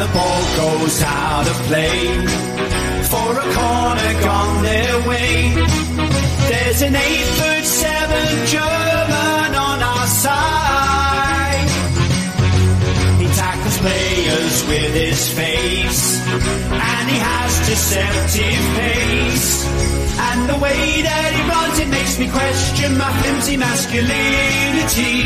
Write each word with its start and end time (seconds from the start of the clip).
the 0.00 0.06
ball 0.14 0.42
goes 0.56 1.02
out 1.02 1.46
of 1.46 1.56
play 1.68 2.24
for 3.12 3.30
a 3.38 3.46
corner 3.58 4.12
gone 4.24 4.62
their 4.62 4.96
way. 5.06 5.52
There's 6.48 6.80
an 6.80 6.96
eight 6.96 7.26
foot 7.36 7.64
seven 7.64 8.46
German 8.46 9.29
with 14.92 15.02
his 15.02 15.32
face, 15.32 16.20
and 16.26 17.10
he 17.10 17.18
has 17.18 17.68
deceptive 17.68 18.62
pace. 18.78 19.66
And 20.18 20.48
the 20.50 20.58
way 20.58 21.02
that 21.02 21.30
he 21.36 21.42
runs, 21.48 21.78
it 21.78 21.88
makes 21.88 22.18
me 22.18 22.28
question 22.28 22.98
my 22.98 23.10
flimsy 23.20 23.56
masculinity. 23.56 25.22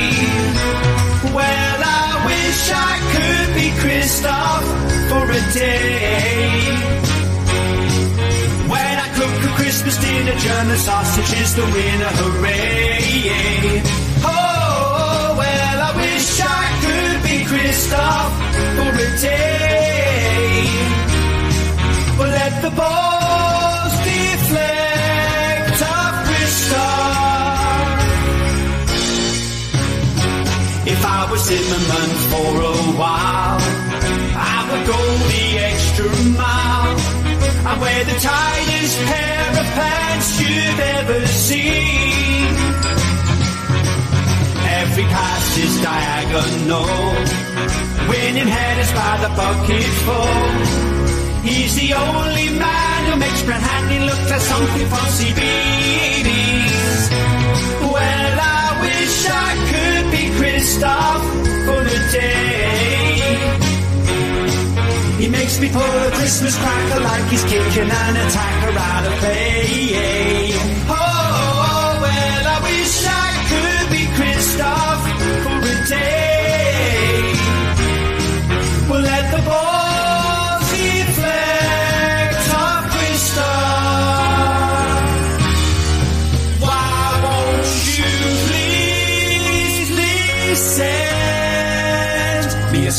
Well, 1.33 1.81
I 1.81 2.09
wish 2.29 2.61
I 2.73 2.95
could 3.15 3.49
be 3.59 3.69
Christoph 3.81 4.67
for 5.11 5.25
a 5.25 5.43
day. 5.53 6.65
When 8.69 8.95
I 9.07 9.09
cook 9.19 9.37
a 9.51 9.53
Christmas 9.57 9.97
dinner, 9.99 10.37
German 10.39 10.77
sausage 10.77 11.33
is 11.41 11.55
the 11.57 11.65
winner, 11.65 12.13
hooray! 12.21 13.83
Oh, 14.25 15.35
well, 15.39 15.64
be 17.75 17.81
Christoph 17.81 18.33
for 18.77 18.93
a 18.95 19.21
day. 19.21 20.67
But 22.19 22.29
let 22.29 22.63
the 22.63 22.71
balls 22.71 23.95
deflect 24.05 25.83
off 25.83 26.15
Christoph. 26.27 28.01
If 30.87 31.05
I 31.05 31.31
was 31.31 31.41
Zimmermann 31.49 32.13
for 32.31 32.53
a 32.63 32.77
while, 33.01 33.61
I 34.37 34.59
would 34.71 34.85
go 34.87 35.01
the 35.33 35.45
extra 35.71 36.09
mile. 36.39 36.97
I 37.67 37.73
wear 37.81 38.05
the 38.05 38.19
tightest 38.21 38.99
pair 39.11 39.51
of 39.61 39.67
pants 39.79 40.41
you've 40.41 40.81
ever 40.81 41.27
seen. 41.27 42.24
Every 44.95 45.11
pass 45.11 45.59
is 45.59 45.83
diagonal, 45.83 46.87
winning 48.09 48.47
headers 48.47 48.93
by 48.93 49.17
the 49.23 49.31
bucketful. 49.35 50.31
He's 51.43 51.75
the 51.75 51.95
only 51.95 52.51
man 52.57 53.11
who 53.11 53.17
makes 53.19 53.43
Brent 53.43 53.65
look 54.07 54.23
like 54.31 54.41
something 54.41 54.87
from 54.87 55.07
CBeebies. 55.19 57.11
Well, 57.91 58.39
I 58.39 58.79
wish 58.87 59.27
I 59.27 59.51
could 59.71 60.07
be 60.15 60.31
Christoph 60.39 61.25
for 61.67 61.83
a 61.83 62.01
day. 62.15 63.19
He 65.19 65.27
makes 65.29 65.59
me 65.59 65.71
pull 65.71 65.83
a 65.83 66.11
Christmas 66.13 66.57
cracker 66.57 67.01
like 67.01 67.25
he's 67.33 67.43
kicking 67.43 67.91
an 67.91 68.17
attacker 68.17 68.79
out 68.79 69.07
of 69.09 69.13
play. 69.19 69.55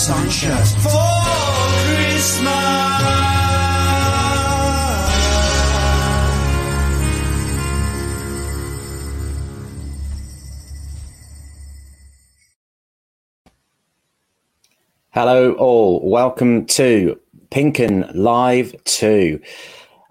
Sun 0.06 0.30
shirt 0.30 0.68
for 0.84 0.92
Christmas? 1.88 2.46
Hello, 15.10 15.54
all. 15.54 16.08
Welcome 16.08 16.68
to 16.68 17.20
Pink 17.50 17.80
Un 17.80 18.08
Live 18.14 18.76
2, 18.84 19.40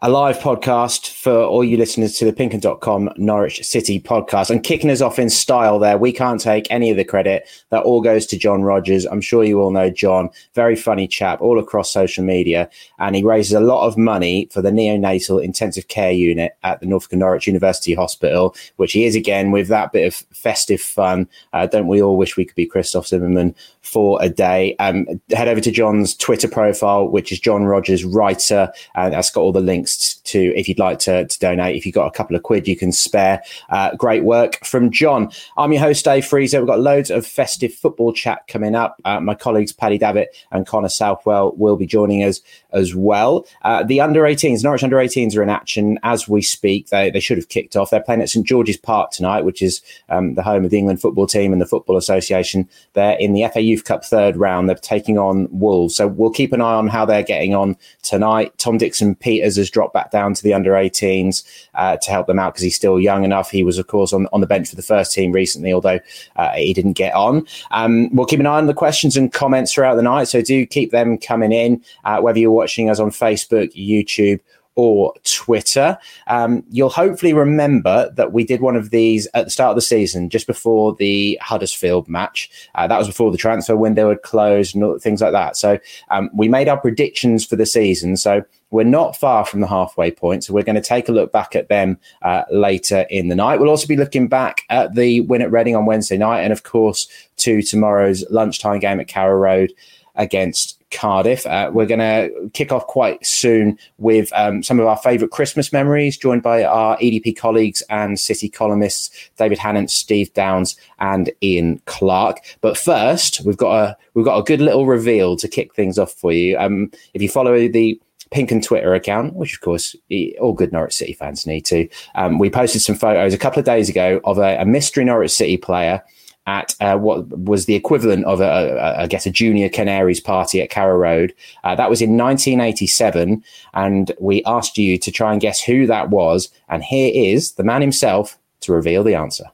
a 0.04 0.10
live 0.10 0.38
podcast 0.38 1.08
for 1.08 1.44
all 1.44 1.64
you 1.64 1.78
listeners 1.78 2.18
to 2.18 2.26
the 2.26 2.32
Pinkun.com 2.34 3.08
Norwich 3.16 3.64
City 3.64 3.98
podcast. 3.98 4.50
And 4.50 4.62
kicking 4.62 4.90
us 4.90 5.00
off 5.00 5.18
in 5.18 5.30
style 5.30 5.78
there, 5.78 5.96
we 5.96 6.12
can't 6.12 6.38
take 6.38 6.66
any 6.68 6.90
of 6.90 6.98
the 6.98 7.06
credit. 7.06 7.48
That 7.70 7.84
all 7.84 8.02
goes 8.02 8.26
to 8.26 8.36
John 8.36 8.64
Rogers. 8.64 9.06
I'm 9.06 9.22
sure 9.22 9.44
you 9.44 9.62
all 9.62 9.70
know 9.70 9.88
John, 9.88 10.28
very 10.52 10.76
funny 10.76 11.08
chap 11.08 11.40
all 11.40 11.58
across 11.58 11.90
social 11.90 12.22
media. 12.22 12.68
And 12.98 13.16
he 13.16 13.22
raises 13.22 13.54
a 13.54 13.60
lot 13.60 13.86
of 13.86 13.96
money 13.96 14.46
for 14.52 14.60
the 14.60 14.70
neonatal 14.70 15.42
intensive 15.42 15.88
care 15.88 16.12
unit 16.12 16.54
at 16.64 16.80
the 16.80 16.86
Norfolk 16.86 17.14
and 17.14 17.20
Norwich 17.20 17.46
University 17.46 17.94
Hospital, 17.94 18.54
which 18.76 18.92
he 18.92 19.06
is 19.06 19.14
again 19.14 19.52
with 19.52 19.68
that 19.68 19.92
bit 19.92 20.06
of 20.06 20.16
festive 20.36 20.82
fun. 20.82 21.26
Uh, 21.54 21.66
don't 21.66 21.88
we 21.88 22.02
all 22.02 22.18
wish 22.18 22.36
we 22.36 22.44
could 22.44 22.56
be 22.56 22.66
Christoph 22.66 23.06
Zimmermann 23.06 23.54
for 23.80 24.22
a 24.22 24.28
day? 24.28 24.76
Um, 24.80 25.06
head 25.30 25.48
over 25.48 25.62
to 25.62 25.70
John's 25.70 26.14
Twitter 26.14 26.48
profile, 26.48 27.08
which 27.08 27.32
is 27.32 27.40
John 27.40 27.64
Rogers 27.64 28.04
Writer, 28.04 28.70
and 28.94 29.14
that's 29.14 29.30
got 29.30 29.40
all 29.40 29.52
the 29.52 29.60
links 29.60 29.93
to 30.24 30.54
if 30.56 30.68
you'd 30.68 30.78
like 30.78 30.98
to, 31.00 31.26
to 31.26 31.38
donate. 31.38 31.76
If 31.76 31.86
you've 31.86 31.94
got 31.94 32.06
a 32.06 32.10
couple 32.10 32.36
of 32.36 32.42
quid 32.42 32.66
you 32.66 32.76
can 32.76 32.92
spare, 32.92 33.42
uh, 33.70 33.94
great 33.96 34.24
work 34.24 34.64
from 34.64 34.90
John. 34.90 35.30
I'm 35.56 35.72
your 35.72 35.82
host, 35.82 36.04
Dave 36.04 36.26
Freezer. 36.26 36.60
We've 36.60 36.68
got 36.68 36.80
loads 36.80 37.10
of 37.10 37.26
festive 37.26 37.72
football 37.72 38.12
chat 38.12 38.46
coming 38.48 38.74
up. 38.74 39.00
Uh, 39.04 39.20
my 39.20 39.34
colleagues 39.34 39.72
Paddy 39.72 39.98
Davitt 39.98 40.34
and 40.50 40.66
Connor 40.66 40.88
Southwell 40.88 41.52
will 41.56 41.76
be 41.76 41.86
joining 41.86 42.22
us 42.22 42.40
as 42.72 42.94
well. 42.94 43.46
Uh, 43.62 43.82
the 43.82 44.00
under 44.00 44.22
18s, 44.22 44.62
Norwich 44.64 44.82
under 44.82 44.96
18s 44.96 45.36
are 45.36 45.42
in 45.42 45.50
action 45.50 45.98
as 46.02 46.28
we 46.28 46.42
speak. 46.42 46.88
They, 46.88 47.10
they 47.10 47.20
should 47.20 47.38
have 47.38 47.48
kicked 47.48 47.76
off. 47.76 47.90
They're 47.90 48.02
playing 48.02 48.22
at 48.22 48.30
St 48.30 48.46
George's 48.46 48.76
Park 48.76 49.10
tonight, 49.10 49.44
which 49.44 49.62
is 49.62 49.80
um, 50.08 50.34
the 50.34 50.42
home 50.42 50.64
of 50.64 50.70
the 50.70 50.78
England 50.78 51.00
football 51.00 51.26
team 51.26 51.52
and 51.52 51.60
the 51.60 51.66
Football 51.66 51.96
Association. 51.96 52.68
They're 52.94 53.16
in 53.18 53.32
the 53.32 53.48
FA 53.52 53.60
Youth 53.60 53.84
Cup 53.84 54.04
third 54.04 54.36
round. 54.36 54.68
They're 54.68 54.76
taking 54.76 55.18
on 55.18 55.48
Wolves. 55.50 55.96
So 55.96 56.08
we'll 56.08 56.30
keep 56.30 56.52
an 56.52 56.60
eye 56.60 56.74
on 56.74 56.88
how 56.88 57.04
they're 57.04 57.22
getting 57.22 57.54
on 57.54 57.76
tonight. 58.02 58.56
Tom 58.58 58.78
Dickson 58.78 59.14
Peters 59.14 59.56
has 59.56 59.70
dropped 59.70 59.83
back 59.92 60.10
down 60.10 60.34
to 60.34 60.42
the 60.42 60.54
under 60.54 60.72
18s 60.72 61.44
uh, 61.74 61.96
to 61.96 62.10
help 62.10 62.26
them 62.26 62.38
out 62.38 62.54
because 62.54 62.62
he's 62.62 62.76
still 62.76 62.98
young 62.98 63.24
enough. 63.24 63.50
He 63.50 63.62
was, 63.62 63.78
of 63.78 63.86
course, 63.86 64.12
on, 64.12 64.26
on 64.32 64.40
the 64.40 64.46
bench 64.46 64.68
for 64.68 64.76
the 64.76 64.82
first 64.82 65.12
team 65.12 65.32
recently, 65.32 65.72
although 65.72 66.00
uh, 66.36 66.50
he 66.52 66.72
didn't 66.72 66.94
get 66.94 67.14
on. 67.14 67.46
Um, 67.70 68.14
we'll 68.14 68.26
keep 68.26 68.40
an 68.40 68.46
eye 68.46 68.58
on 68.58 68.66
the 68.66 68.74
questions 68.74 69.16
and 69.16 69.32
comments 69.32 69.72
throughout 69.72 69.96
the 69.96 70.02
night. 70.02 70.28
So 70.28 70.42
do 70.42 70.66
keep 70.66 70.90
them 70.90 71.18
coming 71.18 71.52
in, 71.52 71.82
uh, 72.04 72.20
whether 72.20 72.38
you're 72.38 72.50
watching 72.50 72.90
us 72.90 73.00
on 73.00 73.10
Facebook, 73.10 73.74
YouTube, 73.74 74.40
or 74.76 75.14
Twitter. 75.24 75.96
Um, 76.26 76.64
you'll 76.70 76.88
hopefully 76.88 77.32
remember 77.32 78.10
that 78.16 78.32
we 78.32 78.44
did 78.44 78.60
one 78.60 78.76
of 78.76 78.90
these 78.90 79.28
at 79.34 79.44
the 79.44 79.50
start 79.50 79.70
of 79.70 79.76
the 79.76 79.82
season, 79.82 80.30
just 80.30 80.46
before 80.46 80.94
the 80.94 81.38
Huddersfield 81.40 82.08
match. 82.08 82.50
Uh, 82.74 82.86
that 82.86 82.98
was 82.98 83.06
before 83.06 83.30
the 83.30 83.38
transfer 83.38 83.76
window 83.76 84.08
had 84.08 84.22
closed 84.22 84.74
and 84.74 84.84
all, 84.84 84.98
things 84.98 85.20
like 85.20 85.32
that. 85.32 85.56
So 85.56 85.78
um, 86.10 86.30
we 86.34 86.48
made 86.48 86.68
our 86.68 86.78
predictions 86.78 87.44
for 87.44 87.56
the 87.56 87.66
season. 87.66 88.16
So 88.16 88.42
we're 88.74 88.82
not 88.82 89.16
far 89.16 89.44
from 89.44 89.60
the 89.60 89.68
halfway 89.68 90.10
point. 90.10 90.42
So 90.42 90.52
we're 90.52 90.64
going 90.64 90.74
to 90.74 90.82
take 90.82 91.08
a 91.08 91.12
look 91.12 91.30
back 91.30 91.54
at 91.54 91.68
them 91.68 91.96
uh, 92.22 92.42
later 92.50 93.06
in 93.08 93.28
the 93.28 93.36
night. 93.36 93.60
We'll 93.60 93.70
also 93.70 93.86
be 93.86 93.96
looking 93.96 94.26
back 94.26 94.62
at 94.68 94.96
the 94.96 95.20
win 95.20 95.42
at 95.42 95.52
Reading 95.52 95.76
on 95.76 95.86
Wednesday 95.86 96.18
night, 96.18 96.40
and 96.40 96.52
of 96.52 96.64
course 96.64 97.06
to 97.36 97.62
tomorrow's 97.62 98.28
lunchtime 98.30 98.80
game 98.80 98.98
at 98.98 99.06
Carrow 99.06 99.36
Road 99.36 99.72
against 100.16 100.82
Cardiff. 100.90 101.46
Uh, 101.46 101.70
we're 101.72 101.86
going 101.86 102.00
to 102.00 102.50
kick 102.52 102.72
off 102.72 102.84
quite 102.88 103.24
soon 103.24 103.78
with 103.98 104.32
um, 104.34 104.64
some 104.64 104.80
of 104.80 104.86
our 104.86 104.96
favourite 104.96 105.30
Christmas 105.30 105.72
memories, 105.72 106.16
joined 106.16 106.42
by 106.42 106.64
our 106.64 106.96
EDP 106.98 107.36
colleagues 107.36 107.80
and 107.90 108.18
City 108.18 108.48
columnists 108.48 109.10
David 109.36 109.58
Hannant, 109.58 109.90
Steve 109.90 110.34
Downs, 110.34 110.76
and 110.98 111.30
Ian 111.42 111.80
Clark. 111.86 112.38
But 112.60 112.76
first, 112.76 113.44
we've 113.44 113.56
got 113.56 113.72
a 113.72 113.96
we've 114.14 114.24
got 114.24 114.38
a 114.38 114.42
good 114.42 114.60
little 114.60 114.86
reveal 114.86 115.36
to 115.36 115.46
kick 115.46 115.74
things 115.74 115.96
off 115.96 116.12
for 116.12 116.32
you. 116.32 116.58
Um, 116.58 116.90
if 117.12 117.22
you 117.22 117.28
follow 117.28 117.68
the 117.68 118.00
Pink 118.34 118.50
Un 118.50 118.60
Twitter 118.60 118.94
account, 118.94 119.34
which 119.34 119.54
of 119.54 119.60
course 119.60 119.94
all 120.40 120.52
good 120.52 120.72
Norwich 120.72 120.92
City 120.92 121.12
fans 121.12 121.46
need 121.46 121.60
to. 121.66 121.88
Um, 122.16 122.40
we 122.40 122.50
posted 122.50 122.82
some 122.82 122.96
photos 122.96 123.32
a 123.32 123.38
couple 123.38 123.60
of 123.60 123.64
days 123.64 123.88
ago 123.88 124.20
of 124.24 124.38
a, 124.38 124.60
a 124.60 124.64
mystery 124.64 125.04
Norwich 125.04 125.30
City 125.30 125.56
player 125.56 126.02
at 126.46 126.74
uh, 126.80 126.98
what 126.98 127.28
was 127.38 127.66
the 127.66 127.76
equivalent 127.76 128.24
of, 128.24 128.40
a, 128.40 128.76
a, 128.76 129.02
I 129.02 129.06
guess, 129.06 129.24
a 129.24 129.30
junior 129.30 129.68
Canaries 129.68 130.20
party 130.20 130.60
at 130.60 130.68
Carrow 130.68 130.96
Road. 130.96 131.32
Uh, 131.62 131.76
that 131.76 131.88
was 131.88 132.02
in 132.02 132.18
1987, 132.18 133.42
and 133.72 134.12
we 134.18 134.42
asked 134.44 134.76
you 134.76 134.98
to 134.98 135.12
try 135.12 135.30
and 135.30 135.40
guess 135.40 135.62
who 135.62 135.86
that 135.86 136.10
was. 136.10 136.50
And 136.68 136.82
here 136.82 137.12
is 137.14 137.52
the 137.52 137.62
man 137.62 137.82
himself 137.82 138.36
to 138.60 138.72
reveal 138.72 139.04
the 139.04 139.14
answer. 139.14 139.44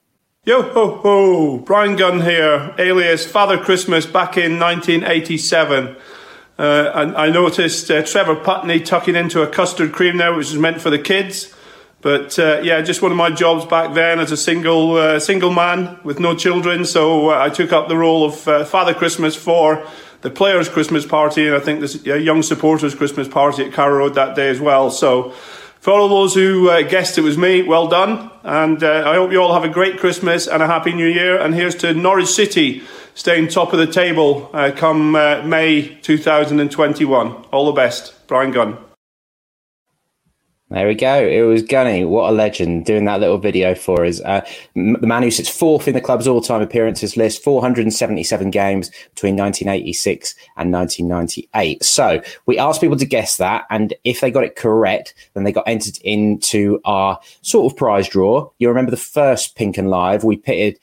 Yo 0.46 0.62
ho 0.62 0.96
ho! 0.96 1.58
Bryan 1.58 1.96
Gunn 1.96 2.22
here, 2.22 2.74
alias 2.78 3.30
Father 3.30 3.58
Christmas, 3.58 4.06
back 4.06 4.38
in 4.38 4.58
1987. 4.58 5.96
Uh, 6.60 6.92
and 6.94 7.16
I 7.16 7.30
noticed 7.30 7.90
uh, 7.90 8.02
Trevor 8.02 8.36
Putney 8.36 8.80
tucking 8.80 9.16
into 9.16 9.40
a 9.40 9.46
custard 9.46 9.92
cream 9.92 10.18
there, 10.18 10.34
which 10.34 10.48
is 10.48 10.58
meant 10.58 10.78
for 10.78 10.90
the 10.90 10.98
kids. 10.98 11.54
But 12.02 12.38
uh, 12.38 12.60
yeah, 12.62 12.82
just 12.82 13.00
one 13.00 13.10
of 13.10 13.16
my 13.16 13.30
jobs 13.30 13.64
back 13.64 13.94
then 13.94 14.20
as 14.20 14.30
a 14.30 14.36
single 14.36 14.96
uh, 14.96 15.20
single 15.20 15.52
man 15.52 15.98
with 16.04 16.20
no 16.20 16.36
children. 16.36 16.84
So 16.84 17.30
uh, 17.30 17.38
I 17.38 17.48
took 17.48 17.72
up 17.72 17.88
the 17.88 17.96
role 17.96 18.26
of 18.26 18.46
uh, 18.46 18.66
Father 18.66 18.92
Christmas 18.92 19.34
for 19.34 19.86
the 20.20 20.28
players' 20.28 20.68
Christmas 20.68 21.06
party, 21.06 21.46
and 21.46 21.56
I 21.56 21.60
think 21.60 21.82
a 22.06 22.18
young 22.18 22.42
supporters' 22.42 22.94
Christmas 22.94 23.26
party 23.26 23.64
at 23.64 23.72
Carrow 23.72 23.96
Road 23.96 24.14
that 24.16 24.36
day 24.36 24.50
as 24.50 24.60
well. 24.60 24.90
So, 24.90 25.30
for 25.80 25.94
all 25.94 26.10
those 26.10 26.34
who 26.34 26.66
guessed 26.88 27.16
it 27.16 27.22
was 27.22 27.38
me, 27.38 27.62
well 27.62 27.88
done. 27.88 28.30
And 28.44 28.84
I 28.84 29.14
hope 29.14 29.32
you 29.32 29.40
all 29.40 29.54
have 29.54 29.64
a 29.64 29.72
great 29.72 29.98
Christmas 29.98 30.46
and 30.46 30.62
a 30.62 30.66
happy 30.66 30.92
New 30.92 31.06
Year. 31.06 31.40
And 31.40 31.54
here's 31.54 31.74
to 31.76 31.94
Norwich 31.94 32.28
City 32.28 32.82
staying 33.14 33.48
top 33.48 33.72
of 33.72 33.78
the 33.78 33.86
table 33.86 34.50
uh, 34.52 34.72
come 34.74 35.14
uh, 35.14 35.42
May 35.42 35.98
2021. 36.02 37.32
All 37.52 37.66
the 37.66 37.72
best. 37.72 38.26
Bryan 38.26 38.52
Gunn. 38.52 38.78
There 40.70 40.86
we 40.86 40.94
go. 40.94 41.26
It 41.26 41.42
was 41.42 41.64
Gunny. 41.64 42.04
What 42.04 42.30
a 42.30 42.32
legend 42.32 42.86
doing 42.86 43.04
that 43.06 43.18
little 43.18 43.38
video 43.38 43.74
for 43.74 44.04
us. 44.04 44.20
Uh, 44.20 44.46
the 44.76 45.04
man 45.04 45.24
who 45.24 45.30
sits 45.32 45.48
fourth 45.48 45.88
in 45.88 45.94
the 45.94 46.00
club's 46.00 46.28
all 46.28 46.40
time 46.40 46.62
appearances 46.62 47.16
list, 47.16 47.42
477 47.42 48.50
games 48.50 48.90
between 49.12 49.34
1986 49.34 50.36
and 50.56 50.72
1998. 50.72 51.82
So 51.82 52.22
we 52.46 52.56
asked 52.56 52.80
people 52.80 52.96
to 52.98 53.04
guess 53.04 53.36
that. 53.38 53.66
And 53.68 53.94
if 54.04 54.20
they 54.20 54.30
got 54.30 54.44
it 54.44 54.54
correct, 54.54 55.12
then 55.34 55.42
they 55.42 55.50
got 55.50 55.66
entered 55.66 55.98
into 56.04 56.80
our 56.84 57.18
sort 57.42 57.72
of 57.72 57.76
prize 57.76 58.08
draw. 58.08 58.48
You 58.58 58.68
remember 58.68 58.92
the 58.92 58.96
first 58.96 59.56
Pink 59.56 59.76
Un 59.76 59.86
Live? 59.86 60.22
We 60.22 60.36
pitted 60.36 60.78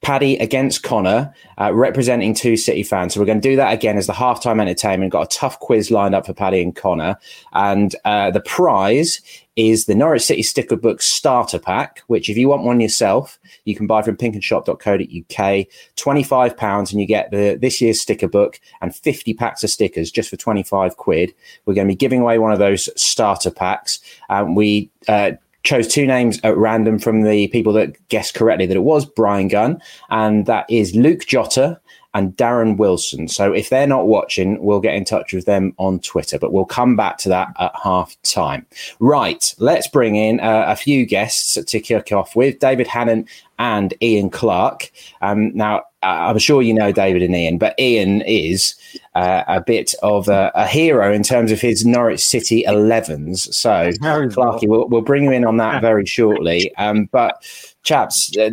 Paddy 0.00 0.36
against 0.38 0.84
Connor, 0.84 1.34
uh, 1.60 1.74
representing 1.74 2.32
two 2.32 2.56
City 2.56 2.82
fans. 2.82 3.14
So 3.14 3.20
we're 3.20 3.26
going 3.26 3.40
to 3.40 3.48
do 3.48 3.56
that 3.56 3.74
again 3.74 3.98
as 3.98 4.06
the 4.06 4.12
halftime 4.12 4.60
entertainment. 4.60 5.12
Got 5.12 5.34
a 5.34 5.38
tough 5.38 5.58
quiz 5.58 5.90
lined 5.90 6.14
up 6.14 6.26
for 6.26 6.32
Paddy 6.32 6.62
and 6.62 6.74
Connor, 6.74 7.16
and 7.52 7.94
uh, 8.04 8.30
the 8.30 8.40
prize 8.40 9.20
is 9.56 9.86
the 9.86 9.94
Norwich 9.94 10.22
City 10.22 10.44
Sticker 10.44 10.76
Book 10.76 11.02
Starter 11.02 11.58
Pack, 11.58 12.04
which 12.06 12.30
if 12.30 12.36
you 12.36 12.48
want 12.48 12.62
one 12.62 12.78
yourself, 12.78 13.40
you 13.64 13.74
can 13.74 13.88
buy 13.88 14.02
from 14.02 14.16
pinkunshop.co.uk. 14.16 15.66
Twenty-five 15.96 16.56
pounds, 16.56 16.92
and 16.92 17.00
you 17.00 17.06
get 17.06 17.32
the 17.32 17.58
this 17.60 17.80
year's 17.80 18.00
sticker 18.00 18.28
book 18.28 18.60
and 18.80 18.94
fifty 18.94 19.34
packs 19.34 19.64
of 19.64 19.70
stickers 19.70 20.12
just 20.12 20.30
for 20.30 20.36
twenty-five 20.36 20.96
quid. 20.96 21.34
We're 21.66 21.74
going 21.74 21.88
to 21.88 21.92
be 21.92 21.96
giving 21.96 22.20
away 22.20 22.38
one 22.38 22.52
of 22.52 22.60
those 22.60 22.88
starter 23.00 23.50
packs. 23.50 23.98
Um, 24.30 24.54
we 24.54 24.90
uh, 25.08 25.32
chose 25.68 25.86
two 25.86 26.06
names 26.06 26.40
at 26.44 26.56
random 26.56 26.98
from 26.98 27.22
the 27.22 27.46
people 27.48 27.74
that 27.74 28.08
guessed 28.08 28.34
correctly 28.34 28.64
that 28.64 28.76
it 28.76 28.80
was 28.80 29.04
Bryan 29.04 29.48
Gunn, 29.48 29.82
and 30.08 30.46
that 30.46 30.64
is 30.70 30.96
Luke 30.96 31.26
Jota 31.26 31.78
and 32.14 32.34
Darren 32.36 32.78
Wilson. 32.78 33.28
So 33.28 33.52
if 33.52 33.68
they're 33.68 33.86
not 33.86 34.06
watching, 34.06 34.62
we'll 34.62 34.80
get 34.80 34.94
in 34.94 35.04
touch 35.04 35.34
with 35.34 35.44
them 35.44 35.74
on 35.76 36.00
Twitter, 36.00 36.38
but 36.38 36.54
we'll 36.54 36.64
come 36.64 36.96
back 36.96 37.18
to 37.18 37.28
that 37.28 37.48
at 37.60 37.72
half 37.82 38.16
time. 38.22 38.64
Right, 38.98 39.54
let's 39.58 39.88
bring 39.88 40.16
in 40.16 40.40
uh, 40.40 40.64
a 40.68 40.74
few 40.74 41.04
guests 41.04 41.62
to 41.62 41.80
kick 41.80 42.12
off 42.12 42.34
with 42.34 42.60
David 42.60 42.86
Hannant 42.86 43.28
and 43.58 43.92
Ian 44.00 44.30
Clark. 44.30 44.90
Um, 45.20 45.54
now, 45.54 45.82
I'm 46.02 46.38
sure 46.38 46.62
you 46.62 46.72
know 46.72 46.92
David 46.92 47.22
and 47.22 47.34
Ian, 47.34 47.58
but 47.58 47.74
Ian 47.78 48.22
is 48.22 48.74
uh, 49.14 49.42
a 49.48 49.60
bit 49.60 49.94
of 50.02 50.28
a, 50.28 50.52
a, 50.54 50.64
hero 50.64 51.12
in 51.12 51.24
terms 51.24 51.50
of 51.50 51.60
his 51.60 51.84
Norwich 51.84 52.24
City 52.24 52.62
11s. 52.68 53.52
So, 53.52 53.90
Clarky, 54.00 54.68
we'll, 54.68 54.86
we'll, 54.86 55.00
bring 55.00 55.24
you 55.24 55.32
in 55.32 55.44
on 55.44 55.56
that 55.56 55.80
very 55.80 56.06
shortly. 56.06 56.72
Um, 56.76 57.06
but, 57.06 57.42
chaps, 57.82 58.36
uh, 58.38 58.50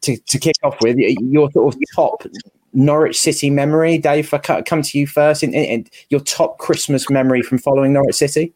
to, 0.00 0.16
to 0.16 0.38
kick 0.38 0.56
off 0.64 0.76
with, 0.82 0.96
your 0.98 1.50
sort 1.52 1.74
of 1.74 1.80
top 1.94 2.24
Norwich 2.72 3.18
City 3.18 3.48
memory, 3.48 3.98
Dave, 3.98 4.32
I 4.34 4.38
come 4.62 4.82
to 4.82 4.98
you 4.98 5.06
first, 5.06 5.44
in, 5.44 5.54
in, 5.54 5.64
in 5.64 5.86
your 6.10 6.20
top 6.20 6.58
Christmas 6.58 7.08
memory 7.08 7.42
from 7.42 7.58
following 7.58 7.92
Norwich 7.92 8.16
City? 8.16 8.52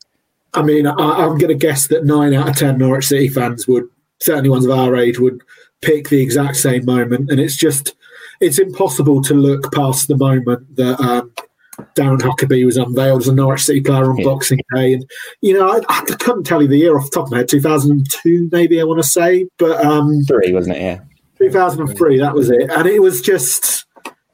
I 0.54 0.62
mean, 0.62 0.86
I, 0.86 0.92
I'm 0.92 1.38
going 1.38 1.48
to 1.48 1.54
guess 1.54 1.86
that 1.88 2.04
nine 2.04 2.34
out 2.34 2.48
of 2.48 2.56
10 2.56 2.78
Norwich 2.78 3.06
City 3.06 3.28
fans 3.28 3.68
would, 3.68 3.84
certainly 4.20 4.50
ones 4.50 4.64
of 4.64 4.72
our 4.72 4.96
age, 4.96 5.20
would 5.20 5.42
pick 5.80 6.08
the 6.08 6.20
exact 6.20 6.56
same 6.56 6.84
moment. 6.84 7.30
And 7.30 7.40
it's 7.40 7.56
just 7.56 7.94
it's 8.42 8.58
impossible 8.58 9.22
to 9.22 9.34
look 9.34 9.72
past 9.72 10.08
the 10.08 10.16
moment 10.16 10.76
that 10.76 11.00
um, 11.00 11.32
Darren 11.94 12.20
Huckerby 12.20 12.66
was 12.66 12.76
unveiled 12.76 13.22
as 13.22 13.28
a 13.28 13.34
Norwich 13.34 13.62
City 13.62 13.80
player 13.80 14.10
on 14.10 14.18
yeah. 14.18 14.24
Boxing 14.24 14.58
Day. 14.74 14.94
And, 14.94 15.10
you 15.40 15.54
know, 15.54 15.70
I, 15.70 15.80
I, 15.88 16.00
couldn't 16.02 16.44
tell 16.44 16.60
you 16.60 16.68
the 16.68 16.76
year 16.76 16.98
off 16.98 17.04
the 17.04 17.10
top 17.10 17.26
of 17.26 17.30
my 17.30 17.38
head, 17.38 17.48
2002, 17.48 18.48
maybe 18.50 18.80
I 18.80 18.84
want 18.84 19.00
to 19.00 19.08
say. 19.08 19.46
But 19.58 19.82
um, 19.84 20.22
three, 20.26 20.52
wasn't 20.52 20.76
it? 20.76 20.82
Yeah. 20.82 21.00
2003, 21.38 22.18
that 22.18 22.34
was 22.34 22.50
it. 22.50 22.70
And 22.70 22.86
it 22.86 23.00
was 23.00 23.20
just, 23.22 23.86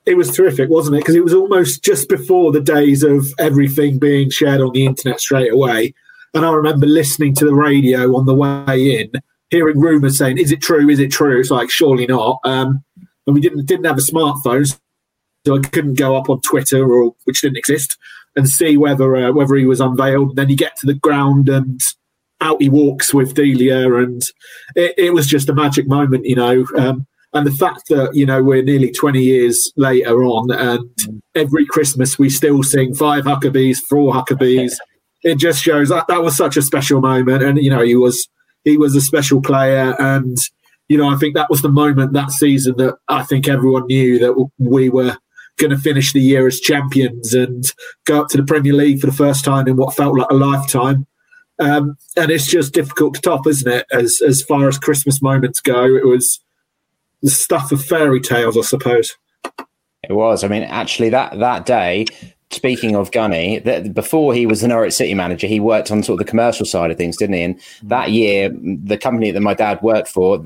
it 0.06 0.16
was 0.16 0.34
terrific, 0.34 0.70
wasn't 0.70 0.96
it? 0.96 1.00
Because 1.00 1.14
it 1.14 1.24
was 1.24 1.34
almost 1.34 1.84
just 1.84 2.08
before 2.08 2.50
the 2.50 2.60
days 2.60 3.02
of 3.02 3.26
everything 3.38 3.98
being 3.98 4.30
shared 4.30 4.60
on 4.60 4.72
the 4.72 4.86
internet 4.86 5.20
straight 5.20 5.52
away. 5.52 5.94
And 6.34 6.46
I 6.46 6.50
remember 6.50 6.86
listening 6.86 7.34
to 7.36 7.44
the 7.44 7.54
radio 7.54 8.16
on 8.16 8.26
the 8.26 8.34
way 8.34 9.00
in, 9.00 9.10
hearing 9.50 9.80
rumours 9.80 10.18
saying, 10.18 10.36
"Is 10.36 10.52
it 10.52 10.60
true? 10.60 10.90
Is 10.90 10.98
it 10.98 11.10
true?" 11.10 11.40
It's 11.40 11.50
like, 11.50 11.70
surely 11.70 12.06
not. 12.06 12.40
Um, 12.44 12.84
and 13.28 13.34
we 13.34 13.42
didn't 13.42 13.66
didn't 13.66 13.84
have 13.84 13.98
a 13.98 14.00
smartphone, 14.00 14.66
so 15.46 15.56
I 15.56 15.60
couldn't 15.60 15.98
go 15.98 16.16
up 16.16 16.30
on 16.30 16.40
Twitter 16.40 16.90
or 16.90 17.14
which 17.24 17.42
didn't 17.42 17.58
exist 17.58 17.96
and 18.34 18.48
see 18.48 18.76
whether 18.78 19.14
uh, 19.14 19.32
whether 19.32 19.54
he 19.54 19.66
was 19.66 19.80
unveiled. 19.80 20.30
And 20.30 20.38
then 20.38 20.48
you 20.48 20.56
get 20.56 20.76
to 20.78 20.86
the 20.86 20.94
ground 20.94 21.50
and 21.50 21.80
out 22.40 22.62
he 22.62 22.70
walks 22.70 23.12
with 23.12 23.34
Delia, 23.34 23.94
and 23.94 24.22
it, 24.74 24.94
it 24.96 25.10
was 25.12 25.26
just 25.26 25.50
a 25.50 25.54
magic 25.54 25.86
moment, 25.86 26.24
you 26.24 26.36
know. 26.36 26.64
Um, 26.76 27.06
and 27.34 27.46
the 27.46 27.52
fact 27.52 27.88
that 27.90 28.14
you 28.14 28.24
know 28.24 28.42
we're 28.42 28.62
nearly 28.62 28.90
20 28.90 29.22
years 29.22 29.70
later 29.76 30.24
on 30.24 30.50
and 30.50 31.20
every 31.34 31.66
christmas 31.66 32.18
we 32.18 32.30
still 32.30 32.62
sing 32.62 32.94
five 32.94 33.24
huckerbys 33.24 33.76
four 33.86 34.14
huckerbys 34.14 34.72
it 35.22 35.36
just 35.36 35.62
shows 35.62 35.90
that 35.90 36.08
that 36.08 36.22
was 36.22 36.34
such 36.34 36.56
a 36.56 36.62
special 36.62 37.02
moment 37.02 37.42
and 37.42 37.58
you 37.58 37.68
know 37.68 37.82
he 37.82 37.94
was 37.94 38.26
he 38.64 38.78
was 38.78 38.96
a 38.96 39.00
special 39.02 39.42
player 39.42 39.94
and 39.98 40.38
you 40.88 40.96
know, 40.96 41.08
I 41.08 41.16
think 41.16 41.34
that 41.34 41.50
was 41.50 41.62
the 41.62 41.68
moment 41.68 42.14
that 42.14 42.30
season 42.30 42.76
that 42.78 42.96
I 43.08 43.22
think 43.22 43.46
everyone 43.46 43.86
knew 43.86 44.18
that 44.18 44.50
we 44.58 44.88
were 44.88 45.16
going 45.58 45.70
to 45.70 45.78
finish 45.78 46.12
the 46.12 46.20
year 46.20 46.46
as 46.46 46.60
champions 46.60 47.34
and 47.34 47.64
go 48.06 48.22
up 48.22 48.28
to 48.28 48.36
the 48.36 48.44
Premier 48.44 48.72
League 48.72 49.00
for 49.00 49.06
the 49.06 49.12
first 49.12 49.44
time 49.44 49.68
in 49.68 49.76
what 49.76 49.94
felt 49.94 50.16
like 50.16 50.30
a 50.30 50.34
lifetime. 50.34 51.06
Um, 51.58 51.96
and 52.16 52.30
it's 52.30 52.46
just 52.46 52.72
difficult 52.72 53.14
to 53.14 53.20
top, 53.20 53.46
isn't 53.46 53.70
it? 53.70 53.84
As 53.90 54.20
as 54.24 54.42
far 54.42 54.68
as 54.68 54.78
Christmas 54.78 55.20
moments 55.20 55.60
go, 55.60 55.84
it 55.96 56.06
was 56.06 56.40
the 57.20 57.30
stuff 57.30 57.72
of 57.72 57.84
fairy 57.84 58.20
tales, 58.20 58.56
I 58.56 58.62
suppose. 58.62 59.16
It 60.04 60.12
was. 60.12 60.44
I 60.44 60.48
mean, 60.48 60.62
actually, 60.62 61.10
that 61.10 61.38
that 61.40 61.66
day, 61.66 62.06
speaking 62.50 62.96
of 62.96 63.12
Gunny, 63.12 63.58
that 63.60 63.92
before 63.92 64.32
he 64.32 64.46
was 64.46 64.62
the 64.62 64.68
Norwich 64.68 64.94
City 64.94 65.12
manager, 65.14 65.46
he 65.46 65.60
worked 65.60 65.90
on 65.90 66.02
sort 66.02 66.18
of 66.18 66.26
the 66.26 66.30
commercial 66.30 66.64
side 66.64 66.90
of 66.90 66.96
things, 66.96 67.16
didn't 67.16 67.34
he? 67.34 67.42
And 67.42 67.58
mm. 67.58 67.88
that 67.88 68.10
year, 68.10 68.50
the 68.50 68.96
company 68.96 69.30
that 69.30 69.40
my 69.40 69.54
dad 69.54 69.80
worked 69.82 70.08
for, 70.08 70.38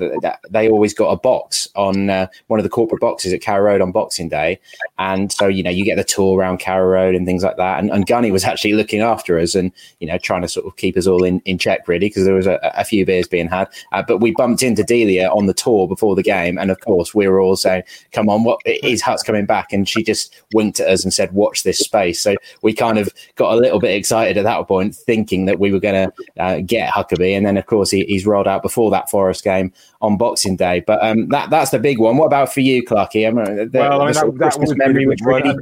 they 0.49 0.69
always 0.69 0.93
got 0.93 1.09
a 1.11 1.17
box 1.17 1.67
on 1.75 2.09
uh, 2.09 2.27
one 2.47 2.59
of 2.59 2.63
the 2.63 2.69
corporate 2.69 2.99
boxes 2.99 3.31
at 3.31 3.41
Carrow 3.41 3.63
Road 3.63 3.81
on 3.81 3.91
Boxing 3.91 4.27
Day, 4.27 4.59
and 4.99 5.31
so 5.31 5.47
you 5.47 5.63
know 5.63 5.69
you 5.69 5.85
get 5.85 5.95
the 5.95 6.03
tour 6.03 6.37
around 6.37 6.59
Carrow 6.59 6.87
Road 6.87 7.15
and 7.15 7.25
things 7.25 7.43
like 7.43 7.57
that. 7.57 7.79
And, 7.79 7.89
and 7.89 8.05
Gunny 8.05 8.31
was 8.31 8.43
actually 8.43 8.73
looking 8.73 9.01
after 9.01 9.39
us 9.39 9.55
and 9.55 9.71
you 9.99 10.07
know 10.07 10.17
trying 10.17 10.41
to 10.41 10.49
sort 10.49 10.65
of 10.65 10.75
keep 10.75 10.97
us 10.97 11.07
all 11.07 11.23
in, 11.23 11.39
in 11.41 11.57
check 11.57 11.87
really 11.87 12.07
because 12.07 12.25
there 12.25 12.35
was 12.35 12.47
a, 12.47 12.59
a, 12.75 12.83
few 12.83 13.05
beers 13.05 13.27
being 13.27 13.47
had. 13.47 13.69
Uh, 13.91 14.03
but 14.05 14.17
we 14.17 14.31
bumped 14.31 14.61
into 14.61 14.83
Delia 14.83 15.29
on 15.29 15.45
the 15.45 15.53
tour 15.53 15.87
before 15.87 16.15
the 16.15 16.23
game, 16.23 16.57
and 16.57 16.69
of 16.69 16.79
course 16.81 17.15
we 17.15 17.27
were 17.27 17.39
all 17.39 17.55
saying, 17.55 17.83
"Come 18.11 18.29
on, 18.29 18.43
what 18.43 18.59
is 18.65 19.01
Hut's 19.01 19.23
coming 19.23 19.45
back?" 19.45 19.71
And 19.71 19.87
she 19.87 20.03
just 20.03 20.35
winked 20.53 20.81
at 20.81 20.89
us 20.89 21.03
and 21.03 21.13
said, 21.13 21.31
"Watch 21.31 21.63
this." 21.63 21.92
Space. 21.93 22.19
So 22.19 22.35
we 22.63 22.73
kind 22.73 22.97
of 22.97 23.09
got 23.35 23.53
a 23.53 23.57
little 23.57 23.79
bit 23.79 23.95
excited 23.95 24.37
at 24.37 24.43
that 24.43 24.67
point, 24.67 24.95
thinking 24.95 25.45
that 25.45 25.59
we 25.59 25.71
were 25.71 25.79
going 25.79 26.09
to 26.09 26.41
uh, 26.41 26.59
get 26.65 26.91
Huckerby. 26.91 27.37
And 27.37 27.45
then, 27.45 27.57
of 27.57 27.67
course, 27.67 27.91
he, 27.91 28.03
he's 28.05 28.25
rolled 28.25 28.47
out 28.47 28.63
before 28.63 28.89
that 28.91 29.09
Forest 29.09 29.43
game 29.43 29.71
on 30.01 30.17
Boxing 30.17 30.55
Day. 30.55 30.83
But 30.87 31.03
um, 31.03 31.29
that 31.29 31.49
that's 31.51 31.71
the 31.71 31.79
big 31.79 31.99
one. 31.99 32.17
What 32.17 32.25
about 32.25 32.51
for 32.51 32.61
you, 32.61 32.83
Clarky? 32.83 33.27
I 33.27 33.31
mean, 33.31 33.69
the, 33.71 33.79
well, 33.79 34.01
I 34.01 34.05
mean, 34.05 34.13
that, 34.13 34.37
that 34.39 34.59
was 34.59 34.75
memory, 34.75 35.05
which 35.05 35.21
really 35.23 35.55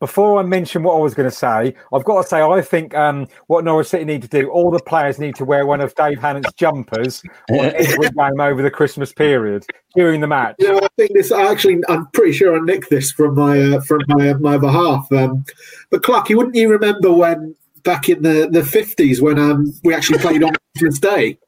before 0.00 0.40
I 0.40 0.42
mention 0.42 0.82
what 0.82 0.94
I 0.94 0.98
was 0.98 1.14
going 1.14 1.28
to 1.28 1.34
say, 1.34 1.74
I've 1.92 2.04
got 2.04 2.22
to 2.22 2.28
say 2.28 2.40
I 2.40 2.62
think 2.62 2.94
um, 2.94 3.28
what 3.46 3.64
Norwich 3.64 3.88
City 3.88 4.04
need 4.04 4.22
to 4.22 4.28
do, 4.28 4.50
all 4.50 4.70
the 4.70 4.80
players 4.80 5.18
need 5.18 5.36
to 5.36 5.44
wear 5.44 5.66
one 5.66 5.80
of 5.80 5.94
Dave 5.94 6.18
Hannant's 6.18 6.52
jumpers 6.54 7.22
on 7.50 7.58
every 7.74 8.08
game 8.08 8.40
over 8.40 8.62
the 8.62 8.70
Christmas 8.70 9.12
period 9.12 9.64
during 9.94 10.22
the 10.22 10.26
match. 10.26 10.56
You 10.58 10.72
know, 10.72 10.78
I 10.78 10.88
think 10.96 11.12
this. 11.12 11.30
I 11.30 11.50
Actually, 11.50 11.82
I'm 11.88 12.06
pretty 12.08 12.32
sure 12.32 12.56
I 12.56 12.60
nicked 12.64 12.90
this 12.90 13.12
from 13.12 13.34
my 13.34 13.60
uh, 13.60 13.80
from 13.80 14.00
my 14.08 14.32
my 14.34 14.54
other 14.54 14.70
half. 14.70 15.10
Um, 15.12 15.44
but 15.90 16.02
Clarky, 16.02 16.34
wouldn't 16.34 16.54
you 16.54 16.70
remember 16.70 17.12
when 17.12 17.54
back 17.82 18.08
in 18.08 18.22
the 18.22 18.48
the 18.50 18.60
50s 18.60 19.20
when 19.20 19.38
um, 19.38 19.74
we 19.84 19.94
actually 19.94 20.18
played 20.18 20.42
on 20.42 20.52
Christmas 20.76 20.98
Day? 20.98 21.38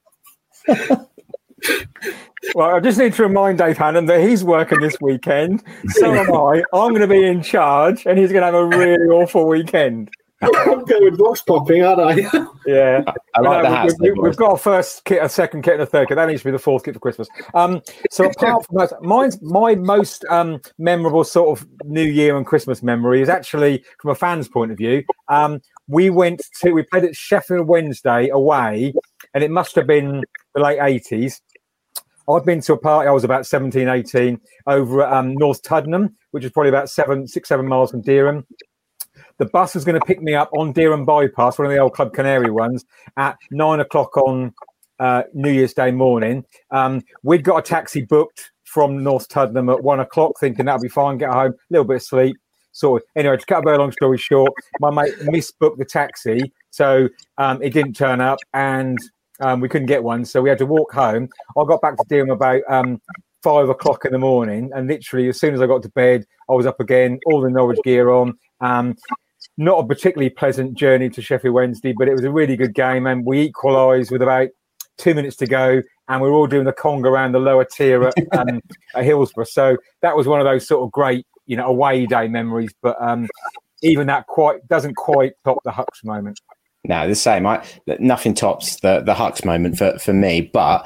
Well, 2.54 2.74
I 2.74 2.80
just 2.80 2.98
need 2.98 3.14
to 3.14 3.22
remind 3.22 3.58
Dave 3.58 3.76
Hannant 3.78 4.08
that 4.08 4.20
he's 4.20 4.42
working 4.42 4.80
this 4.80 4.96
weekend. 5.00 5.62
So 5.90 6.12
am 6.12 6.30
I. 6.34 6.62
I'm 6.74 6.90
going 6.90 7.00
to 7.00 7.06
be 7.06 7.24
in 7.24 7.42
charge, 7.42 8.04
and 8.04 8.18
he's 8.18 8.32
going 8.32 8.42
to 8.42 8.46
have 8.46 8.54
a 8.54 8.66
really 8.66 9.06
awful 9.06 9.46
weekend. 9.46 10.10
I'm 10.42 10.84
going 10.84 11.16
box 11.16 11.42
popping, 11.42 11.84
aren't 11.84 12.00
I? 12.00 12.14
yeah, 12.66 13.04
I 13.36 13.40
like 13.40 13.88
the 13.88 14.14
We, 14.20 14.28
have 14.28 14.36
got 14.36 14.54
a 14.54 14.58
first 14.58 15.04
kit, 15.04 15.22
a 15.22 15.28
second 15.28 15.62
kit, 15.62 15.74
and 15.74 15.82
a 15.82 15.86
third 15.86 16.08
kit. 16.08 16.16
That 16.16 16.26
needs 16.26 16.42
to 16.42 16.48
be 16.48 16.50
the 16.50 16.58
fourth 16.58 16.84
kit 16.84 16.94
for 16.94 17.00
Christmas. 17.00 17.28
Um, 17.54 17.80
so 18.10 18.24
apart 18.24 18.66
from 18.66 18.78
that, 18.78 19.00
mine's 19.02 19.40
my 19.40 19.76
most 19.76 20.24
um, 20.28 20.60
memorable 20.78 21.22
sort 21.22 21.58
of 21.60 21.68
New 21.84 22.02
Year 22.02 22.36
and 22.36 22.44
Christmas 22.44 22.82
memory 22.82 23.22
is 23.22 23.28
actually 23.28 23.84
from 24.00 24.10
a 24.10 24.14
fan's 24.16 24.48
point 24.48 24.72
of 24.72 24.78
view. 24.78 25.04
Um, 25.28 25.60
we 25.86 26.10
went 26.10 26.42
to 26.60 26.72
we 26.72 26.82
played 26.82 27.04
at 27.04 27.14
Sheffield 27.14 27.68
Wednesday 27.68 28.28
away, 28.28 28.94
and 29.34 29.44
it 29.44 29.50
must 29.50 29.76
have 29.76 29.86
been 29.86 30.24
the 30.54 30.60
late 30.60 30.80
eighties 30.80 31.40
I've 32.28 32.44
been 32.44 32.60
to 32.62 32.74
a 32.74 32.78
party, 32.78 33.08
I 33.08 33.12
was 33.12 33.24
about 33.24 33.46
17, 33.46 33.88
18, 33.88 34.40
over 34.66 35.04
at 35.04 35.12
um, 35.12 35.34
North 35.34 35.62
Tuddenham, 35.62 36.14
which 36.30 36.44
is 36.44 36.50
probably 36.50 36.68
about 36.68 36.90
seven, 36.90 37.26
six, 37.26 37.48
seven 37.48 37.66
miles 37.66 37.90
from 37.90 38.02
Dereham. 38.02 38.44
The 39.38 39.46
bus 39.46 39.74
was 39.74 39.84
going 39.84 39.98
to 39.98 40.06
pick 40.06 40.22
me 40.22 40.34
up 40.34 40.50
on 40.56 40.72
Dereham 40.72 41.04
Bypass, 41.04 41.58
one 41.58 41.66
of 41.66 41.72
the 41.72 41.78
old 41.78 41.94
Club 41.94 42.12
Canary 42.12 42.50
ones, 42.50 42.84
at 43.16 43.36
nine 43.50 43.80
o'clock 43.80 44.16
on 44.16 44.54
uh, 45.00 45.24
New 45.34 45.50
Year's 45.50 45.74
Day 45.74 45.90
morning. 45.90 46.44
Um, 46.70 47.02
we'd 47.22 47.44
got 47.44 47.58
a 47.58 47.62
taxi 47.62 48.02
booked 48.02 48.52
from 48.64 49.02
North 49.02 49.28
Tuddenham 49.28 49.72
at 49.72 49.82
one 49.82 50.00
o'clock, 50.00 50.32
thinking 50.38 50.64
that'll 50.66 50.80
be 50.80 50.88
fine, 50.88 51.18
get 51.18 51.30
home, 51.30 51.52
a 51.52 51.56
little 51.70 51.84
bit 51.84 51.96
of 51.96 52.02
sleep. 52.02 52.36
Of. 52.82 53.02
Anyway, 53.16 53.36
to 53.36 53.44
cut 53.44 53.58
a 53.58 53.62
very 53.62 53.76
long 53.76 53.92
story 53.92 54.16
short, 54.16 54.50
my 54.80 54.90
mate 54.90 55.14
misbooked 55.20 55.76
the 55.76 55.84
taxi, 55.84 56.52
so 56.70 57.06
um, 57.36 57.62
it 57.62 57.74
didn't 57.74 57.92
turn 57.92 58.22
up, 58.22 58.38
and 58.54 58.98
um, 59.42 59.60
we 59.60 59.68
couldn't 59.68 59.86
get 59.86 60.02
one, 60.02 60.24
so 60.24 60.40
we 60.40 60.48
had 60.48 60.58
to 60.58 60.66
walk 60.66 60.92
home. 60.92 61.28
I 61.58 61.64
got 61.64 61.80
back 61.80 61.96
to 61.96 62.04
Dereham 62.04 62.32
about 62.32 62.62
um, 62.68 63.00
five 63.42 63.68
o'clock 63.68 64.04
in 64.04 64.12
the 64.12 64.18
morning, 64.18 64.70
and 64.74 64.88
literally 64.88 65.28
as 65.28 65.38
soon 65.38 65.54
as 65.54 65.60
I 65.60 65.66
got 65.66 65.82
to 65.82 65.88
bed, 65.90 66.24
I 66.48 66.54
was 66.54 66.66
up 66.66 66.80
again, 66.80 67.18
all 67.26 67.40
the 67.40 67.50
Norwich 67.50 67.80
gear 67.84 68.10
on. 68.10 68.38
Um, 68.60 68.96
not 69.58 69.84
a 69.84 69.86
particularly 69.86 70.30
pleasant 70.30 70.74
journey 70.74 71.10
to 71.10 71.20
Sheffield 71.20 71.54
Wednesday, 71.54 71.92
but 71.92 72.08
it 72.08 72.12
was 72.12 72.24
a 72.24 72.30
really 72.30 72.56
good 72.56 72.74
game, 72.74 73.06
and 73.06 73.24
we 73.26 73.42
equalised 73.42 74.10
with 74.10 74.22
about 74.22 74.48
two 74.98 75.14
minutes 75.14 75.36
to 75.36 75.46
go, 75.46 75.82
and 76.08 76.22
we 76.22 76.28
were 76.28 76.34
all 76.34 76.46
doing 76.46 76.64
the 76.64 76.72
conga 76.72 77.06
around 77.06 77.32
the 77.32 77.40
lower 77.40 77.64
tier 77.64 78.04
at, 78.04 78.14
um, 78.38 78.60
at 78.94 79.04
Hillsborough. 79.04 79.44
So 79.44 79.76
that 80.00 80.16
was 80.16 80.26
one 80.26 80.40
of 80.40 80.44
those 80.44 80.66
sort 80.66 80.84
of 80.84 80.92
great, 80.92 81.26
you 81.46 81.56
know, 81.56 81.66
away 81.66 82.06
day 82.06 82.28
memories. 82.28 82.72
But 82.82 83.00
um, 83.00 83.28
even 83.82 84.06
that 84.06 84.26
quite 84.26 84.66
doesn't 84.68 84.94
quite 84.94 85.32
top 85.44 85.58
the 85.64 85.72
Hucks 85.72 86.04
moment. 86.04 86.40
No, 86.84 87.06
the 87.06 87.14
same. 87.14 87.46
I 87.46 87.64
nothing 88.00 88.34
tops 88.34 88.80
the 88.80 89.00
the 89.00 89.14
Hucks 89.14 89.44
moment 89.44 89.78
for, 89.78 89.96
for 90.00 90.12
me. 90.12 90.40
But 90.40 90.84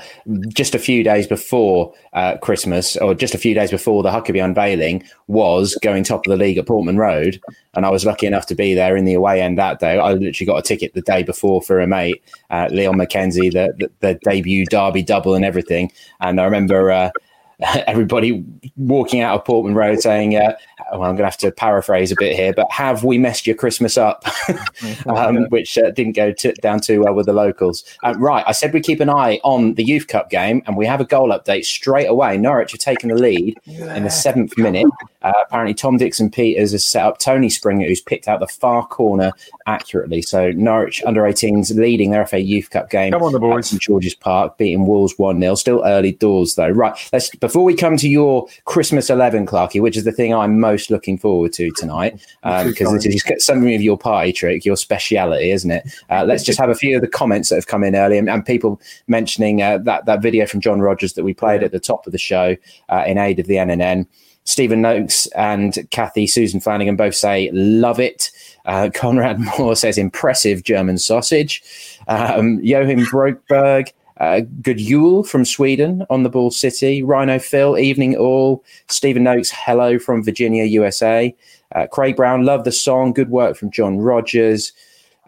just 0.48 0.74
a 0.74 0.78
few 0.78 1.02
days 1.02 1.26
before 1.26 1.94
uh, 2.12 2.36
Christmas, 2.36 2.98
or 2.98 3.14
just 3.14 3.34
a 3.34 3.38
few 3.38 3.54
days 3.54 3.70
before 3.70 4.02
the 4.02 4.10
Huckerby 4.10 4.44
unveiling, 4.44 5.04
was 5.26 5.74
going 5.80 6.04
top 6.04 6.26
of 6.26 6.30
the 6.30 6.36
league 6.36 6.58
at 6.58 6.66
Portman 6.66 6.98
Road, 6.98 7.40
and 7.72 7.86
I 7.86 7.90
was 7.90 8.04
lucky 8.04 8.26
enough 8.26 8.44
to 8.46 8.54
be 8.54 8.74
there 8.74 8.94
in 8.94 9.06
the 9.06 9.14
away 9.14 9.40
end 9.40 9.56
that 9.56 9.78
day. 9.78 9.98
I 9.98 10.12
literally 10.12 10.46
got 10.46 10.58
a 10.58 10.62
ticket 10.62 10.92
the 10.92 11.00
day 11.00 11.22
before 11.22 11.62
for 11.62 11.80
a 11.80 11.86
mate, 11.86 12.22
uh, 12.50 12.68
Leon 12.70 12.96
McKenzie, 12.96 13.50
the, 13.50 13.72
the, 13.78 13.90
the 14.00 14.14
debut 14.22 14.66
Derby 14.66 15.02
double 15.02 15.34
and 15.34 15.46
everything. 15.46 15.90
And 16.20 16.38
I 16.38 16.44
remember. 16.44 16.90
Uh, 16.90 17.10
everybody 17.86 18.44
walking 18.76 19.20
out 19.20 19.34
of 19.34 19.44
Portman 19.44 19.74
Road 19.74 20.00
saying, 20.00 20.36
uh, 20.36 20.52
well, 20.92 21.04
I'm 21.04 21.16
going 21.16 21.18
to 21.18 21.24
have 21.24 21.38
to 21.38 21.50
paraphrase 21.50 22.12
a 22.12 22.16
bit 22.18 22.36
here, 22.36 22.52
but 22.52 22.70
have 22.70 23.02
we 23.02 23.16
messed 23.16 23.46
your 23.46 23.56
Christmas 23.56 23.96
up? 23.96 24.24
um, 25.06 25.46
which 25.48 25.78
uh, 25.78 25.90
didn't 25.90 26.16
go 26.16 26.32
to, 26.32 26.52
down 26.54 26.80
too 26.80 27.02
well 27.02 27.14
with 27.14 27.26
the 27.26 27.32
locals. 27.32 27.82
Uh, 28.02 28.14
right, 28.18 28.44
I 28.46 28.52
said 28.52 28.74
we 28.74 28.80
keep 28.80 29.00
an 29.00 29.08
eye 29.08 29.40
on 29.42 29.74
the 29.74 29.84
Youth 29.84 30.08
Cup 30.08 30.28
game, 30.28 30.62
and 30.66 30.76
we 30.76 30.84
have 30.86 31.00
a 31.00 31.04
goal 31.04 31.30
update 31.30 31.64
straight 31.64 32.06
away. 32.06 32.36
Norwich 32.36 32.72
have 32.72 32.80
taken 32.80 33.08
the 33.08 33.16
lead 33.16 33.56
in 33.66 34.04
the 34.04 34.10
seventh 34.10 34.56
minute. 34.58 34.86
Uh, 35.26 35.32
apparently, 35.44 35.74
Tom 35.74 35.96
Dickson 35.96 36.30
Peters 36.30 36.70
has 36.70 36.84
set 36.84 37.04
up 37.04 37.18
Tony 37.18 37.48
Springett, 37.48 37.88
who's 37.88 38.00
picked 38.00 38.28
out 38.28 38.38
the 38.38 38.46
far 38.46 38.86
corner 38.86 39.32
accurately. 39.66 40.22
So 40.22 40.52
Norwich 40.52 41.02
under 41.04 41.22
18s 41.22 41.74
leading 41.76 42.12
their 42.12 42.24
FA 42.26 42.40
Youth 42.40 42.70
Cup 42.70 42.90
game 42.90 43.10
Come 43.10 43.24
on, 43.24 43.32
the 43.32 43.40
boys. 43.40 43.58
at 43.58 43.64
St 43.64 43.82
George's 43.82 44.14
Park, 44.14 44.56
beating 44.56 44.86
Wolves 44.86 45.14
1 45.18 45.40
0. 45.40 45.56
Still 45.56 45.82
early 45.84 46.12
doors, 46.12 46.54
though. 46.54 46.68
Right, 46.68 46.96
let's 47.12 47.34
before 47.34 47.64
we 47.64 47.74
come 47.74 47.96
to 47.96 48.08
your 48.08 48.46
Christmas 48.66 49.10
11, 49.10 49.46
Clarky, 49.46 49.80
which 49.80 49.96
is 49.96 50.04
the 50.04 50.12
thing 50.12 50.32
I'm 50.32 50.60
most 50.60 50.92
looking 50.92 51.18
forward 51.18 51.52
to 51.54 51.72
tonight, 51.72 52.20
because 52.44 52.86
um, 52.86 52.94
this 52.94 53.06
is 53.06 53.44
something 53.44 53.74
of 53.74 53.82
your 53.82 53.98
party 53.98 54.32
trick, 54.32 54.64
your 54.64 54.76
speciality, 54.76 55.50
isn't 55.50 55.72
it? 55.72 55.88
Uh, 56.08 56.24
let's 56.24 56.44
just 56.44 56.60
have 56.60 56.70
a 56.70 56.74
few 56.76 56.94
of 56.94 57.02
the 57.02 57.08
comments 57.08 57.48
that 57.48 57.56
have 57.56 57.66
come 57.66 57.82
in 57.82 57.96
early 57.96 58.16
and, 58.16 58.30
and 58.30 58.46
people 58.46 58.80
mentioning 59.08 59.60
uh, 59.60 59.78
that, 59.78 60.06
that 60.06 60.22
video 60.22 60.46
from 60.46 60.60
John 60.60 60.80
Rogers 60.80 61.14
that 61.14 61.24
we 61.24 61.34
played 61.34 61.64
at 61.64 61.72
the 61.72 61.80
top 61.80 62.06
of 62.06 62.12
the 62.12 62.18
show 62.18 62.56
uh, 62.90 63.02
in 63.08 63.18
aid 63.18 63.40
of 63.40 63.48
the 63.48 63.56
NNN. 63.56 64.06
Stephen 64.46 64.80
Noakes 64.80 65.26
and 65.28 65.86
Kathy 65.90 66.26
Susan 66.26 66.60
Flanagan 66.60 66.96
both 66.96 67.14
say, 67.14 67.50
love 67.52 68.00
it. 68.00 68.30
Uh, 68.64 68.88
Conrad 68.94 69.38
Moore 69.38 69.76
says, 69.76 69.98
impressive 69.98 70.62
German 70.62 70.98
sausage. 70.98 71.62
Um, 72.08 72.60
Joachim 72.62 73.00
Brokeberg, 73.00 73.92
uh, 74.18 74.40
good 74.62 74.80
Yule 74.80 75.24
from 75.24 75.44
Sweden 75.44 76.06
on 76.08 76.22
the 76.22 76.30
Ball 76.30 76.50
City. 76.50 77.02
Rhino 77.02 77.38
Phil, 77.38 77.76
evening 77.76 78.16
all. 78.16 78.64
Stephen 78.88 79.24
Noakes, 79.24 79.50
hello 79.52 79.98
from 79.98 80.24
Virginia, 80.24 80.64
USA. 80.64 81.34
Uh, 81.74 81.86
Craig 81.88 82.16
Brown, 82.16 82.44
love 82.44 82.64
the 82.64 82.72
song. 82.72 83.12
Good 83.12 83.30
work 83.30 83.56
from 83.56 83.70
John 83.70 83.98
Rogers. 83.98 84.72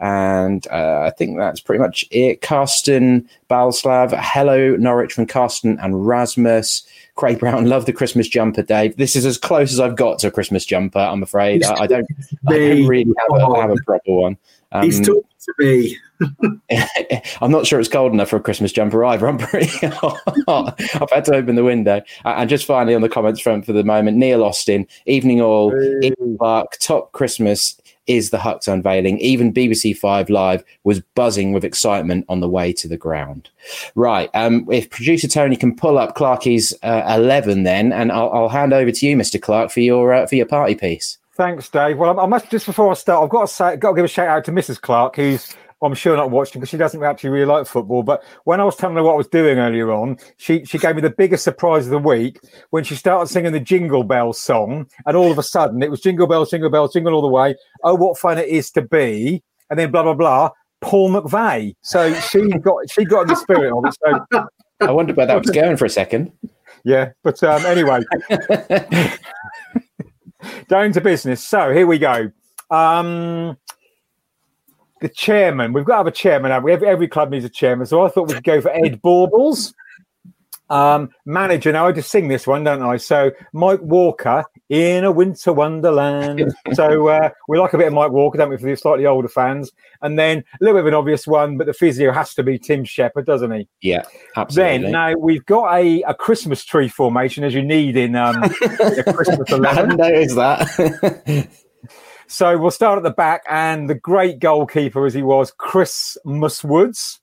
And 0.01 0.67
uh, 0.69 1.01
I 1.07 1.11
think 1.11 1.37
that's 1.37 1.61
pretty 1.61 1.81
much 1.81 2.05
it. 2.13 2.41
Carsten 2.41 3.29
Balslav, 3.51 4.17
hello 4.17 4.77
Norwich 4.77 5.13
from 5.13 5.27
Carsten 5.27 5.77
and 5.81 6.07
Rasmus. 6.07 6.87
Craig 7.19 7.41
Brown, 7.41 7.67
love 7.67 7.85
the 7.85 7.93
Christmas 7.93 8.29
jumper, 8.29 8.63
Dave. 8.63 8.97
This 8.97 9.17
is 9.17 9.27
as 9.27 9.37
close 9.37 9.73
as 9.73 9.81
I've 9.81 9.97
got 9.97 10.21
to 10.21 10.29
a 10.29 10.31
Christmas 10.31 10.65
jumper, 10.65 11.01
I'm 11.01 11.21
afraid. 11.21 11.65
I, 11.65 11.81
I 11.81 11.87
don't, 11.89 12.07
I 12.49 12.53
don't 12.53 12.87
really 12.87 13.13
have 13.19 13.41
a, 13.41 13.61
have 13.61 13.71
a 13.71 13.77
proper 13.85 14.13
one. 14.13 14.37
Um, 14.71 14.85
He's 14.85 15.01
talking 15.01 15.25
to 15.41 15.55
me. 15.59 15.97
I'm 17.41 17.51
not 17.51 17.67
sure 17.67 17.81
it's 17.81 17.89
cold 17.89 18.13
enough 18.13 18.29
for 18.29 18.37
a 18.37 18.41
Christmas 18.41 18.71
jumper 18.71 19.05
either. 19.05 19.27
I'm 19.27 19.37
pretty 19.37 19.67
hot. 19.89 20.21
I've 20.47 21.11
had 21.11 21.25
to 21.25 21.35
open 21.35 21.57
the 21.57 21.65
window. 21.65 22.03
Uh, 22.25 22.35
and 22.37 22.49
just 22.49 22.67
finally 22.67 22.95
on 22.95 23.03
the 23.03 23.09
comments 23.09 23.41
front 23.41 23.67
for 23.67 23.73
the 23.73 23.83
moment, 23.83 24.17
Neil 24.17 24.45
Austin, 24.45 24.87
evening 25.07 25.41
all, 25.41 25.73
hey. 26.01 26.13
Park, 26.39 26.75
top 26.81 27.11
Christmas 27.11 27.81
is 28.09 28.31
the 28.31 28.39
Hucks 28.39 28.67
unveiling. 28.67 29.19
Even 29.19 29.53
BBC 29.53 29.97
Five 29.97 30.29
Live 30.31 30.65
was 30.85 31.01
buzzing 31.15 31.53
with 31.53 31.65
excitement 31.65 32.25
on 32.29 32.41
the 32.41 32.49
way 32.49 32.73
to 32.73 32.89
the 32.89 32.97
ground. 32.97 33.51
Right. 33.95 34.31
Um, 34.35 34.67
if 34.71 34.91
producer 34.91 35.29
Tony 35.29 35.57
can 35.57 35.77
pull 35.77 35.99
up 35.99 36.15
Clarky's 36.17 36.75
uh, 36.83 37.03
eleven, 37.17 37.63
then, 37.63 37.93
and 37.93 38.11
I'll, 38.11 38.31
I'll, 38.31 38.49
hand 38.49 38.73
over 38.73 38.91
to 38.91 39.07
you, 39.07 39.17
Mr. 39.17 39.41
Clark, 39.41 39.71
for 39.71 39.81
your 39.81 40.13
uh, 40.13 40.27
for 40.27 40.35
your 40.35 40.47
party 40.47 40.75
piece. 40.75 41.19
Thanks, 41.35 41.69
Dave. 41.69 41.99
Well, 41.99 42.19
I 42.19 42.27
must 42.27 42.51
just 42.51 42.67
before 42.67 42.91
I 42.91 42.95
start, 42.95 43.23
I've 43.23 43.31
got 43.31 43.49
to 43.49 43.55
say, 43.55 43.77
got 43.77 43.91
to 43.91 43.97
give 43.97 44.05
a 44.05 44.09
shout 44.09 44.27
out 44.27 44.45
to 44.47 44.53
Mrs. 44.53 44.81
Clark, 44.81 45.15
who's 45.15 45.55
I'm 45.83 45.95
sure 45.95 46.17
not 46.17 46.31
watching 46.31 46.61
because 46.61 46.71
she 46.71 46.77
doesn't 46.77 47.03
actually 47.03 47.31
really 47.31 47.47
like 47.47 47.67
football. 47.67 48.03
But 48.03 48.23
when 48.45 48.61
I 48.61 48.65
was 48.65 48.77
telling 48.77 48.97
her 48.97 49.03
what 49.03 49.15
I 49.15 49.17
was 49.17 49.29
doing 49.29 49.59
earlier 49.59 49.93
on, 49.93 50.19
she 50.37 50.65
she 50.65 50.79
gave 50.79 50.97
me 50.97 51.03
the 51.03 51.11
biggest 51.11 51.45
surprise 51.45 51.87
of 51.87 51.91
the 51.91 51.99
week 51.99 52.41
when 52.71 52.85
she 52.85 52.95
started 52.95 53.31
singing 53.31 53.53
the 53.53 53.61
Jingle 53.61 54.05
Bell 54.05 54.33
song, 54.33 54.89
and 55.07 55.17
all 55.17 55.31
of 55.31 55.39
a 55.39 55.43
sudden 55.43 55.83
it 55.83 55.91
was 55.91 56.01
Jingle 56.01 56.27
Bell, 56.27 56.45
Jingle 56.45 56.71
Bell, 56.71 56.89
Jingle 56.89 57.15
all 57.15 57.23
the 57.23 57.29
way. 57.29 57.55
Oh, 57.85 57.95
what 57.95 58.19
fun 58.19 58.39
it 58.39 58.49
is 58.49 58.71
to 58.73 58.83
be! 58.83 59.43
And 59.71 59.79
then 59.79 59.91
blah 59.91 60.03
blah 60.03 60.15
blah. 60.15 60.51
Paul 60.81 61.11
McVeigh. 61.11 61.75
So 61.83 62.15
she 62.21 62.49
got 62.59 62.91
she 62.91 63.05
got 63.05 63.23
in 63.23 63.29
the 63.29 63.37
spirit 63.37 63.73
of 63.73 63.85
it. 63.85 63.97
So 64.01 64.27
I 64.81 64.91
wondered 64.91 65.17
where 65.17 65.27
that 65.27 65.39
was 65.39 65.51
going 65.51 65.77
for 65.77 65.87
a 65.87 65.91
second. 65.91 66.33
Yeah, 66.85 67.11
but 67.23 67.43
um, 67.43 67.67
anyway, 67.67 68.01
down 70.69 70.93
to 70.93 71.01
business. 71.01 71.45
So 71.45 71.73
here 71.73 71.87
we 71.87 71.99
go. 71.99 72.31
Um, 72.71 73.57
the 75.01 75.09
chairman. 75.09 75.73
We've 75.73 75.85
got 75.85 75.95
to 75.95 75.99
have 75.99 76.07
a 76.07 76.13
chairman. 76.13 76.51
Have 76.51 76.65
we? 76.65 76.73
Every, 76.73 76.89
every 76.89 77.09
club 77.09 77.31
needs 77.31 77.45
a 77.45 77.49
chairman. 77.49 77.87
So 77.87 78.05
I 78.05 78.09
thought 78.09 78.29
we'd 78.29 78.45
go 78.45 78.61
for 78.61 78.71
Ed 78.71 79.01
Baubles. 79.03 79.75
Um, 80.71 81.11
manager. 81.25 81.73
Now 81.73 81.87
I 81.87 81.93
just 81.93 82.11
sing 82.11 82.29
this 82.29 82.47
one, 82.47 82.65
don't 82.65 82.83
I? 82.83 82.99
So 82.99 83.31
Mike 83.55 83.81
Walker 83.81 84.45
in 84.69 85.05
a 85.05 85.11
winter 85.11 85.53
wonderland. 85.53 86.53
so 86.75 87.09
uh, 87.09 87.31
we 87.49 87.59
like 87.59 87.73
a 87.73 87.79
bit 87.79 87.87
of 87.87 87.95
Mike 87.95 88.13
Walker, 88.13 88.37
don't 88.37 88.51
we, 88.51 88.59
for 88.59 88.67
the 88.67 88.77
slightly 88.77 89.07
older 89.07 89.29
fans? 89.29 89.73
And 90.03 90.19
then 90.19 90.39
a 90.39 90.45
little 90.61 90.75
bit 90.75 90.81
of 90.81 90.87
an 90.89 90.95
obvious 90.95 91.27
one, 91.27 91.57
but 91.57 91.67
the 91.67 91.73
physio 91.73 92.13
has 92.13 92.35
to 92.35 92.43
be 92.43 92.59
Tim 92.59 92.85
Shepherd, 92.85 93.25
doesn't 93.25 93.51
he? 93.51 93.67
Yeah, 93.81 94.03
absolutely. 94.37 94.83
Then 94.83 94.93
now 94.93 95.15
we've 95.15 95.47
got 95.47 95.75
a, 95.75 96.03
a 96.03 96.15
Christmas 96.15 96.63
tree 96.65 96.89
formation 96.89 97.45
as 97.45 97.55
you 97.55 97.63
need 97.63 97.97
in 97.97 98.15
um, 98.15 98.43
Christmas 98.43 99.49
11. 99.51 99.93
I 99.93 99.95
noticed 99.95 100.37
that. 100.37 101.49
So 102.31 102.59
we'll 102.59 102.71
start 102.71 102.99
at 102.99 103.05
the 103.05 103.11
back, 103.11 103.43
and 103.49 103.89
the 103.89 103.95
great 103.95 104.39
goalkeeper 104.39 105.07
as 105.07 105.15
he 105.15 105.23
was, 105.23 105.51
Chris 105.51 106.19
Muswoods. 106.27 107.21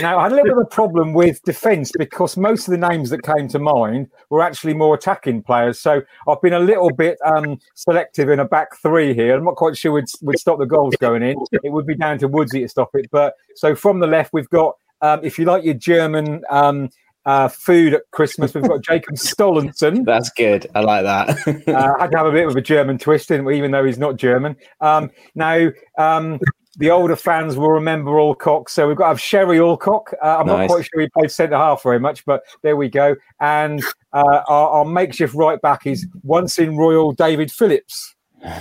Now, 0.00 0.18
I 0.18 0.24
had 0.24 0.32
a 0.32 0.34
little 0.34 0.50
bit 0.50 0.58
of 0.58 0.66
a 0.66 0.74
problem 0.74 1.12
with 1.12 1.40
defence 1.42 1.92
because 1.96 2.36
most 2.36 2.66
of 2.66 2.72
the 2.72 2.88
names 2.88 3.10
that 3.10 3.22
came 3.22 3.46
to 3.48 3.60
mind 3.60 4.08
were 4.30 4.42
actually 4.42 4.74
more 4.74 4.96
attacking 4.96 5.42
players. 5.42 5.78
So 5.78 6.02
I've 6.26 6.40
been 6.42 6.54
a 6.54 6.60
little 6.60 6.90
bit 6.90 7.18
um, 7.24 7.60
selective 7.74 8.28
in 8.28 8.40
a 8.40 8.44
back 8.44 8.76
three 8.82 9.14
here. 9.14 9.36
I'm 9.36 9.44
not 9.44 9.54
quite 9.54 9.76
sure 9.76 9.92
we'd, 9.92 10.06
we'd 10.22 10.38
stop 10.38 10.58
the 10.58 10.66
goals 10.66 10.96
going 10.96 11.22
in. 11.22 11.36
It 11.52 11.72
would 11.72 11.86
be 11.86 11.94
down 11.94 12.18
to 12.18 12.28
Woodsy 12.28 12.62
to 12.62 12.68
stop 12.68 12.90
it. 12.94 13.08
But 13.12 13.34
so 13.54 13.76
from 13.76 14.00
the 14.00 14.08
left, 14.08 14.32
we've 14.32 14.50
got, 14.50 14.76
um, 15.02 15.20
if 15.22 15.38
you 15.38 15.44
like 15.44 15.62
your 15.62 15.74
German 15.74 16.42
um, 16.50 16.90
uh, 17.26 17.48
food 17.48 17.92
at 17.92 18.02
Christmas. 18.12 18.54
We've 18.54 18.66
got 18.66 18.82
Jacob 18.82 19.14
Stollenson. 19.16 20.04
That's 20.04 20.30
good. 20.30 20.66
I 20.74 20.80
like 20.80 21.04
that. 21.04 21.68
uh, 21.68 21.98
had 21.98 22.12
to 22.12 22.16
have 22.16 22.26
a 22.26 22.32
bit 22.32 22.46
of 22.46 22.56
a 22.56 22.60
German 22.62 22.96
twist, 22.98 23.28
didn't 23.28 23.44
we? 23.44 23.58
Even 23.58 23.72
though 23.72 23.84
he's 23.84 23.98
not 23.98 24.16
German. 24.16 24.56
Um, 24.80 25.10
now, 25.34 25.68
um, 25.98 26.38
the 26.78 26.90
older 26.90 27.16
fans 27.16 27.56
will 27.56 27.70
remember 27.70 28.18
Alcock. 28.18 28.68
So 28.68 28.86
we've 28.86 28.96
got 28.96 29.04
to 29.04 29.08
have 29.08 29.20
Sherry 29.20 29.58
Alcock. 29.58 30.14
Uh, 30.22 30.38
I'm 30.38 30.46
nice. 30.46 30.68
not 30.68 30.74
quite 30.74 30.86
sure 30.86 31.00
he 31.00 31.08
played 31.08 31.30
centre 31.30 31.56
half 31.56 31.82
very 31.82 32.00
much, 32.00 32.24
but 32.24 32.42
there 32.62 32.76
we 32.76 32.88
go. 32.88 33.16
And 33.40 33.82
uh, 34.12 34.42
our, 34.48 34.68
our, 34.68 34.84
makeshift 34.84 35.34
right 35.34 35.60
back 35.60 35.86
is 35.86 36.06
once 36.22 36.58
in 36.58 36.76
Royal 36.76 37.12
David 37.12 37.50
Phillips. 37.50 38.14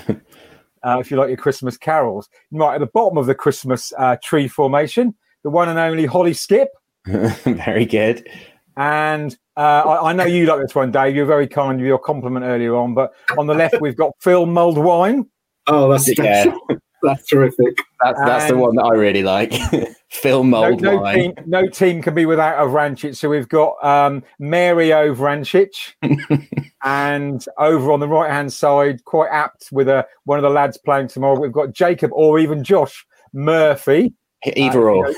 Uh, 0.83 0.99
if 0.99 1.09
you 1.09 1.17
like 1.17 1.29
your 1.29 1.37
Christmas 1.37 1.79
carols, 1.79 2.29
right 2.51 2.75
at 2.75 2.79
the 2.79 2.85
bottom 2.85 3.17
of 3.17 3.25
the 3.25 3.33
Christmas 3.33 3.91
uh, 3.97 4.15
tree 4.23 4.47
formation, 4.47 5.15
the 5.43 5.49
one 5.49 5.67
and 5.67 5.79
only 5.79 6.05
Holly 6.05 6.33
Skip. 6.33 6.69
Very 7.07 7.85
good. 7.85 8.29
And 8.77 9.37
uh, 9.57 9.59
I, 9.59 10.09
I, 10.09 10.13
know 10.13 10.25
you 10.25 10.45
like 10.45 10.61
this 10.61 10.75
one, 10.75 10.91
Dave. 10.91 11.15
You're 11.15 11.25
very 11.25 11.47
kind 11.47 11.77
with 11.77 11.87
your 11.87 11.97
compliment 11.97 12.45
earlier 12.45 12.75
on. 12.75 12.93
But 12.93 13.13
on 13.37 13.47
the 13.47 13.53
left, 13.53 13.79
we've 13.79 13.95
got 13.95 14.11
Phil 14.19 14.45
Mulled 14.45 14.77
Wine. 14.77 15.29
Oh, 15.67 15.89
that's 15.89 16.17
yeah. 16.17 16.53
that's 17.03 17.25
terrific. 17.27 17.77
That's 18.01 18.19
that's 18.19 18.47
the 18.49 18.57
one 18.57 18.75
that 18.75 18.83
I 18.83 18.95
really 18.95 19.23
like. 19.23 19.53
Phil 20.09 20.43
Mulled 20.43 20.81
no, 20.81 20.99
no 20.99 21.13
team, 21.13 21.33
no 21.45 21.67
team, 21.67 22.01
can 22.01 22.13
be 22.13 22.25
without 22.25 22.61
a 22.61 22.69
Vrancic. 22.69 23.15
So 23.15 23.29
we've 23.29 23.49
got 23.49 23.83
um, 23.83 24.23
Mario 24.39 25.13
Vrancic, 25.15 25.93
and 26.83 27.45
over 27.57 27.91
on 27.91 27.99
the 27.99 28.07
right 28.07 28.31
hand 28.31 28.51
side, 28.51 29.03
quite 29.05 29.29
apt 29.31 29.69
with 29.71 29.87
a 29.87 30.05
one 30.25 30.37
of 30.37 30.43
the 30.43 30.49
lads 30.49 30.77
playing 30.77 31.07
tomorrow. 31.07 31.39
We've 31.39 31.51
got 31.51 31.73
Jacob 31.73 32.11
or 32.13 32.39
even 32.39 32.63
Josh 32.63 33.05
Murphy. 33.33 34.13
Either 34.55 34.89
uh, 34.89 34.93
or. 34.93 35.13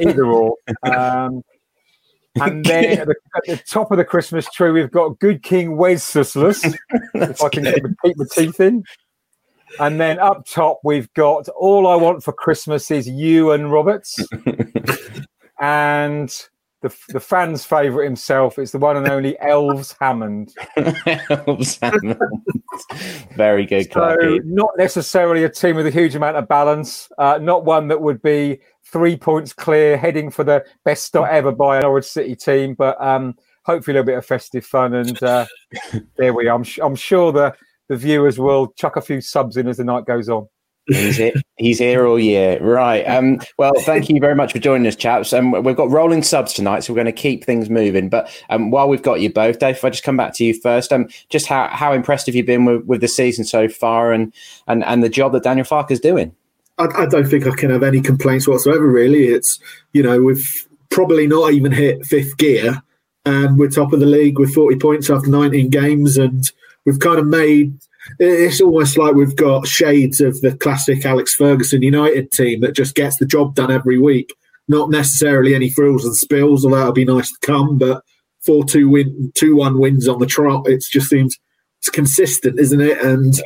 either 0.00 0.24
or. 0.24 0.56
Um, 0.82 1.42
and 2.40 2.64
then 2.64 2.98
at 2.98 3.06
the, 3.06 3.14
at 3.36 3.44
the, 3.46 3.56
top 3.68 3.90
of 3.90 3.98
the 3.98 4.04
Christmas 4.04 4.48
tree, 4.50 4.70
we've 4.70 4.90
got 4.90 5.18
Good 5.18 5.42
King 5.42 5.76
Wenceslas, 5.76 6.64
if 7.14 7.42
I 7.42 7.48
can 7.48 7.64
keep, 7.64 7.84
keep 8.04 8.16
my 8.16 8.24
teeth 8.34 8.60
in. 8.60 8.84
And 9.78 10.00
then 10.00 10.18
up 10.18 10.46
top, 10.46 10.80
we've 10.84 11.12
got 11.14 11.48
All 11.48 11.86
I 11.86 11.94
Want 11.96 12.22
for 12.22 12.32
Christmas 12.32 12.90
is 12.90 13.08
You 13.08 13.52
and 13.52 13.72
Roberts. 13.72 14.18
and 15.60 16.34
the, 16.82 16.94
the 17.08 17.20
fans' 17.20 17.64
favourite 17.64 18.04
himself 18.04 18.58
is 18.58 18.72
the 18.72 18.78
one 18.78 18.96
and 18.96 19.08
only 19.08 19.38
Elves 19.40 19.94
Hammond. 20.00 20.52
Elves 21.06 21.78
Hammond. 21.80 22.18
Very 23.36 23.64
good. 23.64 23.92
So, 23.92 24.16
not 24.44 24.70
necessarily 24.76 25.44
a 25.44 25.48
team 25.48 25.76
with 25.76 25.86
a 25.86 25.90
huge 25.90 26.14
amount 26.14 26.36
of 26.36 26.48
balance, 26.48 27.08
uh, 27.18 27.38
not 27.40 27.64
one 27.64 27.88
that 27.88 28.00
would 28.00 28.20
be 28.20 28.60
three 28.92 29.16
points 29.16 29.52
clear, 29.52 29.96
heading 29.96 30.30
for 30.30 30.44
the 30.44 30.64
best 30.84 31.04
start 31.04 31.30
ever 31.30 31.50
by 31.50 31.76
an 31.76 31.82
Norwich 31.82 32.04
City 32.04 32.36
team. 32.36 32.74
But 32.74 33.00
um, 33.00 33.34
hopefully, 33.64 33.96
a 33.96 34.00
little 34.00 34.12
bit 34.12 34.18
of 34.18 34.26
festive 34.26 34.64
fun. 34.64 34.94
And 34.94 35.20
uh, 35.22 35.46
there 36.16 36.34
we 36.34 36.46
are. 36.46 36.54
I'm, 36.54 36.64
I'm 36.82 36.96
sure 36.96 37.32
the, 37.32 37.54
the 37.88 37.96
viewers 37.96 38.38
will 38.38 38.68
chuck 38.76 38.96
a 38.96 39.00
few 39.00 39.20
subs 39.20 39.56
in 39.56 39.66
as 39.66 39.78
the 39.78 39.84
night 39.84 40.04
goes 40.04 40.28
on. 40.28 40.46
He's 40.86 41.16
here, 41.16 41.32
he's 41.58 41.78
here 41.78 42.06
all 42.06 42.18
year. 42.18 42.60
Right. 42.60 43.04
Um, 43.04 43.40
well, 43.56 43.72
thank 43.82 44.08
you 44.08 44.18
very 44.18 44.34
much 44.34 44.52
for 44.52 44.58
joining 44.58 44.86
us, 44.88 44.96
chaps. 44.96 45.32
Um, 45.32 45.52
we've 45.62 45.76
got 45.76 45.90
rolling 45.90 46.24
subs 46.24 46.52
tonight, 46.52 46.80
so 46.80 46.92
we're 46.92 47.04
going 47.04 47.06
to 47.06 47.12
keep 47.12 47.44
things 47.44 47.70
moving. 47.70 48.08
But 48.08 48.28
um, 48.50 48.72
while 48.72 48.88
we've 48.88 49.02
got 49.02 49.20
you 49.20 49.32
both, 49.32 49.60
Dave, 49.60 49.76
if 49.76 49.84
I 49.84 49.90
just 49.90 50.02
come 50.02 50.16
back 50.16 50.34
to 50.34 50.44
you 50.44 50.60
first, 50.60 50.92
um, 50.92 51.08
just 51.28 51.46
how, 51.46 51.68
how 51.68 51.92
impressed 51.92 52.26
have 52.26 52.34
you 52.34 52.42
been 52.42 52.64
with, 52.64 52.84
with 52.84 53.00
the 53.00 53.08
season 53.08 53.44
so 53.44 53.68
far 53.68 54.12
and, 54.12 54.34
and, 54.66 54.82
and 54.84 55.04
the 55.04 55.08
job 55.08 55.32
that 55.32 55.44
Daniel 55.44 55.64
Farke's 55.64 56.00
doing? 56.00 56.34
I, 56.78 57.02
I 57.02 57.06
don't 57.06 57.28
think 57.28 57.46
I 57.46 57.54
can 57.54 57.70
have 57.70 57.82
any 57.82 58.00
complaints 58.00 58.48
whatsoever. 58.48 58.86
Really, 58.86 59.26
it's 59.26 59.58
you 59.92 60.02
know 60.02 60.20
we've 60.20 60.66
probably 60.90 61.26
not 61.26 61.52
even 61.52 61.72
hit 61.72 62.04
fifth 62.06 62.36
gear, 62.36 62.82
and 63.24 63.58
we're 63.58 63.68
top 63.68 63.92
of 63.92 64.00
the 64.00 64.06
league 64.06 64.38
with 64.38 64.54
forty 64.54 64.78
points 64.78 65.10
after 65.10 65.28
nineteen 65.28 65.70
games, 65.70 66.16
and 66.16 66.44
we've 66.84 67.00
kind 67.00 67.18
of 67.18 67.26
made. 67.26 67.78
It's 68.18 68.60
almost 68.60 68.98
like 68.98 69.14
we've 69.14 69.36
got 69.36 69.68
shades 69.68 70.20
of 70.20 70.40
the 70.40 70.56
classic 70.56 71.06
Alex 71.06 71.36
Ferguson 71.36 71.82
United 71.82 72.32
team 72.32 72.60
that 72.62 72.74
just 72.74 72.96
gets 72.96 73.16
the 73.18 73.26
job 73.26 73.54
done 73.54 73.70
every 73.70 73.98
week. 73.98 74.34
Not 74.66 74.90
necessarily 74.90 75.54
any 75.54 75.70
frills 75.70 76.04
and 76.04 76.16
spills, 76.16 76.64
although 76.64 76.78
that'll 76.78 76.92
be 76.92 77.04
nice 77.04 77.30
to 77.30 77.46
come. 77.46 77.78
But 77.78 78.02
four 78.44 78.64
two 78.64 78.88
win, 78.88 79.30
two 79.36 79.54
one 79.54 79.78
wins 79.78 80.08
on 80.08 80.18
the 80.18 80.26
trot. 80.26 80.68
It 80.68 80.82
just 80.90 81.10
seems 81.10 81.36
it's 81.78 81.90
consistent, 81.90 82.58
isn't 82.58 82.80
it? 82.80 83.00
And 83.00 83.36
yeah 83.36 83.42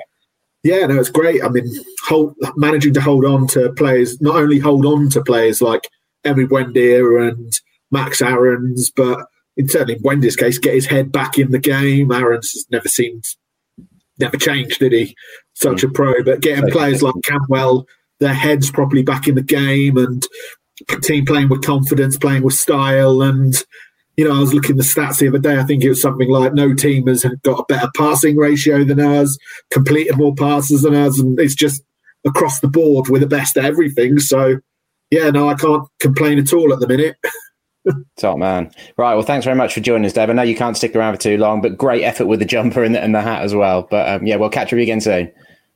yeah, 0.62 0.86
no, 0.86 0.98
it's 0.98 1.10
great. 1.10 1.44
I 1.44 1.48
mean, 1.48 1.66
hold, 2.06 2.34
managing 2.56 2.94
to 2.94 3.00
hold 3.00 3.24
on 3.24 3.46
to 3.48 3.72
players, 3.74 4.20
not 4.20 4.36
only 4.36 4.58
hold 4.58 4.84
on 4.84 5.08
to 5.10 5.22
players 5.22 5.62
like 5.62 5.88
Emi 6.24 6.46
Buendia 6.46 7.28
and 7.28 7.52
Max 7.90 8.20
Aarons, 8.20 8.90
but 8.94 9.18
in 9.56 9.68
certainly 9.68 9.94
in 9.94 10.02
Buendia's 10.02 10.36
case, 10.36 10.58
get 10.58 10.74
his 10.74 10.86
head 10.86 11.12
back 11.12 11.38
in 11.38 11.50
the 11.50 11.58
game. 11.58 12.10
Aarons 12.12 12.52
has 12.52 12.66
never 12.70 12.88
seemed, 12.88 13.24
never 14.18 14.36
changed, 14.36 14.80
did 14.80 14.92
he? 14.92 15.14
Such 15.54 15.82
mm. 15.82 15.88
a 15.88 15.92
pro, 15.92 16.22
but 16.24 16.40
getting 16.40 16.70
players 16.70 17.02
like 17.02 17.14
Cantwell, 17.24 17.86
their 18.20 18.34
heads 18.34 18.70
properly 18.70 19.02
back 19.02 19.28
in 19.28 19.34
the 19.34 19.42
game 19.42 19.96
and 19.96 20.26
team 21.02 21.24
playing 21.24 21.48
with 21.48 21.64
confidence, 21.64 22.16
playing 22.18 22.42
with 22.42 22.54
style, 22.54 23.22
and 23.22 23.54
you 24.16 24.26
know, 24.26 24.34
I 24.34 24.40
was 24.40 24.54
looking 24.54 24.76
the 24.76 24.82
stats 24.82 25.18
the 25.18 25.28
other 25.28 25.38
day. 25.38 25.58
I 25.58 25.64
think 25.64 25.84
it 25.84 25.90
was 25.90 26.00
something 26.00 26.30
like 26.30 26.54
no 26.54 26.74
team 26.74 27.06
has 27.06 27.24
got 27.42 27.60
a 27.60 27.64
better 27.68 27.90
passing 27.94 28.36
ratio 28.36 28.82
than 28.82 28.98
us, 28.98 29.36
completed 29.70 30.16
more 30.16 30.34
passes 30.34 30.82
than 30.82 30.94
us, 30.94 31.20
and 31.20 31.38
it's 31.38 31.54
just 31.54 31.82
across 32.26 32.60
the 32.60 32.68
board 32.68 33.08
with 33.08 33.20
the 33.20 33.28
best 33.28 33.56
at 33.56 33.64
everything. 33.64 34.18
So, 34.18 34.58
yeah, 35.10 35.30
no, 35.30 35.48
I 35.48 35.54
can't 35.54 35.86
complain 36.00 36.38
at 36.38 36.52
all 36.52 36.72
at 36.72 36.80
the 36.80 36.88
minute. 36.88 37.16
Top 38.16 38.38
man. 38.38 38.72
Right. 38.96 39.14
Well, 39.14 39.22
thanks 39.22 39.44
very 39.44 39.56
much 39.56 39.74
for 39.74 39.80
joining 39.80 40.06
us, 40.06 40.12
Dave. 40.12 40.30
I 40.30 40.32
know 40.32 40.42
you 40.42 40.56
can't 40.56 40.76
stick 40.76 40.96
around 40.96 41.14
for 41.14 41.20
too 41.20 41.38
long, 41.38 41.60
but 41.60 41.76
great 41.76 42.02
effort 42.02 42.26
with 42.26 42.40
the 42.40 42.46
jumper 42.46 42.82
and 42.82 42.94
the, 42.94 43.00
and 43.00 43.14
the 43.14 43.20
hat 43.20 43.42
as 43.42 43.54
well. 43.54 43.86
But 43.88 44.08
um, 44.08 44.26
yeah, 44.26 44.36
we'll 44.36 44.50
catch 44.50 44.72
you 44.72 44.78
again 44.78 45.00
soon. 45.00 45.30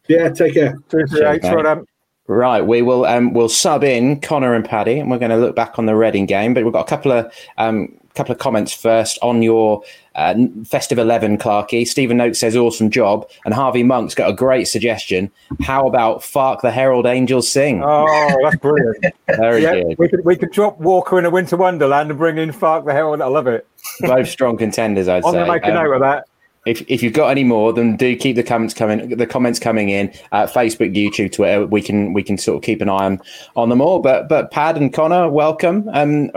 Yeah, 0.08 0.30
take 0.30 0.54
care. 0.54 0.76
Cheers, 0.90 1.10
Cheers, 1.12 1.86
Right, 2.26 2.64
we 2.64 2.80
will 2.80 3.06
um, 3.06 3.32
we'll 3.32 3.48
sub 3.48 3.82
in 3.82 4.20
Connor 4.20 4.54
and 4.54 4.64
Paddy, 4.64 5.00
and 5.00 5.10
we're 5.10 5.18
going 5.18 5.32
to 5.32 5.36
look 5.36 5.56
back 5.56 5.80
on 5.80 5.86
the 5.86 5.96
Reading 5.96 6.26
game. 6.26 6.54
But 6.54 6.62
we've 6.62 6.72
got 6.72 6.86
a 6.86 6.88
couple 6.88 7.10
of 7.10 7.32
um, 7.58 7.99
couple 8.14 8.32
of 8.32 8.38
comments 8.38 8.72
first 8.72 9.18
on 9.22 9.42
your 9.42 9.82
uh, 10.14 10.34
festive 10.64 10.98
11 10.98 11.38
clarky 11.38 11.86
stephen 11.86 12.16
note 12.16 12.36
says 12.36 12.56
awesome 12.56 12.90
job. 12.90 13.28
And 13.44 13.54
harvey 13.54 13.82
monk's 13.82 14.14
got 14.14 14.30
a 14.30 14.32
great 14.32 14.64
suggestion. 14.64 15.30
How 15.60 15.86
about 15.86 16.20
farke 16.20 16.60
the 16.62 16.70
herald 16.70 17.06
angels 17.06 17.48
sing? 17.48 17.82
Oh 17.84 18.36
that's 18.42 18.56
brilliant. 18.56 19.04
Very 19.28 19.62
yeah, 19.62 19.82
good. 19.82 19.98
we 19.98 20.08
could, 20.08 20.24
we 20.24 20.36
could 20.36 20.50
drop 20.50 20.78
walker 20.78 21.18
in 21.18 21.24
a 21.24 21.30
winter 21.30 21.56
wonderland 21.56 22.10
and 22.10 22.18
bring 22.18 22.38
in 22.38 22.50
farke 22.50 22.84
the 22.84 22.92
herald. 22.92 23.20
I 23.20 23.26
love 23.26 23.46
it. 23.46 23.66
Both 24.00 24.28
strong 24.28 24.56
contenders 24.56 25.08
i'd 25.08 25.24
I'm 25.24 25.32
say. 25.32 25.40
i'm 25.40 25.48
make 25.48 25.64
a 25.64 25.68
um, 25.68 25.74
note 25.74 25.94
of 25.94 26.00
that 26.00 26.26
if, 26.66 26.82
if 26.88 27.02
you've 27.02 27.14
got 27.14 27.30
any 27.30 27.44
more, 27.44 27.72
then 27.72 27.96
do 27.96 28.14
keep 28.14 28.36
the 28.36 28.42
comments 28.42 28.74
coming. 28.74 29.16
The 29.16 29.26
comments 29.26 29.58
coming 29.58 29.88
in 29.88 30.08
Facebook, 30.32 30.94
YouTube, 30.94 31.32
Twitter. 31.32 31.66
We 31.66 31.80
can 31.80 32.12
we 32.12 32.22
can 32.22 32.36
sort 32.36 32.56
of 32.56 32.62
keep 32.62 32.82
an 32.82 32.88
eye 32.88 33.06
on 33.06 33.22
on 33.56 33.70
them 33.70 33.80
all. 33.80 34.00
But 34.00 34.28
but 34.28 34.50
Pad 34.50 34.76
and 34.76 34.92
Connor, 34.92 35.30
welcome. 35.30 35.88
Um, 35.92 36.30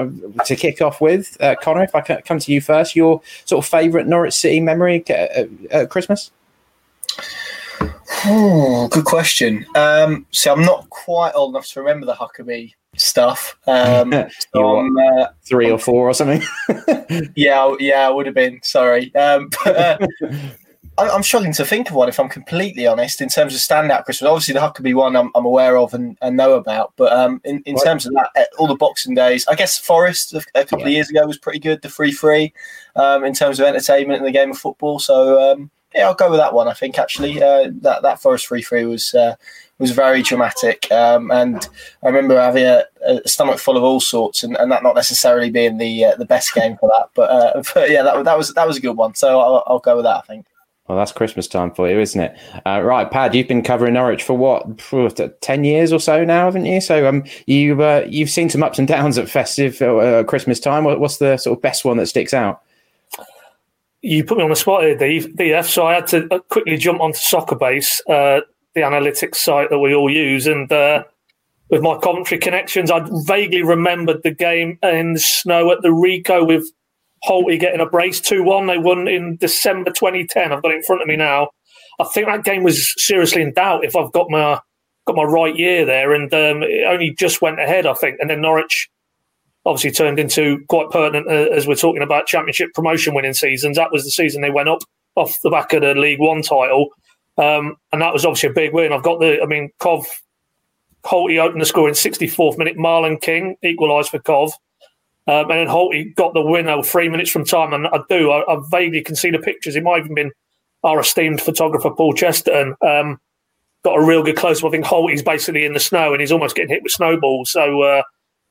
to 0.46 0.56
kick 0.56 0.82
off 0.82 1.02
with 1.02 1.36
uh, 1.42 1.56
Connor, 1.62 1.84
if 1.84 1.94
I 1.94 2.02
can 2.02 2.22
come 2.22 2.40
to 2.40 2.52
you 2.54 2.62
first, 2.62 2.96
your 2.96 3.22
sort 3.46 3.64
of 3.66 3.70
favourite 3.70 4.08
Norwich 4.08 4.34
City 4.34 4.62
memory 4.62 5.04
at, 5.10 5.90
Christmas. 5.90 6.32
Oh, 8.26 8.88
good 8.92 9.06
question. 9.06 9.66
Um, 9.76 10.26
I'm 10.48 10.64
not 10.64 10.90
quite 10.90 11.34
old 11.36 11.54
enough 11.54 11.68
to 11.68 11.82
remember 11.82 12.06
the 12.06 12.14
Huckerby 12.14 12.76
stuff. 12.98 13.58
Um, 13.68 14.12
so 14.54 15.00
uh, 15.00 15.28
three 15.44 15.72
or 15.72 15.80
four 15.80 16.10
or 16.10 16.14
something. 16.14 16.42
yeah, 17.36 17.74
yeah, 17.80 18.08
I 18.08 18.10
would 18.10 18.26
have 18.26 18.36
been. 18.36 18.60
Sorry, 18.64 19.14
um, 19.16 19.50
but, 19.64 19.76
uh, 19.76 19.98
I, 20.98 21.08
am 21.10 21.24
struggling 21.24 21.54
to 21.54 21.66
think 21.66 21.90
of 21.90 21.96
one 21.96 22.10
if 22.10 22.20
I'm 22.20 22.30
completely 22.30 22.86
honest. 22.86 23.22
In 23.22 23.30
terms 23.30 23.56
of 23.56 23.62
standout 23.62 24.06
Christmas, 24.06 24.30
obviously 24.30 24.54
the 24.54 24.60
Huckerby 24.60 24.94
one 24.94 25.16
I'm, 25.16 25.32
I'm 25.36 25.46
aware 25.46 25.78
of 25.78 25.94
and, 25.94 26.18
and, 26.22 26.38
know 26.38 26.54
about, 26.54 26.94
but 26.96 27.12
um, 27.12 27.42
in, 27.44 27.62
in 27.66 27.78
terms 27.78 28.06
of 28.06 28.14
that, 28.14 28.30
eh, 28.36 28.46
all 28.60 28.68
the 28.68 28.76
Boxing 28.76 29.16
Days, 29.16 29.46
I 29.48 29.56
guess 29.56 29.78
Forest 29.78 30.34
a, 30.34 30.44
a 30.56 30.66
couple 30.66 30.82
yeah. 30.82 30.86
of 30.86 30.92
years 30.92 31.10
ago 31.10 31.26
was 31.26 31.38
pretty 31.38 31.60
good. 31.60 31.82
The 31.82 31.90
free 31.90 32.12
free 32.12 32.54
um, 32.96 33.24
in 33.24 33.34
terms 33.34 33.60
of 33.60 33.66
entertainment 33.66 34.20
in 34.20 34.26
the 34.26 34.32
game 34.32 34.52
of 34.52 34.58
football. 34.58 35.00
So 35.00 35.52
um, 35.52 35.72
yeah, 35.96 36.08
I'll 36.08 36.16
go 36.16 36.30
with 36.30 36.40
that 36.40 36.54
one. 36.54 36.68
I 36.68 36.74
think 36.74 36.98
actually 36.98 37.42
uh, 37.42 37.70
that 37.82 38.02
that 38.02 38.22
Forest 38.22 38.48
free 38.48 38.62
free 38.62 38.86
was 38.86 39.14
uh, 39.14 39.36
was 39.84 39.92
very 39.92 40.22
dramatic, 40.22 40.90
um, 40.94 41.30
and 41.30 41.68
I 42.02 42.08
remember 42.08 42.40
having 42.40 42.64
a, 42.64 42.86
a, 43.06 43.28
stomach 43.28 43.60
full 43.60 43.76
of 43.76 43.84
all 43.84 44.00
sorts, 44.00 44.42
and, 44.42 44.56
and 44.56 44.72
that 44.72 44.82
not 44.82 44.96
necessarily 44.96 45.50
being 45.50 45.78
the 45.78 46.06
uh, 46.06 46.16
the 46.16 46.24
best 46.24 46.54
game 46.54 46.78
for 46.78 46.90
that. 46.98 47.10
But, 47.14 47.30
uh, 47.30 47.64
but, 47.74 47.92
yeah, 47.92 48.02
that 48.02 48.24
that 48.24 48.38
was 48.38 48.54
that 48.54 48.66
was 48.66 48.78
a 48.78 48.82
good 48.82 48.96
one. 48.96 49.14
So 49.14 49.42
I'll, 49.42 49.62
I'll 49.68 49.80
go 49.80 49.98
with 49.98 50.06
that. 50.06 50.16
I 50.16 50.22
think. 50.22 50.46
Well, 50.88 50.98
that's 50.98 51.12
Christmas 51.12 51.48
time 51.48 51.72
for 51.72 51.90
you, 51.90 52.00
isn't 52.00 52.20
it? 52.20 52.38
Uh, 52.66 52.82
right, 52.82 53.10
Pad, 53.10 53.36
you've 53.36 53.48
been 53.48 53.62
covering 53.62 53.94
Norwich 53.94 54.24
for 54.24 54.38
what, 54.38 54.80
for 54.80 55.10
ten 55.10 55.66
years 55.66 55.92
or 55.92 56.00
so 56.00 56.24
now, 56.24 56.46
haven't 56.46 56.66
you? 56.66 56.80
So, 56.80 57.08
um, 57.10 57.26
you 57.46 57.82
uh, 57.84 58.06
you've 58.08 58.30
seen 58.30 58.50
some 58.50 58.64
ups 58.64 58.80
and 58.80 58.88
downs 58.88 59.18
at 59.18 59.30
festive 59.30 59.82
uh, 59.82 60.24
Christmas 60.24 60.62
time. 60.62 60.86
What's 60.86 61.18
the 61.18 61.36
sort 61.36 61.58
of 61.58 61.62
best 61.62 61.84
one 61.84 61.98
that 61.98 62.08
sticks 62.08 62.34
out? 62.34 62.64
you 64.04 64.24
put 64.24 64.38
me 64.38 64.44
on 64.44 64.50
the 64.50 64.56
spot 64.56 64.84
here, 64.84 64.98
DF. 64.98 65.66
So 65.66 65.88
I 65.88 65.96
had 65.96 66.08
to 66.08 66.28
uh, 66.30 66.40
quickly 66.40 66.78
jump 66.78 67.02
onto 67.02 67.18
Soccerbase, 67.18 68.02
uh, 68.10 68.42
the 68.76 68.82
analytics 68.82 69.36
site 69.36 69.70
that 69.70 69.80
we 69.80 69.94
all 69.94 70.10
use, 70.10 70.48
and 70.48 70.72
uh, 70.72 71.04
with 71.70 71.82
my 71.82 71.98
commentary 71.98 72.40
connections, 72.40 72.92
I 72.92 73.08
vaguely 73.26 73.64
remembered 73.64 74.24
the 74.24 74.32
game 74.32 74.78
in 74.84 75.14
the 75.14 75.20
snow 75.20 75.72
at 75.72 75.82
the 75.82 75.90
Ricoh 75.90 76.48
with 76.48 76.66
Holty 77.26 77.60
getting 77.60 77.82
a 77.82 77.86
brace 77.86 78.20
two 78.20 78.44
one. 78.44 78.68
They 78.68 78.78
won 78.78 79.08
in 79.08 79.38
December 79.38 79.92
2010. 79.92 80.52
I've 80.52 80.62
got 80.62 80.72
it 80.72 80.78
in 80.78 80.84
front 80.84 81.02
of 81.02 81.08
me 81.08 81.16
now. 81.16 81.50
I 82.00 82.06
think 82.06 82.28
that 82.28 82.44
game 82.44 82.64
was 82.64 82.94
seriously 82.98 83.42
in 83.42 83.54
doubt 83.54 83.86
if 83.86 83.96
I've 83.96 84.12
got 84.12 84.30
my 84.30 84.60
got 85.06 85.16
my 85.16 85.24
right 85.24 85.56
year 85.56 85.86
there, 85.86 86.14
and 86.14 86.34
um, 86.34 86.64
it 86.64 86.86
only 86.88 87.16
just 87.18 87.42
went 87.42 87.60
ahead. 87.60 87.86
I 87.86 87.94
think, 87.94 88.18
and 88.20 88.30
then 88.30 88.42
Norwich 88.42 88.90
obviously 89.66 89.92
turned 89.92 90.20
into 90.20 90.60
quite 90.68 90.90
pertinent 90.90 91.28
uh, 91.28 91.54
as 91.56 91.66
we're 91.66 91.76
talking 91.76 92.02
about 92.02 92.28
championship 92.28 92.74
promotion 92.74 93.14
winning 93.14 93.34
seasons. 93.34 93.78
That 93.78 93.92
was 93.92 94.04
the 94.04 94.12
season 94.12 94.42
they 94.42 94.52
went 94.52 94.70
up 94.70 94.80
off 95.16 95.36
the 95.44 95.50
back 95.50 95.74
of 95.74 95.82
the 95.82 95.94
League 95.94 96.20
One 96.20 96.42
title. 96.42 96.90
Um, 97.38 97.78
and 97.92 98.02
that 98.02 98.14
was 98.14 98.26
obviously 98.26 98.50
a 98.50 98.54
big 98.54 98.74
win. 98.74 98.94
I've 98.94 99.04
got 99.04 99.20
the, 99.20 99.42
I 99.42 99.46
mean, 99.46 99.72
Cov, 99.80 100.06
Holty 101.04 101.40
opened 101.40 101.62
the 101.62 101.66
score 101.66 101.88
in 101.88 101.96
64th 101.96 102.58
minute. 102.58 102.78
Marlon 102.78 103.20
King 103.20 103.56
equalised 103.64 104.10
for 104.10 104.20
Cov. 104.20 104.54
Um, 105.26 105.50
and 105.50 105.60
then 105.60 105.68
Holty 105.68 106.14
got 106.16 106.34
the 106.34 106.42
winner 106.42 106.82
three 106.84 107.10
minutes 107.10 107.32
from 107.32 107.46
time. 107.46 107.74
And 107.74 107.88
I 107.88 108.00
do, 108.10 108.32
I, 108.32 108.54
I 108.54 108.62
vaguely 108.70 109.02
can 109.02 109.16
see 109.16 109.32
the 109.32 109.40
pictures. 109.40 109.76
It 109.76 109.84
might 109.84 109.98
have 109.98 110.06
even 110.06 110.16
been 110.16 110.32
our 110.84 111.00
esteemed 111.00 111.42
photographer, 111.42 111.90
Paul 111.92 112.14
Chesterton. 112.14 112.76
Um, 112.82 113.20
got 113.84 113.98
a 113.98 114.06
real 114.06 114.24
good 114.24 114.38
close 114.38 114.62
up. 114.64 114.68
I 114.68 114.72
think 114.72 114.86
Holty's 114.86 115.24
basically 115.24 115.66
in 115.66 115.74
the 115.74 115.80
snow 115.80 116.14
and 116.14 116.22
he's 116.22 116.32
almost 116.32 116.56
getting 116.56 116.70
hit 116.70 116.84
with 116.84 116.92
snowballs. 116.92 117.52
So, 117.52 117.82
uh, 117.82 118.04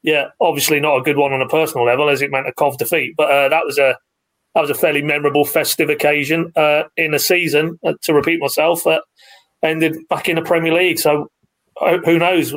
yeah, 0.02 0.28
obviously 0.40 0.80
not 0.80 0.96
a 0.96 1.02
good 1.02 1.16
one 1.16 1.32
on 1.32 1.40
a 1.40 1.48
personal 1.48 1.86
level 1.86 2.08
as 2.08 2.22
it 2.22 2.30
meant 2.30 2.48
a 2.48 2.52
Cov 2.52 2.78
defeat. 2.78 3.14
But 3.16 3.30
uh, 3.30 3.48
that 3.50 3.64
was 3.64 3.78
a 3.78 3.96
that 4.54 4.60
was 4.60 4.70
a 4.70 4.74
fairly 4.74 5.02
memorable 5.02 5.44
festive 5.44 5.88
occasion 5.88 6.52
uh, 6.56 6.84
in 6.96 7.14
a 7.14 7.18
season, 7.18 7.78
uh, 7.84 7.94
to 8.02 8.12
repeat 8.12 8.40
myself, 8.40 8.84
that 8.84 9.02
ended 9.62 9.96
back 10.08 10.28
in 10.28 10.36
the 10.36 10.42
Premier 10.42 10.74
League. 10.74 10.98
So 10.98 11.30
who 12.04 12.18
knows? 12.18 12.54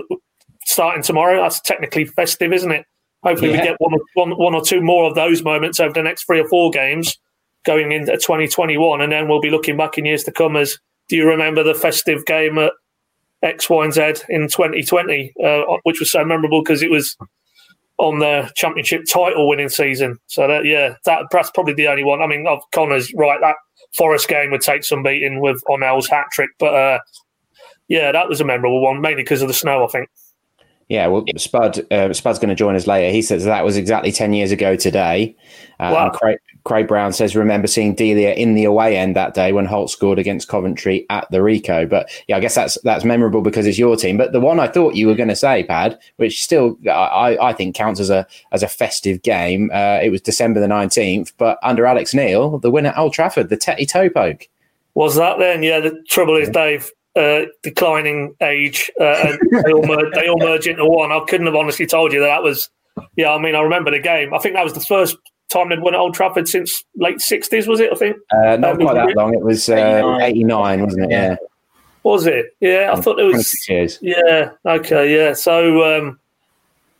Starting 0.65 1.03
tomorrow, 1.03 1.41
that's 1.41 1.61
technically 1.61 2.05
festive, 2.05 2.51
isn't 2.51 2.71
it? 2.71 2.85
Hopefully, 3.23 3.51
yeah. 3.51 3.61
we 3.61 3.63
get 3.63 3.75
one 3.79 3.93
or, 3.93 3.99
one, 4.13 4.31
one 4.31 4.55
or 4.55 4.61
two 4.61 4.81
more 4.81 5.05
of 5.05 5.15
those 5.15 5.43
moments 5.43 5.79
over 5.79 5.93
the 5.93 6.03
next 6.03 6.25
three 6.25 6.39
or 6.39 6.47
four 6.47 6.69
games 6.71 7.17
going 7.65 7.91
into 7.91 8.11
2021. 8.13 9.01
And 9.01 9.11
then 9.11 9.27
we'll 9.27 9.41
be 9.41 9.49
looking 9.49 9.77
back 9.77 9.97
in 9.97 10.05
years 10.05 10.23
to 10.23 10.31
come 10.31 10.55
as 10.55 10.77
do 11.07 11.15
you 11.15 11.27
remember 11.27 11.63
the 11.63 11.75
festive 11.75 12.25
game 12.25 12.57
at 12.57 12.73
X, 13.43 13.69
Y, 13.69 13.83
and 13.83 13.93
Z 13.93 14.01
in 14.29 14.47
2020, 14.47 15.33
uh, 15.43 15.63
which 15.83 15.99
was 15.99 16.11
so 16.11 16.25
memorable 16.25 16.63
because 16.63 16.81
it 16.81 16.89
was 16.89 17.15
on 17.97 18.19
the 18.19 18.51
championship 18.55 19.03
title 19.09 19.47
winning 19.47 19.69
season. 19.69 20.17
So 20.27 20.47
that 20.47 20.65
yeah, 20.65 20.95
that 21.05 21.23
that's 21.31 21.51
probably 21.51 21.73
the 21.73 21.87
only 21.87 22.03
one. 22.03 22.21
I 22.21 22.27
mean, 22.27 22.45
Connor's 22.73 23.11
right. 23.15 23.39
That 23.41 23.55
Forest 23.95 24.27
game 24.27 24.51
would 24.51 24.61
take 24.61 24.83
some 24.83 25.03
beating 25.03 25.39
with 25.39 25.61
Onel's 25.69 26.07
hat 26.07 26.25
trick, 26.31 26.49
but 26.59 26.73
uh, 26.73 26.99
yeah, 27.87 28.11
that 28.11 28.27
was 28.27 28.41
a 28.41 28.45
memorable 28.45 28.81
one, 28.81 29.01
mainly 29.01 29.23
because 29.23 29.41
of 29.41 29.47
the 29.47 29.53
snow. 29.53 29.85
I 29.85 29.87
think. 29.87 30.09
Yeah, 30.87 31.07
well, 31.07 31.25
Spud, 31.35 31.91
uh, 31.91 32.13
Spud's 32.13 32.37
going 32.37 32.49
to 32.49 32.55
join 32.55 32.75
us 32.75 32.85
later. 32.85 33.11
He 33.11 33.23
says 33.23 33.43
that 33.45 33.65
was 33.65 33.75
exactly 33.75 34.11
10 34.11 34.33
years 34.33 34.51
ago 34.51 34.75
today. 34.75 35.35
Uh, 35.79 35.89
wow. 35.91 36.09
Craig, 36.11 36.37
Craig, 36.65 36.87
Brown 36.87 37.13
says, 37.13 37.35
remember 37.35 37.67
seeing 37.67 37.93
Delia 37.93 38.33
in 38.33 38.55
the 38.55 38.65
away 38.65 38.97
end 38.97 39.15
that 39.15 39.35
day 39.35 39.53
when 39.53 39.65
Holt 39.65 39.91
scored 39.91 40.17
against 40.17 40.47
Coventry 40.47 41.05
at 41.11 41.29
the 41.29 41.37
Ricoh. 41.37 41.87
But 41.87 42.09
yeah, 42.27 42.37
I 42.37 42.39
guess 42.39 42.55
that's 42.55 42.75
that's 42.81 43.05
memorable 43.05 43.41
because 43.41 43.67
it's 43.67 43.77
your 43.77 43.95
team. 43.95 44.17
But 44.17 44.31
the 44.31 44.39
one 44.39 44.59
I 44.59 44.67
thought 44.67 44.95
you 44.95 45.05
were 45.05 45.15
going 45.15 45.29
to 45.29 45.35
say, 45.35 45.63
Pad, 45.63 45.99
which 46.17 46.43
still 46.43 46.77
I, 46.89 47.37
I 47.39 47.53
think 47.53 47.75
counts 47.75 47.99
as 47.99 48.09
a 48.09 48.25
as 48.51 48.63
a 48.63 48.67
festive 48.67 49.21
game, 49.21 49.69
uh, 49.71 49.99
it 50.01 50.09
was 50.09 50.21
December 50.21 50.59
the 50.59 50.67
19th, 50.67 51.33
but 51.37 51.59
under 51.61 51.85
Alex 51.85 52.15
Neil, 52.15 52.57
the 52.57 52.71
winner 52.71 52.89
at 52.89 52.97
Old 52.97 53.13
Trafford, 53.13 53.49
the 53.49 53.57
Tettey 53.57 53.87
Toe 53.87 54.09
Poke. 54.09 54.47
Was 54.95 55.15
that 55.15 55.37
then? 55.37 55.61
Yeah, 55.61 55.81
the 55.81 56.01
trouble 56.07 56.35
is, 56.35 56.49
Dave, 56.49 56.89
uh, 57.15 57.41
declining 57.61 58.33
age, 58.41 58.89
uh, 58.99 59.03
and 59.03 59.39
they 59.51 59.71
all, 59.71 59.85
merge, 59.85 60.13
they 60.15 60.27
all 60.27 60.39
merge 60.39 60.67
into 60.67 60.85
one. 60.85 61.11
I 61.11 61.19
couldn't 61.27 61.45
have 61.45 61.55
honestly 61.55 61.85
told 61.85 62.11
you 62.11 62.21
that 62.21 62.27
that 62.27 62.43
was. 62.43 62.69
Yeah, 63.17 63.31
I 63.33 63.39
mean, 63.39 63.55
I 63.55 63.61
remember 63.61 63.91
the 63.91 63.99
game. 63.99 64.33
I 64.33 64.39
think 64.39 64.55
that 64.55 64.63
was 64.63 64.73
the 64.73 64.79
first 64.79 65.17
time 65.49 65.69
they'd 65.69 65.79
won 65.79 65.93
at 65.93 65.99
Old 65.99 66.13
Trafford 66.13 66.47
since 66.47 66.83
late 66.95 67.21
sixties. 67.21 67.67
Was 67.67 67.79
it? 67.79 67.91
I 67.91 67.95
think. 67.95 68.17
Uh, 68.31 68.57
not 68.57 68.71
um, 68.71 68.77
quite 68.77 68.93
that 68.95 69.15
long. 69.15 69.33
It 69.33 69.41
was 69.41 69.69
uh, 69.69 70.17
eighty 70.21 70.43
nine, 70.43 70.83
wasn't 70.83 71.05
it? 71.05 71.11
Yeah. 71.11 71.35
Was 72.03 72.27
it? 72.27 72.55
Yeah, 72.59 72.91
I 72.93 73.01
thought 73.01 73.19
it 73.19 73.23
was. 73.23 73.53
Years. 73.67 73.99
Yeah. 74.01 74.51
Okay. 74.65 75.15
Yeah. 75.15 75.33
So. 75.33 75.97
Um, 75.97 76.19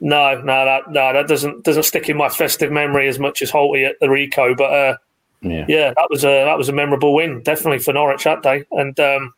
no, 0.01 0.41
no, 0.41 0.65
that 0.65 0.91
no, 0.91 1.13
that 1.13 1.27
doesn't 1.27 1.63
doesn't 1.63 1.83
stick 1.83 2.09
in 2.09 2.17
my 2.17 2.29
festive 2.29 2.71
memory 2.71 3.07
as 3.07 3.17
much 3.17 3.41
as 3.41 3.49
Holty 3.49 3.87
at 3.87 3.95
the 3.99 4.07
Ricoh. 4.07 4.55
But 4.57 4.73
uh, 4.73 4.97
yeah. 5.41 5.65
yeah, 5.67 5.93
that 5.95 6.07
was 6.09 6.23
a 6.23 6.43
that 6.45 6.57
was 6.57 6.69
a 6.69 6.73
memorable 6.73 7.13
win, 7.13 7.41
definitely 7.41 7.79
for 7.79 7.93
Norwich 7.93 8.25
that 8.25 8.43
day. 8.43 8.65
And 8.71 8.99
um, 8.99 9.33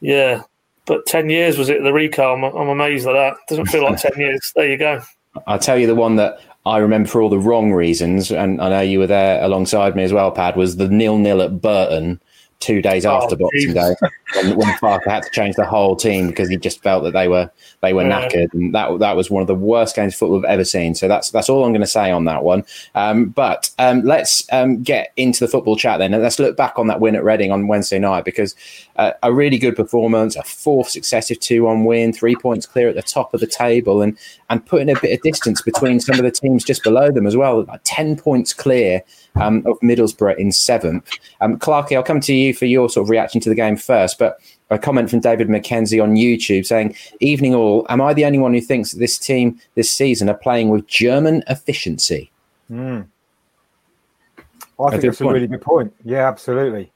yeah, 0.00 0.42
but 0.86 1.04
ten 1.06 1.28
years 1.28 1.58
was 1.58 1.68
it 1.68 1.82
the 1.82 1.90
Ricoh? 1.90 2.34
I'm, 2.34 2.44
I'm 2.44 2.68
amazed 2.68 3.06
at 3.06 3.12
that. 3.12 3.36
Doesn't 3.48 3.66
feel 3.66 3.84
like 3.84 3.98
ten 4.00 4.18
years. 4.18 4.52
There 4.56 4.68
you 4.68 4.78
go. 4.78 5.02
I'll 5.46 5.58
tell 5.58 5.78
you 5.78 5.86
the 5.86 5.94
one 5.94 6.16
that 6.16 6.40
I 6.68 6.78
remember 6.78 7.08
for 7.08 7.22
all 7.22 7.30
the 7.30 7.38
wrong 7.38 7.72
reasons, 7.72 8.30
and 8.30 8.60
I 8.60 8.68
know 8.68 8.80
you 8.80 8.98
were 8.98 9.06
there 9.06 9.42
alongside 9.42 9.96
me 9.96 10.02
as 10.04 10.12
well, 10.12 10.30
Pad, 10.30 10.56
was 10.56 10.76
the 10.76 10.88
nil 10.88 11.18
nil 11.18 11.42
at 11.42 11.60
Burton 11.62 12.20
two 12.60 12.82
days 12.82 13.06
oh, 13.06 13.14
after 13.14 13.36
Boxing 13.36 13.72
Day 13.72 13.94
when, 14.34 14.56
when 14.56 14.68
had 14.68 15.22
to 15.22 15.30
change 15.32 15.56
the 15.56 15.64
whole 15.64 15.94
team 15.94 16.28
because 16.28 16.48
he 16.48 16.56
just 16.56 16.82
felt 16.82 17.04
that 17.04 17.12
they 17.12 17.28
were 17.28 17.50
they 17.82 17.92
were 17.92 18.06
yeah. 18.06 18.28
knackered, 18.28 18.52
and 18.52 18.74
that 18.74 18.98
that 18.98 19.16
was 19.16 19.30
one 19.30 19.40
of 19.40 19.46
the 19.46 19.54
worst 19.54 19.94
games 19.94 20.14
of 20.14 20.18
football 20.18 20.38
I've 20.38 20.44
ever 20.44 20.64
seen. 20.64 20.94
So 20.94 21.08
that's 21.08 21.30
that's 21.30 21.48
all 21.48 21.64
I'm 21.64 21.70
going 21.70 21.80
to 21.80 21.86
say 21.86 22.10
on 22.10 22.24
that 22.24 22.42
one. 22.42 22.64
Um, 22.94 23.26
but 23.26 23.70
um, 23.78 24.02
let's 24.02 24.46
um, 24.52 24.82
get 24.82 25.12
into 25.16 25.44
the 25.44 25.48
football 25.48 25.76
chat 25.76 25.98
then, 25.98 26.12
and 26.12 26.22
let's 26.22 26.38
look 26.38 26.56
back 26.56 26.78
on 26.78 26.88
that 26.88 27.00
win 27.00 27.14
at 27.14 27.24
Reading 27.24 27.52
on 27.52 27.68
Wednesday 27.68 27.98
night 27.98 28.24
because 28.24 28.54
uh, 28.96 29.12
a 29.22 29.32
really 29.32 29.58
good 29.58 29.76
performance, 29.76 30.36
a 30.36 30.42
fourth 30.42 30.88
successive 30.88 31.38
two-one 31.40 31.84
win, 31.84 32.12
three 32.12 32.36
points 32.36 32.66
clear 32.66 32.88
at 32.88 32.96
the 32.96 33.02
top 33.02 33.34
of 33.34 33.40
the 33.40 33.46
table, 33.46 34.02
and 34.02 34.18
and 34.50 34.64
putting 34.66 34.90
a 34.90 35.00
bit 35.00 35.16
of 35.16 35.22
distance 35.22 35.62
between 35.62 36.00
some 36.00 36.16
of 36.16 36.24
the 36.24 36.30
teams 36.30 36.64
just 36.64 36.82
below 36.82 37.10
them 37.10 37.26
as 37.26 37.36
well, 37.36 37.62
like 37.64 37.80
ten 37.84 38.16
points 38.16 38.52
clear 38.52 39.02
um, 39.36 39.58
of 39.66 39.78
Middlesbrough 39.80 40.36
in 40.38 40.52
seventh. 40.52 41.08
Um, 41.40 41.58
Clarky, 41.58 41.96
I'll 41.96 42.02
come 42.02 42.20
to 42.20 42.34
you 42.34 42.47
for 42.52 42.66
your 42.66 42.88
sort 42.88 43.04
of 43.04 43.10
reaction 43.10 43.40
to 43.42 43.48
the 43.48 43.54
game 43.54 43.76
first, 43.76 44.18
but 44.18 44.38
a 44.70 44.78
comment 44.78 45.10
from 45.10 45.20
David 45.20 45.48
McKenzie 45.48 46.02
on 46.02 46.14
YouTube 46.14 46.66
saying, 46.66 46.94
Evening 47.20 47.54
all, 47.54 47.86
am 47.88 48.00
I 48.00 48.14
the 48.14 48.24
only 48.24 48.38
one 48.38 48.54
who 48.54 48.60
thinks 48.60 48.92
that 48.92 48.98
this 48.98 49.18
team 49.18 49.60
this 49.74 49.90
season 49.90 50.28
are 50.28 50.36
playing 50.36 50.68
with 50.68 50.86
German 50.86 51.42
efficiency? 51.48 52.30
Mm. 52.70 53.06
I 54.80 54.90
think 54.90 55.02
that's 55.02 55.20
a 55.20 55.26
really 55.26 55.46
good 55.46 55.62
point. 55.62 55.92
Yeah, 56.04 56.28
absolutely. 56.28 56.92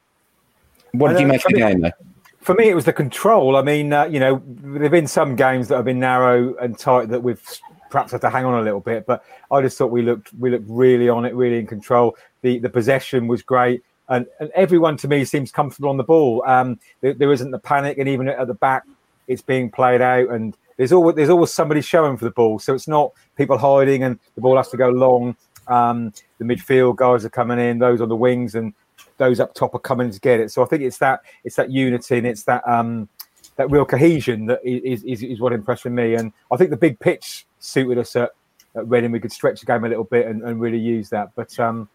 What 0.93 1.09
did 1.13 1.21
you 1.21 1.27
make 1.27 1.45
of 1.45 1.53
the 1.53 1.59
game, 1.59 1.81
though? 1.81 1.93
For 2.41 2.55
me, 2.55 2.69
it 2.69 2.75
was 2.75 2.85
the 2.85 2.93
control. 2.93 3.57
I 3.57 3.63
mean, 3.63 3.93
uh, 3.93 4.05
you 4.05 4.21
know, 4.21 4.43
there 4.47 4.83
have 4.83 4.93
been 4.93 5.07
some 5.07 5.37
games 5.37 5.69
that 5.69 5.77
have 5.77 5.85
been 5.85 6.01
narrow 6.01 6.55
and 6.57 6.79
tight 6.79 7.09
that 7.09 7.23
we've 7.23 7.43
perhaps 7.91 8.11
had 8.11 8.21
to 8.23 8.31
hang 8.31 8.45
on 8.45 8.61
a 8.61 8.63
little 8.63 8.81
bit. 8.81 9.07
But 9.07 9.25
I 9.51 9.61
just 9.61 9.79
thought 9.79 9.93
we 9.93 10.03
looked 10.03 10.33
we 10.35 10.51
looked 10.51 10.67
really 10.69 11.09
on 11.09 11.25
it, 11.25 11.35
really 11.35 11.59
in 11.59 11.67
control. 11.67 12.17
The 12.43 12.59
the 12.59 12.69
possession 12.69 13.29
was 13.29 13.43
great, 13.43 13.83
and 14.09 14.27
and 14.41 14.51
everyone 14.55 14.97
to 14.99 15.09
me 15.09 15.25
seems 15.25 15.51
comfortable 15.51 15.89
on 15.89 15.97
the 15.97 16.05
ball. 16.05 16.43
Um, 16.47 16.79
there, 17.01 17.15
there 17.15 17.33
isn't 17.33 17.51
the 17.51 17.59
panic, 17.59 17.99
and 17.99 18.09
even 18.09 18.29
at 18.29 18.47
the 18.47 18.55
back, 18.55 18.85
it's 19.29 19.43
being 19.43 19.71
played 19.71 20.01
out, 20.01 20.29
and 20.31 20.57
there's 20.77 20.93
always 20.93 21.17
there's 21.17 21.31
always 21.31 21.51
somebody 21.51 21.81
showing 21.81 22.17
for 22.17 22.25
the 22.25 22.31
ball. 22.31 22.59
So 22.59 22.75
it's 22.75 22.89
not 22.89 23.13
people 23.37 23.59
hiding, 23.59 24.03
and 24.05 24.19
the 24.35 24.41
ball 24.41 24.57
has 24.57 24.69
to 24.69 24.77
go 24.77 24.89
long. 24.89 25.37
Um, 25.69 26.13
the 26.39 26.45
midfield 26.45 26.97
guys 26.97 27.25
are 27.25 27.31
coming 27.31 27.59
in, 27.59 27.79
those 27.79 28.01
on 28.01 28.09
the 28.09 28.17
wings, 28.17 28.55
and 28.55 28.75
those 29.19 29.41
up 29.41 29.55
top 29.55 29.75
are 29.75 29.81
coming 29.81 30.11
to 30.11 30.21
get 30.21 30.41
it. 30.41 30.51
So 30.51 30.63
I 30.63 30.67
think 30.67 30.83
it's 30.83 30.99
that 30.99 31.21
it's 31.45 31.57
that 31.57 31.71
unity 31.71 32.19
and 32.19 32.27
it's 32.27 32.43
that 32.45 32.67
um, 32.67 33.09
that 33.57 33.71
real 33.71 33.85
cohesion 33.85 34.47
that 34.47 34.61
is, 34.65 35.03
is, 35.05 35.23
is 35.23 35.41
what 35.41 35.53
impressed 35.53 35.85
me. 35.85 36.15
And 36.15 36.33
I 36.51 36.57
think 36.57 36.71
the 36.71 36.77
big 36.77 36.99
pitch 36.99 37.47
suited 37.59 37.99
us 37.99 38.17
at, 38.17 38.31
at 38.75 38.89
Reading. 38.89 39.13
We 39.13 39.21
could 39.21 39.33
stretch 39.33 39.61
the 39.61 39.67
game 39.67 39.85
a 39.85 39.89
little 39.89 40.05
bit 40.05 40.27
and, 40.27 40.43
and 40.43 40.61
really 40.61 40.79
use 40.79 41.11
that. 41.11 41.31
But 41.35 41.59
um, 41.61 41.89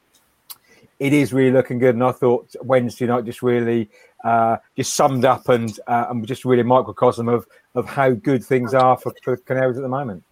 it 0.99 1.13
is 1.13 1.33
really 1.33 1.51
looking 1.51 1.79
good. 1.79 1.95
And 1.95 2.03
I 2.03 2.12
thought 2.12 2.55
Wednesday 2.62 3.05
night 3.05 3.25
just 3.25 3.41
really 3.41 3.89
uh, 4.23 4.57
just 4.75 4.95
summed 4.95 5.25
up 5.25 5.49
and 5.49 5.79
uh, 5.88 6.07
and 6.10 6.25
just 6.25 6.45
really 6.45 6.63
microcosm 6.63 7.27
of 7.29 7.45
of 7.75 7.86
how 7.86 8.12
good 8.12 8.43
things 8.43 8.73
are 8.73 8.97
for, 8.97 9.13
for 9.23 9.38
Canaries 9.38 9.77
at 9.77 9.83
the 9.83 9.89
moment. 9.89 10.23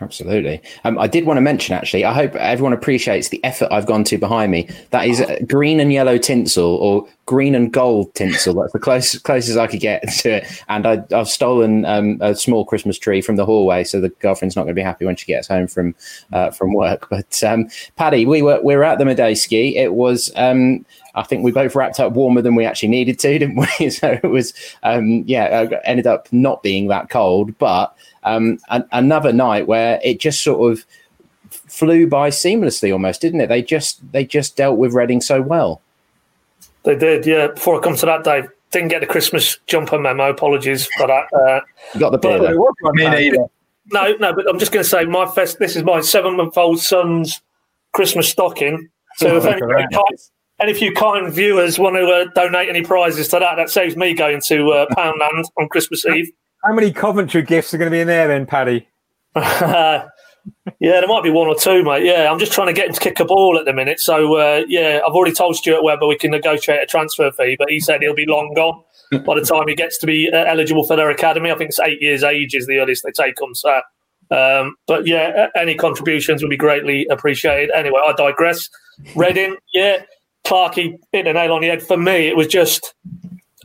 Absolutely. 0.00 0.62
Um, 0.84 0.96
I 0.98 1.08
did 1.08 1.26
want 1.26 1.38
to 1.38 1.40
mention, 1.40 1.74
actually, 1.74 2.04
I 2.04 2.12
hope 2.12 2.36
everyone 2.36 2.72
appreciates 2.72 3.30
the 3.30 3.42
effort 3.44 3.68
I've 3.72 3.86
gone 3.86 4.04
to 4.04 4.16
behind 4.16 4.52
me. 4.52 4.68
That 4.90 5.06
is 5.08 5.20
green 5.48 5.80
and 5.80 5.92
yellow 5.92 6.18
tinsel 6.18 6.76
or 6.76 7.08
green 7.28 7.54
and 7.54 7.70
gold 7.70 8.14
tinsel. 8.14 8.54
That's 8.54 8.72
the 8.72 8.78
closest, 8.78 9.22
closest 9.22 9.58
I 9.58 9.66
could 9.66 9.80
get 9.80 10.02
to 10.20 10.36
it. 10.36 10.64
And 10.68 10.86
I, 10.86 11.04
have 11.10 11.28
stolen 11.28 11.84
um, 11.84 12.16
a 12.22 12.34
small 12.34 12.64
Christmas 12.64 12.98
tree 12.98 13.20
from 13.20 13.36
the 13.36 13.44
hallway, 13.44 13.84
so 13.84 14.00
the 14.00 14.08
girlfriend's 14.08 14.56
not 14.56 14.62
going 14.62 14.74
to 14.74 14.80
be 14.80 14.82
happy 14.82 15.04
when 15.04 15.14
she 15.14 15.26
gets 15.26 15.46
home 15.46 15.66
from 15.68 15.94
uh, 16.32 16.50
from 16.50 16.72
work. 16.72 17.08
But 17.10 17.44
um, 17.44 17.68
Paddy, 17.96 18.24
we 18.24 18.40
were 18.40 18.60
we 18.62 18.74
were 18.74 18.82
at 18.82 18.98
the 18.98 19.04
Madejski. 19.04 19.76
It 19.76 19.94
was. 19.94 20.32
Um, 20.34 20.84
I 21.14 21.22
think 21.22 21.42
we 21.42 21.50
both 21.50 21.74
wrapped 21.74 21.98
up 21.98 22.12
warmer 22.12 22.42
than 22.42 22.54
we 22.54 22.64
actually 22.64 22.90
needed 22.90 23.18
to, 23.18 23.28
didn't 23.38 23.56
we? 23.56 23.90
so 23.90 24.18
it 24.22 24.28
was, 24.28 24.54
um, 24.84 25.24
yeah, 25.26 25.68
ended 25.84 26.06
up 26.06 26.28
not 26.32 26.62
being 26.62 26.88
that 26.88 27.10
cold, 27.10 27.58
but 27.58 27.96
um, 28.22 28.58
an- 28.70 28.88
another 28.92 29.32
night 29.32 29.66
where 29.66 30.00
it 30.04 30.20
just 30.20 30.44
sort 30.44 30.72
of 30.72 30.86
flew 31.50 32.06
by 32.06 32.30
seamlessly, 32.30 32.92
almost, 32.92 33.20
didn't 33.20 33.40
it? 33.40 33.48
They 33.48 33.62
just 33.62 34.00
they 34.12 34.24
just 34.24 34.56
dealt 34.56 34.78
with 34.78 34.94
Reading 34.94 35.20
so 35.20 35.42
well. 35.42 35.82
They 36.88 36.96
did, 36.96 37.26
yeah. 37.26 37.48
Before 37.48 37.78
I 37.78 37.82
come 37.82 37.96
to 37.96 38.06
that, 38.06 38.24
Dave, 38.24 38.48
didn't 38.70 38.88
get 38.88 39.02
the 39.02 39.06
Christmas 39.06 39.58
jumper 39.66 39.98
memo. 39.98 40.30
Apologies 40.30 40.86
for 40.96 41.06
that. 41.06 41.26
Uh, 41.34 41.60
you 41.92 42.00
got 42.00 42.12
the 42.12 42.18
beer. 42.18 43.36
No, 43.90 44.14
no, 44.18 44.34
but 44.34 44.48
I'm 44.48 44.58
just 44.58 44.72
going 44.72 44.82
to 44.82 44.88
say 44.88 45.04
my 45.04 45.26
fest. 45.26 45.58
This 45.58 45.76
is 45.76 45.82
my 45.82 46.00
seven 46.00 46.38
month 46.38 46.56
old 46.56 46.80
son's 46.80 47.42
Christmas 47.92 48.30
stocking. 48.30 48.88
So 49.16 49.36
if 49.36 49.44
any, 49.44 49.86
any 50.60 50.72
few 50.72 50.94
kind 50.94 51.30
viewers 51.30 51.78
want 51.78 51.96
to 51.96 52.06
uh, 52.06 52.24
donate 52.34 52.70
any 52.70 52.80
prizes 52.80 53.28
to 53.28 53.38
that, 53.38 53.56
that 53.56 53.68
saves 53.68 53.94
me 53.94 54.14
going 54.14 54.40
to 54.46 54.70
uh, 54.70 54.86
Poundland 54.94 55.44
on 55.58 55.68
Christmas 55.68 56.06
Eve. 56.06 56.30
How 56.64 56.72
many 56.72 56.90
Coventry 56.90 57.42
gifts 57.42 57.74
are 57.74 57.78
going 57.78 57.90
to 57.90 57.94
be 57.94 58.00
in 58.00 58.06
there 58.06 58.28
then, 58.28 58.46
Paddy? 58.46 58.88
yeah, 60.80 61.00
there 61.00 61.08
might 61.08 61.22
be 61.22 61.30
one 61.30 61.48
or 61.48 61.54
two, 61.54 61.82
mate. 61.82 62.04
Yeah, 62.04 62.30
I'm 62.30 62.38
just 62.38 62.52
trying 62.52 62.68
to 62.68 62.72
get 62.72 62.88
him 62.88 62.94
to 62.94 63.00
kick 63.00 63.20
a 63.20 63.24
ball 63.24 63.58
at 63.58 63.64
the 63.64 63.72
minute. 63.72 64.00
So, 64.00 64.36
uh, 64.36 64.64
yeah, 64.68 65.00
I've 65.06 65.14
already 65.14 65.34
told 65.34 65.56
Stuart 65.56 65.82
Webber 65.82 66.06
we 66.06 66.16
can 66.16 66.30
negotiate 66.30 66.82
a 66.82 66.86
transfer 66.86 67.30
fee, 67.32 67.56
but 67.58 67.70
he 67.70 67.80
said 67.80 68.02
he'll 68.02 68.14
be 68.14 68.26
long 68.26 68.52
gone 68.54 68.82
by 69.24 69.34
the 69.38 69.44
time 69.44 69.68
he 69.68 69.74
gets 69.74 69.98
to 69.98 70.06
be 70.06 70.30
uh, 70.32 70.44
eligible 70.44 70.86
for 70.86 70.96
their 70.96 71.10
academy. 71.10 71.50
I 71.50 71.56
think 71.56 71.70
it's 71.70 71.80
eight 71.80 72.00
years 72.02 72.22
age 72.22 72.54
is 72.54 72.66
the 72.66 72.78
earliest 72.78 73.04
they 73.04 73.12
take 73.12 73.40
him. 73.40 73.54
So, 73.54 73.80
Um, 74.30 74.76
but 74.86 75.06
yeah, 75.06 75.48
any 75.56 75.74
contributions 75.74 76.42
would 76.42 76.50
be 76.50 76.56
greatly 76.56 77.06
appreciated. 77.10 77.70
Anyway, 77.74 78.00
I 78.04 78.12
digress. 78.12 78.68
Reading, 79.14 79.56
yeah, 79.72 80.02
Clarkey 80.46 80.98
hit 81.12 81.26
a 81.26 81.32
nail 81.32 81.52
on 81.52 81.62
the 81.62 81.68
head. 81.68 81.82
For 81.82 81.96
me, 81.96 82.26
it 82.28 82.36
was 82.36 82.46
just 82.46 82.94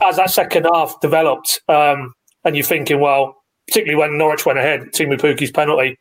as 0.02 0.16
that 0.18 0.32
second 0.32 0.66
half 0.74 1.00
developed, 1.02 1.62
um, 1.68 2.14
and 2.46 2.56
you're 2.56 2.66
thinking, 2.66 3.00
well, 3.00 3.36
particularly 3.68 4.00
when 4.00 4.18
Norwich 4.18 4.46
went 4.46 4.60
ahead, 4.60 4.82
Teemu 4.94 5.18
Pukki's 5.20 5.52
penalty, 5.52 5.98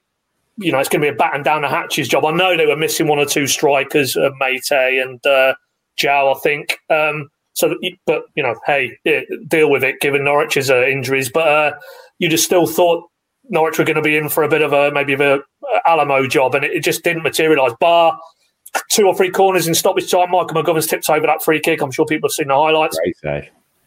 you 0.57 0.73
know, 0.73 0.79
it's 0.79 0.89
going 0.89 1.03
to 1.03 1.11
be 1.11 1.15
a 1.15 1.17
batten 1.17 1.43
down 1.43 1.63
the 1.63 1.69
hatches 1.69 2.09
job. 2.09 2.25
I 2.25 2.33
know 2.33 2.57
they 2.57 2.67
were 2.67 2.77
missing 2.77 3.07
one 3.07 3.19
or 3.19 3.27
two 3.27 3.47
strikers, 3.47 4.17
uh, 4.17 4.31
Meite 4.41 5.03
and 5.03 5.25
uh, 5.27 5.55
João, 5.99 6.37
I 6.37 6.39
think. 6.41 6.79
Um, 6.91 7.31
so, 7.55 7.75
but 8.07 8.25
you 8.35 8.43
know, 8.43 8.55
hey, 8.67 8.99
yeah, 9.05 9.21
deal 9.49 9.71
with 9.71 9.85
it 9.85 10.01
given 10.01 10.25
Norwich's 10.25 10.71
uh, 10.71 10.85
injuries. 10.87 11.31
But 11.31 11.49
uh, 11.49 11.73
you 12.19 12.29
just 12.29 12.45
still 12.45 12.67
thought 12.67 13.05
Norwich 13.49 13.79
were 13.79 13.85
going 13.85 13.97
to 13.97 14.03
be 14.03 14.17
in 14.17 14.29
for 14.29 14.43
a 14.43 14.49
bit 14.49 14.63
of 14.63 14.73
a 14.73 14.91
maybe 14.91 15.15
a, 15.15 15.37
a 15.37 15.43
Alamo 15.87 16.27
job, 16.27 16.55
and 16.55 16.65
it, 16.65 16.73
it 16.73 16.85
just 16.85 17.05
didn't 17.05 17.23
materialise. 17.23 17.73
Bar 17.81 18.19
two 18.91 19.07
or 19.07 19.15
three 19.15 19.31
corners 19.31 19.67
in 19.67 19.75
stoppage 19.75 20.11
time. 20.11 20.31
Michael 20.31 20.63
McGovern's 20.63 20.87
tipped 20.87 21.09
over 21.11 21.27
that 21.27 21.43
free 21.43 21.61
kick. 21.61 21.83
I'm 21.83 21.91
sure 21.91 22.07
people 22.07 22.29
have 22.29 22.33
seen 22.33 22.49
the 22.49 22.55
highlights. 22.55 22.99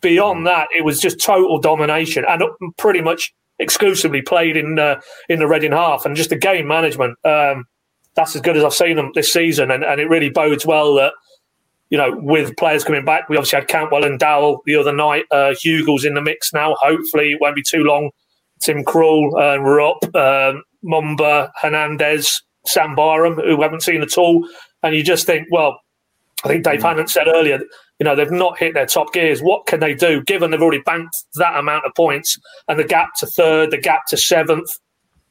Beyond 0.02 0.46
that, 0.46 0.68
it 0.76 0.84
was 0.84 1.00
just 1.00 1.20
total 1.20 1.60
domination 1.60 2.26
and 2.28 2.44
pretty 2.78 3.02
much 3.02 3.34
exclusively 3.60 4.22
played 4.22 4.58
in 4.58 4.80
uh, 4.80 5.00
in 5.30 5.40
the 5.40 5.48
Reading 5.48 5.72
half 5.72 6.06
and 6.06 6.16
just 6.16 6.30
the 6.30 6.38
game 6.38 6.68
management. 6.68 7.18
Um, 7.26 7.66
that's 8.16 8.36
as 8.36 8.42
good 8.42 8.56
as 8.56 8.64
I've 8.64 8.74
seen 8.74 8.96
them 8.96 9.12
this 9.14 9.32
season, 9.32 9.72
and, 9.72 9.84
and 9.84 10.00
it 10.00 10.10
really 10.10 10.30
bodes 10.30 10.66
well 10.66 10.96
that 10.96 11.14
you 11.90 11.98
know 11.98 12.16
with 12.16 12.56
players 12.58 12.84
coming 12.84 13.06
back. 13.06 13.30
We 13.30 13.38
obviously 13.38 13.60
had 13.60 13.68
Cantwell 13.68 14.06
and 14.06 14.20
Dowell 14.20 14.62
the 14.66 14.76
other 14.76 14.94
night. 14.94 15.26
Uh, 15.32 15.54
Hugill's 15.60 16.06
in 16.06 16.14
the 16.14 16.22
mix 16.22 16.54
now. 16.54 16.76
Hopefully, 16.80 17.32
it 17.34 17.42
won't 17.42 17.56
be 17.56 17.64
too 17.64 17.84
long. 17.84 18.12
Tim 18.62 18.84
Krul, 18.84 19.34
uh, 19.40 19.60
Rupp, 19.60 20.04
um, 20.16 20.64
Mumba, 20.84 21.52
Hernandez, 21.62 22.42
Sam 22.66 22.96
Byram, 22.96 23.36
who 23.36 23.58
we 23.58 23.64
haven't 23.64 23.84
seen 23.84 24.02
at 24.02 24.18
all. 24.18 24.48
And 24.82 24.96
you 24.96 25.04
just 25.04 25.26
think, 25.26 25.48
well, 25.52 25.80
I 26.44 26.48
think 26.48 26.64
Dave 26.64 26.82
Hannant 26.82 27.10
said 27.10 27.28
earlier, 27.28 27.60
you 28.00 28.04
know, 28.04 28.16
they've 28.16 28.32
not 28.32 28.58
hit 28.58 28.74
their 28.74 28.86
top 28.86 29.14
gears. 29.14 29.42
What 29.42 29.68
can 29.68 29.80
they 29.80 29.94
do, 29.94 30.22
given 30.24 30.52
they've 30.52 30.62
already 30.62 30.82
banked 30.86 31.16
that 31.36 31.58
amount 31.58 31.86
of 31.86 31.94
points 31.96 32.38
and 32.68 32.78
the 32.78 32.84
gap 32.84 33.10
to 33.20 33.26
third, 33.26 33.72
the 33.72 33.78
gap 33.78 34.02
to 34.10 34.18
seventh? 34.18 34.70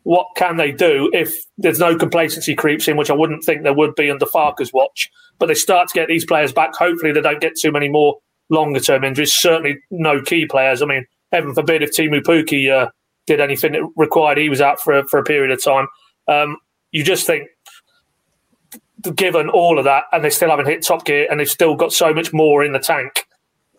What 0.04 0.26
can 0.36 0.56
they 0.56 0.70
do 0.70 1.10
if 1.12 1.34
there's 1.56 1.78
no 1.78 1.96
complacency 1.96 2.54
creeps 2.54 2.88
in, 2.88 2.96
which 2.96 3.10
I 3.10 3.14
wouldn't 3.14 3.44
think 3.44 3.62
there 3.62 3.74
would 3.74 3.94
be 3.94 4.10
under 4.10 4.26
Farke's 4.26 4.72
watch? 4.72 5.10
But 5.38 5.46
they 5.46 5.54
start 5.54 5.88
to 5.88 5.94
get 5.94 6.08
these 6.08 6.26
players 6.26 6.52
back. 6.52 6.74
Hopefully, 6.74 7.12
they 7.12 7.20
don't 7.20 7.40
get 7.40 7.56
too 7.58 7.72
many 7.72 7.88
more 7.88 8.18
longer 8.50 8.80
term 8.80 9.04
injuries. 9.04 9.34
Certainly, 9.34 9.78
no 9.90 10.20
key 10.20 10.46
players. 10.46 10.82
I 10.82 10.86
mean, 10.86 11.06
heaven 11.32 11.54
forbid 11.54 11.82
if 11.82 11.90
Teemu 11.90 12.22
Pukki 12.22 12.70
uh, 12.70 12.90
did 13.26 13.40
anything 13.40 13.72
that 13.72 13.90
required 13.96 14.38
he 14.38 14.48
was 14.48 14.60
out 14.60 14.80
for 14.80 14.98
a, 14.98 15.06
for 15.06 15.18
a 15.18 15.24
period 15.24 15.50
of 15.50 15.62
time. 15.62 15.88
Um, 16.28 16.58
you 16.92 17.02
just 17.02 17.26
think 17.26 17.48
given 19.12 19.48
all 19.48 19.78
of 19.78 19.84
that, 19.84 20.04
and 20.12 20.24
they 20.24 20.30
still 20.30 20.50
haven't 20.50 20.66
hit 20.66 20.84
top 20.84 21.04
gear, 21.04 21.26
and 21.30 21.38
they've 21.38 21.48
still 21.48 21.74
got 21.74 21.92
so 21.92 22.12
much 22.12 22.32
more 22.32 22.64
in 22.64 22.72
the 22.72 22.78
tank, 22.78 23.26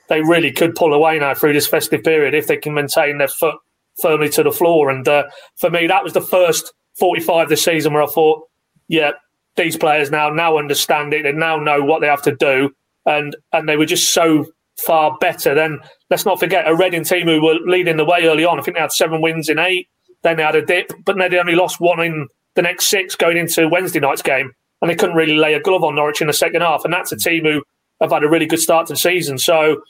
they 0.07 0.21
really 0.21 0.51
could 0.51 0.75
pull 0.75 0.93
away 0.93 1.19
now 1.19 1.33
through 1.33 1.53
this 1.53 1.67
festive 1.67 2.03
period 2.03 2.33
if 2.33 2.47
they 2.47 2.57
can 2.57 2.73
maintain 2.73 3.17
their 3.17 3.27
foot 3.27 3.55
firmly 4.01 4.29
to 4.29 4.43
the 4.43 4.51
floor. 4.51 4.89
And 4.89 5.07
uh, 5.07 5.23
for 5.55 5.69
me, 5.69 5.87
that 5.87 6.03
was 6.03 6.13
the 6.13 6.21
first 6.21 6.73
45 6.99 7.49
this 7.49 7.63
season 7.63 7.93
where 7.93 8.03
I 8.03 8.07
thought, 8.07 8.43
yeah, 8.87 9.11
these 9.55 9.77
players 9.77 10.11
now 10.11 10.29
now 10.29 10.57
understand 10.57 11.13
it, 11.13 11.23
they 11.23 11.31
now 11.31 11.57
know 11.57 11.81
what 11.81 12.01
they 12.01 12.07
have 12.07 12.21
to 12.23 12.35
do, 12.35 12.71
and 13.05 13.35
and 13.53 13.67
they 13.67 13.77
were 13.77 13.85
just 13.85 14.13
so 14.13 14.45
far 14.85 15.17
better. 15.19 15.55
Then 15.55 15.79
let's 16.09 16.25
not 16.25 16.39
forget 16.39 16.67
a 16.67 16.75
Reading 16.75 17.05
team 17.05 17.27
who 17.27 17.41
were 17.41 17.55
leading 17.65 17.97
the 17.97 18.05
way 18.05 18.25
early 18.25 18.43
on. 18.43 18.59
I 18.59 18.63
think 18.63 18.75
they 18.75 18.81
had 18.81 18.91
seven 18.91 19.21
wins 19.21 19.49
in 19.49 19.57
eight. 19.57 19.87
Then 20.23 20.37
they 20.37 20.43
had 20.43 20.55
a 20.55 20.65
dip, 20.65 20.91
but 21.05 21.17
they 21.17 21.37
only 21.37 21.55
lost 21.55 21.79
one 21.79 22.01
in 22.01 22.27
the 22.55 22.61
next 22.61 22.89
six 22.89 23.15
going 23.15 23.37
into 23.37 23.69
Wednesday 23.69 23.99
night's 23.99 24.21
game 24.21 24.51
and 24.81 24.89
they 24.91 24.95
couldn't 24.95 25.15
really 25.15 25.37
lay 25.37 25.53
a 25.53 25.59
glove 25.59 25.83
on 25.83 25.95
Norwich 25.95 26.21
in 26.21 26.27
the 26.27 26.33
second 26.33 26.61
half. 26.61 26.83
And 26.83 26.93
that's 26.93 27.11
a 27.11 27.17
team 27.17 27.43
who 27.43 27.63
have 28.01 28.11
had 28.11 28.23
a 28.23 28.29
really 28.29 28.45
good 28.45 28.59
start 28.59 28.87
to 28.87 28.93
the 28.93 28.97
season. 28.97 29.37
So 29.37 29.81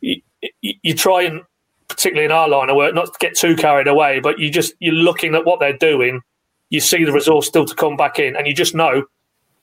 you, 0.00 0.20
you 0.60 0.94
try 0.94 1.22
and, 1.22 1.42
particularly 1.88 2.26
in 2.26 2.32
our 2.32 2.48
line 2.48 2.70
of 2.70 2.76
work, 2.76 2.94
not 2.94 3.06
to 3.06 3.18
get 3.18 3.36
too 3.36 3.56
carried 3.56 3.88
away, 3.88 4.20
but 4.20 4.38
you 4.38 4.50
just 4.50 4.74
you're 4.78 4.94
looking 4.94 5.34
at 5.34 5.44
what 5.44 5.60
they're 5.60 5.76
doing. 5.76 6.20
You 6.68 6.80
see 6.80 7.04
the 7.04 7.12
resource 7.12 7.46
still 7.46 7.64
to 7.64 7.74
come 7.74 7.96
back 7.96 8.18
in, 8.18 8.36
and 8.36 8.46
you 8.46 8.54
just 8.54 8.74
know 8.74 9.04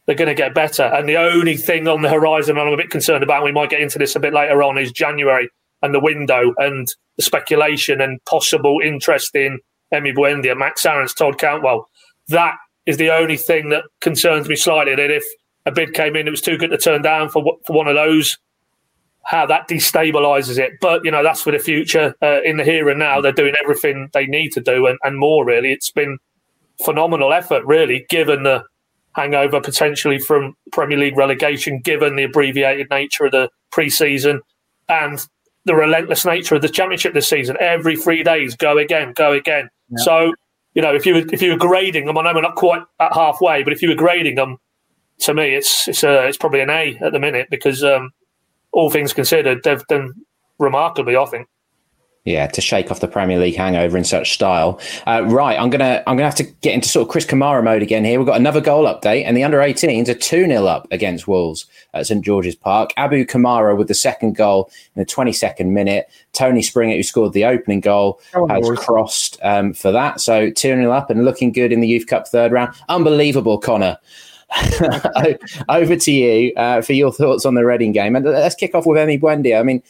they're 0.05 0.15
going 0.15 0.29
to 0.29 0.33
get 0.33 0.53
better. 0.53 0.83
And 0.83 1.07
the 1.07 1.17
only 1.17 1.57
thing 1.57 1.88
on 1.88 2.01
the 2.01 2.09
horizon 2.09 2.57
I'm 2.57 2.67
a 2.67 2.77
bit 2.77 2.89
concerned 2.89 3.23
about, 3.23 3.38
and 3.38 3.45
we 3.45 3.51
might 3.51 3.69
get 3.69 3.81
into 3.81 3.99
this 3.99 4.15
a 4.15 4.19
bit 4.19 4.33
later 4.33 4.63
on, 4.63 4.77
is 4.77 4.91
January 4.91 5.49
and 5.81 5.93
the 5.93 5.99
window 5.99 6.53
and 6.57 6.88
the 7.17 7.23
speculation 7.23 8.01
and 8.01 8.23
possible 8.25 8.79
interest 8.83 9.36
in 9.36 9.59
Emi 9.93 10.15
Buendia, 10.15 10.57
Max 10.57 10.86
Aarons, 10.86 11.13
Todd 11.13 11.38
Cantwell. 11.38 11.89
That 12.29 12.55
is 12.86 12.98
the 12.98 13.12
only 13.12 13.38
thing 13.38 13.69
that 13.69 13.84
concerns 14.02 14.48
me 14.48 14.56
slightly. 14.56 14.96
That 14.96 15.12
if 15.12 15.24
a 15.65 15.72
bid 15.72 15.93
came 15.93 16.15
in, 16.15 16.28
it 16.28 16.32
was 16.32 16.41
too 16.41 16.58
good 16.58 16.72
to 16.72 16.78
turn 16.78 17.02
down 17.02 17.30
for 17.30 17.43
for 17.65 17.76
one 17.76 17.88
of 17.88 17.96
those. 17.96 18.38
How 19.26 19.46
that 19.46 19.69
destabilizes 19.69 20.60
it, 20.60 20.74
but 20.82 21.06
you 21.06 21.12
know 21.12 21.24
that's 21.24 21.41
for 21.41 21.52
the 21.52 21.60
future. 21.60 22.13
Uh, 22.22 22.41
in 22.43 22.58
the 22.58 22.65
here 22.65 22.89
and 22.89 23.00
now, 23.00 23.22
they're 23.22 23.32
doing 23.32 23.54
everything 23.62 24.10
they 24.12 24.26
need 24.26 24.52
to 24.52 24.60
do 24.60 24.86
and, 24.86 25.00
and 25.02 25.17
more. 25.17 25.46
Really, 25.46 25.72
it's 25.72 25.91
been 25.91 26.17
phenomenal 26.84 27.32
effort, 27.32 27.65
really, 27.65 28.06
given 28.10 28.43
the 28.43 28.63
hangover 29.15 29.62
potentially 29.62 30.19
from 30.19 30.56
Premier 30.72 30.98
League 30.98 31.17
relegation, 31.17 31.80
given 31.80 32.15
the 32.15 32.24
abbreviated 32.24 32.89
nature 32.89 33.26
of 33.26 33.32
the 33.32 33.50
pre-season 33.72 34.41
and 34.89 35.26
the 35.65 35.76
relentless 35.76 36.26
nature 36.26 36.56
of 36.56 36.62
the 36.62 36.69
championship 36.69 37.13
this 37.13 37.30
season. 37.30 37.56
Every 37.60 37.96
three 37.96 38.24
days, 38.24 38.56
go 38.56 38.78
again, 38.78 39.13
go 39.15 39.32
again. 39.32 39.69
Yeah. 39.89 40.04
So 40.04 40.34
you 40.73 40.81
know, 40.81 40.93
if 40.93 41.05
you 41.05 41.15
were, 41.15 41.23
if 41.31 41.41
you 41.41 41.51
were 41.51 41.57
grading 41.57 42.05
them, 42.05 42.17
I 42.17 42.23
know 42.23 42.33
we're 42.33 42.41
not 42.41 42.55
quite 42.55 42.81
at 42.99 43.13
halfway, 43.13 43.63
but 43.63 43.73
if 43.73 43.81
you 43.81 43.89
were 43.89 43.95
grading 43.95 44.36
them, 44.36 44.57
to 45.19 45.33
me, 45.33 45.55
it's 45.55 45.88
it's 45.88 46.03
a, 46.03 46.27
it's 46.27 46.38
probably 46.38 46.62
an 46.62 46.69
A 46.69 46.97
at 47.01 47.13
the 47.13 47.19
minute 47.19 47.47
because 47.49 47.83
um, 47.83 48.12
all 48.71 48.89
things 48.89 49.13
considered, 49.13 49.63
they've 49.63 49.86
done 49.88 50.13
remarkably. 50.59 51.15
I 51.15 51.25
think. 51.25 51.47
Yeah, 52.25 52.47
to 52.47 52.62
shake 52.62 52.89
off 52.89 53.01
the 53.01 53.07
Premier 53.09 53.38
League 53.38 53.57
hangover 53.57 53.97
in 53.97 54.05
such 54.05 54.33
style. 54.33 54.79
Uh, 55.05 55.25
right, 55.25 55.59
I'm 55.59 55.69
gonna 55.69 56.01
I'm 56.07 56.15
gonna 56.15 56.29
have 56.29 56.36
to 56.36 56.45
get 56.62 56.73
into 56.73 56.88
sort 56.88 57.05
of 57.05 57.12
Chris 57.12 57.25
Kamara 57.25 57.62
mode 57.62 57.81
again 57.81 58.05
here. 58.05 58.17
We've 58.17 58.25
got 58.25 58.39
another 58.39 58.62
goal 58.62 58.86
update, 58.86 59.25
and 59.25 59.36
the 59.36 59.43
under 59.43 59.57
18s 59.57 60.07
are 60.07 60.13
two 60.13 60.45
0 60.45 60.65
up 60.65 60.88
against 60.89 61.27
Wolves 61.27 61.65
at 61.93 62.07
St 62.07 62.23
George's 62.23 62.55
Park. 62.55 62.91
Abu 62.95 63.25
Kamara 63.25 63.77
with 63.77 63.89
the 63.89 63.93
second 63.93 64.38
goal 64.38 64.71
in 64.95 65.01
the 65.01 65.05
22nd 65.05 65.67
minute. 65.67 66.09
Tony 66.31 66.62
Springett, 66.62 66.95
who 66.95 67.03
scored 67.03 67.33
the 67.33 67.43
opening 67.43 67.81
goal, 67.81 68.21
oh, 68.36 68.47
has 68.47 68.69
boys. 68.69 68.79
crossed 68.79 69.38
um, 69.43 69.73
for 69.73 69.91
that. 69.91 70.21
So 70.21 70.49
two 70.49 70.69
0 70.69 70.93
up 70.93 71.09
and 71.09 71.25
looking 71.25 71.51
good 71.51 71.73
in 71.73 71.81
the 71.81 71.88
Youth 71.89 72.07
Cup 72.07 72.29
third 72.29 72.53
round. 72.53 72.73
Unbelievable, 72.88 73.57
Connor. 73.57 73.97
Over 75.67 75.95
to 75.97 76.12
you 76.12 76.53
uh, 76.55 76.81
for 76.81 76.93
your 76.93 77.12
thoughts 77.12 77.45
on 77.45 77.55
the 77.55 77.65
Reading 77.65 77.91
game, 77.91 78.15
and 78.15 78.23
let's 78.23 78.55
kick 78.55 78.75
off 78.75 78.86
with 78.86 78.97
Emi 78.97 79.19
Buendia. 79.19 79.59
I 79.59 79.63
mean 79.63 79.83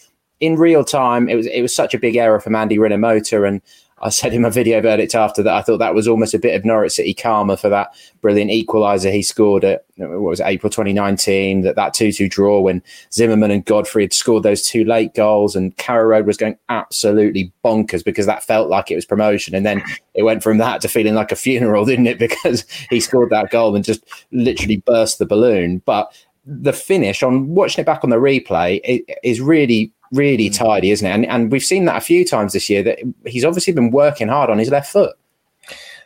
in 0.43 0.57
real 0.57 0.83
time, 0.83 1.29
it 1.29 1.35
was 1.35 1.47
it 1.47 1.61
was 1.61 1.73
such 1.73 1.93
a 1.93 1.99
big 1.99 2.17
error 2.17 2.37
from 2.37 2.53
Andy 2.53 2.77
Rinomhota, 2.77 3.47
and 3.47 3.61
I 4.01 4.09
said 4.09 4.33
in 4.33 4.41
my 4.41 4.49
video 4.49 4.81
verdict 4.81 5.15
after 5.15 5.41
that, 5.41 5.53
I 5.53 5.61
thought 5.61 5.77
that 5.77 5.95
was 5.95 6.09
almost 6.09 6.33
a 6.33 6.39
bit 6.39 6.53
of 6.53 6.65
Norwich 6.65 6.91
City 6.91 7.13
karma 7.13 7.55
for 7.55 7.69
that 7.69 7.95
brilliant 8.21 8.51
equaliser 8.51 9.09
he 9.09 9.23
scored 9.23 9.63
at 9.63 9.85
what 9.95 10.19
was 10.19 10.41
it, 10.41 10.47
April 10.47 10.69
2019. 10.69 11.61
That 11.61 11.77
that 11.77 11.93
two 11.93 12.11
two 12.11 12.27
draw 12.27 12.59
when 12.59 12.83
Zimmermann 13.13 13.51
and 13.51 13.63
Godfrey 13.63 14.03
had 14.03 14.11
scored 14.11 14.43
those 14.43 14.63
two 14.63 14.83
late 14.83 15.13
goals, 15.13 15.55
and 15.55 15.75
Carrow 15.77 16.07
Road 16.07 16.25
was 16.25 16.35
going 16.35 16.57
absolutely 16.67 17.53
bonkers 17.63 18.03
because 18.03 18.25
that 18.25 18.43
felt 18.43 18.67
like 18.67 18.91
it 18.91 18.95
was 18.95 19.05
promotion, 19.05 19.55
and 19.55 19.65
then 19.65 19.81
it 20.13 20.23
went 20.23 20.43
from 20.43 20.57
that 20.57 20.81
to 20.81 20.89
feeling 20.89 21.15
like 21.15 21.31
a 21.31 21.37
funeral, 21.37 21.85
didn't 21.91 22.07
it? 22.07 22.19
Because 22.19 22.65
he 22.89 22.99
scored 22.99 23.29
that 23.29 23.49
goal 23.49 23.73
and 23.77 23.85
just 23.85 24.03
literally 24.33 24.77
burst 24.77 25.19
the 25.19 25.25
balloon, 25.25 25.81
but. 25.85 26.13
The 26.45 26.73
finish 26.73 27.23
on 27.23 27.55
watching 27.55 27.83
it 27.83 27.85
back 27.85 28.03
on 28.03 28.09
the 28.09 28.17
replay 28.17 29.05
is 29.23 29.39
really 29.39 29.93
really 30.13 30.49
mm. 30.49 30.57
tidy, 30.57 30.91
isn't 30.91 31.05
it? 31.05 31.11
And 31.11 31.25
and 31.25 31.51
we've 31.51 31.63
seen 31.63 31.85
that 31.85 31.97
a 31.97 32.01
few 32.01 32.23
times 32.23 32.53
this 32.53 32.69
year 32.69 32.83
that 32.83 32.99
he's 33.25 33.43
obviously 33.43 33.73
been 33.73 33.91
working 33.91 34.29
hard 34.29 34.49
on 34.49 34.59
his 34.59 34.69
left 34.69 34.91
foot. 34.91 35.15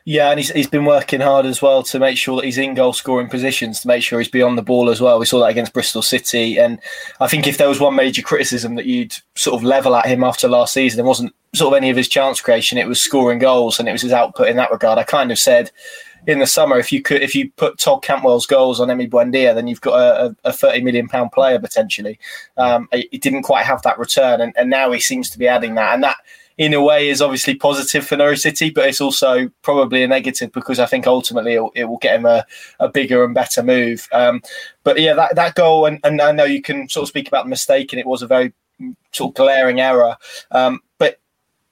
Yeah, 0.09 0.29
and 0.29 0.39
he's, 0.39 0.51
he's 0.51 0.69
been 0.69 0.85
working 0.85 1.19
hard 1.19 1.45
as 1.45 1.61
well 1.61 1.83
to 1.83 1.99
make 1.99 2.17
sure 2.17 2.37
that 2.37 2.45
he's 2.45 2.57
in 2.57 2.75
goal 2.75 2.93
scoring 2.93 3.27
positions, 3.27 3.81
to 3.81 3.89
make 3.89 4.01
sure 4.01 4.19
he's 4.19 4.29
beyond 4.29 4.57
the 4.57 4.61
ball 4.61 4.89
as 4.89 5.01
well. 5.01 5.19
We 5.19 5.25
saw 5.25 5.39
that 5.41 5.49
against 5.49 5.73
Bristol 5.73 6.01
City. 6.01 6.57
And 6.57 6.79
I 7.19 7.27
think 7.27 7.45
if 7.45 7.57
there 7.57 7.67
was 7.67 7.81
one 7.81 7.93
major 7.93 8.21
criticism 8.21 8.75
that 8.75 8.85
you'd 8.85 9.13
sort 9.35 9.57
of 9.57 9.65
level 9.65 9.97
at 9.97 10.05
him 10.05 10.23
after 10.23 10.47
last 10.47 10.71
season, 10.71 11.01
it 11.01 11.05
wasn't 11.05 11.35
sort 11.53 11.73
of 11.73 11.77
any 11.77 11.89
of 11.89 11.97
his 11.97 12.07
chance 12.07 12.39
creation, 12.39 12.77
it 12.77 12.87
was 12.87 13.01
scoring 13.01 13.39
goals 13.39 13.79
and 13.79 13.89
it 13.89 13.91
was 13.91 14.01
his 14.01 14.13
output 14.13 14.47
in 14.47 14.55
that 14.55 14.71
regard. 14.71 14.97
I 14.97 15.03
kind 15.03 15.29
of 15.29 15.37
said 15.37 15.71
in 16.27 16.39
the 16.39 16.45
summer, 16.45 16.77
if 16.77 16.91
you 16.91 17.01
could, 17.01 17.23
if 17.23 17.33
you 17.33 17.49
put 17.51 17.79
Todd 17.79 18.03
Cantwell's 18.03 18.45
goals 18.45 18.79
on 18.79 18.89
Emi 18.89 19.09
Buendia, 19.09 19.55
then 19.55 19.65
you've 19.65 19.81
got 19.81 19.97
a, 19.97 20.35
a, 20.43 20.53
thirty 20.53 20.81
million 20.81 21.07
pound 21.07 21.31
player 21.31 21.57
potentially. 21.57 22.19
Um, 22.57 22.89
he 22.91 23.17
didn't 23.17 23.43
quite 23.43 23.65
have 23.65 23.81
that 23.83 23.97
return, 23.97 24.41
and, 24.41 24.53
and 24.57 24.69
now 24.69 24.91
he 24.91 24.99
seems 24.99 25.29
to 25.31 25.39
be 25.39 25.47
adding 25.47 25.75
that, 25.75 25.93
and 25.93 26.03
that 26.03 26.17
in 26.57 26.73
a 26.73 26.81
way 26.81 27.07
is 27.07 27.21
obviously 27.21 27.55
positive 27.55 28.05
for 28.05 28.17
Norwich 28.17 28.39
City, 28.39 28.71
but 28.71 28.89
it's 28.89 28.99
also 28.99 29.49
probably 29.61 30.03
a 30.03 30.07
negative 30.07 30.51
because 30.51 30.79
I 30.79 30.87
think 30.87 31.05
ultimately 31.05 31.53
it 31.53 31.59
will, 31.61 31.71
it 31.75 31.85
will 31.85 31.99
get 31.99 32.15
him 32.15 32.25
a, 32.25 32.45
a, 32.79 32.89
bigger 32.89 33.23
and 33.23 33.33
better 33.33 33.61
move. 33.61 34.07
Um, 34.11 34.41
but 34.83 34.99
yeah, 34.99 35.13
that, 35.13 35.35
that 35.35 35.53
goal, 35.53 35.85
and, 35.85 35.99
and 36.03 36.19
I 36.19 36.31
know 36.31 36.45
you 36.45 36.63
can 36.63 36.89
sort 36.89 37.03
of 37.03 37.09
speak 37.09 37.27
about 37.27 37.45
the 37.45 37.51
mistake, 37.51 37.93
and 37.93 37.99
it 37.99 38.07
was 38.07 38.23
a 38.23 38.27
very 38.27 38.53
sort 39.11 39.31
of 39.31 39.35
glaring 39.35 39.79
error. 39.79 40.17
Um, 40.51 40.81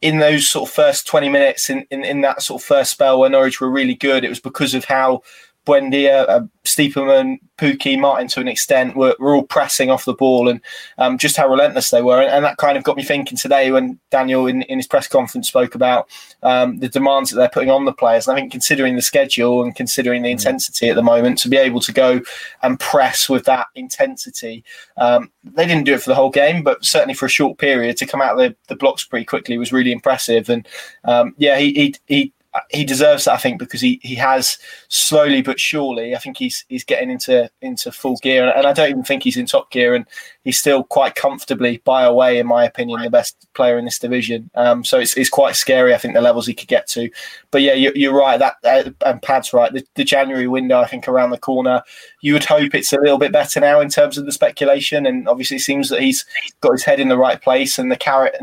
in 0.06 0.20
those 0.20 0.48
sort 0.48 0.70
of 0.70 0.76
first 0.76 1.08
20 1.08 1.30
minutes 1.30 1.68
in, 1.68 1.84
in, 1.90 2.06
in 2.06 2.22
that 2.22 2.40
sort 2.40 2.62
of 2.62 2.66
first 2.66 2.92
spell 2.92 3.20
where 3.20 3.30
Norwich 3.30 3.60
were 3.60 3.72
really 3.72 3.96
good, 3.96 4.24
it 4.24 4.30
was 4.30 4.40
because 4.40 4.76
of 4.76 4.86
how 4.86 5.24
Buendia, 5.66 6.28
uh, 6.30 6.42
Stiepermann, 6.64 7.38
Pukki, 7.58 8.00
Martin 8.00 8.28
to 8.30 8.42
an 8.42 8.48
extent 8.48 8.96
were, 8.96 9.16
were 9.20 9.36
all 9.36 9.44
pressing 9.44 9.90
off 9.90 10.06
the 10.06 10.14
ball 10.14 10.50
and 10.50 10.60
um, 10.98 11.18
just 11.18 11.38
how 11.38 11.48
relentless 11.48 11.90
they 11.90 12.02
were. 12.02 12.22
And, 12.22 12.30
and, 12.30 12.46
that 12.46 12.58
kind 12.58 12.78
of 12.78 12.84
got 12.84 12.98
me 12.98 13.04
thinking 13.04 13.38
today 13.38 13.72
when 13.72 14.00
Daniel 14.12 14.46
in, 14.46 14.64
in 14.64 14.78
his 14.78 14.88
press 14.88 15.08
conference 15.08 15.48
spoke 15.48 15.74
about 15.74 16.10
um, 16.44 16.80
the 16.80 16.90
demands 16.90 17.30
that 17.30 17.38
they're 17.38 17.50
putting 17.50 17.72
on 17.72 17.86
the 17.86 17.94
players. 17.94 18.28
And 18.28 18.36
I 18.36 18.40
think 18.40 18.52
considering 18.52 18.96
the 18.96 19.02
schedule 19.02 19.64
and 19.64 19.76
considering 19.76 20.22
the 20.22 20.30
mm. 20.30 20.34
intensity 20.34 20.90
at 20.90 20.96
the 20.96 21.04
moment, 21.04 21.40
to 21.40 21.50
be 21.50 21.58
able 21.58 21.80
to 21.82 21.94
go 21.94 22.22
and 22.62 22.80
press 22.80 23.30
with 23.30 23.46
that 23.46 23.68
intensity, 23.76 24.64
um, 24.98 25.32
they 25.44 25.66
didn't 25.66 25.86
do 25.86 25.94
it 25.94 26.02
for 26.02 26.10
the 26.10 26.16
whole 26.16 26.30
game, 26.30 26.62
but 26.62 26.84
certainly 26.84 27.14
for 27.14 27.26
a 27.26 27.30
short 27.30 27.58
period 27.58 27.98
to 27.98 28.06
come 28.06 28.22
out 28.22 28.34
of 28.34 28.38
the, 28.38 28.56
the 28.68 28.76
blocks 28.76 29.06
pretty 29.06 29.26
quickly 29.26 29.58
was 29.58 29.72
really 29.72 29.92
impressive. 29.92 30.50
And 30.50 30.68
um, 31.06 31.34
yeah, 31.38 31.58
he, 31.58 31.74
he, 31.74 31.96
he 32.08 32.34
he 32.70 32.84
deserves 32.84 33.26
that, 33.26 33.34
I 33.34 33.38
think, 33.38 33.60
because 33.60 33.82
he, 33.82 34.00
he 34.04 34.16
has 34.16 34.58
slowly 34.88 35.42
but 35.42 35.60
surely. 35.60 36.16
I 36.16 36.20
think 36.20 36.38
he's 36.38 36.66
he's 36.70 36.84
getting 36.84 37.10
into 37.10 37.50
into 37.62 37.92
full 37.92 38.18
gear, 38.18 38.48
and 38.48 38.68
I 38.68 38.74
don't 38.74 38.90
even 38.90 39.04
think 39.04 39.24
he's 39.24 39.38
in 39.38 39.46
top 39.46 39.72
gear, 39.72 39.96
and 39.96 40.06
he's 40.46 40.60
still 40.60 40.84
quite 40.84 41.16
comfortably 41.16 41.82
by 41.84 42.04
a 42.04 42.14
way, 42.14 42.38
in 42.38 42.48
my 42.48 42.64
opinion, 42.64 43.02
the 43.02 43.10
best 43.10 43.48
player 43.56 43.78
in 43.78 43.84
this 43.84 44.00
division. 44.00 44.50
Um, 44.56 44.86
so 44.86 45.00
it's, 45.00 45.18
it's 45.18 45.30
quite 45.30 45.56
scary. 45.56 45.94
I 45.94 45.98
think 45.98 46.14
the 46.14 46.22
levels 46.22 46.46
he 46.48 46.54
could 46.54 46.70
get 46.70 46.88
to. 46.90 47.10
But 47.52 47.64
yeah, 47.64 47.74
you're, 47.74 47.96
you're 47.96 48.16
right. 48.16 48.38
That 48.38 48.56
uh, 48.64 48.92
and 49.06 49.22
Pad's 49.22 49.52
right. 49.54 49.74
The, 49.74 49.86
the, 49.96 50.06
January 50.06 50.48
window, 50.48 50.80
I 50.80 50.86
think, 50.86 51.08
around 51.08 51.32
the 51.32 51.38
corner. 51.40 51.82
You 52.22 52.34
would 52.34 52.46
hope 52.46 52.76
it's 52.76 52.94
a 52.94 53.00
little 53.00 53.18
bit 53.18 53.32
better 53.32 53.60
now 53.60 53.80
in 53.80 53.90
terms 53.90 54.18
of 54.18 54.26
the 54.26 54.32
speculation, 54.32 55.06
and 55.06 55.28
obviously 55.28 55.58
it 55.58 55.62
seems 55.62 55.90
that 55.90 56.02
he's 56.02 56.24
got 56.62 56.74
his 56.74 56.84
head 56.84 57.00
in 57.00 57.10
the 57.10 57.18
right 57.18 57.42
place, 57.42 57.80
and 57.80 57.92
the 57.92 57.98
carrot 57.98 58.36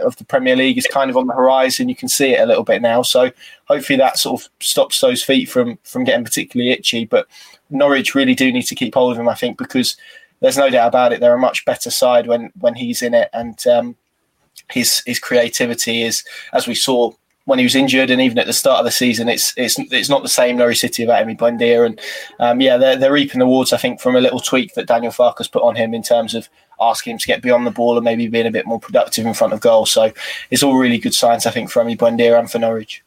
of 0.00 0.16
the 0.16 0.24
Premier 0.24 0.56
League 0.56 0.76
is 0.76 0.88
kind 0.88 1.08
of 1.08 1.16
on 1.16 1.28
the 1.28 1.34
horizon. 1.34 1.88
You 1.88 1.96
can 1.96 2.08
see 2.08 2.32
it 2.32 2.40
a 2.40 2.46
little 2.46 2.64
bit 2.64 2.82
now. 2.82 3.02
So 3.02 3.30
hopefully 3.66 3.96
that 3.98 4.18
sort 4.18 4.42
of 4.42 4.50
stops 4.60 5.00
those 5.00 5.22
feet 5.22 5.48
from 5.48 5.78
from 5.84 6.02
getting 6.02 6.24
particularly 6.24 6.72
itchy. 6.72 7.04
But 7.04 7.28
Norwich 7.70 8.14
really 8.14 8.34
do 8.34 8.52
need 8.52 8.62
to 8.62 8.74
keep 8.74 8.94
hold 8.94 9.12
of 9.12 9.18
him, 9.18 9.28
I 9.28 9.34
think, 9.34 9.56
because 9.56 9.96
there's 10.44 10.58
no 10.58 10.68
doubt 10.68 10.88
about 10.88 11.14
it. 11.14 11.20
They're 11.20 11.34
a 11.34 11.38
much 11.38 11.64
better 11.64 11.90
side 11.90 12.26
when 12.26 12.52
when 12.60 12.74
he's 12.74 13.00
in 13.00 13.14
it, 13.14 13.30
and 13.32 13.66
um, 13.66 13.96
his 14.70 15.02
his 15.06 15.18
creativity 15.18 16.02
is, 16.02 16.22
as 16.52 16.66
we 16.66 16.74
saw 16.74 17.12
when 17.46 17.58
he 17.58 17.64
was 17.64 17.74
injured, 17.74 18.10
and 18.10 18.20
even 18.20 18.38
at 18.38 18.46
the 18.46 18.52
start 18.52 18.78
of 18.78 18.84
the 18.84 18.90
season, 18.90 19.30
it's 19.30 19.54
it's 19.56 19.78
it's 19.78 20.10
not 20.10 20.22
the 20.22 20.28
same 20.28 20.58
Norwich 20.58 20.80
City 20.80 21.02
about 21.02 21.24
Emi 21.24 21.38
Buendia, 21.38 21.86
and 21.86 21.98
um, 22.40 22.60
yeah, 22.60 22.76
they're 22.76 22.94
they're 22.94 23.10
reaping 23.10 23.38
the 23.38 23.46
rewards. 23.46 23.72
I 23.72 23.78
think 23.78 24.02
from 24.02 24.16
a 24.16 24.20
little 24.20 24.38
tweak 24.38 24.74
that 24.74 24.86
Daniel 24.86 25.12
Farke's 25.12 25.48
put 25.48 25.62
on 25.62 25.76
him 25.76 25.94
in 25.94 26.02
terms 26.02 26.34
of 26.34 26.50
asking 26.78 27.12
him 27.12 27.18
to 27.20 27.26
get 27.26 27.40
beyond 27.40 27.66
the 27.66 27.70
ball 27.70 27.96
and 27.96 28.04
maybe 28.04 28.28
being 28.28 28.46
a 28.46 28.50
bit 28.50 28.66
more 28.66 28.78
productive 28.78 29.24
in 29.24 29.32
front 29.32 29.54
of 29.54 29.60
goal. 29.60 29.86
So 29.86 30.12
it's 30.50 30.62
all 30.62 30.76
really 30.76 30.98
good 30.98 31.14
signs, 31.14 31.46
I 31.46 31.52
think, 31.52 31.70
for 31.70 31.82
Emi 31.82 31.96
Buendia 31.96 32.38
and 32.38 32.50
for 32.50 32.58
Norwich. 32.58 33.02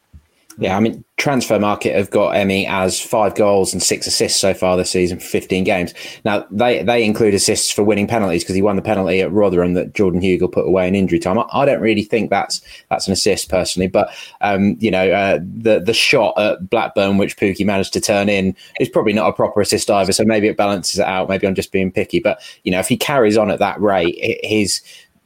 Yeah, 0.60 0.76
I 0.76 0.80
mean, 0.80 1.04
Transfermarkt 1.18 1.94
have 1.94 2.10
got 2.10 2.34
Emi 2.34 2.68
as 2.68 3.00
five 3.00 3.36
goals 3.36 3.74
and 3.74 3.82
six 3.82 4.08
assists 4.08 4.40
so 4.40 4.56
far 4.56 4.76
this 4.76 4.90
season 4.90 5.20
for 5.20 5.26
15 5.26 5.64
games. 5.64 5.94
Now, 6.26 6.48
they, 6.50 6.82
they 6.82 7.04
include 7.04 7.36
assists 7.36 7.72
for 7.72 7.84
winning 7.84 8.08
penalties 8.08 8.44
because 8.44 8.56
he 8.56 8.64
won 8.64 8.76
the 8.76 8.82
penalty 8.82 9.22
at 9.22 9.32
Rotherham 9.32 9.76
that 9.76 9.94
Jordan 9.94 10.20
Hugill 10.20 10.52
put 10.52 10.66
away 10.66 10.88
in 10.88 10.96
injury 10.96 11.20
time. 11.20 11.38
I, 11.38 11.46
I 11.52 11.66
don't 11.66 11.82
really 11.82 12.04
think 12.04 12.32
that's 12.32 12.62
that's 12.90 13.08
an 13.08 13.14
assist 13.14 13.50
personally, 13.50 13.88
but, 13.88 14.10
um, 14.42 14.78
you 14.80 14.90
know, 14.90 15.12
uh, 15.12 15.40
the, 15.42 15.80
the 15.80 15.94
shot 15.94 16.40
at 16.40 16.70
Blackburn, 16.70 17.18
which 17.18 17.38
Pukki 17.38 17.66
managed 17.66 17.94
to 17.94 18.02
turn 18.02 18.28
in, 18.28 18.56
is 18.80 18.90
probably 18.90 19.14
not 19.14 19.30
a 19.30 19.34
proper 19.34 19.62
assist 19.62 19.92
either. 19.92 20.12
So 20.12 20.24
maybe 20.24 20.48
it 20.48 20.58
balances 20.58 21.00
it 21.00 21.06
out. 21.06 21.30
Maybe 21.30 21.46
I'm 21.46 21.56
just 21.56 21.72
being 21.72 21.92
picky. 21.92 22.20
But, 22.20 22.42
you 22.64 22.72
know, 22.72 22.80
if 22.80 22.88
he 22.88 22.98
carries 22.98 23.38
on 23.38 23.52
at 23.52 23.60
that 23.60 23.80
rate, 23.80 24.18
his 24.44 24.82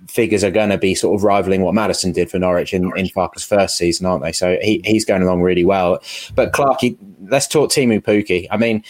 figures 0.08 0.44
are 0.44 0.52
going 0.52 0.70
to 0.70 0.78
be 0.78 0.96
sort 0.96 1.16
of 1.16 1.24
rivaling 1.24 1.62
what 1.62 1.74
Maddison 1.74 2.12
did 2.12 2.30
for 2.30 2.40
Norwich 2.40 2.74
in, 2.74 2.92
in 2.98 3.08
Farke's 3.08 3.44
first 3.44 3.78
season, 3.78 4.06
aren't 4.06 4.24
they? 4.24 4.32
So 4.32 4.58
he, 4.62 4.82
he's 4.84 5.06
going 5.06 5.22
along 5.22 5.42
really 5.42 5.66
well. 5.66 6.02
But 6.36 6.54
Clarky, 6.54 6.98
let's 7.28 7.48
talk 7.48 7.70
Teemu 7.70 8.02
Pukki. 8.02 8.48
I 8.52 8.58
mean, 8.58 8.84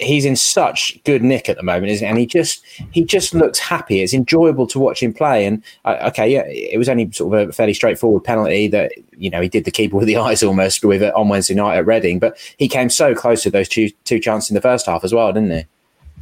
he's 0.00 0.24
in 0.24 0.36
such 0.36 1.02
good 1.04 1.22
nick 1.22 1.48
at 1.48 1.56
the 1.56 1.62
moment, 1.62 1.86
isn't 1.86 2.04
he? 2.04 2.10
And 2.10 2.18
he 2.18 2.26
just 2.26 2.64
he 2.92 3.04
just 3.04 3.34
looks 3.34 3.58
happy. 3.58 4.02
It's 4.02 4.14
enjoyable 4.14 4.66
to 4.68 4.78
watch 4.78 5.02
him 5.02 5.12
play. 5.12 5.46
And 5.46 5.62
uh, 5.84 5.96
okay, 6.08 6.30
yeah, 6.30 6.44
it 6.46 6.78
was 6.78 6.88
only 6.88 7.10
sort 7.12 7.34
of 7.34 7.48
a 7.48 7.52
fairly 7.52 7.74
straightforward 7.74 8.24
penalty 8.24 8.68
that 8.68 8.92
you 9.16 9.30
know 9.30 9.40
he 9.40 9.48
did 9.48 9.64
the 9.64 9.70
keeper 9.70 9.96
with 9.96 10.06
the 10.06 10.16
eyes 10.24 10.42
almost 10.42 10.84
with 10.84 11.02
it 11.02 11.14
on 11.14 11.28
Wednesday 11.28 11.54
night 11.54 11.76
at 11.76 11.86
Reading, 11.86 12.18
but 12.18 12.36
he 12.58 12.68
came 12.68 12.90
so 12.90 13.14
close 13.14 13.42
to 13.42 13.50
those 13.50 13.68
two 13.68 13.90
two 14.04 14.18
chances 14.18 14.50
in 14.50 14.54
the 14.54 14.60
first 14.60 14.86
half 14.86 15.04
as 15.04 15.14
well, 15.14 15.32
didn't 15.32 15.50
he? 15.50 15.64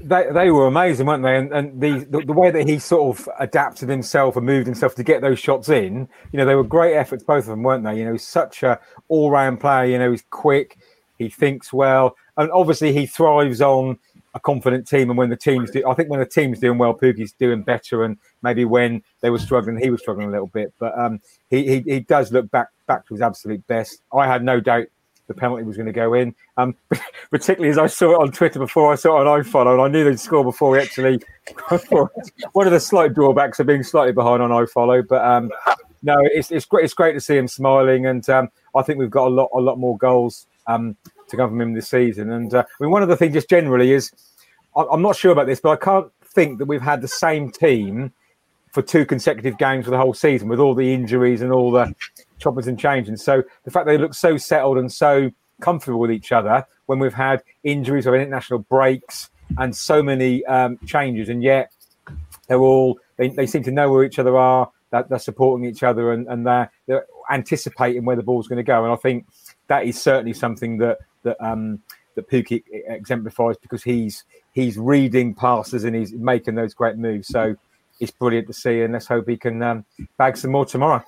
They, 0.02 0.26
they 0.32 0.50
were 0.50 0.66
amazing, 0.66 1.06
weren't 1.06 1.22
they? 1.22 1.36
And, 1.36 1.52
and 1.52 1.80
the, 1.80 2.04
the, 2.04 2.24
the 2.26 2.32
way 2.32 2.50
that 2.50 2.68
he 2.68 2.78
sort 2.78 3.18
of 3.18 3.28
adapted 3.38 3.88
himself 3.88 4.36
and 4.36 4.44
moved 4.44 4.66
himself 4.66 4.94
to 4.96 5.02
get 5.02 5.20
those 5.20 5.38
shots 5.38 5.68
in, 5.68 6.08
you 6.32 6.38
know, 6.38 6.44
they 6.44 6.54
were 6.54 6.64
great 6.64 6.94
efforts, 6.94 7.24
both 7.24 7.44
of 7.44 7.50
them, 7.50 7.62
weren't 7.62 7.84
they? 7.84 7.98
You 7.98 8.04
know, 8.04 8.12
he's 8.12 8.26
such 8.26 8.62
a 8.62 8.78
all 9.08 9.30
round 9.30 9.60
player. 9.60 9.84
You 9.86 9.98
know, 9.98 10.10
he's 10.10 10.24
quick, 10.30 10.78
he 11.18 11.28
thinks 11.28 11.72
well, 11.72 12.16
and 12.36 12.50
obviously 12.50 12.92
he 12.92 13.06
thrives 13.06 13.60
on 13.60 13.98
a 14.34 14.40
confident 14.40 14.86
team. 14.86 15.10
And 15.10 15.18
when 15.18 15.30
the 15.30 15.36
team's, 15.36 15.70
do, 15.70 15.86
I 15.88 15.94
think 15.94 16.08
when 16.08 16.20
the 16.20 16.26
team's 16.26 16.58
doing 16.58 16.78
well, 16.78 16.94
Pukki's 16.94 17.32
doing 17.32 17.62
better. 17.62 18.04
And 18.04 18.16
maybe 18.42 18.64
when 18.64 19.02
they 19.20 19.30
were 19.30 19.38
struggling, 19.38 19.78
he 19.78 19.90
was 19.90 20.00
struggling 20.00 20.28
a 20.28 20.30
little 20.30 20.46
bit. 20.46 20.72
But 20.78 20.98
um, 20.98 21.20
he, 21.50 21.66
he 21.66 21.80
he 21.80 22.00
does 22.00 22.32
look 22.32 22.50
back 22.50 22.68
back 22.86 23.06
to 23.06 23.14
his 23.14 23.20
absolute 23.20 23.66
best. 23.66 24.02
I 24.12 24.26
had 24.26 24.42
no 24.42 24.60
doubt 24.60 24.86
the 25.28 25.34
penalty 25.34 25.62
was 25.62 25.76
going 25.76 25.86
to 25.86 25.92
go 25.92 26.14
in. 26.14 26.34
Um, 26.56 26.74
particularly 27.30 27.70
as 27.70 27.78
I 27.78 27.86
saw 27.86 28.12
it 28.12 28.22
on 28.22 28.32
Twitter 28.32 28.58
before 28.58 28.92
I 28.92 28.96
saw 28.96 29.20
it 29.20 29.26
on 29.26 29.42
iFollow, 29.42 29.72
and 29.72 29.82
I 29.82 29.88
knew 29.88 30.04
they'd 30.04 30.20
score 30.20 30.44
before 30.44 30.70
we 30.70 30.80
actually. 30.80 31.20
one 32.52 32.66
of 32.66 32.72
the 32.72 32.80
slight 32.80 33.14
drawbacks 33.14 33.58
of 33.60 33.66
being 33.66 33.82
slightly 33.82 34.12
behind 34.12 34.42
on 34.42 34.50
iFollow, 34.50 35.06
but 35.06 35.24
um, 35.24 35.50
no, 36.02 36.16
it's 36.20 36.50
it's 36.50 36.64
great. 36.64 36.84
It's 36.84 36.94
great 36.94 37.14
to 37.14 37.20
see 37.20 37.36
him 37.36 37.48
smiling, 37.48 38.06
and 38.06 38.28
um, 38.28 38.48
I 38.74 38.82
think 38.82 38.98
we've 38.98 39.10
got 39.10 39.28
a 39.28 39.34
lot 39.34 39.50
a 39.54 39.60
lot 39.60 39.78
more 39.78 39.96
goals 39.96 40.46
um, 40.66 40.96
to 41.28 41.36
come 41.36 41.50
from 41.50 41.60
him 41.60 41.72
this 41.72 41.88
season. 41.88 42.30
And 42.32 42.52
uh, 42.54 42.64
I 42.68 42.82
mean, 42.82 42.90
one 42.90 43.02
of 43.02 43.08
the 43.08 43.16
things 43.16 43.34
just 43.34 43.48
generally 43.48 43.92
is 43.92 44.12
I'm 44.76 45.02
not 45.02 45.16
sure 45.16 45.32
about 45.32 45.46
this, 45.46 45.60
but 45.60 45.70
I 45.70 45.76
can't 45.76 46.10
think 46.24 46.58
that 46.58 46.66
we've 46.66 46.82
had 46.82 47.02
the 47.02 47.08
same 47.08 47.50
team 47.50 48.12
for 48.72 48.82
two 48.82 49.04
consecutive 49.04 49.58
games 49.58 49.84
for 49.84 49.90
the 49.90 49.98
whole 49.98 50.14
season 50.14 50.48
with 50.48 50.58
all 50.58 50.74
the 50.74 50.94
injuries 50.94 51.42
and 51.42 51.52
all 51.52 51.70
the 51.70 51.94
choppers 52.42 52.66
and 52.66 52.78
changing. 52.78 53.16
So 53.16 53.42
the 53.64 53.70
fact 53.70 53.86
they 53.86 53.98
look 53.98 54.14
so 54.14 54.36
settled 54.36 54.78
and 54.78 54.92
so 54.92 55.30
comfortable 55.60 56.00
with 56.00 56.10
each 56.10 56.32
other 56.32 56.66
when 56.86 56.98
we've 56.98 57.14
had 57.14 57.42
injuries 57.62 58.06
or 58.06 58.16
international 58.16 58.58
breaks 58.58 59.30
and 59.58 59.74
so 59.74 60.02
many 60.02 60.44
um, 60.46 60.78
changes, 60.86 61.28
and 61.28 61.42
yet 61.42 61.72
they're 62.48 62.58
all 62.58 62.98
they, 63.16 63.28
they 63.28 63.46
seem 63.46 63.62
to 63.62 63.70
know 63.70 63.90
where 63.90 64.04
each 64.04 64.18
other 64.18 64.36
are. 64.36 64.70
That 64.90 65.08
they're 65.08 65.18
supporting 65.18 65.64
each 65.66 65.82
other 65.82 66.12
and, 66.12 66.28
and 66.28 66.46
they're, 66.46 66.70
they're 66.86 67.06
anticipating 67.30 68.04
where 68.04 68.14
the 68.14 68.22
ball's 68.22 68.46
going 68.46 68.58
to 68.58 68.62
go. 68.62 68.84
And 68.84 68.92
I 68.92 68.96
think 68.96 69.26
that 69.68 69.86
is 69.86 69.98
certainly 69.98 70.34
something 70.34 70.76
that 70.78 70.98
that 71.22 71.42
um, 71.42 71.80
that 72.14 72.28
Pukki 72.28 72.62
exemplifies 72.70 73.56
because 73.56 73.82
he's 73.82 74.24
he's 74.52 74.76
reading 74.76 75.34
passes 75.34 75.84
and 75.84 75.96
he's 75.96 76.12
making 76.12 76.56
those 76.56 76.74
great 76.74 76.98
moves. 76.98 77.28
So 77.28 77.56
it's 78.00 78.10
brilliant 78.10 78.48
to 78.48 78.52
see, 78.52 78.82
and 78.82 78.92
let's 78.92 79.06
hope 79.06 79.28
he 79.28 79.36
can 79.36 79.62
um, 79.62 79.84
bag 80.18 80.36
some 80.36 80.50
more 80.50 80.66
tomorrow. 80.66 81.02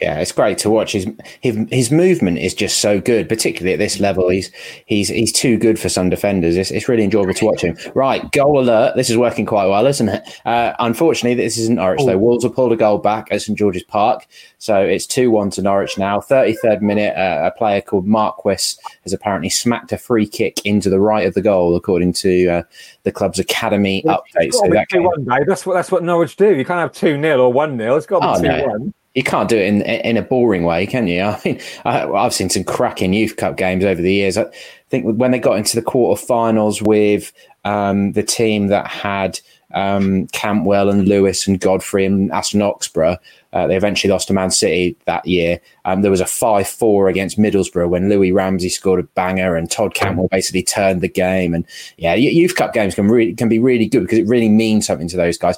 Yeah, 0.00 0.18
it's 0.18 0.32
great 0.32 0.58
to 0.58 0.70
watch. 0.70 0.92
His, 0.92 1.06
his 1.40 1.56
his 1.70 1.92
movement 1.92 2.38
is 2.38 2.54
just 2.54 2.78
so 2.78 3.00
good, 3.00 3.28
particularly 3.28 3.72
at 3.72 3.78
this 3.78 4.00
level. 4.00 4.28
He's 4.28 4.50
he's 4.86 5.08
he's 5.08 5.32
too 5.32 5.56
good 5.56 5.78
for 5.78 5.88
some 5.88 6.10
defenders. 6.10 6.56
It's, 6.56 6.72
it's 6.72 6.88
really 6.88 7.04
enjoyable 7.04 7.34
to 7.34 7.44
watch 7.44 7.60
him. 7.60 7.76
Right, 7.94 8.28
goal 8.32 8.60
alert. 8.60 8.96
This 8.96 9.10
is 9.10 9.16
working 9.16 9.46
quite 9.46 9.66
well, 9.66 9.86
isn't 9.86 10.08
it? 10.08 10.40
Uh, 10.44 10.72
unfortunately, 10.80 11.34
this 11.34 11.56
isn't 11.58 11.76
Norwich 11.76 12.04
though. 12.04 12.18
Wolves 12.18 12.42
have 12.42 12.54
pulled 12.54 12.72
a 12.72 12.76
goal 12.76 12.98
back 12.98 13.28
at 13.30 13.42
St 13.42 13.56
George's 13.56 13.84
Park, 13.84 14.26
so 14.58 14.80
it's 14.80 15.06
two 15.06 15.30
one 15.30 15.50
to 15.50 15.62
Norwich 15.62 15.96
now. 15.96 16.20
Thirty 16.20 16.54
third 16.54 16.82
minute, 16.82 17.16
uh, 17.16 17.50
a 17.54 17.56
player 17.56 17.80
called 17.80 18.06
Marquis 18.06 18.76
has 19.02 19.12
apparently 19.12 19.50
smacked 19.50 19.92
a 19.92 19.98
free 19.98 20.26
kick 20.26 20.64
into 20.64 20.90
the 20.90 21.00
right 21.00 21.26
of 21.26 21.34
the 21.34 21.42
goal, 21.42 21.76
according 21.76 22.14
to 22.14 22.48
uh, 22.48 22.62
the 23.04 23.12
club's 23.12 23.38
academy 23.38 24.02
update. 24.06 24.52
So 24.52 24.68
that 24.68 24.88
one, 24.94 25.24
That's 25.46 25.64
what 25.64 25.74
that's 25.74 25.92
what 25.92 26.02
Norwich 26.02 26.34
do. 26.34 26.56
You 26.56 26.64
can't 26.64 26.80
have 26.80 26.92
two 26.92 27.20
0 27.20 27.38
or 27.38 27.52
one 27.52 27.78
0 27.78 27.96
It's 27.96 28.06
got 28.06 28.36
to 28.36 28.42
be 28.42 28.48
oh, 28.48 28.58
two 28.58 28.68
one. 28.68 28.94
You 29.14 29.22
can't 29.22 29.48
do 29.48 29.56
it 29.56 29.66
in 29.66 29.82
in 29.82 30.16
a 30.16 30.22
boring 30.22 30.64
way, 30.64 30.86
can 30.86 31.06
you? 31.06 31.22
I 31.22 31.40
mean, 31.44 31.60
I, 31.84 32.22
have 32.22 32.34
seen 32.34 32.50
some 32.50 32.64
cracking 32.64 33.12
youth 33.12 33.36
cup 33.36 33.56
games 33.56 33.84
over 33.84 34.00
the 34.00 34.12
years. 34.12 34.38
I 34.38 34.46
think 34.88 35.04
when 35.04 35.30
they 35.30 35.38
got 35.38 35.58
into 35.58 35.76
the 35.76 35.86
quarterfinals 35.86 36.80
with 36.80 37.32
um, 37.64 38.12
the 38.12 38.22
team 38.22 38.68
that 38.68 38.86
had 38.86 39.40
um, 39.74 40.26
Cantwell 40.28 40.90
and 40.90 41.08
Lewis 41.08 41.46
and 41.46 41.60
Godfrey 41.60 42.04
and 42.04 42.30
Aston 42.32 42.60
Oxborough, 42.60 43.18
uh, 43.52 43.66
they 43.66 43.76
eventually 43.76 44.10
lost 44.10 44.28
to 44.28 44.34
Man 44.34 44.50
City 44.50 44.96
that 45.04 45.26
year. 45.26 45.60
Um, 45.84 46.02
there 46.02 46.10
was 46.10 46.20
a 46.20 46.26
5 46.26 46.66
4 46.66 47.08
against 47.08 47.38
Middlesbrough 47.38 47.88
when 47.88 48.08
Louis 48.08 48.32
Ramsey 48.32 48.68
scored 48.68 49.00
a 49.00 49.02
banger 49.02 49.56
and 49.56 49.70
Todd 49.70 49.94
Campbell 49.94 50.28
basically 50.28 50.62
turned 50.62 51.00
the 51.00 51.08
game. 51.08 51.54
And 51.54 51.66
yeah, 51.98 52.14
youth 52.14 52.54
cup 52.54 52.72
games 52.72 52.94
can 52.94 53.08
really 53.08 53.34
can 53.34 53.48
be 53.48 53.58
really 53.58 53.86
good 53.86 54.02
because 54.02 54.18
it 54.18 54.26
really 54.26 54.48
means 54.48 54.86
something 54.86 55.08
to 55.08 55.16
those 55.16 55.36
guys. 55.36 55.56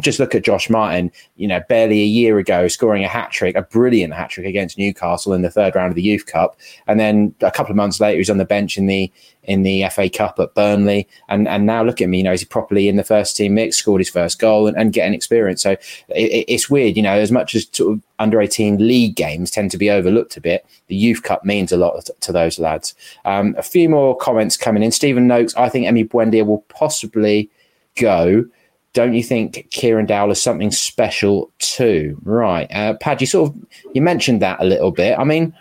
Just 0.00 0.18
look 0.18 0.34
at 0.34 0.42
Josh 0.42 0.70
Martin, 0.70 1.12
you 1.36 1.46
know, 1.46 1.60
barely 1.68 2.00
a 2.00 2.06
year 2.06 2.38
ago 2.38 2.66
scoring 2.66 3.04
a 3.04 3.08
hat 3.08 3.30
trick, 3.30 3.54
a 3.56 3.62
brilliant 3.62 4.14
hat 4.14 4.30
trick 4.30 4.46
against 4.46 4.78
Newcastle 4.78 5.34
in 5.34 5.42
the 5.42 5.50
third 5.50 5.74
round 5.74 5.90
of 5.90 5.96
the 5.96 6.02
Youth 6.02 6.24
Cup, 6.24 6.56
and 6.86 6.98
then 6.98 7.34
a 7.42 7.50
couple 7.50 7.72
of 7.72 7.76
months 7.76 8.00
later 8.00 8.16
he's 8.16 8.30
on 8.30 8.38
the 8.38 8.46
bench 8.46 8.78
in 8.78 8.86
the 8.86 9.12
in 9.44 9.64
the 9.64 9.84
FA 9.90 10.08
Cup 10.08 10.38
at 10.40 10.54
Burnley, 10.54 11.06
and 11.28 11.46
and 11.46 11.66
now 11.66 11.82
look 11.82 12.00
at 12.00 12.08
me, 12.08 12.18
you 12.18 12.24
know, 12.24 12.30
he's 12.30 12.42
properly 12.42 12.88
in 12.88 12.96
the 12.96 13.04
first 13.04 13.36
team 13.36 13.52
mix, 13.52 13.76
scored 13.76 14.00
his 14.00 14.08
first 14.08 14.38
goal, 14.38 14.66
and, 14.66 14.78
and 14.78 14.94
getting 14.94 15.12
experience. 15.12 15.62
So 15.62 15.72
it, 15.72 16.46
it's 16.48 16.70
weird, 16.70 16.96
you 16.96 17.02
know, 17.02 17.12
as 17.12 17.30
much 17.30 17.54
as 17.54 17.68
sort 17.70 17.92
of 17.92 18.02
under 18.18 18.40
eighteen 18.40 18.78
league 18.78 19.14
games 19.14 19.50
tend 19.50 19.70
to 19.72 19.78
be 19.78 19.90
overlooked 19.90 20.38
a 20.38 20.40
bit, 20.40 20.64
the 20.86 20.96
Youth 20.96 21.22
Cup 21.22 21.44
means 21.44 21.70
a 21.70 21.76
lot 21.76 22.08
to 22.20 22.32
those 22.32 22.58
lads. 22.58 22.94
Um, 23.26 23.54
a 23.58 23.62
few 23.62 23.90
more 23.90 24.16
comments 24.16 24.56
coming 24.56 24.82
in. 24.82 24.90
Stephen 24.90 25.26
Noakes, 25.26 25.54
I 25.54 25.68
think 25.68 25.86
Emi 25.86 26.08
Buendia 26.08 26.46
will 26.46 26.64
possibly 26.68 27.50
go 27.96 28.46
don't 28.92 29.14
you 29.14 29.22
think 29.22 29.68
Kieran 29.70 30.06
Dowell 30.06 30.32
is 30.32 30.42
something 30.42 30.70
special 30.70 31.50
too? 31.58 32.18
Right, 32.24 32.70
uh, 32.72 32.94
Pad, 32.94 33.20
you 33.20 33.26
sort 33.26 33.50
of 33.50 33.66
you 33.94 34.02
mentioned 34.02 34.42
that 34.42 34.60
a 34.60 34.64
little 34.64 34.90
bit. 34.90 35.18
I 35.18 35.24
mean, 35.24 35.54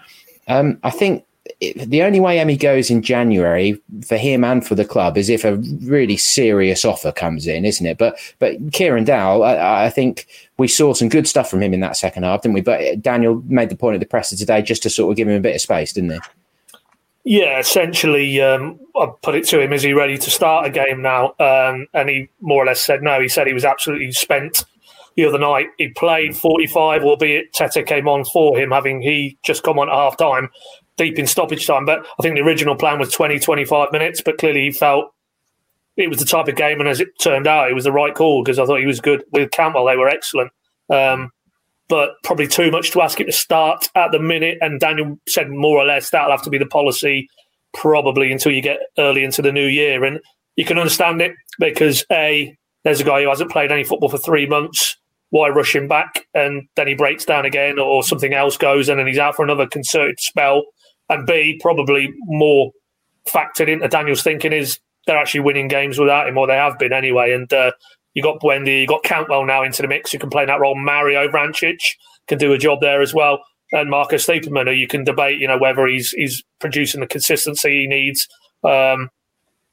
um, 0.47 0.79
I 0.83 0.89
think 0.89 1.25
it, 1.59 1.89
the 1.89 2.03
only 2.03 2.19
way 2.19 2.37
Emi 2.37 2.59
goes 2.59 2.89
in 2.89 3.01
January 3.01 3.79
for 4.05 4.17
him 4.17 4.43
and 4.43 4.65
for 4.65 4.75
the 4.75 4.85
club 4.85 5.17
is 5.17 5.29
if 5.29 5.43
a 5.43 5.55
really 5.81 6.17
serious 6.17 6.85
offer 6.85 7.11
comes 7.11 7.47
in, 7.47 7.65
isn't 7.65 7.85
it? 7.85 7.97
But 7.97 8.17
but 8.39 8.57
Kieran 8.73 9.05
Dowell, 9.05 9.43
I, 9.43 9.85
I 9.85 9.89
think 9.89 10.27
we 10.57 10.67
saw 10.67 10.93
some 10.93 11.09
good 11.09 11.27
stuff 11.27 11.49
from 11.49 11.63
him 11.63 11.73
in 11.73 11.79
that 11.79 11.97
second 11.97 12.23
half, 12.23 12.41
didn't 12.41 12.55
we? 12.55 12.61
But 12.61 13.01
Daniel 13.01 13.41
made 13.47 13.69
the 13.69 13.75
point 13.75 13.95
at 13.95 13.99
the 13.99 14.05
presser 14.05 14.35
today 14.35 14.61
just 14.61 14.83
to 14.83 14.89
sort 14.89 15.11
of 15.11 15.17
give 15.17 15.27
him 15.27 15.35
a 15.35 15.41
bit 15.41 15.55
of 15.55 15.61
space, 15.61 15.93
didn't 15.93 16.11
he? 16.11 16.19
Yeah, 17.23 17.59
essentially, 17.59 18.41
um, 18.41 18.79
I 18.95 19.07
put 19.21 19.35
it 19.35 19.45
to 19.49 19.61
him: 19.61 19.73
Is 19.73 19.83
he 19.83 19.93
ready 19.93 20.17
to 20.17 20.31
start 20.31 20.65
a 20.65 20.69
game 20.69 21.01
now? 21.01 21.35
Um, 21.39 21.87
and 21.93 22.09
he 22.09 22.29
more 22.39 22.63
or 22.63 22.65
less 22.65 22.81
said 22.81 23.03
no. 23.03 23.21
He 23.21 23.27
said 23.27 23.47
he 23.47 23.53
was 23.53 23.65
absolutely 23.65 24.11
spent 24.11 24.65
the 25.15 25.25
other 25.25 25.37
night. 25.37 25.67
He 25.77 25.89
played 25.89 26.35
45, 26.35 27.03
albeit 27.03 27.53
Tettey 27.53 27.85
came 27.85 28.07
on 28.07 28.25
for 28.25 28.57
him, 28.57 28.71
having 28.71 29.01
he 29.01 29.37
just 29.45 29.61
come 29.63 29.77
on 29.77 29.89
at 29.89 29.93
half 29.93 30.17
time, 30.17 30.49
deep 30.97 31.19
in 31.19 31.27
stoppage 31.27 31.67
time. 31.67 31.85
But 31.85 31.99
I 31.99 32.23
think 32.23 32.35
the 32.35 32.41
original 32.41 32.75
plan 32.75 32.97
was 32.97 33.11
20, 33.11 33.37
25 33.39 33.91
minutes. 33.91 34.21
But 34.21 34.39
clearly, 34.39 34.61
he 34.61 34.71
felt 34.71 35.13
it 35.97 36.09
was 36.09 36.19
the 36.19 36.25
type 36.25 36.47
of 36.47 36.55
game, 36.55 36.79
and 36.79 36.89
as 36.89 36.99
it 36.99 37.19
turned 37.19 37.45
out, 37.45 37.69
it 37.69 37.75
was 37.75 37.83
the 37.83 37.91
right 37.91 38.15
call 38.15 38.43
because 38.43 38.57
I 38.57 38.65
thought 38.65 38.79
he 38.79 38.87
was 38.87 38.99
good 38.99 39.23
with 39.31 39.51
Cantwell. 39.51 39.85
They 39.85 39.97
were 39.97 40.09
excellent. 40.09 40.51
Um, 40.89 41.31
but 41.91 42.11
probably 42.23 42.47
too 42.47 42.71
much 42.71 42.91
to 42.91 43.01
ask 43.01 43.19
it 43.19 43.25
to 43.25 43.33
start 43.33 43.89
at 43.95 44.13
the 44.13 44.19
minute. 44.19 44.57
And 44.61 44.79
Daniel 44.79 45.17
said 45.27 45.49
more 45.49 45.77
or 45.77 45.83
less 45.83 46.09
that'll 46.09 46.31
have 46.31 46.41
to 46.43 46.49
be 46.49 46.57
the 46.57 46.65
policy 46.65 47.27
probably 47.73 48.31
until 48.31 48.53
you 48.53 48.61
get 48.61 48.79
early 48.97 49.25
into 49.25 49.41
the 49.41 49.51
new 49.51 49.67
year. 49.67 50.05
And 50.05 50.21
you 50.55 50.63
can 50.63 50.77
understand 50.77 51.21
it 51.21 51.33
because 51.59 52.05
A, 52.09 52.55
there's 52.85 53.01
a 53.01 53.03
guy 53.03 53.23
who 53.23 53.27
hasn't 53.27 53.51
played 53.51 53.73
any 53.73 53.83
football 53.83 54.07
for 54.07 54.17
three 54.17 54.47
months. 54.47 54.95
Why 55.31 55.49
rush 55.49 55.75
him 55.75 55.89
back? 55.89 56.25
And 56.33 56.65
then 56.77 56.87
he 56.87 56.95
breaks 56.95 57.25
down 57.25 57.43
again 57.43 57.77
or 57.77 58.03
something 58.03 58.33
else 58.33 58.55
goes 58.55 58.87
and 58.87 58.97
then 58.97 59.07
he's 59.07 59.19
out 59.19 59.35
for 59.35 59.43
another 59.43 59.67
concerted 59.67 60.21
spell. 60.21 60.63
And 61.09 61.27
B, 61.27 61.59
probably 61.61 62.07
more 62.21 62.71
factored 63.27 63.67
into 63.67 63.89
Daniel's 63.89 64.23
thinking 64.23 64.53
is 64.53 64.79
they're 65.07 65.17
actually 65.17 65.41
winning 65.41 65.67
games 65.67 65.99
without 65.99 66.29
him, 66.29 66.37
or 66.37 66.47
they 66.47 66.55
have 66.55 66.79
been 66.79 66.93
anyway. 66.93 67.33
And 67.33 67.51
uh, 67.51 67.73
you 68.13 68.23
got 68.23 68.39
Buendia, 68.39 68.81
you 68.81 68.87
got 68.87 69.03
Cantwell 69.03 69.45
now 69.45 69.63
into 69.63 69.81
the 69.81 69.87
mix 69.87 70.11
who 70.11 70.19
can 70.19 70.29
play 70.29 70.45
that 70.45 70.59
role. 70.59 70.75
Mario 70.75 71.27
Vrancic 71.27 71.79
can 72.27 72.37
do 72.37 72.53
a 72.53 72.57
job 72.57 72.79
there 72.81 73.01
as 73.01 73.13
well, 73.13 73.39
and 73.71 73.89
Marcus 73.89 74.25
Stiepermann, 74.25 74.67
who 74.67 74.73
you 74.73 74.87
can 74.87 75.03
debate, 75.03 75.39
you 75.39 75.47
know, 75.47 75.57
whether 75.57 75.87
he's 75.87 76.11
he's 76.11 76.43
producing 76.59 77.01
the 77.01 77.07
consistency 77.07 77.81
he 77.81 77.87
needs, 77.87 78.27
um, 78.63 79.09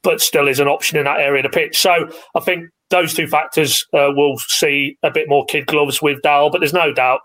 but 0.03 0.21
still 0.21 0.49
is 0.49 0.61
an 0.61 0.69
option 0.69 0.99
in 0.99 1.05
that 1.05 1.21
area 1.21 1.45
of 1.45 1.51
the 1.51 1.57
pitch. 1.57 1.79
So 1.79 2.09
I 2.35 2.41
think 2.41 2.69
those 2.91 3.15
two 3.15 3.27
factors 3.27 3.85
uh, 3.93 4.11
will 4.15 4.39
see 4.39 4.97
a 5.03 5.11
bit 5.11 5.29
more 5.29 5.45
kid 5.45 5.67
gloves 5.67 6.01
with 6.01 6.23
Dal, 6.23 6.51
but 6.51 6.61
there's 6.61 6.73
no 6.73 6.93
doubt, 6.93 7.21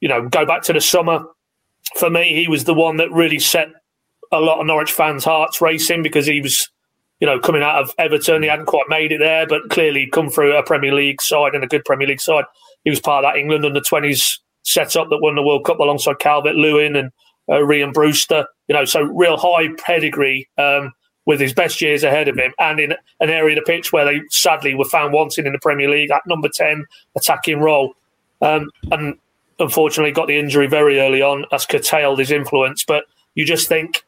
you 0.00 0.08
know, 0.08 0.28
go 0.28 0.46
back 0.46 0.62
to 0.62 0.72
the 0.72 0.80
summer. 0.80 1.24
For 1.96 2.10
me, 2.10 2.34
he 2.34 2.48
was 2.48 2.64
the 2.64 2.74
one 2.74 2.96
that 2.98 3.10
really 3.10 3.38
set 3.38 3.68
a 4.30 4.40
lot 4.40 4.60
of 4.60 4.66
Norwich 4.66 4.92
fans' 4.92 5.24
hearts 5.24 5.60
racing 5.60 6.02
because 6.02 6.26
he 6.26 6.40
was 6.40 6.68
you 7.20 7.26
know, 7.26 7.40
coming 7.40 7.62
out 7.62 7.82
of 7.82 7.92
Everton, 7.98 8.42
he 8.42 8.48
hadn't 8.48 8.66
quite 8.66 8.88
made 8.88 9.12
it 9.12 9.18
there, 9.18 9.46
but 9.46 9.70
clearly 9.70 10.08
come 10.12 10.30
through 10.30 10.56
a 10.56 10.62
Premier 10.62 10.94
League 10.94 11.20
side 11.20 11.54
and 11.54 11.64
a 11.64 11.68
good 11.68 11.84
Premier 11.84 12.06
League 12.06 12.20
side. 12.20 12.44
He 12.84 12.90
was 12.90 13.00
part 13.00 13.24
of 13.24 13.32
that 13.32 13.38
England 13.38 13.64
under 13.64 13.80
20s 13.80 14.38
setup 14.62 15.08
that 15.10 15.18
won 15.18 15.34
the 15.34 15.42
World 15.42 15.64
Cup 15.64 15.80
alongside 15.80 16.20
Calvert 16.20 16.54
Lewin 16.54 16.94
and 16.94 17.10
uh, 17.48 17.54
Rhian 17.54 17.92
Brewster. 17.92 18.46
You 18.68 18.74
know, 18.74 18.84
so 18.84 19.02
real 19.02 19.36
high 19.36 19.68
pedigree 19.78 20.48
um, 20.58 20.92
with 21.26 21.40
his 21.40 21.52
best 21.52 21.80
years 21.80 22.04
ahead 22.04 22.28
of 22.28 22.36
him 22.38 22.52
and 22.58 22.78
in 22.78 22.92
an 23.20 23.30
area 23.30 23.58
of 23.58 23.64
the 23.64 23.70
pitch 23.70 23.92
where 23.92 24.04
they 24.04 24.20
sadly 24.30 24.74
were 24.74 24.84
found 24.84 25.12
wanting 25.12 25.46
in 25.46 25.52
the 25.52 25.58
Premier 25.58 25.90
League 25.90 26.10
at 26.10 26.22
number 26.26 26.48
10 26.48 26.84
attacking 27.16 27.58
role. 27.58 27.94
Um, 28.40 28.70
and 28.92 29.18
unfortunately 29.58 30.12
got 30.12 30.28
the 30.28 30.38
injury 30.38 30.68
very 30.68 31.00
early 31.00 31.20
on. 31.20 31.44
That's 31.50 31.66
curtailed 31.66 32.20
his 32.20 32.30
influence. 32.30 32.84
But 32.84 33.04
you 33.34 33.44
just 33.44 33.68
think 33.68 34.04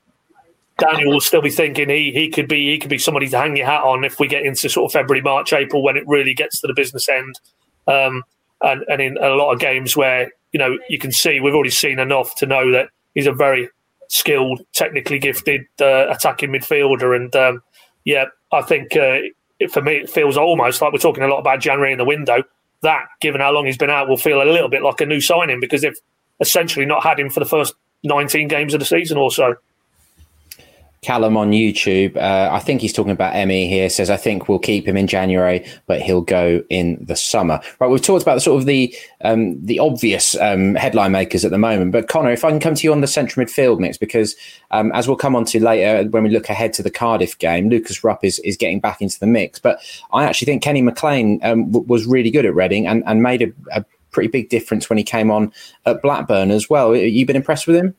Daniel 0.81 1.13
will 1.13 1.21
still 1.21 1.43
be 1.43 1.51
thinking 1.51 1.89
he 1.89 2.13
he 2.13 2.29
could 2.29 2.49
be 2.49 2.71
he 2.71 2.79
could 2.79 2.91
be 2.91 2.99
somebody 2.99 3.29
to 3.29 3.39
hang 3.39 3.57
your 3.57 3.67
hat 3.67 3.83
on 3.83 4.05
if 4.05 4.19
we 4.19 4.27
get 4.27 4.45
into 4.45 4.69
sort 4.69 4.89
of 4.89 4.93
February, 4.93 5.23
March, 5.23 5.53
April 5.53 5.83
when 5.83 5.97
it 5.97 6.05
really 6.07 6.35
gets 6.35 6.61
to 6.61 6.67
the 6.67 6.75
business 6.75 7.09
end. 7.09 7.39
Um, 7.87 8.23
and, 8.63 8.85
and 8.89 9.01
in 9.01 9.17
a 9.19 9.31
lot 9.31 9.53
of 9.53 9.61
games 9.61 9.97
where 9.97 10.31
you 10.53 10.59
know 10.59 10.79
you 10.89 10.99
can 10.99 11.13
see 11.13 11.41
we've 11.41 11.55
already 11.55 11.71
seen 11.71 11.99
enough 11.99 12.35
to 12.37 12.47
know 12.47 12.73
that 12.73 12.89
he's 13.15 13.27
a 13.27 13.33
very 13.33 13.69
skilled, 14.09 14.61
technically 14.73 15.19
gifted 15.19 15.63
uh, 15.81 16.09
attacking 16.09 16.51
midfielder. 16.51 17.17
And 17.17 17.35
um, 17.37 17.63
yeah, 18.05 18.27
I 18.53 18.63
think 18.63 18.97
uh, 18.97 19.21
it, 19.59 19.71
for 19.71 19.83
me 19.83 19.99
it 19.99 20.11
feels 20.11 20.37
almost 20.37 20.83
like 20.83 20.93
we're 20.93 20.99
talking 20.99 21.23
a 21.23 21.29
lot 21.29 21.39
about 21.39 21.61
January 21.61 21.93
in 21.93 21.99
the 21.99 22.05
window. 22.05 22.43
That, 22.83 23.07
given 23.21 23.41
how 23.41 23.53
long 23.53 23.67
he's 23.67 23.77
been 23.77 23.91
out, 23.91 24.09
will 24.09 24.17
feel 24.17 24.43
a 24.43 24.45
little 24.45 24.71
bit 24.71 24.83
like 24.83 25.01
a 25.01 25.07
new 25.07 25.21
signing 25.21 25.61
because 25.61 25.83
they've 25.83 25.99
essentially 26.41 26.87
not 26.87 27.03
had 27.03 27.21
him 27.21 27.29
for 27.29 27.41
the 27.41 27.47
first 27.47 27.75
19 28.05 28.49
games 28.49 28.73
of 28.73 28.81
the 28.81 28.87
season 28.87 29.19
or 29.19 29.31
so. 29.31 29.55
Callum 31.03 31.39
on 31.39 31.53
YouTube, 31.53 32.15
uh, 32.19 32.51
I 32.53 32.59
think 32.59 32.83
he's 32.83 32.93
talking 32.93 33.13
about 33.13 33.33
Emi 33.33 33.67
here. 33.69 33.89
Says 33.89 34.11
I 34.11 34.19
think 34.19 34.51
we'll 34.51 34.59
keep 34.59 34.87
him 34.87 34.99
in 34.99 35.07
January, 35.07 35.67
but 35.87 36.03
he'll 36.03 36.21
go 36.21 36.63
in 36.69 37.03
the 37.03 37.17
summer. 37.17 37.59
Right, 37.79 37.89
we've 37.89 38.03
talked 38.03 38.23
about 38.23 38.35
the 38.35 38.41
sort 38.43 38.61
of 38.61 38.67
the 38.67 38.95
um, 39.23 39.65
the 39.65 39.79
obvious 39.79 40.37
um, 40.37 40.75
headline 40.75 41.13
makers 41.13 41.43
at 41.43 41.53
the 41.53 41.59
moment. 41.59 41.93
But 41.93 42.09
Connor, 42.09 42.33
if 42.33 42.45
I 42.45 42.51
can 42.51 42.61
come 42.61 42.75
to 42.75 42.87
you 42.87 42.93
on 42.93 43.01
the 43.01 43.07
central 43.07 43.43
midfield 43.43 43.79
mix, 43.79 43.97
because 43.97 44.37
um, 44.73 44.93
as 44.93 45.09
we'll 45.09 45.17
come 45.17 45.35
on 45.35 45.47
to 45.47 45.65
later 45.65 46.07
when 46.11 46.23
we 46.23 46.29
look 46.29 46.51
ahead 46.51 46.75
to 46.75 46.83
the 46.83 46.91
Cardiff 46.91 47.39
game, 47.39 47.71
Lukas 47.71 48.05
Rupp 48.05 48.23
is, 48.23 48.39
is 48.41 48.59
getting 48.59 48.79
back 48.79 49.01
into 49.01 49.19
the 49.19 49.27
mix. 49.27 49.59
But 49.59 49.81
I 50.13 50.25
actually 50.25 50.47
think 50.47 50.63
Kenny 50.63 50.83
McLean 50.83 51.41
um, 51.43 51.71
w- 51.71 51.87
was 51.87 52.05
really 52.05 52.31
good 52.31 52.45
at 52.45 52.55
Reading 52.55 52.87
and, 52.87 53.03
and 53.07 53.23
made 53.23 53.41
a, 53.41 53.53
a 53.73 53.85
pretty 54.11 54.29
big 54.29 54.51
difference 54.51 54.91
when 54.91 54.99
he 54.99 55.05
came 55.05 55.31
on 55.31 55.51
at 55.87 56.03
Blackburn 56.03 56.51
as 56.51 56.69
well. 56.69 56.95
You 56.95 57.25
been 57.25 57.37
impressed 57.37 57.67
with 57.67 57.77
him? 57.77 57.95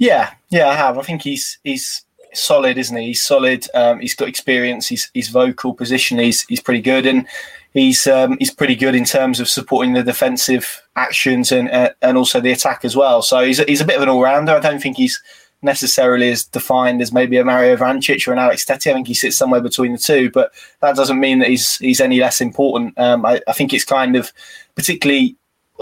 Yeah, 0.00 0.32
yeah, 0.48 0.68
I 0.68 0.74
have. 0.74 0.96
I 0.96 1.02
think 1.02 1.20
he's 1.20 1.58
he's 1.62 2.06
solid, 2.32 2.78
isn't 2.78 2.96
he? 2.96 3.08
He's 3.08 3.22
solid. 3.22 3.66
Um, 3.74 4.00
he's 4.00 4.14
got 4.14 4.28
experience. 4.28 4.88
He's 4.88 5.10
he's 5.12 5.28
vocal 5.28 5.74
position. 5.74 6.18
He's 6.18 6.46
he's 6.46 6.62
pretty 6.62 6.80
good, 6.80 7.04
and 7.04 7.26
he's 7.74 8.06
um, 8.06 8.38
he's 8.38 8.50
pretty 8.50 8.76
good 8.76 8.94
in 8.94 9.04
terms 9.04 9.40
of 9.40 9.48
supporting 9.48 9.92
the 9.92 10.02
defensive 10.02 10.82
actions 10.96 11.52
and 11.52 11.70
uh, 11.70 11.90
and 12.00 12.16
also 12.16 12.40
the 12.40 12.50
attack 12.50 12.82
as 12.82 12.96
well. 12.96 13.20
So 13.20 13.44
he's 13.44 13.60
a, 13.60 13.64
he's 13.64 13.82
a 13.82 13.84
bit 13.84 13.96
of 13.96 14.02
an 14.02 14.08
all 14.08 14.22
rounder. 14.22 14.52
I 14.52 14.60
don't 14.60 14.80
think 14.80 14.96
he's 14.96 15.22
necessarily 15.60 16.30
as 16.30 16.44
defined 16.44 17.02
as 17.02 17.12
maybe 17.12 17.36
a 17.36 17.44
Mario 17.44 17.76
Vrancic 17.76 18.26
or 18.26 18.32
an 18.32 18.38
Alex 18.38 18.64
Tettey. 18.64 18.90
I 18.90 18.94
think 18.94 19.06
he 19.06 19.12
sits 19.12 19.36
somewhere 19.36 19.60
between 19.60 19.92
the 19.92 19.98
two, 19.98 20.30
but 20.30 20.50
that 20.80 20.96
doesn't 20.96 21.20
mean 21.20 21.40
that 21.40 21.48
he's 21.48 21.76
he's 21.76 22.00
any 22.00 22.20
less 22.20 22.40
important. 22.40 22.98
Um, 22.98 23.26
I, 23.26 23.42
I 23.46 23.52
think 23.52 23.74
it's 23.74 23.84
kind 23.84 24.16
of 24.16 24.32
particularly 24.74 25.36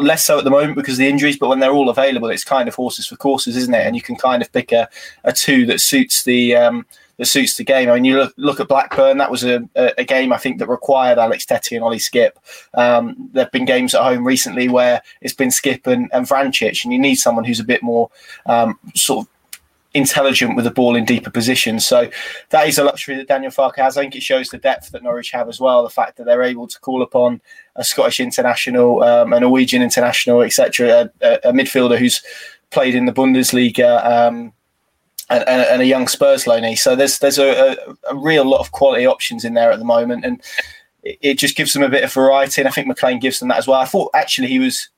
less 0.05 0.25
so 0.25 0.39
at 0.39 0.45
the 0.45 0.51
moment 0.51 0.77
because 0.77 0.95
of 0.95 0.99
the 0.99 1.09
injuries, 1.09 1.39
but 1.39 1.49
when 1.49 1.61
they're 1.61 1.73
all 1.73 1.89
available, 1.89 2.29
it's 2.29 2.45
kind 2.45 2.69
of 2.69 2.75
horses 2.75 3.07
for 3.07 3.17
courses, 3.17 3.57
isn't 3.57 3.75
it? 3.75 3.87
And 3.87 3.97
you 3.97 4.03
can 4.03 4.17
kind 4.17 4.43
of 4.43 4.53
pick 4.53 4.73
a, 4.73 4.89
a 5.25 5.33
two 5.33 5.67
that 5.67 5.81
suits 5.81 6.25
the 6.25 6.57
um, 6.57 6.87
that 7.19 7.27
suits 7.27 7.57
the 7.57 7.65
game. 7.65 7.91
I 7.91 7.95
mean, 7.95 8.05
you 8.05 8.17
look, 8.17 8.35
look 8.37 8.61
at 8.61 8.69
Blackburn. 8.69 9.19
That 9.19 9.31
was 9.31 9.45
a, 9.45 9.69
a, 9.75 10.05
game 10.05 10.33
I 10.33 10.39
think 10.39 10.59
that 10.59 10.69
required 10.69 11.19
Alex 11.19 11.45
Tettey 11.45 11.75
and 11.75 11.85
Ollie 11.85 11.99
Skipp. 11.99 12.31
Um, 12.75 13.29
there've 13.33 13.51
been 13.51 13.65
games 13.65 13.95
at 13.95 14.03
home 14.03 14.25
recently 14.25 14.69
where 14.69 15.03
it's 15.21 15.35
been 15.35 15.49
Skipp 15.49 15.87
and, 15.89 16.09
and 16.13 16.27
Vrancic, 16.27 16.85
and 16.85 16.93
you 16.93 16.99
need 16.99 17.17
someone 17.17 17.45
who's 17.45 17.61
a 17.61 17.65
bit 17.65 17.83
more 17.83 18.09
um, 18.47 18.79
sort 18.95 19.27
of 19.27 19.33
intelligent 19.99 20.57
with 20.57 20.65
the 20.65 20.71
ball 20.71 20.97
in 20.97 21.05
deeper 21.05 21.31
positions. 21.31 21.87
So 21.87 22.11
that 22.51 22.67
is 22.67 22.79
a 22.79 22.85
luxury 22.85 23.17
that 23.17 23.29
Daniel 23.29 23.53
Farke 23.53 23.77
has. 23.77 23.99
I 23.99 24.03
think 24.03 24.17
it 24.17 24.23
shows 24.23 24.49
the 24.49 24.59
depth 24.59 24.91
that 24.93 25.03
Norwich 25.03 25.31
have 25.33 25.49
as 25.49 25.61
well. 25.61 25.83
The 25.83 25.91
fact 25.91 26.17
that 26.17 26.25
they're 26.25 26.43
able 26.43 26.67
to 26.67 26.81
call 26.81 27.03
upon 27.03 27.43
a 27.77 27.85
Scottish 27.85 28.21
international, 28.21 29.03
um, 29.03 29.33
a 29.33 29.41
Norwegian 29.41 29.83
international, 29.83 30.43
etc., 30.43 31.11
a, 31.21 31.39
a, 31.45 31.53
midfielder 31.53 31.99
who's 31.99 32.23
played 32.71 32.95
in 32.95 33.05
the 33.05 33.13
Bundesliga. 33.13 34.05
Um, 34.05 34.53
and, 35.31 35.47
and, 35.47 35.83
a 35.83 35.85
young 35.85 36.09
Spurs 36.09 36.47
loanee, 36.47 36.79
so 36.79 36.97
there's 36.97 37.19
there's 37.19 37.37
a, 37.37 37.77
a, 38.09 38.17
real 38.17 38.47
lot 38.47 38.61
of 38.61 38.73
quality 38.73 39.05
options 39.05 39.45
in 39.45 39.53
there 39.53 39.71
at 39.71 39.79
the 39.79 39.85
moment, 39.85 40.25
and 40.25 40.43
it 41.03 41.39
just 41.39 41.55
gives 41.55 41.75
them 41.75 41.83
a 41.83 41.89
bit 41.91 42.03
of 42.03 42.11
variety. 42.11 42.63
And 42.63 42.69
I 42.69 42.71
think 42.71 42.87
McLean 42.87 43.21
gives 43.21 43.39
them 43.39 43.49
that 43.49 43.59
as 43.59 43.67
well. 43.67 43.79
I 43.79 43.85
thought 43.85 44.11
actually 44.15 44.49
he 44.49 44.59
was 44.59 44.89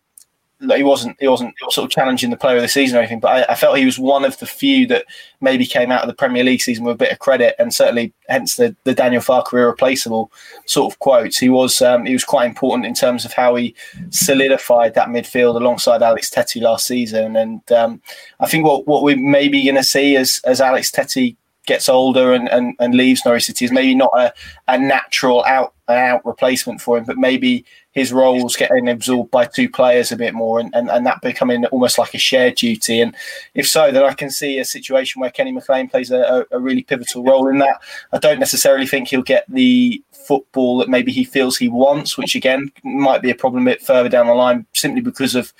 he 0.74 0.82
wasn't 0.82 1.16
he 1.18 1.28
wasn't 1.28 1.54
sort 1.70 1.86
of 1.86 1.90
challenging 1.90 2.30
the 2.30 2.36
player 2.36 2.56
of 2.56 2.62
the 2.62 2.68
season 2.68 2.96
or 2.96 3.00
anything, 3.00 3.20
but 3.20 3.48
I, 3.48 3.52
I, 3.52 3.54
felt 3.54 3.78
he 3.78 3.86
was 3.86 3.98
one 3.98 4.24
of 4.24 4.38
the 4.38 4.46
few 4.46 4.86
that 4.88 5.06
maybe 5.40 5.64
came 5.64 5.90
out 5.90 6.02
of 6.02 6.08
the 6.08 6.14
Premier 6.14 6.44
League 6.44 6.60
season 6.60 6.84
with 6.84 6.94
a 6.94 6.98
bit 6.98 7.12
of 7.12 7.18
credit, 7.18 7.54
and 7.58 7.72
certainly 7.72 8.12
hence 8.28 8.56
the, 8.56 8.76
the 8.84 8.94
Daniel 8.94 9.22
Farke 9.22 9.52
irreplaceable 9.54 10.30
sort 10.66 10.92
of 10.92 10.98
quotes. 10.98 11.38
He 11.38 11.48
was 11.48 11.80
um, 11.80 12.04
he 12.04 12.12
was 12.12 12.24
quite 12.24 12.46
important 12.46 12.86
in 12.86 12.94
terms 12.94 13.24
of 13.24 13.32
how 13.32 13.54
he 13.54 13.74
solidified 14.10 14.94
that 14.94 15.08
midfield 15.08 15.56
alongside 15.56 16.02
Alex 16.02 16.30
Tettey 16.30 16.60
last 16.60 16.86
season, 16.86 17.36
and 17.36 17.72
um, 17.72 18.02
I 18.38 18.46
think 18.46 18.64
what 18.64 18.86
what 18.86 19.02
we're 19.02 19.16
maybe 19.16 19.64
going 19.64 19.76
to 19.76 19.84
see 19.84 20.16
as 20.16 20.40
as 20.44 20.60
Alex 20.60 20.90
Tettey 20.90 21.36
gets 21.66 21.88
older 21.88 22.32
and, 22.32 22.48
and, 22.48 22.74
and 22.80 22.94
leaves 22.94 23.22
Norwich 23.24 23.44
City 23.44 23.64
is 23.64 23.72
maybe 23.72 23.94
not 23.94 24.10
a, 24.14 24.32
a 24.68 24.78
natural 24.78 25.44
out 25.44 25.74
out 25.88 26.24
replacement 26.24 26.80
for 26.80 26.96
him, 26.96 27.04
but 27.04 27.18
maybe 27.18 27.64
his 27.92 28.12
roles 28.12 28.54
getting 28.56 28.88
absorbed 28.88 29.30
by 29.30 29.44
two 29.44 29.68
players 29.68 30.12
a 30.12 30.16
bit 30.16 30.34
more 30.34 30.60
and, 30.60 30.72
and, 30.74 30.88
and 30.88 31.04
that 31.04 31.20
becoming 31.20 31.66
almost 31.66 31.98
like 31.98 32.14
a 32.14 32.18
shared 32.18 32.54
duty. 32.54 33.00
And 33.00 33.14
if 33.54 33.66
so, 33.68 33.90
then 33.90 34.04
I 34.04 34.14
can 34.14 34.30
see 34.30 34.58
a 34.58 34.64
situation 34.64 35.20
where 35.20 35.30
Kenny 35.30 35.50
McLean 35.52 35.88
plays 35.88 36.10
a, 36.10 36.46
a 36.52 36.60
really 36.60 36.82
pivotal 36.82 37.24
role 37.24 37.48
in 37.48 37.58
that. 37.58 37.80
I 38.12 38.18
don't 38.18 38.38
necessarily 38.38 38.86
think 38.86 39.08
he'll 39.08 39.22
get 39.22 39.44
the 39.48 40.02
football 40.12 40.78
that 40.78 40.88
maybe 40.88 41.10
he 41.10 41.24
feels 41.24 41.56
he 41.56 41.68
wants, 41.68 42.16
which 42.16 42.34
again 42.34 42.70
might 42.84 43.22
be 43.22 43.30
a 43.30 43.34
problem 43.34 43.66
a 43.66 43.70
bit 43.72 43.82
further 43.82 44.08
down 44.08 44.26
the 44.26 44.34
line 44.34 44.66
simply 44.72 45.00
because 45.00 45.34
of 45.34 45.52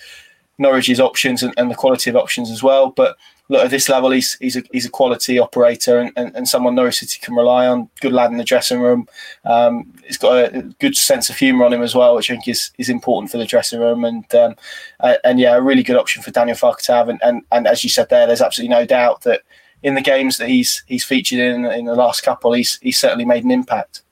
Norwich's 0.58 1.00
options 1.00 1.42
and, 1.42 1.52
and 1.56 1.70
the 1.70 1.74
quality 1.74 2.10
of 2.10 2.16
options 2.16 2.50
as 2.50 2.62
well. 2.62 2.90
But 2.90 3.16
look 3.50 3.64
at 3.64 3.70
this 3.70 3.88
level, 3.88 4.10
he's 4.10 4.34
he's 4.34 4.56
a, 4.56 4.62
he's 4.72 4.86
a 4.86 4.90
quality 4.90 5.38
operator 5.38 5.98
and, 5.98 6.12
and, 6.16 6.34
and 6.36 6.48
someone 6.48 6.74
Norwich 6.76 6.98
City 6.98 7.18
can 7.20 7.34
rely 7.34 7.66
on. 7.66 7.90
Good 8.00 8.12
lad 8.12 8.30
in 8.30 8.38
the 8.38 8.44
dressing 8.44 8.80
room. 8.80 9.08
Um, 9.44 9.92
he's 10.06 10.16
got 10.16 10.54
a 10.54 10.62
good 10.78 10.96
sense 10.96 11.28
of 11.28 11.36
humour 11.36 11.64
on 11.64 11.72
him 11.72 11.82
as 11.82 11.94
well, 11.94 12.14
which 12.14 12.30
I 12.30 12.34
think 12.34 12.46
is, 12.46 12.70
is 12.78 12.88
important 12.88 13.30
for 13.30 13.38
the 13.38 13.44
dressing 13.44 13.80
room. 13.80 14.04
And 14.04 14.32
um, 14.34 14.54
uh, 15.00 15.16
and 15.24 15.40
yeah, 15.40 15.56
a 15.56 15.60
really 15.60 15.82
good 15.82 15.96
option 15.96 16.22
for 16.22 16.30
Daniel 16.30 16.56
Farke 16.56 16.82
to 16.82 16.92
have. 16.92 17.08
And, 17.08 17.20
and 17.22 17.42
and 17.50 17.66
as 17.66 17.82
you 17.82 17.90
said 17.90 18.08
there, 18.08 18.26
there's 18.26 18.40
absolutely 18.40 18.74
no 18.74 18.86
doubt 18.86 19.22
that 19.22 19.42
in 19.82 19.96
the 19.96 20.00
games 20.00 20.38
that 20.38 20.48
he's 20.48 20.84
he's 20.86 21.04
featured 21.04 21.40
in 21.40 21.66
in 21.66 21.86
the 21.86 21.96
last 21.96 22.22
couple, 22.22 22.52
he's 22.52 22.78
he's 22.78 22.98
certainly 22.98 23.24
made 23.24 23.44
an 23.44 23.50
impact. 23.50 24.02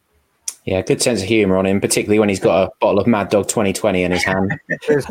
Yeah, 0.65 0.83
good 0.83 1.01
sense 1.01 1.23
of 1.23 1.29
humour 1.29 1.57
on 1.57 1.65
him, 1.65 1.81
particularly 1.81 2.19
when 2.19 2.29
he's 2.29 2.41
got 2.41 2.69
a 2.69 2.71
bottle 2.81 3.01
of 3.01 3.07
Mad 3.07 3.31
Dog 3.31 3.49
2020 3.49 4.03
in 4.03 4.13
his 4.13 4.23
hand. 4.23 4.53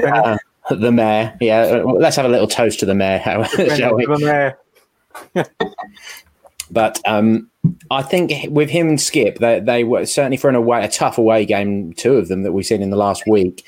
uh, 0.06 0.38
the 0.70 0.92
mayor. 0.92 1.36
Yeah, 1.40 1.84
let's 1.86 2.16
have 2.16 2.26
a 2.26 2.30
little 2.30 2.48
toast 2.48 2.80
to 2.80 2.86
the 2.86 2.96
mayor, 2.96 3.20
shall 3.76 3.96
we? 3.96 4.06
The 4.06 4.56
mayor. 5.36 5.46
but 6.72 7.00
um, 7.06 7.50
I 7.90 8.02
think 8.02 8.32
with 8.50 8.70
him 8.70 8.90
and 8.90 8.98
Skipp, 8.98 9.40
they, 9.40 9.60
they 9.60 9.84
were 9.84 10.06
certainly 10.06 10.38
for 10.38 10.50
an 10.50 10.56
away, 10.56 10.84
a 10.84 10.90
tough 10.90 11.18
away 11.18 11.46
game, 11.46 11.94
two 11.94 12.14
of 12.14 12.28
them 12.28 12.44
that 12.44 12.52
we've 12.52 12.66
seen 12.66 12.82
in 12.82 12.90
the 12.90 12.98
last 12.98 13.24
week. 13.28 13.66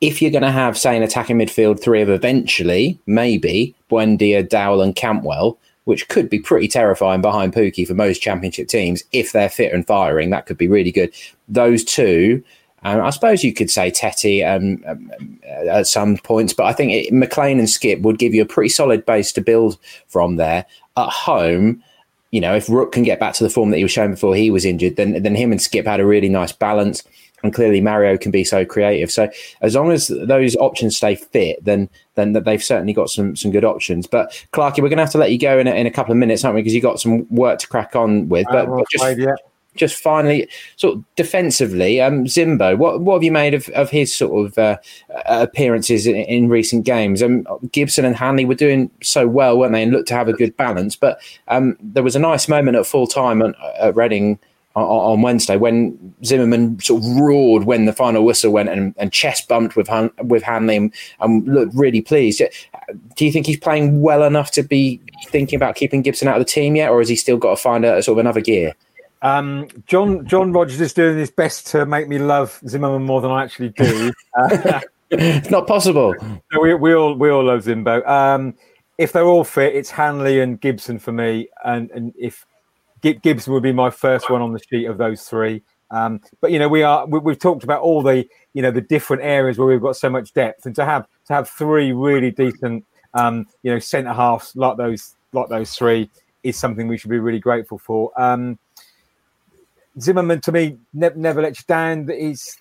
If 0.00 0.22
you're 0.22 0.30
going 0.30 0.42
to 0.42 0.50
have, 0.50 0.78
say, 0.78 0.96
an 0.96 1.02
attacking 1.02 1.38
midfield 1.38 1.82
three 1.82 2.00
of 2.00 2.08
eventually, 2.08 2.98
maybe 3.06 3.74
Buendia, 3.90 4.48
Dowell, 4.48 4.80
and 4.80 4.96
Cantwell, 4.96 5.58
which 5.84 6.08
could 6.08 6.30
be 6.30 6.38
pretty 6.38 6.68
terrifying 6.68 7.20
behind 7.20 7.52
Pukki 7.52 7.86
for 7.86 7.94
most 7.94 8.22
championship 8.22 8.68
teams 8.68 9.02
if 9.12 9.32
they're 9.32 9.48
fit 9.48 9.72
and 9.72 9.86
firing, 9.86 10.30
that 10.30 10.46
could 10.46 10.56
be 10.56 10.68
really 10.68 10.92
good. 10.92 11.12
Those 11.48 11.84
two 11.84 12.42
um, 12.82 13.00
I 13.00 13.10
suppose 13.10 13.44
you 13.44 13.52
could 13.52 13.70
say 13.70 13.90
Tettey 13.90 14.46
um, 14.46 14.82
um, 14.86 15.40
at 15.46 15.86
some 15.86 16.16
points, 16.18 16.52
but 16.52 16.64
I 16.64 16.72
think 16.72 16.92
it, 16.92 17.12
McLean 17.12 17.58
and 17.58 17.68
Skipp 17.68 18.02
would 18.02 18.18
give 18.18 18.34
you 18.34 18.42
a 18.42 18.46
pretty 18.46 18.70
solid 18.70 19.04
base 19.04 19.32
to 19.32 19.40
build 19.40 19.78
from 20.08 20.36
there. 20.36 20.64
At 20.96 21.08
home, 21.08 21.82
you 22.30 22.40
know, 22.40 22.54
if 22.54 22.68
Rook 22.68 22.92
can 22.92 23.02
get 23.02 23.20
back 23.20 23.34
to 23.34 23.44
the 23.44 23.50
form 23.50 23.70
that 23.70 23.76
he 23.76 23.82
was 23.82 23.92
showing 23.92 24.12
before 24.12 24.34
he 24.34 24.50
was 24.50 24.64
injured, 24.64 24.96
then 24.96 25.22
then 25.22 25.34
him 25.34 25.52
and 25.52 25.60
Skipp 25.60 25.86
had 25.86 26.00
a 26.00 26.06
really 26.06 26.28
nice 26.28 26.52
balance. 26.52 27.02
And 27.42 27.54
clearly, 27.54 27.80
Mario 27.80 28.18
can 28.18 28.30
be 28.30 28.44
so 28.44 28.66
creative. 28.66 29.10
So 29.10 29.30
as 29.62 29.74
long 29.74 29.90
as 29.90 30.08
those 30.08 30.56
options 30.56 30.98
stay 30.98 31.14
fit, 31.14 31.64
then 31.64 31.88
then 32.14 32.34
they've 32.34 32.62
certainly 32.62 32.92
got 32.92 33.08
some 33.08 33.34
some 33.34 33.50
good 33.50 33.64
options. 33.64 34.06
But 34.06 34.30
Clarky, 34.52 34.82
we're 34.82 34.90
going 34.90 34.98
to 34.98 35.04
have 35.04 35.12
to 35.12 35.18
let 35.18 35.32
you 35.32 35.38
go 35.38 35.58
in 35.58 35.66
a, 35.66 35.70
in 35.70 35.86
a 35.86 35.90
couple 35.90 36.12
of 36.12 36.18
minutes, 36.18 36.44
aren't 36.44 36.54
we? 36.54 36.60
Because 36.60 36.74
you 36.74 36.82
got 36.82 37.00
some 37.00 37.26
work 37.34 37.58
to 37.60 37.68
crack 37.68 37.96
on 37.96 38.28
with. 38.28 38.46
But, 38.50 38.68
uh, 38.68 38.76
but 38.76 38.86
just, 38.90 39.18
yeah 39.18 39.34
just 39.74 39.96
finally, 39.96 40.48
sort 40.76 40.96
of 40.96 41.04
defensively, 41.16 42.00
um, 42.00 42.24
Zimbo, 42.24 42.76
what 42.76 43.00
what 43.00 43.14
have 43.14 43.22
you 43.22 43.32
made 43.32 43.54
of, 43.54 43.68
of 43.70 43.90
his 43.90 44.14
sort 44.14 44.46
of 44.46 44.58
uh, 44.58 44.76
appearances 45.26 46.06
in, 46.06 46.16
in, 46.16 46.48
recent 46.48 46.84
games? 46.84 47.22
Um, 47.22 47.46
Gibson 47.72 48.04
and 48.04 48.16
Hanley 48.16 48.44
were 48.44 48.54
doing 48.54 48.90
so 49.02 49.28
well, 49.28 49.58
weren't 49.58 49.72
they, 49.72 49.82
and 49.82 49.92
looked 49.92 50.08
to 50.08 50.14
have 50.14 50.28
a 50.28 50.32
good 50.32 50.56
balance. 50.56 50.96
But 50.96 51.20
um, 51.48 51.76
there 51.80 52.02
was 52.02 52.16
a 52.16 52.20
nice 52.20 52.48
moment 52.48 52.76
at 52.76 52.86
full 52.86 53.06
time 53.06 53.42
at, 53.42 53.54
at 53.78 53.96
Reading 53.96 54.38
on, 54.76 54.84
on, 54.84 55.22
Wednesday 55.22 55.56
when 55.56 56.14
Zimmermann 56.24 56.78
sort 56.80 57.02
of 57.02 57.08
roared 57.16 57.64
when 57.64 57.86
the 57.86 57.92
final 57.92 58.24
whistle 58.24 58.52
went 58.52 58.68
and, 58.68 58.94
and 58.98 59.12
chest 59.12 59.48
bumped 59.48 59.76
with 59.76 59.88
Han, 59.88 60.10
with 60.22 60.42
Hanley 60.42 60.76
and, 60.76 60.94
and 61.20 61.46
looked 61.46 61.74
really 61.74 62.00
pleased. 62.00 62.40
Do 63.16 63.24
you 63.24 63.32
think 63.32 63.46
he's 63.46 63.58
playing 63.58 64.00
well 64.00 64.22
enough 64.22 64.50
to 64.52 64.62
be 64.62 65.00
thinking 65.28 65.56
about 65.56 65.74
keeping 65.74 66.02
Gibson 66.02 66.28
out 66.28 66.36
of 66.36 66.40
the 66.40 66.50
team 66.50 66.76
yet, 66.76 66.90
or 66.90 66.98
has 66.98 67.08
he 67.08 67.16
still 67.16 67.36
got 67.36 67.50
to 67.50 67.56
find 67.56 67.84
a, 67.84 68.02
sort 68.02 68.18
of 68.18 68.20
another 68.20 68.40
gear? 68.40 68.74
Um, 69.22 69.68
John 69.86 70.26
John 70.26 70.52
Rogers 70.52 70.80
is 70.80 70.92
doing 70.92 71.18
his 71.18 71.30
best 71.30 71.66
to 71.68 71.84
make 71.84 72.08
me 72.08 72.18
love 72.18 72.60
Zimmermann 72.66 73.04
more 73.04 73.20
than 73.20 73.30
I 73.30 73.44
actually 73.44 73.70
do. 73.70 74.12
Uh, 74.32 74.80
it's 75.10 75.50
not 75.50 75.66
possible. 75.66 76.14
we, 76.60 76.72
we 76.74 76.94
all 76.94 77.14
we 77.14 77.30
all 77.30 77.42
love 77.42 77.64
Zimbo. 77.64 78.06
Um, 78.06 78.54
if 78.96 79.12
they're 79.12 79.24
all 79.24 79.42
fit, 79.42 79.74
it's 79.74 79.90
Hanley 79.90 80.40
and 80.40 80.60
Gibson 80.60 81.00
for 81.00 81.10
me, 81.10 81.48
and 81.64 81.90
and 81.90 82.14
if 82.16 82.46
Gibson 83.02 83.52
would 83.52 83.62
be 83.62 83.72
my 83.72 83.90
first 83.90 84.30
one 84.30 84.40
on 84.40 84.52
the 84.52 84.60
sheet 84.70 84.86
of 84.86 84.98
those 84.98 85.24
three. 85.24 85.62
Um, 85.90 86.20
but 86.40 86.52
you 86.52 86.58
know, 86.58 86.68
we 86.68 86.82
are 86.82 87.06
we, 87.06 87.32
have 87.32 87.40
talked 87.40 87.64
about 87.64 87.82
all 87.82 88.02
the 88.02 88.24
you 88.52 88.62
know 88.62 88.70
the 88.70 88.80
different 88.80 89.22
areas 89.24 89.58
where 89.58 89.66
we've 89.66 89.80
got 89.80 89.96
so 89.96 90.08
much 90.08 90.32
depth, 90.32 90.66
and 90.66 90.74
to 90.76 90.84
have 90.84 91.08
to 91.26 91.32
have 91.32 91.48
three 91.48 91.92
really 91.92 92.30
decent 92.30 92.84
um, 93.14 93.46
you 93.62 93.72
know 93.72 93.78
centre 93.78 94.12
halves 94.12 94.54
like 94.54 94.76
those 94.76 95.16
like 95.32 95.48
those 95.48 95.74
three 95.74 96.08
is 96.42 96.56
something 96.56 96.86
we 96.86 96.96
should 96.96 97.10
be 97.10 97.18
really 97.18 97.40
grateful 97.40 97.78
for. 97.78 98.12
Um, 98.20 98.58
Zimmermann 99.98 100.40
to 100.42 100.52
me 100.52 100.78
ne- 100.92 101.10
never 101.16 101.42
lets 101.42 101.60
you 101.60 101.64
down. 101.66 102.08
He's 102.08 102.56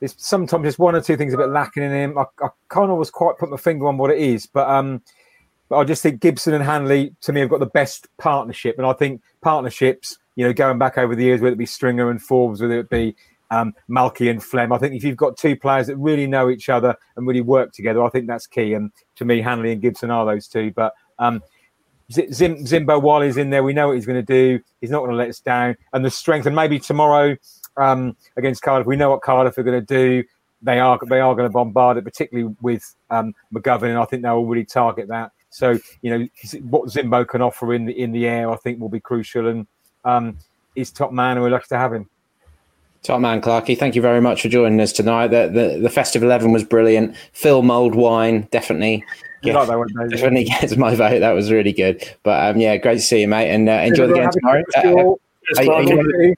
there's 0.00 0.14
sometimes 0.18 0.62
there's 0.62 0.78
one 0.78 0.94
or 0.94 1.00
two 1.00 1.16
things 1.16 1.34
a 1.34 1.36
bit 1.36 1.48
lacking 1.48 1.82
in 1.82 1.92
him. 1.92 2.18
I, 2.18 2.24
I 2.42 2.48
can't 2.70 2.90
always 2.90 3.10
quite 3.10 3.38
put 3.38 3.50
my 3.50 3.56
finger 3.56 3.86
on 3.86 3.98
what 3.98 4.10
it 4.10 4.18
is, 4.18 4.46
but 4.46 4.68
um, 4.68 5.02
but 5.68 5.78
I 5.78 5.84
just 5.84 6.02
think 6.02 6.20
Gibson 6.20 6.54
and 6.54 6.64
Hanley 6.64 7.14
to 7.22 7.32
me 7.32 7.40
have 7.40 7.50
got 7.50 7.60
the 7.60 7.66
best 7.66 8.08
partnership, 8.18 8.76
and 8.78 8.86
I 8.86 8.92
think 8.92 9.22
partnerships, 9.40 10.18
you 10.36 10.44
know, 10.44 10.52
going 10.52 10.78
back 10.78 10.98
over 10.98 11.14
the 11.14 11.24
years, 11.24 11.40
whether 11.40 11.54
it 11.54 11.58
be 11.58 11.66
Stringer 11.66 12.10
and 12.10 12.22
Forbes, 12.22 12.60
whether 12.60 12.78
it 12.78 12.90
be 12.90 13.16
um, 13.50 13.74
Malky 13.88 14.30
and 14.30 14.42
Flem, 14.42 14.72
I 14.72 14.78
think 14.78 14.94
if 14.94 15.04
you've 15.04 15.16
got 15.16 15.36
two 15.36 15.56
players 15.56 15.86
that 15.86 15.96
really 15.96 16.26
know 16.26 16.50
each 16.50 16.68
other 16.68 16.96
and 17.16 17.26
really 17.26 17.40
work 17.40 17.72
together, 17.72 18.02
I 18.02 18.10
think 18.10 18.26
that's 18.26 18.46
key. 18.46 18.74
And 18.74 18.92
to 19.16 19.24
me, 19.24 19.40
Hanley 19.40 19.72
and 19.72 19.80
Gibson 19.80 20.10
are 20.10 20.26
those 20.26 20.46
two. 20.46 20.72
But 20.72 20.92
um, 21.18 21.42
Zim, 22.12 22.56
Zimbo, 22.64 23.00
while 23.02 23.20
he's 23.20 23.36
in 23.36 23.50
there, 23.50 23.62
we 23.62 23.72
know 23.72 23.88
what 23.88 23.96
he's 23.96 24.06
going 24.06 24.24
to 24.24 24.32
do. 24.32 24.60
He's 24.80 24.90
not 24.90 25.00
going 25.00 25.10
to 25.10 25.16
let 25.16 25.28
us 25.28 25.40
down. 25.40 25.76
And 25.92 26.04
the 26.04 26.10
strength, 26.10 26.46
and 26.46 26.54
maybe 26.54 26.78
tomorrow 26.78 27.36
um, 27.76 28.16
against 28.36 28.62
Cardiff, 28.62 28.86
we 28.86 28.96
know 28.96 29.10
what 29.10 29.22
Cardiff 29.22 29.58
are 29.58 29.62
going 29.62 29.84
to 29.84 29.86
do. 29.86 30.24
They 30.62 30.78
are 30.78 30.98
they 31.08 31.20
are 31.20 31.34
going 31.34 31.48
to 31.48 31.52
bombard 31.52 31.96
it, 31.96 32.04
particularly 32.04 32.54
with 32.60 32.94
um, 33.10 33.34
McGovern, 33.52 33.90
and 33.90 33.98
I 33.98 34.04
think 34.04 34.22
they'll 34.22 34.44
really 34.44 34.64
target 34.64 35.08
that. 35.08 35.32
So 35.50 35.78
you 36.02 36.18
know 36.18 36.26
what 36.62 36.88
Zimbo 36.88 37.26
can 37.28 37.42
offer 37.42 37.74
in 37.74 37.84
the 37.84 37.92
in 37.92 38.12
the 38.12 38.26
air, 38.26 38.50
I 38.50 38.56
think 38.56 38.80
will 38.80 38.88
be 38.88 39.00
crucial. 39.00 39.48
And 39.48 39.66
um, 40.04 40.38
he's 40.74 40.90
top 40.90 41.12
man, 41.12 41.36
and 41.36 41.42
we're 41.42 41.50
lucky 41.50 41.66
to 41.68 41.78
have 41.78 41.92
him. 41.92 42.08
Top 43.06 43.20
man, 43.20 43.40
Clarky, 43.40 43.78
thank 43.78 43.94
you 43.94 44.02
very 44.02 44.20
much 44.20 44.42
for 44.42 44.48
joining 44.48 44.80
us 44.80 44.90
tonight. 44.90 45.28
The, 45.28 45.46
the, 45.46 45.78
the 45.78 45.88
festive 45.88 46.24
eleven 46.24 46.50
was 46.50 46.64
brilliant. 46.64 47.14
Phil 47.32 47.62
Mould 47.62 47.94
wine 47.94 48.48
definitely 48.50 49.04
yeah, 49.44 49.54
like 49.54 49.68
that 49.68 49.78
one, 49.78 50.08
definitely 50.08 50.42
gets 50.42 50.76
my 50.76 50.92
vote. 50.92 51.20
That 51.20 51.30
was 51.30 51.52
really 51.52 51.72
good. 51.72 52.02
But 52.24 52.50
um, 52.50 52.60
yeah, 52.60 52.76
great 52.78 52.94
to 52.94 53.00
see 53.00 53.20
you, 53.20 53.28
mate, 53.28 53.48
and 53.48 53.68
uh, 53.68 53.74
enjoy 53.74 54.08
the 54.08 54.14
game 54.14 54.28
tomorrow. 54.32 54.64
Uh, 54.74 56.34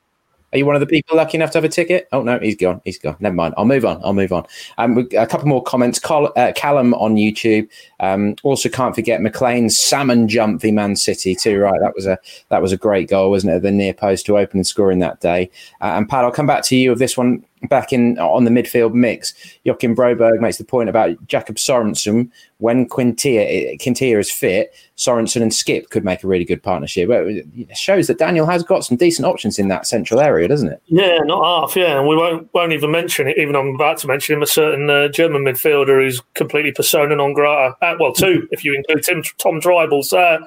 are, 0.53 0.59
you, 0.59 0.66
one 0.66 0.74
of 0.74 0.80
the 0.80 0.86
people 0.86 1.16
lucky 1.16 1.36
enough 1.36 1.51
to 1.53 1.59
have 1.59 1.64
a 1.64 1.68
ticket? 1.68 2.09
Oh 2.12 2.22
no, 2.22 2.38
he's 2.38 2.57
gone. 2.57 2.80
He's 2.84 2.99
gone. 2.99 3.16
Never 3.20 3.34
mind. 3.34 3.55
I'll 3.57 3.64
move 3.64 3.84
on. 3.84 4.01
I'll 4.03 4.14
move 4.14 4.32
on. 4.32 4.46
Um, 4.78 5.07
a 5.16 5.26
couple 5.26 5.46
more 5.46 5.62
comments. 5.62 5.99
Col- 5.99 6.32
uh, 6.36 6.53
Callum 6.55 6.94
on 6.94 7.16
YouTube. 7.16 7.68
Um, 8.01 8.36
also 8.42 8.68
can't 8.68 8.94
forget 8.94 9.20
McLean's 9.20 9.78
salmon 9.78 10.28
jump 10.28 10.62
v 10.62 10.70
Man 10.70 10.96
City 10.96 11.34
too. 11.34 11.59
Right, 11.59 11.80
that 11.80 11.94
was 11.94 12.07
a 12.07 12.18
that 12.49 12.62
was 12.62 12.72
a 12.72 12.76
great 12.76 13.09
goal, 13.09 13.30
wasn't 13.30 13.55
it? 13.55 13.62
The 13.62 13.70
near 13.70 13.92
post 13.92 14.26
to 14.26 14.38
open 14.38 14.59
and 14.59 14.66
scoring 14.66 15.01
that 15.01 15.20
day. 15.20 15.51
Uh, 15.80 15.94
and 15.96 16.09
Pat, 16.09 16.24
I'll 16.24 16.30
come 16.30 16.46
back 16.46 16.62
to 16.64 16.76
you 16.76 16.90
with 16.90 16.99
this 16.99 17.16
one 17.16 17.44
back 17.64 17.92
in 17.92 18.18
on 18.18 18.44
the 18.44 18.50
midfield 18.50 18.94
mix. 18.94 19.34
Joachim 19.64 19.94
Broberg 19.94 20.40
makes 20.40 20.59
the 20.59 20.64
point 20.64 20.88
about 20.88 21.26
Jacob 21.26 21.56
Sorensen. 21.56 22.30
When 22.59 22.86
Quintilla, 22.86 23.76
Quintilla 23.78 24.18
is 24.18 24.30
fit, 24.30 24.74
Sorensen 24.96 25.42
and 25.42 25.52
Skipp 25.52 25.90
could 25.90 26.04
make 26.04 26.24
a 26.24 26.26
really 26.26 26.44
good 26.44 26.62
partnership. 26.62 27.09
It 27.11 27.76
shows 27.76 28.09
that 28.09 28.18
Daniel 28.18 28.46
has 28.46 28.62
got 28.62 28.84
some 28.84 28.96
decent 28.96 29.26
options 29.26 29.59
in 29.59 29.68
that 29.68 29.86
central 29.86 30.20
area, 30.20 30.48
doesn't 30.48 30.68
it? 30.68 30.82
Yeah, 30.86 31.18
not 31.18 31.44
half. 31.44 31.76
Yeah, 31.76 31.98
and 31.98 32.09
we 32.09 32.16
won't 32.16 32.52
won't 32.52 32.72
even 32.72 32.90
mention 32.90 33.28
it. 33.28 33.38
Even 33.38 33.54
I'm 33.54 33.74
about 33.74 33.98
to 33.98 34.06
mention 34.09 34.36
him, 34.36 34.42
a 34.42 34.46
certain 34.46 34.90
uh, 34.90 35.09
German 35.09 35.42
midfielder 35.42 36.02
who's 36.02 36.20
completely 36.34 36.72
persona 36.72 37.14
non 37.14 37.32
grata. 37.32 37.76
Uh, 37.80 37.94
well, 38.00 38.12
two 38.12 38.48
if 38.50 38.64
you 38.64 38.74
include 38.74 39.04
Tim, 39.04 39.22
Tom 39.38 39.61
Trybull's. 39.61 40.12
Uh, 40.12 40.38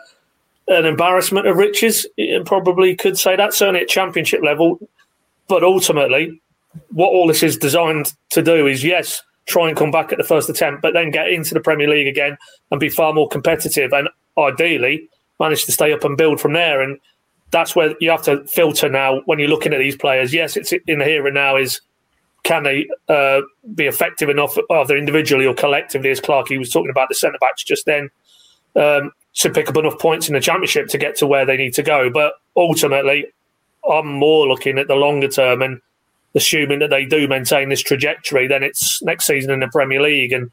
an 0.68 0.86
embarrassment 0.86 1.48
of 1.48 1.58
riches, 1.58 2.08
and 2.18 2.46
probably 2.46 2.96
could 2.96 3.18
say 3.18 3.36
that. 3.36 3.54
Certainly 3.54 3.82
at 3.82 3.88
championship 3.88 4.42
level, 4.42 4.80
but 5.48 5.64
ultimately, 5.64 6.42
what 6.90 7.10
all 7.10 7.28
this 7.28 7.44
is 7.44 7.58
designed 7.58 8.14
to 8.32 8.42
do 8.42 8.68
is 8.68 8.84
yes, 8.84 9.22
try 9.46 9.68
and 9.68 9.78
come 9.78 9.92
back 9.92 10.12
at 10.12 10.18
the 10.18 10.24
first 10.24 10.50
attempt, 10.50 10.82
but 10.82 10.94
then 10.94 11.12
get 11.12 11.30
into 11.30 11.54
the 11.54 11.60
Premier 11.60 11.88
League 11.88 12.08
again 12.08 12.38
and 12.70 12.80
be 12.80 12.90
far 12.90 13.14
more 13.14 13.28
competitive 13.28 13.92
and 13.94 14.10
ideally 14.38 15.10
manage 15.40 15.66
to 15.66 15.72
stay 15.72 15.92
up 15.92 16.04
and 16.04 16.18
build 16.18 16.40
from 16.40 16.54
there. 16.54 16.82
And 16.82 17.00
that's 17.52 17.76
where 17.76 17.96
you 18.00 18.10
have 18.12 18.24
to 18.24 18.46
filter 18.46 18.90
now 18.90 19.22
when 19.26 19.40
you're 19.40 19.50
looking 19.50 19.74
at 19.74 19.80
these 19.80 19.96
players. 19.96 20.34
Yes, 20.34 20.56
it's 20.56 20.72
in 20.88 21.00
the 21.00 21.06
here 21.06 21.26
and 21.26 21.36
now 21.36 21.58
is 21.58 21.82
can 22.44 22.64
they 22.64 22.88
uh, 23.08 23.42
be 23.76 23.86
effective 23.86 24.30
enough 24.30 24.58
either 24.72 24.98
individually 24.98 25.46
or 25.46 25.54
collectively, 25.54 26.10
as 26.10 26.20
Clarky 26.20 26.58
was 26.58 26.72
talking 26.72 26.90
about 26.90 27.10
the 27.10 27.16
centre 27.16 27.38
backs 27.40 27.64
just 27.64 27.86
then, 27.86 28.10
um, 28.76 29.12
to 29.36 29.50
pick 29.50 29.70
up 29.70 29.78
enough 29.78 30.00
points 30.00 30.28
in 30.28 30.34
the 30.34 30.40
championship 30.40 30.88
to 30.88 30.98
get 30.98 31.16
to 31.18 31.28
where 31.28 31.46
they 31.46 31.58
need 31.58 31.74
to 31.76 31.84
go. 31.84 32.10
But 32.10 32.34
ultimately, 32.56 33.28
I'm 33.90 34.08
more 34.08 34.48
looking 34.48 34.80
at 34.80 34.88
the 34.88 34.96
longer 34.96 35.28
term 35.28 35.62
and 35.62 35.82
assuming 36.36 36.80
that 36.80 36.90
they 36.90 37.06
do 37.06 37.28
maintain 37.28 37.70
this 37.70 37.82
trajectory, 37.82 38.48
then 38.48 38.64
it's 38.64 39.02
next 39.02 39.26
season 39.26 39.52
in 39.52 39.60
the 39.60 39.68
Premier 39.68 40.02
League. 40.02 40.32
And, 40.32 40.52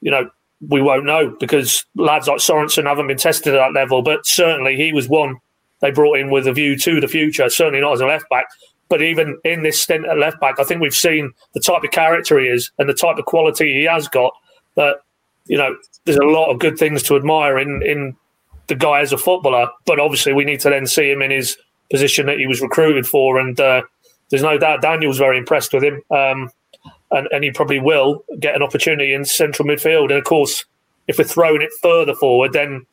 you 0.00 0.10
know, 0.10 0.30
we 0.68 0.80
won't 0.80 1.04
know 1.04 1.36
because 1.40 1.84
lads 1.94 2.26
like 2.26 2.38
Sorensen 2.38 2.86
haven't 2.86 3.06
been 3.06 3.18
tested 3.18 3.54
at 3.54 3.58
that 3.58 3.78
level. 3.78 4.02
But 4.02 4.26
certainly 4.26 4.76
he 4.76 4.92
was 4.92 5.08
one 5.08 5.36
they 5.80 5.90
brought 5.90 6.18
in 6.18 6.30
with 6.30 6.46
a 6.46 6.52
view 6.52 6.78
to 6.78 7.00
the 7.00 7.08
future, 7.08 7.48
certainly 7.50 7.80
not 7.80 7.92
as 7.92 8.00
a 8.00 8.06
left 8.06 8.28
back. 8.30 8.46
But 8.88 9.02
even 9.02 9.38
in 9.44 9.62
this 9.62 9.80
stint 9.80 10.06
at 10.06 10.18
left 10.18 10.40
back, 10.40 10.58
I 10.58 10.64
think 10.64 10.80
we've 10.80 10.94
seen 10.94 11.32
the 11.52 11.60
type 11.60 11.82
of 11.84 11.90
character 11.90 12.38
he 12.38 12.46
is 12.46 12.70
and 12.78 12.88
the 12.88 12.94
type 12.94 13.18
of 13.18 13.24
quality 13.24 13.80
he 13.80 13.84
has 13.84 14.08
got 14.08 14.32
that, 14.76 14.96
you 15.46 15.58
know, 15.58 15.76
there's 16.04 16.18
a 16.18 16.24
lot 16.24 16.50
of 16.50 16.58
good 16.58 16.78
things 16.78 17.02
to 17.04 17.16
admire 17.16 17.58
in, 17.58 17.82
in 17.82 18.16
the 18.66 18.74
guy 18.74 19.00
as 19.00 19.12
a 19.12 19.18
footballer. 19.18 19.68
But 19.84 20.00
obviously, 20.00 20.32
we 20.32 20.44
need 20.44 20.60
to 20.60 20.70
then 20.70 20.86
see 20.86 21.10
him 21.10 21.22
in 21.22 21.30
his 21.30 21.56
position 21.90 22.26
that 22.26 22.38
he 22.38 22.46
was 22.46 22.60
recruited 22.60 23.06
for. 23.06 23.38
And 23.38 23.58
uh, 23.58 23.82
there's 24.34 24.42
no 24.42 24.58
doubt 24.58 24.82
Daniel's 24.82 25.18
very 25.18 25.38
impressed 25.38 25.72
with 25.72 25.84
him. 25.84 26.02
Um, 26.10 26.50
and, 27.10 27.28
and 27.30 27.44
he 27.44 27.52
probably 27.52 27.78
will 27.78 28.24
get 28.40 28.56
an 28.56 28.62
opportunity 28.62 29.14
in 29.14 29.24
central 29.24 29.68
midfield. 29.68 30.10
And 30.10 30.18
of 30.18 30.24
course, 30.24 30.64
if 31.06 31.18
we're 31.18 31.24
throwing 31.24 31.62
it 31.62 31.70
further 31.80 32.14
forward, 32.14 32.52
then 32.52 32.86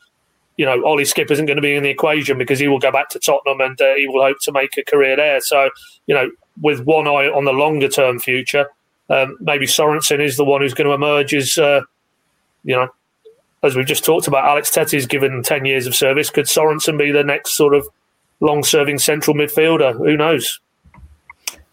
you 0.58 0.66
know, 0.66 0.86
Ollie 0.86 1.06
Skipp 1.06 1.32
isn't 1.32 1.48
going 1.48 1.56
to 1.56 1.62
be 1.62 1.76
in 1.76 1.82
the 1.82 1.89
equation 1.89 2.38
because 2.38 2.60
he 2.60 2.68
will 2.68 2.78
go 2.78 2.92
back 2.92 3.10
to 3.10 3.20
Tottenham 3.20 3.62
and 3.62 3.82
uh, 3.82 3.96
he 3.96 4.08
will 4.08 4.22
hope 4.22 4.38
to 4.42 4.52
make 4.52 4.78
a 4.78 4.84
career 4.84 5.16
there. 5.16 5.39
So, 5.42 5.72
you 6.06 6.14
know, 6.14 6.30
with 6.62 6.82
one 6.82 7.08
eye 7.08 7.32
on 7.34 7.46
the 7.46 7.52
longer 7.52 7.88
term 7.88 8.20
future, 8.20 8.68
um, 9.10 9.38
maybe 9.39 9.66
Sorensen 9.66 10.20
is 10.20 10.38
the 10.38 10.46
one 10.46 10.62
who's 10.62 10.76
going 10.76 10.88
to 10.88 10.94
emerge 10.94 11.34
as, 11.34 11.58
uh, 11.58 11.82
you 12.64 12.76
know, 12.76 12.89
as 13.64 13.76
we've 13.76 13.88
just 13.88 14.06
talked 14.06 14.28
about, 14.28 14.46
Alex 14.46 14.70
Tettey's 14.70 15.08
given 15.08 15.42
10 15.42 15.66
years 15.66 15.88
of 15.88 15.96
service. 15.96 16.30
Could 16.30 16.46
Sorensen 16.46 16.98
be 16.98 17.12
the 17.12 17.24
next 17.24 17.56
sort 17.56 17.74
of 17.74 17.88
long 18.39 18.64
serving 18.64 19.00
central 19.00 19.36
midfielder? 19.36 19.98
Who 19.98 20.18
knows? 20.18 20.60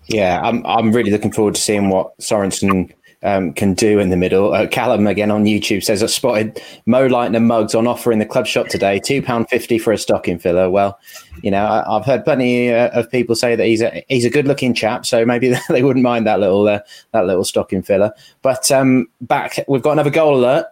Yeah, 0.08 0.40
I'm, 0.42 0.64
I'm 0.66 0.92
really 0.92 1.10
looking 1.10 1.32
forward 1.32 1.54
to 1.54 1.60
seeing 1.60 1.90
what 1.90 2.16
Sorensen 2.18 2.92
um, 3.22 3.52
can 3.52 3.74
do 3.74 3.98
in 3.98 4.10
the 4.10 4.16
middle. 4.16 4.54
Uh, 4.54 4.66
Callum 4.66 5.06
again 5.06 5.30
on 5.30 5.44
YouTube 5.44 5.82
says 5.82 6.02
I 6.02 6.06
spotted 6.06 6.62
Mo 6.86 7.08
Leitner 7.08 7.42
mugs 7.42 7.74
on 7.74 7.86
offer 7.86 8.12
in 8.12 8.18
the 8.18 8.26
club 8.26 8.46
shop 8.46 8.68
today, 8.68 9.00
two 9.00 9.22
pound 9.22 9.48
fifty 9.48 9.78
for 9.78 9.92
a 9.92 9.98
stocking 9.98 10.38
filler. 10.38 10.70
Well, 10.70 10.98
you 11.42 11.50
know 11.50 11.66
I, 11.66 11.94
have 11.94 12.04
heard 12.04 12.24
plenty 12.24 12.72
uh, 12.72 12.88
of 12.90 13.10
people 13.10 13.34
say 13.34 13.56
that 13.56 13.66
he's 13.66 13.82
a 13.82 14.04
he's 14.08 14.24
a 14.24 14.30
good 14.30 14.46
looking 14.46 14.72
chap, 14.72 15.04
so 15.04 15.24
maybe 15.24 15.54
they 15.68 15.82
wouldn't 15.82 16.04
mind 16.04 16.26
that 16.26 16.40
little 16.40 16.68
uh, 16.68 16.80
that 17.12 17.26
little 17.26 17.44
stocking 17.44 17.82
filler. 17.82 18.12
But 18.42 18.70
um, 18.70 19.08
back, 19.20 19.58
we've 19.66 19.82
got 19.82 19.92
another 19.92 20.10
goal 20.10 20.36
alert. 20.36 20.66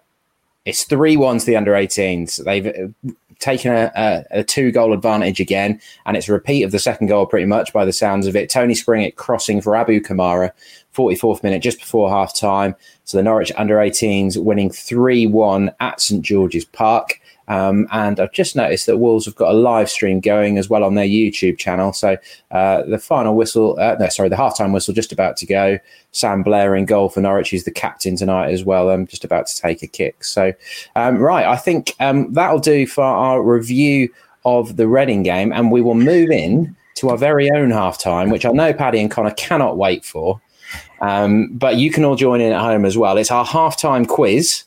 It's 0.67 0.85
three 0.85 1.17
one 1.17 1.39
to 1.39 1.47
the 1.47 1.57
under 1.57 1.73
18s. 1.73 2.45
They've 2.45 2.67
uh, 2.67 3.13
taken 3.39 3.73
a, 3.73 3.93
a, 3.95 4.25
a, 4.41 4.45
two 4.45 4.73
goal 4.73 4.93
advantage 4.93 5.41
again, 5.41 5.81
and 6.05 6.17
it's 6.17 6.29
a 6.29 6.33
repeat 6.33 6.65
of 6.65 6.73
the 6.73 6.79
second 6.79 7.07
goal 7.07 7.25
pretty 7.25 7.47
much 7.47 7.73
by 7.73 7.85
the 7.85 7.93
sounds 7.93 8.27
of 8.27 8.37
it. 8.37 8.51
Tony 8.51 8.75
Springett 8.75 9.17
crossing 9.17 9.61
for 9.61 9.77
Abu 9.77 10.01
Kamara 10.01 10.51
44th 10.95 11.43
minute, 11.43 11.63
just 11.63 11.79
before 11.79 12.11
half 12.11 12.35
time. 12.35 12.75
So 13.05 13.17
the 13.17 13.23
Norwich 13.23 13.53
under 13.57 13.77
18s 13.77 14.43
winning 14.43 14.71
3 14.71 15.27
1 15.27 15.71
at 15.81 16.01
St 16.01 16.23
George's 16.23 16.65
Park. 16.65 17.21
Um, 17.49 17.87
and 17.93 18.19
I've 18.19 18.33
just 18.33 18.57
noticed 18.57 18.87
that 18.87 18.99
Wolves 18.99 19.25
have 19.27 19.37
got 19.37 19.53
a 19.53 19.59
live 19.59 19.89
stream 19.89 20.21
going 20.21 20.59
as 20.59 20.69
well 20.69 20.85
on 20.85 20.95
their 20.95 21.07
YouTube 21.07 21.59
channel. 21.59 21.93
So 21.93 22.17
uh, 22.51 22.83
the 22.83 22.99
final 22.99 23.37
whistle, 23.37 23.79
uh, 23.79 23.97
no, 23.99 24.09
sorry, 24.09 24.29
the 24.29 24.37
halftime 24.37 24.73
whistle 24.73 24.95
just 24.95 25.13
about 25.13 25.37
to 25.39 25.47
go. 25.47 25.79
Sam 26.13 26.43
Blair 26.43 26.75
in 26.75 26.87
goal 26.87 27.09
for 27.09 27.21
Norwich. 27.21 27.51
He's 27.51 27.65
the 27.65 27.71
captain 27.71 28.17
tonight 28.17 28.51
as 28.51 28.65
well. 28.65 28.91
I'm 28.91 29.03
um, 29.03 29.07
just 29.07 29.25
about 29.25 29.47
to 29.47 29.61
take 29.61 29.83
a 29.83 29.87
kick. 29.87 30.25
So, 30.25 30.53
um, 30.97 31.19
right, 31.19 31.47
I 31.47 31.57
think 31.57 31.95
um, 32.01 32.33
that'll 32.33 32.59
do 32.59 32.87
for 32.87 33.05
our 33.05 33.43
review 33.43 34.09
of 34.45 34.77
the 34.77 34.89
Reading 34.89 35.23
game. 35.23 35.53
And 35.53 35.71
we 35.71 35.83
will 35.83 35.95
move 35.95 36.31
in 36.31 36.75
to 36.97 37.11
our 37.11 37.19
very 37.19 37.51
own 37.51 37.71
halftime, 37.71 38.33
which 38.33 38.47
I 38.47 38.51
know 38.51 38.73
Paddy 38.73 39.01
and 39.01 39.11
Connor 39.11 39.33
cannot 39.33 39.77
wait 39.77 40.05
for. 40.05 40.41
Um, 41.01 41.49
but 41.53 41.77
you 41.77 41.91
can 41.91 42.05
all 42.05 42.17
join 42.17 42.41
in 42.41 42.53
at 42.53 42.61
home 42.61 42.85
as 42.85 42.97
well. 42.97 43.19
It's 43.19 43.31
our 43.31 43.45
halftime 43.45 44.09
quiz, 44.09 44.65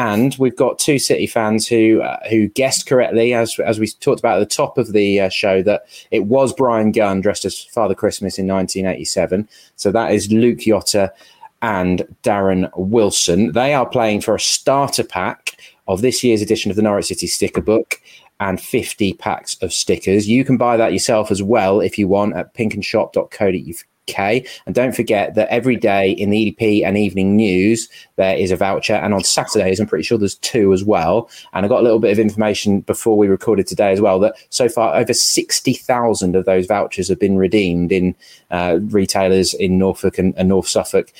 and 0.00 0.34
we've 0.38 0.56
got 0.56 0.78
two 0.78 0.98
City 0.98 1.26
fans 1.26 1.68
who 1.68 2.00
uh, 2.00 2.26
who 2.30 2.48
guessed 2.48 2.86
correctly, 2.86 3.34
as 3.34 3.58
as 3.60 3.78
we 3.78 3.86
talked 3.86 4.18
about 4.18 4.40
at 4.40 4.48
the 4.48 4.54
top 4.54 4.78
of 4.78 4.94
the 4.94 5.20
uh, 5.20 5.28
show, 5.28 5.62
that 5.62 5.82
it 6.10 6.24
was 6.24 6.54
Bryan 6.54 6.90
Gunn 6.90 7.20
dressed 7.20 7.44
as 7.44 7.62
Father 7.64 7.94
Christmas 7.94 8.38
in 8.38 8.46
1987. 8.46 9.46
So 9.76 9.92
that 9.92 10.12
is 10.12 10.32
Luke 10.32 10.60
Jota 10.60 11.12
and 11.60 12.06
Darren 12.22 12.70
Wilson. 12.74 13.52
They 13.52 13.74
are 13.74 13.86
playing 13.86 14.22
for 14.22 14.34
a 14.34 14.40
starter 14.40 15.04
pack 15.04 15.58
of 15.86 16.00
this 16.00 16.24
year's 16.24 16.40
edition 16.40 16.70
of 16.70 16.78
the 16.78 16.82
Norwich 16.82 17.06
City 17.06 17.26
sticker 17.26 17.60
book 17.60 18.00
and 18.38 18.58
50 18.58 19.12
packs 19.14 19.56
of 19.60 19.70
stickers. 19.70 20.26
You 20.26 20.46
can 20.46 20.56
buy 20.56 20.78
that 20.78 20.94
yourself 20.94 21.30
as 21.30 21.42
well 21.42 21.82
if 21.82 21.98
you 21.98 22.08
want 22.08 22.36
at 22.36 22.54
pinkunshop.co.uk 22.54 23.86
and 24.16 24.74
don't 24.74 24.94
forget 24.94 25.34
that 25.34 25.48
every 25.48 25.76
day 25.76 26.10
in 26.10 26.30
the 26.30 26.52
EDP 26.52 26.84
and 26.84 26.96
evening 26.96 27.36
news, 27.36 27.88
there 28.16 28.36
is 28.36 28.50
a 28.50 28.56
voucher. 28.56 28.94
And 28.94 29.14
on 29.14 29.24
Saturdays, 29.24 29.80
I'm 29.80 29.86
pretty 29.86 30.04
sure 30.04 30.18
there's 30.18 30.36
two 30.36 30.72
as 30.72 30.84
well. 30.84 31.30
And 31.52 31.64
I 31.64 31.68
got 31.68 31.80
a 31.80 31.82
little 31.82 31.98
bit 31.98 32.12
of 32.12 32.18
information 32.18 32.80
before 32.80 33.16
we 33.16 33.28
recorded 33.28 33.66
today 33.66 33.92
as 33.92 34.00
well 34.00 34.18
that 34.20 34.34
so 34.50 34.68
far 34.68 34.96
over 34.96 35.12
60,000 35.12 36.36
of 36.36 36.44
those 36.44 36.66
vouchers 36.66 37.08
have 37.08 37.18
been 37.18 37.36
redeemed 37.36 37.92
in 37.92 38.14
uh, 38.50 38.78
retailers 38.82 39.54
in 39.54 39.78
Norfolk 39.78 40.18
and, 40.18 40.34
and 40.36 40.48
North 40.48 40.68
Suffolk. 40.68 41.12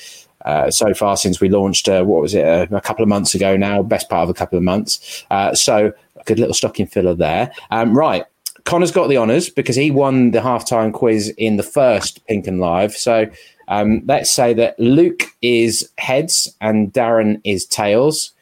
Uh, 0.45 0.71
so 0.71 0.95
far 0.95 1.17
since 1.17 1.41
we 1.41 1.49
launched, 1.51 1.89
uh, 1.89 2.03
what 2.03 2.23
was 2.23 2.35
it, 2.35 2.47
uh, 2.47 2.67
a 2.75 2.81
couple 2.81 3.03
of 3.03 3.09
months 3.09 3.35
ago 3.35 3.57
now, 3.57 3.83
best 3.83 4.09
part 4.09 4.23
of 4.23 4.31
a 4.31 4.35
couple 4.35 4.57
of 4.57 4.65
months. 4.65 5.25
Uh, 5.31 5.55
so, 5.55 5.93
a 6.17 6.25
good 6.25 6.39
little 6.39 6.55
stocking 6.55 6.87
filler 6.87 7.15
there. 7.15 7.53
Um, 7.71 7.97
right, 7.97 8.25
Connor's 8.65 8.91
got 8.91 9.09
the 9.09 9.17
honours 9.17 9.49
because 9.49 9.77
he 9.77 9.91
won 9.91 10.31
the 10.31 10.41
halftime 10.41 10.93
quiz 10.93 11.29
in 11.37 11.57
the 11.57 11.63
first 11.63 12.25
Pink 12.27 12.49
Un 12.49 12.59
Live. 12.59 12.93
So 12.93 13.27
um, 13.69 14.03
let's 14.07 14.31
say 14.31 14.55
that 14.55 14.79
Luke 14.79 15.25
is 15.43 15.89
heads 15.99 16.55
and 16.61 16.93
Darren 16.93 17.41
is 17.45 17.67
tails. 17.67 18.33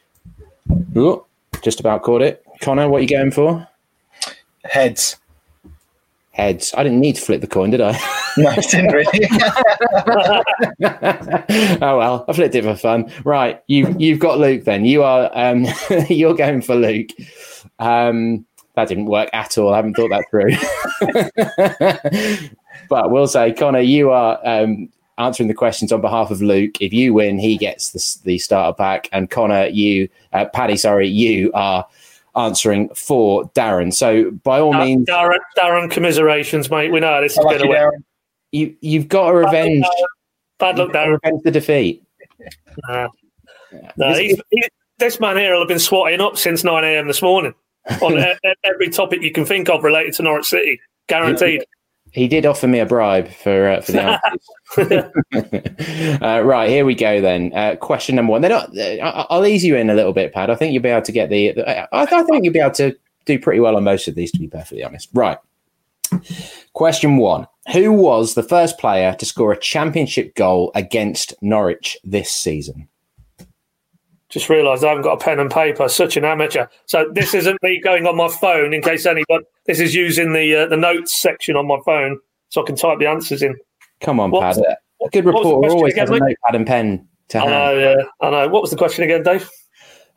Ooh, 0.96 1.24
just 1.62 1.80
about 1.80 2.02
caught 2.02 2.22
it. 2.22 2.44
Connor, 2.60 2.88
what 2.88 2.98
are 2.98 3.02
you 3.02 3.08
going 3.08 3.30
for? 3.30 3.66
Heads. 4.64 5.16
Heads. 6.32 6.72
I 6.76 6.82
didn't 6.82 7.00
need 7.00 7.16
to 7.16 7.20
flip 7.20 7.40
the 7.40 7.46
coin, 7.46 7.70
did 7.70 7.80
I? 7.80 7.92
no, 8.36 8.48
I 8.48 8.56
didn't 8.56 8.92
really. 8.92 9.06
oh 11.82 11.98
well, 11.98 12.24
I 12.28 12.32
flipped 12.32 12.54
it 12.54 12.64
for 12.64 12.76
fun. 12.76 13.12
Right, 13.24 13.60
you 13.66 13.94
you've 13.98 14.20
got 14.20 14.38
Luke. 14.38 14.64
Then 14.64 14.84
you 14.84 15.02
are 15.02 15.30
um, 15.34 15.66
you're 16.08 16.34
going 16.34 16.62
for 16.62 16.76
Luke. 16.76 17.10
Um, 17.78 18.46
that 18.78 18.88
didn't 18.88 19.06
work 19.06 19.28
at 19.32 19.58
all. 19.58 19.72
I 19.72 19.76
haven't 19.76 19.94
thought 19.94 20.10
that 20.10 20.24
through. 20.30 20.52
but 22.88 23.10
we'll 23.10 23.26
say, 23.26 23.52
Connor, 23.52 23.80
you 23.80 24.10
are 24.10 24.38
um, 24.44 24.88
answering 25.18 25.48
the 25.48 25.54
questions 25.54 25.90
on 25.90 26.00
behalf 26.00 26.30
of 26.30 26.40
Luke. 26.40 26.80
If 26.80 26.92
you 26.92 27.12
win, 27.12 27.38
he 27.38 27.56
gets 27.56 27.90
the, 27.90 28.24
the 28.24 28.38
starter 28.38 28.76
pack. 28.76 29.08
And 29.10 29.28
Connor, 29.28 29.66
you, 29.66 30.08
uh, 30.32 30.44
Paddy, 30.46 30.76
sorry, 30.76 31.08
you 31.08 31.50
are 31.54 31.86
answering 32.36 32.88
for 32.94 33.50
Darren. 33.50 33.92
So 33.92 34.30
by 34.30 34.60
all 34.60 34.74
uh, 34.74 34.84
means, 34.84 35.08
Darren, 35.08 35.40
Darren, 35.56 35.90
commiserations, 35.90 36.70
mate. 36.70 36.92
We 36.92 37.00
know 37.00 37.20
this 37.20 37.32
is 37.32 37.38
going 37.38 37.58
to 37.58 37.66
win. 37.66 38.04
You, 38.52 38.76
you've 38.80 39.08
got 39.08 39.30
to 39.30 39.34
revenge. 39.34 39.84
Bad 40.58 40.78
luck, 40.78 40.90
Darren. 40.90 41.18
Revenge 41.20 41.42
the 41.42 41.50
defeat. 41.50 42.04
He, 43.96 44.68
this 44.98 45.18
man 45.18 45.36
here 45.36 45.52
will 45.52 45.62
have 45.62 45.68
been 45.68 45.80
swatting 45.80 46.20
up 46.20 46.38
since 46.38 46.62
9 46.62 46.84
a.m. 46.84 47.08
this 47.08 47.22
morning 47.22 47.54
on 48.02 48.24
every 48.64 48.88
topic 48.88 49.22
you 49.22 49.32
can 49.32 49.44
think 49.44 49.68
of 49.68 49.82
related 49.82 50.14
to 50.14 50.22
Norwich 50.22 50.46
City, 50.46 50.80
guaranteed. 51.08 51.64
He 52.12 52.26
did 52.26 52.46
offer 52.46 52.66
me 52.66 52.78
a 52.78 52.86
bribe 52.86 53.28
for 53.28 53.68
uh, 53.68 53.80
for 53.82 53.92
the 54.84 56.18
uh, 56.22 56.42
right, 56.42 56.70
here 56.70 56.84
we 56.84 56.94
go 56.94 57.20
then. 57.20 57.52
Uh, 57.54 57.76
question 57.76 58.16
number 58.16 58.32
one. 58.32 58.40
They're 58.40 58.50
not. 58.50 58.76
Uh, 58.76 59.26
I'll 59.28 59.46
ease 59.46 59.64
you 59.64 59.76
in 59.76 59.90
a 59.90 59.94
little 59.94 60.12
bit, 60.12 60.32
Pad. 60.32 60.50
I 60.50 60.54
think 60.54 60.72
you'll 60.72 60.82
be 60.82 60.88
able 60.88 61.02
to 61.02 61.12
get 61.12 61.28
the. 61.28 61.52
the 61.52 61.94
I, 61.94 62.02
I 62.02 62.22
think 62.22 62.44
you'll 62.44 62.52
be 62.52 62.60
able 62.60 62.74
to 62.76 62.96
do 63.26 63.38
pretty 63.38 63.60
well 63.60 63.76
on 63.76 63.84
most 63.84 64.08
of 64.08 64.14
these, 64.14 64.32
to 64.32 64.38
be 64.38 64.48
perfectly 64.48 64.82
honest. 64.82 65.10
Right. 65.12 65.38
Question 66.72 67.18
one: 67.18 67.46
Who 67.72 67.92
was 67.92 68.34
the 68.34 68.42
first 68.42 68.78
player 68.78 69.14
to 69.18 69.26
score 69.26 69.52
a 69.52 69.60
championship 69.60 70.34
goal 70.34 70.72
against 70.74 71.34
Norwich 71.42 71.98
this 72.04 72.30
season? 72.30 72.88
Just 74.30 74.48
realised 74.48 74.84
I 74.84 74.88
haven't 74.88 75.04
got 75.04 75.14
a 75.14 75.24
pen 75.24 75.40
and 75.40 75.50
paper. 75.50 75.88
Such 75.88 76.16
an 76.16 76.24
amateur. 76.24 76.66
So 76.86 77.10
this 77.12 77.32
isn't 77.32 77.62
me 77.62 77.80
going 77.80 78.06
on 78.06 78.16
my 78.16 78.28
phone 78.28 78.74
in 78.74 78.82
case 78.82 79.06
anybody. 79.06 79.44
This 79.66 79.80
is 79.80 79.94
using 79.94 80.32
the 80.34 80.54
uh, 80.54 80.66
the 80.66 80.76
notes 80.76 81.20
section 81.20 81.56
on 81.56 81.66
my 81.66 81.78
phone 81.84 82.18
so 82.50 82.62
I 82.62 82.66
can 82.66 82.76
type 82.76 82.98
the 82.98 83.06
answers 83.06 83.42
in. 83.42 83.56
Come 84.00 84.20
on, 84.20 84.30
Pad. 84.30 84.58
A 84.58 85.08
good 85.10 85.24
reporter 85.24 85.70
always 85.70 85.96
has 85.96 86.10
a 86.10 86.18
notepad 86.18 86.54
and 86.54 86.66
pen. 86.66 87.08
to 87.28 87.40
hand. 87.40 87.54
I 87.54 87.72
know, 87.72 87.78
yeah, 87.78 87.96
I 88.20 88.30
know. 88.30 88.48
What 88.48 88.62
was 88.62 88.70
the 88.70 88.76
question 88.76 89.04
again, 89.04 89.22
Dave? 89.22 89.48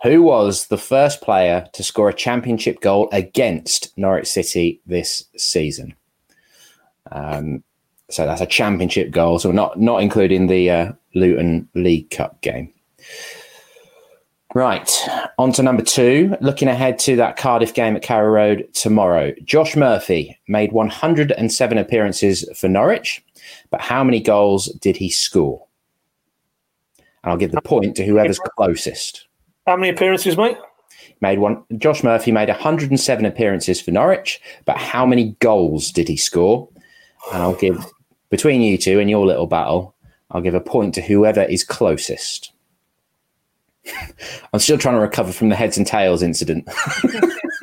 Who 0.04 0.24
was 0.24 0.68
the 0.68 0.78
first 0.78 1.22
player 1.22 1.68
to 1.74 1.84
score 1.84 2.10
a 2.10 2.14
championship 2.14 2.82
goal 2.82 3.08
against 3.12 3.96
Norwich 3.98 4.28
City 4.28 4.82
this 4.86 5.26
season? 5.38 5.96
Um, 7.12 7.64
so 8.10 8.26
that's 8.26 8.42
a 8.42 8.48
championship 8.48 9.12
goal, 9.12 9.40
so 9.40 9.52
not 9.52 9.80
not 9.80 10.02
including 10.02 10.48
the 10.48 10.70
uh, 10.70 10.92
Luton 11.14 11.70
League 11.76 12.10
Cup 12.10 12.42
game. 12.42 12.74
Right, 14.54 14.92
on 15.38 15.54
to 15.54 15.64
number 15.64 15.82
two. 15.82 16.36
Looking 16.42 16.68
ahead 16.68 17.00
to 17.00 17.16
that 17.16 17.38
Cardiff 17.38 17.74
game 17.74 17.96
at 17.96 18.02
Carrow 18.02 18.30
Road 18.30 18.68
tomorrow. 18.74 19.34
Josh 19.46 19.78
Murphy 19.78 20.38
made 20.48 20.74
107 20.74 21.78
appearances 21.78 22.50
for 22.58 22.68
Norwich, 22.68 23.24
but 23.70 23.80
how 23.80 24.04
many 24.04 24.20
goals 24.20 24.66
did 24.66 24.98
he 24.98 25.10
score? 25.10 25.66
And 27.24 27.32
I'll 27.32 27.38
give 27.38 27.52
the 27.52 27.62
point 27.62 27.96
to 27.96 28.06
whoever's 28.06 28.40
closest 28.58 29.28
How 29.68 29.78
many 29.78 29.90
appearances, 29.90 30.36
mate? 30.36 30.58
made 31.22 31.40
one. 31.40 31.64
Josh 31.78 32.04
Murphy 32.04 32.32
made 32.32 32.50
107 32.50 33.26
appearances 33.26 33.80
for 33.80 33.92
Norwich, 33.92 34.42
but 34.66 34.78
how 34.78 35.06
many 35.06 35.36
goals 35.40 35.92
did 35.92 36.08
he 36.08 36.18
score? 36.18 36.68
And 37.32 37.42
I'll 37.42 37.56
give 37.56 37.86
between 38.30 38.62
you 38.62 38.78
two 38.78 39.00
in 39.00 39.08
your 39.08 39.26
little 39.26 39.48
battle, 39.48 39.96
I'll 40.32 40.42
give 40.42 40.56
a 40.56 40.62
point 40.62 40.96
to 40.96 41.02
whoever 41.02 41.44
is 41.44 41.64
closest. 41.64 42.52
I'm 44.54 44.60
still 44.60 44.78
trying 44.78 44.96
to 44.96 45.02
recover 45.02 45.32
from 45.32 45.50
the 45.50 45.56
heads 45.56 45.78
and 45.78 45.88
tails 45.88 46.22
incident. 46.22 46.66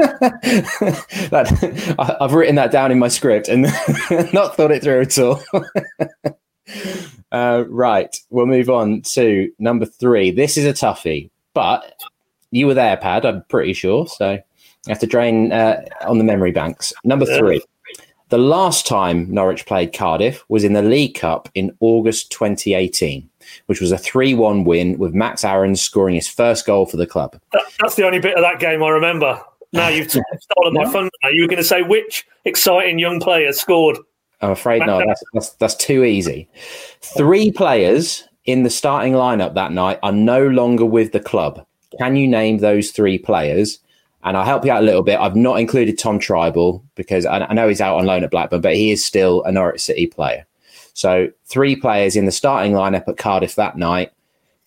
that, 1.30 1.94
I, 1.98 2.16
I've 2.20 2.32
written 2.32 2.56
that 2.56 2.72
down 2.72 2.90
in 2.90 2.98
my 2.98 3.08
script 3.08 3.48
and 3.48 3.62
not 4.32 4.56
thought 4.56 4.70
it 4.70 4.82
through 4.82 5.02
at 5.02 5.18
all. 5.18 5.42
uh, 7.32 7.64
right, 7.68 8.16
we'll 8.30 8.46
move 8.46 8.70
on 8.70 9.02
to 9.02 9.52
number 9.58 9.86
three. 9.86 10.30
This 10.30 10.56
is 10.56 10.64
a 10.64 10.72
toughie, 10.72 11.30
but 11.54 11.94
you 12.50 12.66
were 12.66 12.74
there, 12.74 12.96
Pad. 12.96 13.24
I'm 13.24 13.44
pretty 13.48 13.72
sure. 13.72 14.06
So 14.06 14.32
you 14.32 14.40
have 14.88 15.00
to 15.00 15.06
drain 15.06 15.52
uh, 15.52 15.82
on 16.06 16.18
the 16.18 16.24
memory 16.24 16.52
banks. 16.52 16.92
Number 17.04 17.26
three. 17.26 17.62
The 18.30 18.38
last 18.38 18.86
time 18.86 19.32
Norwich 19.32 19.64
played 19.64 19.94
Cardiff 19.94 20.44
was 20.50 20.62
in 20.62 20.74
the 20.74 20.82
League 20.82 21.14
Cup 21.14 21.48
in 21.54 21.74
August 21.80 22.30
2018, 22.32 23.27
which 23.66 23.80
was 23.80 23.92
a 23.92 23.98
3 23.98 24.34
1 24.34 24.64
win 24.64 24.98
with 24.98 25.14
Max 25.14 25.44
Aaron 25.44 25.76
scoring 25.76 26.14
his 26.14 26.28
first 26.28 26.66
goal 26.66 26.86
for 26.86 26.96
the 26.96 27.06
club. 27.06 27.38
That, 27.52 27.62
that's 27.80 27.94
the 27.94 28.04
only 28.04 28.18
bit 28.18 28.36
of 28.36 28.42
that 28.42 28.60
game 28.60 28.82
I 28.82 28.90
remember. 28.90 29.40
Now 29.72 29.88
you've 29.88 30.10
stolen 30.10 30.74
my 30.74 30.86
thunder. 30.86 31.10
You 31.30 31.42
were 31.42 31.48
going 31.48 31.58
to 31.58 31.64
say 31.64 31.82
which 31.82 32.26
exciting 32.44 32.98
young 32.98 33.20
player 33.20 33.52
scored. 33.52 33.98
I'm 34.40 34.50
afraid 34.50 34.80
not. 34.86 35.04
That's, 35.06 35.22
that's, 35.32 35.50
that's 35.50 35.74
too 35.74 36.04
easy. 36.04 36.48
Three 37.00 37.50
players 37.50 38.24
in 38.44 38.62
the 38.62 38.70
starting 38.70 39.12
lineup 39.12 39.54
that 39.54 39.72
night 39.72 39.98
are 40.02 40.12
no 40.12 40.46
longer 40.46 40.86
with 40.86 41.12
the 41.12 41.20
club. 41.20 41.64
Can 41.98 42.16
you 42.16 42.28
name 42.28 42.58
those 42.58 42.90
three 42.90 43.18
players? 43.18 43.78
And 44.24 44.36
I'll 44.36 44.44
help 44.44 44.64
you 44.64 44.72
out 44.72 44.82
a 44.82 44.86
little 44.86 45.02
bit. 45.02 45.18
I've 45.18 45.36
not 45.36 45.60
included 45.60 45.98
Tom 45.98 46.18
Trybull 46.18 46.82
because 46.94 47.24
I, 47.24 47.38
I 47.40 47.54
know 47.54 47.68
he's 47.68 47.80
out 47.80 47.98
on 47.98 48.06
loan 48.06 48.24
at 48.24 48.30
Blackburn, 48.30 48.60
but 48.60 48.74
he 48.74 48.90
is 48.90 49.04
still 49.04 49.42
a 49.44 49.52
Norwich 49.52 49.80
City 49.80 50.06
player. 50.06 50.44
So 50.98 51.30
three 51.44 51.76
players 51.76 52.16
in 52.16 52.26
the 52.26 52.32
starting 52.32 52.72
lineup 52.72 53.06
at 53.06 53.18
Cardiff 53.18 53.54
that 53.54 53.78
night 53.78 54.10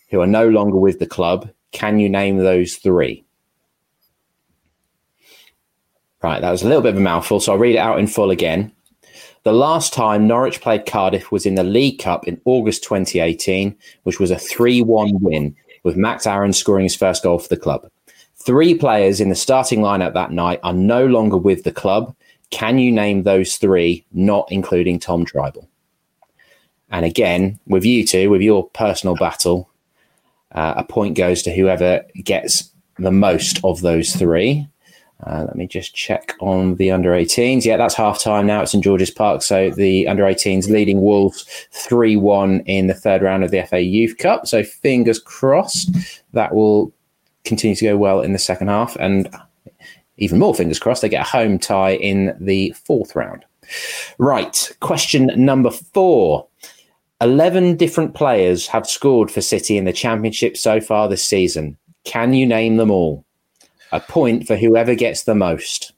who 0.10 0.22
are 0.22 0.28
no 0.28 0.48
longer 0.48 0.78
with 0.78 1.00
the 1.00 1.06
club. 1.06 1.50
Can 1.74 2.00
you 2.00 2.08
name 2.08 2.38
those 2.38 2.76
three? 2.76 3.26
Right, 6.24 6.40
that 6.40 6.52
was 6.52 6.64
a 6.64 6.68
little 6.68 6.82
bit 6.82 6.94
of 6.94 7.00
a 7.00 7.02
mouthful, 7.02 7.42
so 7.42 7.52
I'll 7.52 7.58
read 7.58 7.76
it 7.76 7.80
out 7.80 8.00
in 8.00 8.08
full 8.08 8.32
again. 8.32 8.72
The 9.44 9.52
last 9.52 9.92
time 9.92 10.26
Norwich 10.26 10.62
played 10.62 10.86
Cardiff 10.86 11.34
was 11.34 11.46
in 11.46 11.56
the 11.56 11.66
League 11.66 12.00
Cup 12.00 12.26
in 12.26 12.40
August 12.46 12.84
2018, 12.84 13.76
which 14.04 14.22
was 14.22 14.32
a 14.32 14.40
3 14.40 14.84
1 14.84 15.20
win, 15.20 15.54
with 15.84 15.98
Max 15.98 16.26
Aaron 16.26 16.54
scoring 16.54 16.84
his 16.84 16.96
first 16.96 17.24
goal 17.24 17.40
for 17.40 17.50
the 17.50 17.58
club. 17.58 17.90
Three 18.38 18.74
players 18.74 19.20
in 19.20 19.28
the 19.28 19.36
starting 19.36 19.82
lineup 19.82 20.14
that 20.14 20.32
night 20.32 20.62
are 20.64 20.72
no 20.72 21.06
longer 21.08 21.36
with 21.36 21.66
the 21.66 21.74
club. 21.74 22.16
Can 22.52 22.80
you 22.80 22.90
name 22.90 23.24
those 23.24 23.58
three, 23.58 24.06
not 24.14 24.50
including 24.50 24.98
Tom 24.98 25.26
Trybull? 25.26 25.68
And 26.92 27.06
again, 27.06 27.60
with 27.68 27.86
you 27.86 28.06
two, 28.06 28.30
with 28.30 28.42
your 28.42 28.70
personal 28.70 29.16
battle, 29.16 29.70
uh, 30.54 30.74
a 30.78 30.84
point 30.84 31.18
goes 31.18 31.42
to 31.44 31.56
whoever 31.56 32.04
gets 32.24 32.70
the 32.98 33.12
most 33.12 33.64
of 33.64 33.82
those 33.82 34.16
three. 34.16 34.68
Uh, 35.26 35.44
let 35.48 35.56
me 35.56 35.68
just 35.68 35.94
check 35.94 36.36
on 36.40 36.76
the 36.76 36.90
under 36.90 37.12
18s. 37.12 37.64
Yeah, 37.64 37.78
that's 37.78 37.94
half 37.94 38.20
time 38.20 38.48
now. 38.48 38.62
It's 38.62 38.74
in 38.74 38.82
George's 38.82 39.12
Park. 39.12 39.44
So 39.44 39.70
the 39.70 40.08
under 40.08 40.24
18s 40.24 40.70
leading 40.70 41.02
Wolves 41.02 41.46
3 41.72 42.16
1 42.16 42.62
in 42.62 42.88
the 42.88 42.94
third 42.94 43.22
round 43.22 43.44
of 43.44 43.52
the 43.52 43.64
FA 43.64 43.82
Youth 43.82 44.18
Cup. 44.18 44.48
So 44.48 44.64
fingers 44.64 45.20
crossed 45.20 45.92
that 46.34 46.56
will 46.56 46.92
continue 47.44 47.76
to 47.76 47.86
go 47.86 47.98
well 47.98 48.22
in 48.22 48.34
the 48.34 48.40
second 48.40 48.70
half. 48.70 48.96
And 49.00 49.30
even 50.18 50.40
more 50.40 50.56
fingers 50.56 50.80
crossed, 50.80 51.04
they 51.04 51.10
get 51.10 51.28
a 51.28 51.30
home 51.30 51.60
tie 51.60 51.96
in 51.96 52.36
the 52.40 52.72
fourth 52.72 53.16
round. 53.16 53.46
Right. 54.18 54.72
Question 54.80 55.32
number 55.36 55.70
four 55.70 56.48
11 57.22 57.78
different 57.78 58.16
players 58.16 58.66
have 58.68 58.88
scored 58.88 59.30
for 59.30 59.42
City 59.42 59.78
in 59.78 59.86
the 59.86 59.94
Championship 59.94 60.58
so 60.58 60.82
far 60.82 61.08
this 61.08 61.24
season. 61.24 61.78
Can 62.04 62.34
you 62.34 62.48
name 62.48 62.78
them 62.78 62.90
all? 62.90 63.24
A 63.92 64.00
point 64.00 64.48
for 64.48 64.56
whoever 64.56 64.96
gets 64.96 65.24
the 65.24 65.36
most. 65.36 65.94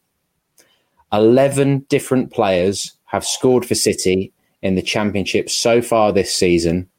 11 1.13 1.85
different 1.87 2.33
players 2.33 2.91
have 3.05 3.25
scored 3.25 3.65
for 3.65 3.75
City 3.75 4.33
in 4.61 4.75
the 4.75 4.81
Championship 4.81 5.49
so 5.49 5.81
far 5.81 6.11
this 6.11 6.35
season. 6.35 6.89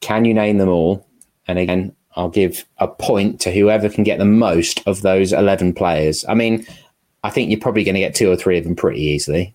Can 0.00 0.24
you 0.24 0.32
name 0.32 0.56
them 0.56 0.70
all? 0.70 1.06
And 1.46 1.58
again, 1.58 1.94
I'll 2.16 2.30
give 2.30 2.64
a 2.78 2.88
point 2.88 3.38
to 3.42 3.52
whoever 3.52 3.90
can 3.90 4.02
get 4.02 4.18
the 4.18 4.24
most 4.24 4.82
of 4.86 5.02
those 5.02 5.32
11 5.32 5.74
players. 5.74 6.24
I 6.26 6.34
mean, 6.34 6.66
I 7.22 7.28
think 7.28 7.50
you're 7.50 7.60
probably 7.60 7.84
going 7.84 7.96
to 7.96 8.00
get 8.00 8.14
two 8.14 8.30
or 8.30 8.36
three 8.36 8.56
of 8.56 8.64
them 8.64 8.76
pretty 8.76 9.02
easily. 9.02 9.54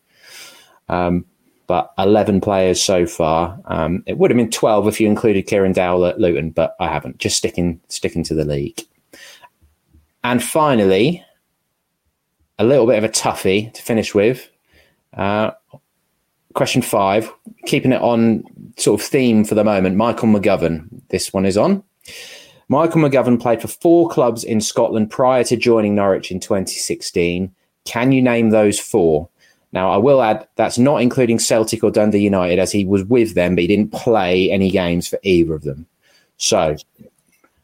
Um, 0.88 1.26
but 1.74 1.92
11 1.98 2.40
players 2.40 2.80
so 2.80 3.08
far. 3.08 3.60
Um, 3.66 4.04
it 4.06 4.20
would 4.20 4.30
have 4.30 4.38
been 4.38 4.52
12 4.52 4.88
if 4.88 5.02
you 5.02 5.08
included 5.08 5.48
Kieran 5.48 5.72
Dowell 5.72 6.06
at 6.06 6.20
Luton, 6.20 6.52
but 6.52 6.76
I 6.80 6.88
haven't. 6.88 7.18
Just 7.18 7.36
sticking 7.36 7.82
sticking 7.88 8.24
to 8.26 8.36
the 8.36 8.46
league. 8.46 8.80
And 10.24 10.44
finally, 10.44 11.26
a 12.60 12.64
little 12.64 12.86
bit 12.86 13.00
of 13.00 13.04
a 13.04 13.10
toughie 13.10 13.74
to 13.74 13.82
finish 13.82 14.14
with. 14.14 14.48
Uh, 15.18 15.50
question 16.54 16.84
five, 16.84 17.34
keeping 17.66 17.92
it 17.92 18.04
on 18.04 18.44
sort 18.78 19.02
of 19.02 19.08
theme 19.08 19.44
for 19.44 19.56
the 19.56 19.64
moment. 19.64 19.96
Michael 19.96 20.28
McGovern. 20.28 20.88
This 21.10 21.34
one 21.34 21.48
is 21.48 21.58
on. 21.58 21.82
Michael 22.70 23.02
McGovern 23.02 23.42
played 23.42 23.64
for 23.64 23.68
four 23.68 24.08
clubs 24.10 24.44
in 24.44 24.62
Scotland 24.62 25.10
prior 25.10 25.44
to 25.46 25.58
joining 25.58 25.96
Norwich 25.96 26.30
in 26.30 26.40
2016. 26.40 27.52
Can 27.86 28.12
you 28.12 28.22
name 28.22 28.52
those 28.52 28.80
four? 28.80 29.28
Now, 29.74 29.92
I 29.92 29.98
will 29.98 30.22
add 30.22 30.48
that's 30.56 30.78
not 30.78 31.02
including 31.02 31.40
Celtic 31.40 31.84
or 31.84 31.90
Dundee 31.90 32.20
United, 32.20 32.60
as 32.60 32.72
he 32.72 32.86
was 32.86 33.04
with 33.06 33.34
them, 33.34 33.56
but 33.56 33.64
he 33.64 33.68
didn't 33.68 33.92
play 33.92 34.52
any 34.52 34.70
games 34.70 35.08
for 35.08 35.18
either 35.24 35.56
of 35.56 35.64
them. 35.64 35.88
So, 36.38 36.76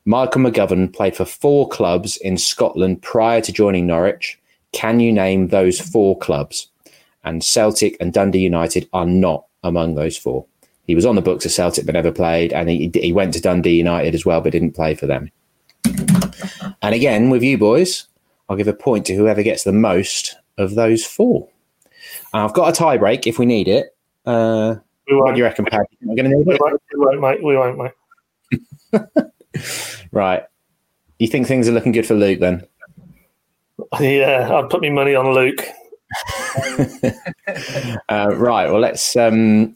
Michael 0.06 0.42
McGovern 0.42 0.92
played 0.92 1.16
for 1.16 1.26
four 1.26 1.70
clubs 1.70 2.18
in 2.18 2.38
Scotland 2.38 3.04
prior 3.04 3.42
to 3.42 3.54
joining 3.54 3.86
Norwich. 3.86 4.40
Can 4.72 5.00
you 5.00 5.14
name 5.14 5.48
those 5.48 5.80
four 5.80 6.18
clubs? 6.18 6.68
And 7.24 7.44
Celtic 7.44 7.96
and 8.00 8.12
Dundee 8.12 8.40
United 8.40 8.90
are 8.92 9.06
not 9.06 9.46
among 9.64 9.94
those 9.94 10.18
four. 10.18 10.46
He 10.88 10.96
was 10.96 11.06
on 11.06 11.16
the 11.16 11.22
books 11.22 11.46
of 11.46 11.52
Celtic 11.52 11.86
but 11.86 11.94
never 11.94 12.12
played, 12.12 12.52
and 12.54 12.70
he, 12.70 12.90
he 12.96 13.14
went 13.14 13.36
to 13.36 13.42
Dundee 13.42 13.78
United 13.78 14.16
as 14.16 14.26
well 14.26 14.42
but 14.42 14.52
didn't 14.52 14.74
play 14.74 14.96
for 14.96 15.06
them. 15.06 15.30
And 16.82 16.96
again, 16.96 17.30
with 17.30 17.44
you 17.44 17.60
boys, 17.60 18.08
I'll 18.48 18.58
give 18.58 18.68
a 18.68 18.74
point 18.74 19.06
to 19.08 19.16
whoever 19.16 19.44
gets 19.44 19.64
the 19.64 19.72
most 19.72 20.36
of 20.58 20.74
those 20.74 21.06
four. 21.06 21.48
And 22.34 22.44
I've 22.44 22.54
got 22.54 22.70
a 22.70 22.72
tie 22.72 22.98
break 22.98 23.28
if 23.28 23.40
we 23.40 23.46
need 23.46 23.68
it. 23.68 23.96
Uh, 24.26 24.76
We 25.08 25.16
won't, 25.16 25.36
do 25.36 25.40
you 25.40 25.46
reckon, 25.46 25.66
Pat? 25.66 25.82
Am 26.04 26.12
I 26.12 26.16
going 26.16 26.30
to 26.30 26.38
need 26.38 26.46
we 26.46 26.58
won't, 26.60 26.82
we 26.94 27.00
won't, 27.00 27.22
mate. 27.22 27.44
We 27.44 27.58
won't, 27.58 27.78
mate. 27.78 27.92
Right. 30.12 30.44
You 31.20 31.28
think 31.28 31.48
things 31.48 31.68
are 31.68 31.72
looking 31.72 31.92
good 31.92 32.08
for 32.08 32.16
Luke 32.16 32.40
then? 32.40 32.66
Yeah, 34.00 34.50
I'd 34.52 34.70
put 34.70 34.82
my 34.82 34.90
money 34.90 35.16
on 35.16 35.34
Luke. 35.34 35.66
Uh, 38.10 38.30
right. 38.36 38.70
Well, 38.70 38.80
let's. 38.80 39.16
Um, 39.16 39.76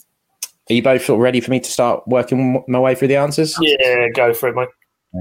are 0.69 0.73
you 0.73 0.81
both 0.81 1.07
ready 1.09 1.39
for 1.39 1.51
me 1.51 1.59
to 1.59 1.69
start 1.71 2.07
working 2.07 2.63
my 2.67 2.79
way 2.79 2.95
through 2.95 3.09
the 3.09 3.15
answers? 3.15 3.55
Yeah, 3.61 4.09
go 4.09 4.33
for 4.33 4.49
it, 4.49 4.55
mate. 4.55 4.69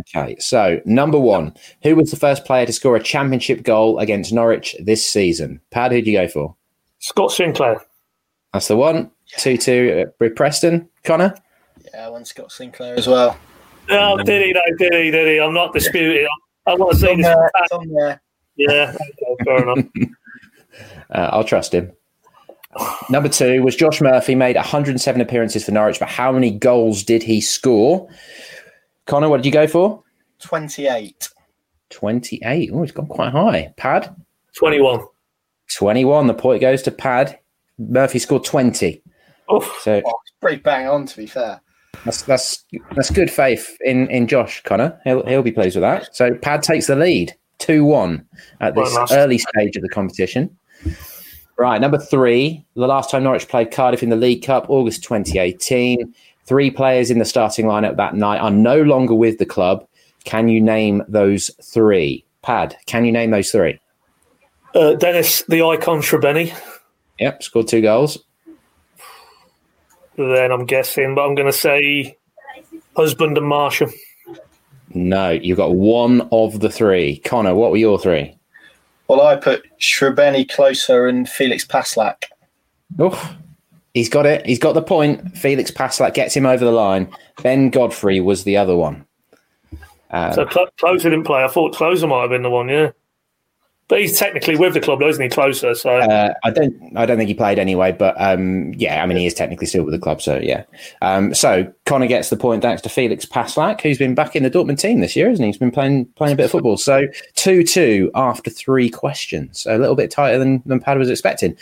Okay. 0.00 0.36
So, 0.38 0.80
number 0.84 1.18
one, 1.18 1.54
who 1.82 1.94
was 1.96 2.10
the 2.10 2.16
first 2.16 2.44
player 2.44 2.64
to 2.66 2.72
score 2.72 2.96
a 2.96 3.02
championship 3.02 3.62
goal 3.62 3.98
against 3.98 4.32
Norwich 4.32 4.76
this 4.80 5.04
season? 5.04 5.60
Pad, 5.70 5.92
who'd 5.92 6.06
you 6.06 6.14
go 6.14 6.28
for? 6.28 6.56
Scott 7.02 7.32
Sinclair. 7.32 7.80
That's 8.52 8.68
the 8.68 8.76
one. 8.76 9.10
2 9.38 9.56
2 9.56 10.06
with 10.20 10.36
Preston. 10.36 10.88
Connor? 11.04 11.34
Yeah, 11.92 12.06
I 12.06 12.08
went 12.10 12.28
Scott 12.28 12.52
Sinclair 12.52 12.96
as 12.96 13.08
well. 13.08 13.36
Oh, 13.90 14.16
did 14.22 14.46
he? 14.46 14.52
No, 14.52 14.60
did 14.78 14.94
he? 14.94 15.10
Did 15.10 15.26
he? 15.28 15.40
I'm 15.40 15.52
not 15.52 15.72
disputing. 15.72 16.26
I, 16.66 16.70
I 16.70 16.74
want 16.76 16.92
to 16.92 16.98
see 16.98 17.08
On 17.10 17.16
this. 17.18 17.26
there, 17.26 17.50
it's 17.56 17.72
on 17.72 17.88
there. 17.88 18.22
Yeah, 18.56 18.94
okay, 18.94 19.44
fair 19.44 19.62
enough. 19.70 19.84
Uh, 21.10 21.28
I'll 21.30 21.44
trust 21.44 21.74
him. 21.74 21.92
Number 23.10 23.28
two 23.28 23.62
was 23.62 23.76
Josh 23.76 24.00
Murphy, 24.00 24.34
made 24.34 24.56
107 24.56 25.20
appearances 25.20 25.66
for 25.66 25.72
Norwich, 25.72 25.98
but 26.00 26.08
how 26.08 26.32
many 26.32 26.50
goals 26.50 27.02
did 27.02 27.22
he 27.22 27.42
score? 27.42 28.08
Connor, 29.04 29.28
what 29.28 29.36
did 29.36 29.44
you 29.44 29.52
go 29.52 29.66
for? 29.66 30.02
28. 30.38 31.28
28. 31.90 32.70
Oh, 32.72 32.82
it's 32.82 32.92
gone 32.92 33.06
quite 33.06 33.32
high. 33.32 33.74
Pad? 33.76 34.16
21. 34.56 35.04
21. 35.76 36.26
The 36.26 36.34
point 36.34 36.60
goes 36.60 36.82
to 36.82 36.90
Pad. 36.90 37.38
Murphy 37.78 38.18
scored 38.18 38.44
20. 38.44 39.02
Oof. 39.54 39.78
So 39.82 40.02
Oh, 40.04 40.12
pretty 40.40 40.58
bang 40.62 40.86
on, 40.88 41.06
to 41.06 41.16
be 41.16 41.26
fair. 41.26 41.60
that's 42.04 42.22
that's 42.22 42.64
that's 42.96 43.10
good 43.10 43.30
faith 43.30 43.76
in 43.82 44.08
in 44.10 44.26
Josh 44.26 44.62
Connor. 44.62 44.98
He'll 45.04 45.24
he'll 45.26 45.42
be 45.42 45.52
pleased 45.52 45.76
with 45.76 45.82
that. 45.82 46.14
So 46.14 46.34
Pad 46.34 46.62
takes 46.62 46.86
the 46.86 46.96
lead, 46.96 47.34
two 47.58 47.84
one 47.84 48.26
at 48.60 48.74
this 48.74 48.94
Well, 48.94 49.06
early 49.12 49.38
stage 49.38 49.76
of 49.76 49.82
the 49.82 49.88
competition. 49.88 50.56
Right, 51.58 51.80
number 51.80 51.98
three. 51.98 52.64
The 52.74 52.86
last 52.86 53.10
time 53.10 53.22
Norwich 53.24 53.46
played 53.48 53.70
Cardiff 53.70 54.02
in 54.02 54.08
the 54.10 54.16
League 54.16 54.42
Cup, 54.44 54.66
August 54.68 55.04
2018. 55.04 56.14
Three 56.44 56.70
players 56.70 57.10
in 57.10 57.18
the 57.18 57.24
starting 57.24 57.66
lineup 57.66 57.96
that 57.98 58.14
night 58.16 58.40
are 58.40 58.50
no 58.50 58.82
longer 58.82 59.14
with 59.14 59.38
the 59.38 59.46
club. 59.46 59.86
Can 60.24 60.48
you 60.48 60.60
name 60.60 61.02
those 61.08 61.50
three? 61.62 62.24
Pad, 62.42 62.76
can 62.86 63.04
you 63.04 63.12
name 63.12 63.30
those 63.30 63.52
three? 63.52 63.78
Uh, 64.74 64.94
Dennis, 64.94 65.42
the 65.48 65.62
icon 65.62 65.98
Srbeny. 66.00 66.56
Yep, 67.18 67.42
scored 67.42 67.68
two 67.68 67.82
goals. 67.82 68.18
Then 70.16 70.50
I'm 70.50 70.66
guessing, 70.66 71.14
but 71.14 71.26
I'm 71.26 71.34
going 71.34 71.50
to 71.50 71.56
say 71.56 72.16
husband 72.96 73.36
and 73.38 73.46
Marshall. 73.46 73.90
No, 74.94 75.30
you've 75.30 75.56
got 75.56 75.74
one 75.74 76.28
of 76.32 76.60
the 76.60 76.70
three. 76.70 77.18
Connor, 77.18 77.54
what 77.54 77.70
were 77.70 77.76
your 77.78 77.98
three? 77.98 78.36
Well, 79.08 79.20
I 79.22 79.36
put 79.36 79.64
Srbeny 79.80 80.46
Klose 80.46 81.08
and 81.08 81.28
Felix 81.28 81.66
Passlack. 81.66 82.24
Oh, 82.98 83.36
he's 83.94 84.08
got 84.08 84.26
it. 84.26 84.44
He's 84.46 84.58
got 84.58 84.72
the 84.74 84.82
point. 84.82 85.36
Felix 85.36 85.70
Passlack 85.70 86.14
gets 86.14 86.34
him 86.34 86.46
over 86.46 86.64
the 86.64 86.72
line. 86.72 87.10
Ben 87.42 87.70
Godfrey 87.70 88.20
was 88.20 88.44
the 88.44 88.56
other 88.56 88.76
one. 88.76 89.06
Uh, 90.10 90.32
So 90.32 90.46
Cl- 90.48 90.68
Klose 90.78 91.02
didn't 91.02 91.24
play. 91.24 91.42
I 91.42 91.48
thought 91.48 91.74
Klose 91.74 92.06
might 92.06 92.20
have 92.22 92.30
been 92.30 92.42
the 92.42 92.50
one, 92.50 92.68
yeah. 92.68 92.90
But 93.92 94.00
he's 94.00 94.18
technically 94.18 94.56
with 94.56 94.72
the 94.72 94.80
club, 94.80 95.00
though, 95.00 95.08
isn't 95.08 95.22
he? 95.22 95.28
Klose. 95.28 95.76
So 95.76 95.98
uh, 95.98 96.32
I 96.44 96.50
don't. 96.50 96.96
I 96.96 97.04
don't 97.04 97.18
think 97.18 97.28
he 97.28 97.34
played 97.34 97.58
anyway. 97.58 97.92
But 97.92 98.18
um, 98.18 98.72
yeah, 98.72 99.02
I 99.02 99.06
mean, 99.06 99.18
he 99.18 99.26
is 99.26 99.34
technically 99.34 99.66
still 99.66 99.84
with 99.84 99.92
the 99.92 99.98
club. 99.98 100.22
So 100.22 100.38
yeah. 100.38 100.64
Um, 101.02 101.34
so 101.34 101.70
Connor 101.84 102.06
gets 102.06 102.30
the 102.30 102.38
point 102.38 102.62
thanks 102.62 102.80
to 102.80 102.88
Felix 102.88 103.26
Passlack, 103.26 103.82
who's 103.82 103.98
been 103.98 104.14
back 104.14 104.34
in 104.34 104.44
the 104.44 104.50
Dortmund 104.50 104.78
team 104.78 105.00
this 105.00 105.14
year, 105.14 105.28
isn't 105.28 105.42
he? 105.42 105.50
He's 105.50 105.58
been 105.58 105.70
playing 105.70 106.06
playing 106.16 106.32
a 106.32 106.36
bit 106.36 106.46
of 106.46 106.52
football. 106.52 106.78
So 106.78 107.06
two 107.34 107.64
two 107.64 108.10
after 108.14 108.48
three 108.48 108.88
questions. 108.88 109.66
A 109.68 109.76
little 109.76 109.94
bit 109.94 110.10
tighter 110.10 110.38
than 110.38 110.62
than 110.64 110.80
Pad 110.80 110.96
was 110.96 111.10
expecting. 111.10 111.54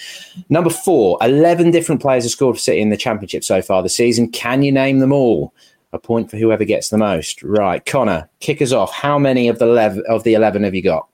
Number 0.50 0.70
four. 0.70 1.18
11 1.22 1.72
different 1.72 2.00
players 2.00 2.22
have 2.22 2.30
scored 2.30 2.54
for 2.54 2.60
City 2.60 2.80
in 2.80 2.90
the 2.90 2.96
Championship 2.96 3.42
so 3.42 3.60
far 3.60 3.82
this 3.82 3.96
season. 3.96 4.30
Can 4.30 4.62
you 4.62 4.70
name 4.70 5.00
them 5.00 5.12
all? 5.12 5.52
A 5.92 5.98
point 5.98 6.30
for 6.30 6.36
whoever 6.36 6.64
gets 6.64 6.90
the 6.90 6.96
most. 6.96 7.42
Right, 7.42 7.84
Connor, 7.84 8.30
kick 8.38 8.62
us 8.62 8.70
off. 8.70 8.92
How 8.92 9.18
many 9.18 9.48
of 9.48 9.58
the 9.58 10.04
of 10.08 10.22
the 10.22 10.34
11 10.34 10.62
have 10.62 10.76
you 10.76 10.82
got? 10.84 11.08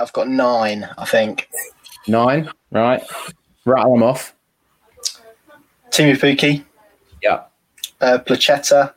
I've 0.00 0.12
got 0.12 0.28
nine, 0.28 0.88
I 0.98 1.04
think. 1.04 1.48
Nine. 2.08 2.50
Right. 2.70 3.02
Rattle 3.64 3.94
them 3.94 4.02
off. 4.02 4.34
Teemu 5.90 6.14
Pukki, 6.18 6.64
Yeah. 7.22 7.44
uh, 8.00 8.18
Placheta, 8.18 8.92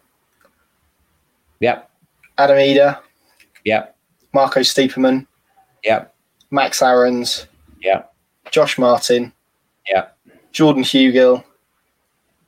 Yep. 1.60 1.90
Adam 2.38 2.58
Idah, 2.58 3.00
Yep. 3.64 3.96
Marco 4.34 4.60
Stiepermann, 4.62 5.26
Yep. 5.84 6.14
Max 6.52 6.82
Aarons, 6.82 7.48
Yep. 7.82 8.14
Josh 8.52 8.78
Martin, 8.78 9.32
Yep. 9.88 10.18
Jordan 10.52 10.84
Hugill, 10.84 11.44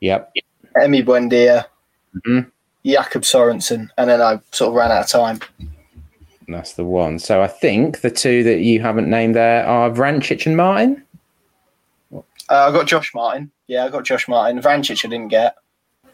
Yep. 0.01 0.33
Emi 0.77 1.03
Buendia, 1.05 1.65
Mhm. 2.25 2.51
Jacob 2.85 3.21
Sorensen, 3.21 3.89
and 3.97 4.09
then 4.09 4.21
I 4.21 4.39
sort 4.51 4.69
of 4.69 4.73
ran 4.75 4.91
out 4.91 5.03
of 5.03 5.07
time. 5.07 5.39
That's 6.51 6.73
the 6.73 6.85
one. 6.85 7.19
So 7.19 7.41
I 7.41 7.47
think 7.47 8.01
the 8.01 8.11
two 8.11 8.43
that 8.43 8.59
you 8.59 8.81
haven't 8.81 9.09
named 9.09 9.35
there 9.35 9.65
are 9.65 9.89
Vrancic 9.89 10.45
and 10.45 10.57
Martin. 10.57 11.03
Uh, 12.13 12.21
I 12.49 12.71
got 12.71 12.87
Josh 12.87 13.13
Martin. 13.13 13.51
Yeah, 13.67 13.85
I 13.85 13.89
got 13.89 14.03
Josh 14.03 14.27
Martin. 14.27 14.59
Vrancic 14.61 15.05
I 15.05 15.09
didn't 15.09 15.29
get. 15.29 15.55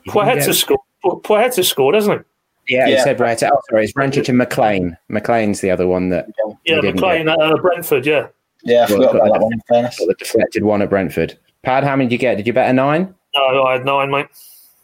Poeta 0.07 0.53
scored. 0.53 0.79
Poeta 1.23 1.63
scored, 1.63 1.93
doesn't 1.93 2.19
he? 2.67 2.75
Yeah, 2.75 2.88
you 2.88 2.93
Yeah. 2.95 3.03
said 3.03 3.19
right. 3.19 3.41
Oh, 3.43 3.61
sorry, 3.69 3.85
it's 3.85 3.93
Vrancic 3.93 4.29
and 4.29 4.38
McLean. 4.38 4.97
McLean's 5.09 5.61
the 5.61 5.71
other 5.71 5.88
one 5.88 6.09
that? 6.09 6.27
Yeah, 6.27 6.53
You 6.75 6.81
didn't 6.81 7.01
McLean 7.01 7.29
at 7.29 7.39
uh, 7.39 7.55
Brentford. 7.57 8.05
Yeah. 8.05 8.27
Yeah, 8.63 8.85
I 8.88 8.91
Well, 8.91 9.07
forgot 9.09 9.15
about 9.15 9.23
that. 9.25 9.33
that 9.33 9.41
one. 9.43 9.53
In 9.53 9.61
fairness, 9.69 9.99
got 9.99 10.07
the 10.07 10.13
deflected 10.15 10.63
one 10.63 10.81
at 10.81 10.89
Brentford. 10.89 11.38
Pad, 11.63 11.83
how 11.83 11.95
many 11.95 12.07
did 12.09 12.13
you 12.13 12.17
get? 12.19 12.35
Did 12.35 12.47
you 12.47 12.53
bet 12.53 12.69
a 12.69 12.73
nine? 12.73 13.13
No, 13.35 13.63
I 13.63 13.73
had 13.73 13.85
nine, 13.85 14.11
mate. 14.11 14.27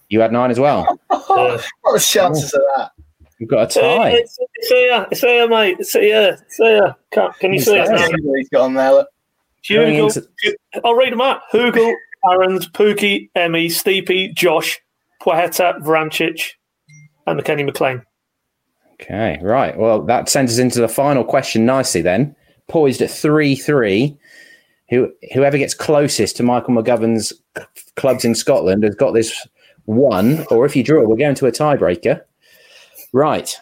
You 0.10 0.20
had 0.22 0.32
nine 0.32 0.51
as 0.51 0.60
well. 0.60 0.86
Yeah. 1.12 1.18
what 1.28 1.62
are 1.86 1.93
the 1.93 1.99
chances 1.99 2.54
of 2.54 2.62
that? 2.76 2.91
You've 3.44 3.50
got 3.50 3.60
a 3.60 3.64
It's, 3.64 3.76
tie. 3.76 4.10
it's, 4.12 4.39
it's 4.56 4.68
here, 4.70 5.08
it's 5.12 5.20
here, 5.20 5.50
mate. 5.50 5.76
It's 5.78 5.91
here, 5.91 6.38
it's 6.41 6.56
here. 6.56 6.96
Can, 7.12 7.30
can 7.41 7.52
you 7.54 7.60
see 7.60 7.76
it 7.76 7.89
now? 7.89 8.08
He's 8.38 8.48
got 8.48 8.62
on 8.62 8.74
there. 8.74 8.91
Look. 8.91 9.08
Hugill, 9.70 10.16
into- 10.16 10.58
I'll 10.86 10.96
read 10.96 11.12
them 11.12 11.20
out. 11.20 11.41
Hugill, 11.52 11.94
Aarons, 12.32 12.70
Pukki, 12.70 13.30
Emi, 13.36 13.66
Steepy, 13.66 14.34
Josh, 14.34 14.80
Poeta, 15.22 15.76
Vrancic, 15.82 16.52
and 17.28 17.38
McKenny 17.38 17.66
McLean. 17.66 18.02
Okay, 18.94 19.39
right. 19.41 19.78
Well, 19.78 20.04
that 20.04 20.30
sends 20.30 20.54
us 20.54 20.60
into 20.60 20.80
the 20.80 20.88
final 20.88 21.26
question 21.26 21.66
nicely 21.66 22.02
then. 22.02 22.34
Poised 22.70 23.02
at 23.02 23.12
3 23.12 23.58
3. 23.58 24.18
Who, 24.89 25.12
whoever 25.34 25.58
gets 25.58 25.74
closest 25.74 26.38
to 26.38 26.44
Michael 26.44 26.76
McGovern's 26.76 27.34
c- 27.58 27.64
clubs 27.98 28.24
in 28.24 28.36
Scotland 28.36 28.84
has 28.84 28.96
got 28.96 29.12
this 29.12 29.46
one, 29.84 30.46
or 30.50 30.66
if 30.66 30.76
you 30.78 30.84
draw, 30.84 31.04
we're 31.04 31.18
going 31.18 31.36
to 31.36 31.48
a 31.48 31.52
tiebreaker. 31.52 32.22
Right. 33.14 33.55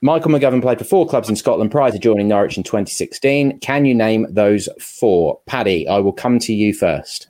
Michael 0.00 0.30
McGovern 0.30 0.62
played 0.62 0.78
for 0.78 0.84
four 0.84 1.08
clubs 1.08 1.28
in 1.28 1.34
Scotland 1.36 1.72
prior 1.72 1.90
to 1.90 1.98
joining 1.98 2.28
Norwich 2.28 2.56
in 2.56 2.62
2016. 2.62 3.58
Can 3.58 3.84
you 3.84 3.94
name 3.94 4.26
those 4.30 4.68
four? 4.80 5.40
Paddy, 5.46 5.88
I 5.88 5.98
will 5.98 6.12
come 6.12 6.38
to 6.40 6.54
you 6.54 6.72
first. 6.72 7.28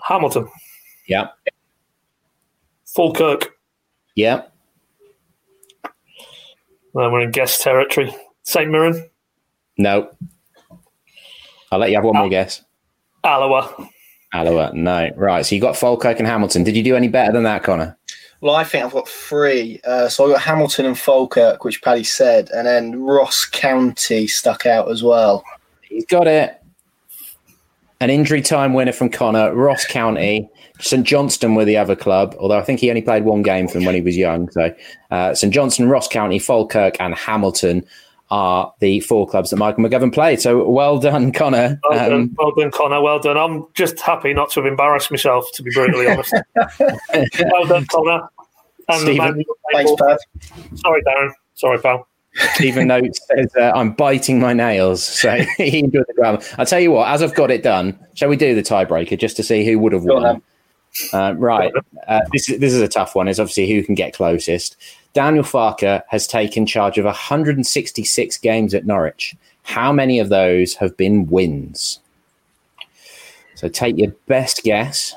Hamilton, 0.00 0.48
Yeah. 1.06 1.28
Falkirk. 2.86 3.50
Yeah. 4.14 4.44
Then 6.94 7.12
we're 7.12 7.20
in 7.20 7.30
guest 7.30 7.60
territory. 7.60 8.14
St 8.42 8.70
Mirren, 8.70 9.08
No. 9.76 10.10
I'll 11.70 11.78
let 11.78 11.90
you 11.90 11.96
have 11.96 12.04
one 12.04 12.16
more 12.16 12.30
guess. 12.30 12.62
Alloa. 13.22 13.88
Alloa, 14.32 14.72
no. 14.72 15.10
Right, 15.14 15.44
so 15.44 15.54
you 15.54 15.60
got 15.60 15.76
Falkirk 15.76 16.18
and 16.18 16.26
Hamilton. 16.26 16.64
Did 16.64 16.74
you 16.76 16.82
do 16.82 16.96
any 16.96 17.08
better 17.08 17.32
than 17.32 17.42
that, 17.42 17.62
Connor? 17.62 17.97
Well, 18.40 18.54
I 18.54 18.64
think 18.64 18.84
I've 18.84 18.92
got 18.92 19.08
three. 19.08 19.80
Uh, 19.84 20.08
so 20.08 20.26
I 20.26 20.32
got 20.32 20.42
Hamilton 20.42 20.86
and 20.86 20.98
Falkirk, 20.98 21.64
which 21.64 21.82
Paddy 21.82 22.04
said, 22.04 22.50
and 22.50 22.66
then 22.66 23.02
Ross 23.02 23.44
County 23.44 24.26
stuck 24.28 24.64
out 24.64 24.90
as 24.90 25.02
well. 25.02 25.44
He's 25.82 26.06
got 26.06 26.28
it. 26.28 26.54
An 28.00 28.10
injury 28.10 28.42
time 28.42 28.74
winner 28.74 28.92
from 28.92 29.10
Connor, 29.10 29.52
Ross 29.54 29.84
County. 29.84 30.48
St 30.80 31.04
Johnstone 31.04 31.56
were 31.56 31.64
the 31.64 31.76
other 31.76 31.96
club, 31.96 32.36
although 32.38 32.58
I 32.58 32.62
think 32.62 32.78
he 32.78 32.88
only 32.88 33.02
played 33.02 33.24
one 33.24 33.42
game 33.42 33.66
from 33.66 33.84
when 33.84 33.96
he 33.96 34.00
was 34.00 34.16
young. 34.16 34.48
So 34.50 34.72
uh, 35.10 35.34
St 35.34 35.52
Johnstone, 35.52 35.88
Ross 35.88 36.06
County, 36.06 36.38
Falkirk, 36.38 36.96
and 37.00 37.16
Hamilton 37.16 37.84
are 38.30 38.72
the 38.80 39.00
four 39.00 39.26
clubs 39.26 39.50
that 39.50 39.56
Michael 39.56 39.84
McGovern 39.84 40.12
played. 40.12 40.40
So 40.40 40.68
well 40.68 40.98
done, 40.98 41.32
Connor. 41.32 41.80
Well 41.88 41.98
done, 42.08 42.12
Um, 42.12 42.34
well 42.38 42.52
done, 42.54 42.70
Connor. 42.70 43.00
Well 43.00 43.18
done. 43.18 43.36
I'm 43.36 43.66
just 43.74 44.00
happy 44.00 44.32
not 44.34 44.50
to 44.50 44.60
have 44.60 44.66
embarrassed 44.66 45.10
myself, 45.10 45.46
to 45.54 45.62
be 45.62 45.70
brutally 45.70 46.06
honest. 46.10 46.34
well 46.78 47.66
done, 47.66 47.86
Connor. 47.86 48.28
And 48.90 49.00
Stephen, 49.02 49.44
Thanks, 49.72 49.92
Pad. 50.00 50.18
Sorry, 50.76 51.02
Darren. 51.02 51.30
Sorry, 51.54 51.78
pal. 51.78 52.06
Stephen 52.54 52.86
Notes 52.88 53.20
says, 53.34 53.50
uh, 53.58 53.72
I'm 53.74 53.92
biting 53.92 54.40
my 54.40 54.52
nails. 54.52 55.02
So 55.02 55.36
he 55.56 55.80
enjoyed 55.80 56.04
the 56.06 56.14
grammar. 56.14 56.40
I'll 56.56 56.64
tell 56.66 56.80
you 56.80 56.92
what, 56.92 57.08
as 57.08 57.22
I've 57.22 57.34
got 57.34 57.50
it 57.50 57.62
done, 57.62 57.98
shall 58.14 58.28
we 58.28 58.36
do 58.36 58.54
the 58.54 58.62
tiebreaker 58.62 59.18
just 59.18 59.36
to 59.36 59.42
see 59.42 59.64
who 59.64 59.78
would 59.80 59.92
have 59.92 60.04
won? 60.04 60.40
Uh, 61.12 61.34
right. 61.36 61.72
Uh, 62.06 62.20
this, 62.32 62.48
is, 62.48 62.60
this 62.60 62.72
is 62.72 62.80
a 62.80 62.88
tough 62.88 63.14
one. 63.14 63.28
It's 63.28 63.38
obviously 63.38 63.68
who 63.68 63.82
can 63.82 63.94
get 63.94 64.14
closest. 64.14 64.76
Daniel 65.14 65.44
Farke 65.44 66.02
has 66.08 66.26
taken 66.26 66.66
charge 66.66 66.98
of 66.98 67.04
166 67.04 68.36
games 68.38 68.74
at 68.74 68.86
Norwich. 68.86 69.36
How 69.62 69.92
many 69.92 70.18
of 70.18 70.28
those 70.28 70.74
have 70.74 70.96
been 70.96 71.26
wins? 71.26 72.00
So 73.54 73.68
take 73.68 73.98
your 73.98 74.12
best 74.26 74.62
guess 74.62 75.14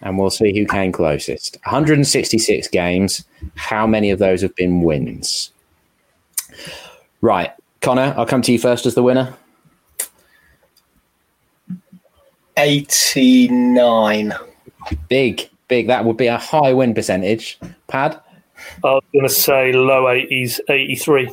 and 0.00 0.18
we'll 0.18 0.30
see 0.30 0.58
who 0.58 0.66
came 0.66 0.92
closest. 0.92 1.58
166 1.64 2.68
games. 2.68 3.24
How 3.54 3.86
many 3.86 4.10
of 4.10 4.18
those 4.18 4.42
have 4.42 4.54
been 4.56 4.82
wins? 4.82 5.52
Right. 7.20 7.52
Connor, 7.80 8.14
I'll 8.16 8.26
come 8.26 8.42
to 8.42 8.52
you 8.52 8.58
first 8.58 8.86
as 8.86 8.94
the 8.94 9.02
winner. 9.02 9.34
89. 12.56 14.34
Big, 15.08 15.48
big. 15.68 15.86
That 15.86 16.04
would 16.04 16.16
be 16.16 16.26
a 16.26 16.38
high 16.38 16.72
win 16.72 16.92
percentage. 16.94 17.58
Pad, 17.86 18.20
I 18.84 18.92
was 18.92 19.04
going 19.12 19.26
to 19.26 19.32
say 19.32 19.72
low 19.72 20.04
80s, 20.04 20.60
83. 20.68 21.32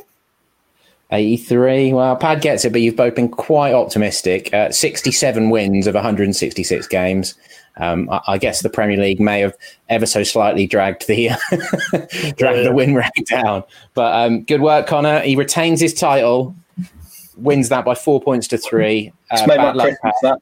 83. 1.10 1.92
Well, 1.92 2.16
Pad 2.16 2.40
gets 2.40 2.64
it, 2.64 2.72
but 2.72 2.80
you've 2.80 2.96
both 2.96 3.14
been 3.14 3.28
quite 3.28 3.72
optimistic. 3.72 4.52
Uh, 4.52 4.70
67 4.70 5.50
wins 5.50 5.86
of 5.86 5.94
166 5.94 6.86
games. 6.88 7.34
um, 7.78 8.08
I, 8.10 8.20
I, 8.28 8.38
guess 8.38 8.62
the 8.62 8.70
Premier 8.70 8.96
League 8.96 9.20
may 9.20 9.40
have 9.40 9.56
ever 9.88 10.06
so 10.06 10.22
slightly 10.22 10.66
dragged 10.66 11.06
the 11.06 11.28
dragged 12.36 12.40
yeah. 12.40 12.62
the 12.62 12.72
win 12.72 12.94
rate 12.94 13.26
down. 13.28 13.62
But 13.94 14.14
um, 14.14 14.42
good 14.42 14.62
work, 14.62 14.86
Connor. 14.86 15.20
He 15.20 15.36
retains 15.36 15.80
his 15.80 15.94
title, 15.94 16.56
wins 17.36 17.68
that 17.68 17.84
by 17.84 17.94
four 17.94 18.20
points 18.20 18.48
to 18.48 18.58
three. 18.58 19.12
Uh, 19.30 20.38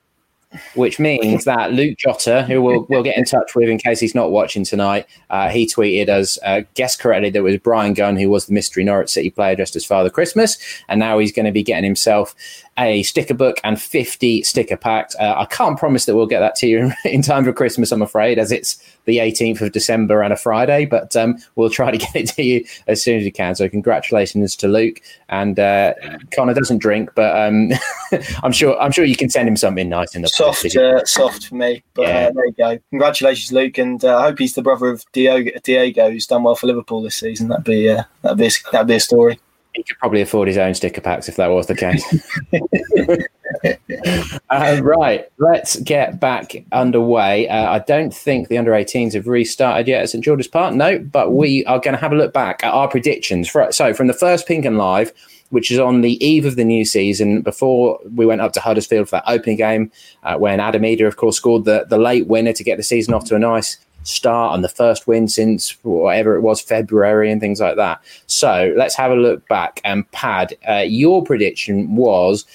which 0.75 0.99
means 0.99 1.45
that 1.45 1.73
Luke 1.73 1.99
Jota, 1.99 2.43
who 2.43 2.63
we'll, 2.63 2.87
we'll 2.89 3.03
get 3.03 3.17
in 3.17 3.25
touch 3.25 3.55
with 3.55 3.69
in 3.69 3.79
case 3.79 4.01
he's 4.01 4.15
not 4.15 4.31
watching 4.31 4.65
tonight, 4.65 5.07
uh, 5.31 5.49
he 5.49 5.67
tweeted 5.67 6.09
us, 6.09 6.39
uh, 6.45 6.63
guessed 6.75 7.01
correctly 7.01 7.31
that 7.31 7.39
it 7.39 7.43
was 7.43 7.59
Bryan 7.59 7.95
Gunn 7.95 8.17
who 8.17 8.29
was 8.29 8.47
the 8.47 8.53
mystery 8.53 8.85
Norwich 8.85 9.11
City 9.11 9.31
player 9.31 9.57
dressed 9.57 9.77
as 9.77 9.85
Father 9.85 10.11
Christmas. 10.11 10.59
And 10.89 11.01
now 11.01 11.19
he's 11.19 11.33
going 11.33 11.47
to 11.47 11.53
be 11.53 11.63
getting 11.63 11.85
himself 11.85 12.35
a 12.79 13.03
sticker 13.05 13.35
book 13.35 13.59
and 13.65 13.81
50 13.81 14.43
sticker 14.43 14.77
packs. 14.77 15.15
Uh, 15.19 15.35
I 15.37 15.47
can't 15.47 15.79
promise 15.79 16.07
that 16.07 16.17
we'll 16.17 16.27
get 16.27 16.41
that 16.41 16.57
to 16.57 16.67
you 16.67 16.93
in 17.05 17.23
time 17.23 17.45
for 17.45 17.53
Christmas, 17.53 17.93
I'm 17.93 18.03
afraid, 18.03 18.39
as 18.39 18.51
it's 18.51 18.83
the 19.05 19.19
18th 19.19 19.61
of 19.61 19.73
December 19.73 20.23
and 20.23 20.33
a 20.33 20.37
Friday, 20.37 20.87
but 20.87 21.15
um, 21.15 21.39
we'll 21.57 21.71
try 21.71 21.91
to 21.91 21.99
get 21.99 22.17
it 22.17 22.29
to 22.31 22.43
you 22.43 22.65
as 22.87 23.03
soon 23.03 23.19
as 23.19 23.25
we 23.25 23.31
can. 23.31 23.55
So, 23.55 23.69
congratulations 23.69 24.57
to 24.57 24.69
Luke. 24.69 25.01
And 25.29 25.59
uh, 25.59 25.95
Connor 26.35 26.55
doesn't 26.55 26.79
drink, 26.79 27.11
but 27.15 27.37
um, 27.37 27.71
I'm 28.43 28.53
sure 28.53 28.79
I'm 28.81 28.93
sure 28.93 29.05
you 29.05 29.17
can 29.17 29.31
send 29.31 29.49
him 29.49 29.57
something 29.57 29.89
nice 29.89 30.15
in 30.15 30.23
the 30.23 30.29
soft, 30.29 30.65
uh, 30.77 31.05
soft 31.05 31.49
for 31.49 31.55
me. 31.57 31.83
But 31.95 32.03
yeah. 32.03 32.27
Uh, 32.29 32.33
there 32.33 32.47
you 32.47 32.53
go. 32.53 32.79
Congratulations, 32.91 33.53
Luke, 33.53 33.79
and 33.79 34.05
uh, 34.05 34.19
I 34.19 34.23
hope 34.23 34.39
he's 34.39 34.55
the 34.55 34.63
brother 34.63 34.89
of 34.89 35.05
Diego, 35.13 35.51
Diego, 35.63 36.11
who's 36.11 36.27
done 36.27 36.43
well 36.43 36.55
for 36.55 36.67
Liverpool 36.67 37.03
this 37.03 37.17
season. 37.17 37.49
That'd 37.49 37.65
be 37.65 37.89
uh, 37.89 38.05
that'd 38.23 38.39
be 38.39 38.47
a, 38.47 38.51
that'd 38.71 38.87
be 38.87 38.95
a 38.95 39.01
story 39.01 39.39
he 39.75 39.83
could 39.83 39.99
probably 39.99 40.21
afford 40.21 40.49
his 40.49 40.57
own 40.57 40.75
sticker 40.75 41.01
packs 41.01 41.29
if 41.29 41.37
that 41.37 41.49
was 41.49 41.67
the 41.67 41.75
case. 41.75 42.05
uh, 44.51 44.81
right, 44.83 45.29
let's 45.39 45.77
get 45.81 46.21
back 46.21 46.53
underway. 46.73 47.49
Uh, 47.49 47.73
I 47.73 47.79
don't 47.81 48.15
think 48.15 48.49
the 48.49 48.57
under 48.57 48.71
18s 48.71 49.15
have 49.15 49.27
restarted 49.27 49.89
yet 49.89 50.03
at 50.03 50.11
St 50.11 50.25
George's 50.25 50.49
Park. 50.49 50.75
No, 50.75 50.99
but 50.99 51.33
we 51.33 51.65
are 51.67 51.81
going 51.81 51.95
to 51.95 52.01
have 52.01 52.13
a 52.13 52.17
look 52.17 52.33
back 52.33 52.63
at 52.63 52.73
our 52.73 52.89
predictions. 52.89 53.49
For, 53.49 53.71
so, 53.73 53.93
from 53.93 54.07
the 54.07 54.13
first 54.13 54.47
Pink 54.47 54.65
Un 54.65 54.77
Live, 54.77 55.13
which 55.51 55.71
is 55.71 55.79
on 55.79 56.03
the 56.03 56.25
eve 56.25 56.45
of 56.45 56.55
the 56.57 56.65
new 56.65 56.85
season, 56.85 57.43
before 57.43 57.99
we 58.15 58.27
went 58.27 58.41
up 58.41 58.53
to 58.53 58.61
Huddersfield 58.61 59.09
for 59.09 59.17
that 59.17 59.25
opening 59.27 59.57
game, 59.57 59.91
uh, 60.23 60.37
when 60.37 60.61
Adam 60.61 60.83
Idah, 60.83 61.09
of 61.09 61.17
course, 61.17 61.37
scored 61.37 61.65
the, 61.65 61.85
the 61.89 61.99
late 61.99 62.29
winner 62.29 62.53
to 62.53 62.65
get 62.65 62.77
the 62.77 62.83
season 62.85 63.13
off 63.13 63.25
to 63.27 63.35
a 63.35 63.41
nice 63.41 63.77
start 64.05 64.55
and 64.55 64.63
the 64.63 64.69
first 64.69 65.07
win 65.07 65.29
since 65.29 65.77
whatever 65.83 66.37
it 66.37 66.43
was, 66.43 66.61
February 66.61 67.31
and 67.31 67.41
things 67.41 67.61
like 67.61 67.77
that. 67.77 68.01
So 68.27 68.73
let's 68.77 68.95
have 68.95 69.11
a 69.11 69.17
look 69.17 69.47
back. 69.49 69.81
And 69.85 70.11
Pad, 70.13 70.57
uh, 70.69 70.85
your 70.87 71.25
prediction 71.25 71.97
was 71.97 72.47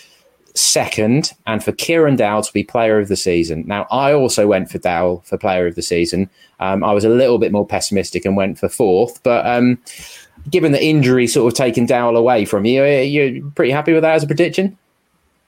second 0.56 1.32
and 1.47 1.64
for 1.64 1.72
Kieran 1.72 2.16
Dowell 2.16 2.41
to 2.43 2.54
be 2.54 2.64
player 2.64 3.00
of 3.00 3.08
the 3.08 3.16
season. 3.16 3.64
Now, 3.68 3.88
I 3.91 4.14
also 4.14 4.47
went 4.47 4.70
for 4.70 4.78
Dowell 4.78 5.22
for 5.26 5.38
player 5.38 5.68
of 5.68 5.76
the 5.76 5.82
season. 5.82 6.30
Um, 6.60 6.84
I 6.84 6.91
was 6.93 7.06
a 7.06 7.10
little 7.10 7.38
bit 7.38 7.52
more 7.52 7.66
pessimistic 7.66 8.26
and 8.26 8.36
went 8.36 8.58
for 8.60 8.70
fourth, 8.70 9.22
but 9.24 9.45
um, 9.45 9.80
given 10.50 10.72
the 10.72 10.84
injury 10.84 11.28
sort 11.28 11.52
of 11.52 11.58
taken 11.58 11.86
Dowell 11.86 12.18
away 12.18 12.45
from 12.45 12.66
you, 12.66 12.84
you're 12.86 13.43
pretty 13.52 13.72
happy 13.72 13.93
with 13.93 14.04
that 14.04 14.16
as 14.16 14.24
a 14.24 14.28
prediction? 14.28 14.78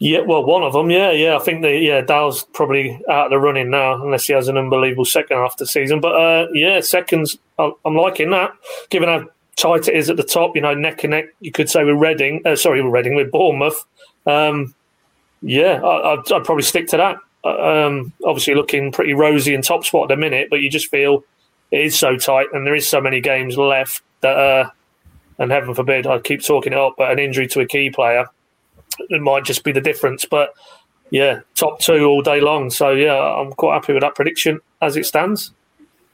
Yeah, 0.02 0.22
well, 0.22 0.44
one 0.44 0.64
of 0.64 0.74
them, 0.74 0.90
yeah, 0.90 1.12
yeah. 1.12 1.36
I 1.36 1.40
think 1.40 1.62
the 1.62 1.78
yeah 1.78 2.02
Dowell's 2.02 2.44
probably 2.54 3.00
out 3.08 3.26
of 3.26 3.30
the 3.30 3.38
running 3.38 3.70
now, 3.70 4.02
unless 4.02 4.26
he 4.26 4.34
has 4.34 4.48
an 4.48 4.58
unbelievable 4.58 5.06
second 5.06 5.38
half 5.38 5.58
the 5.58 5.68
season. 5.68 6.02
But 6.02 6.16
uh, 6.16 6.48
yeah, 6.56 6.80
seconds, 6.80 7.38
I'm 7.60 7.96
liking 7.96 8.32
that. 8.32 8.52
Given 8.90 9.10
how 9.10 9.30
tight 9.58 9.88
it 9.88 9.94
is 9.94 10.10
at 10.10 10.18
the 10.18 10.24
top, 10.24 10.56
you 10.56 10.62
know, 10.64 10.74
neck 10.74 11.04
and 11.04 11.12
neck, 11.12 11.26
you 11.40 11.52
could 11.52 11.70
say 11.70 11.84
with 11.84 11.98
Reading, 11.98 12.42
uh, 12.48 12.56
sorry, 12.56 12.82
with 12.82 12.92
Reading, 12.92 13.14
with 13.14 13.30
Bournemouth. 13.30 13.86
Um, 14.26 14.74
yeah, 15.44 15.80
I, 15.84 16.16
would 16.16 16.32
I'd 16.32 16.46
probably 16.46 16.64
stick 16.64 16.88
to 16.88 16.98
that. 16.98 17.18
Uh, 17.44 17.86
um, 17.86 18.12
obviously, 18.26 18.56
looking 18.56 18.92
pretty 18.92 19.14
rosy 19.14 19.54
in 19.54 19.62
top 19.62 19.86
spot 19.86 20.10
at 20.10 20.16
the 20.16 20.20
minute, 20.20 20.48
but 20.50 20.62
you 20.62 20.72
just 20.72 20.90
feel 20.90 21.24
it 21.70 21.80
is 21.80 21.96
so 21.96 22.18
tight, 22.18 22.48
and 22.54 22.66
there 22.66 22.74
is 22.74 22.88
so 22.88 23.02
many 23.02 23.22
games 23.22 23.56
left 23.56 24.02
that, 24.22 24.36
uh, 24.36 24.72
and 25.38 25.52
heaven 25.52 25.76
forbid, 25.76 26.08
I 26.08 26.18
keep 26.18 26.44
talking 26.44 26.74
it 26.74 26.80
up, 26.80 26.96
but 26.98 27.12
an 27.12 27.20
injury 27.20 27.46
to 27.50 27.60
a 27.60 27.68
key 27.68 27.92
player 27.92 28.26
it 29.10 29.22
might 29.22 29.44
just 29.44 29.64
be 29.64 29.72
the 29.72 29.82
difference. 29.82 30.26
But 30.26 30.54
yeah, 31.10 31.42
top 31.56 31.80
two 31.80 32.06
all 32.06 32.22
day 32.22 32.42
long. 32.42 32.70
So 32.70 32.92
yeah, 32.92 33.16
I'm 33.16 33.52
quite 33.54 33.76
happy 33.76 33.94
with 33.94 34.02
that 34.02 34.16
prediction 34.16 34.60
as 34.82 34.98
it 34.98 35.06
stands. 35.06 35.52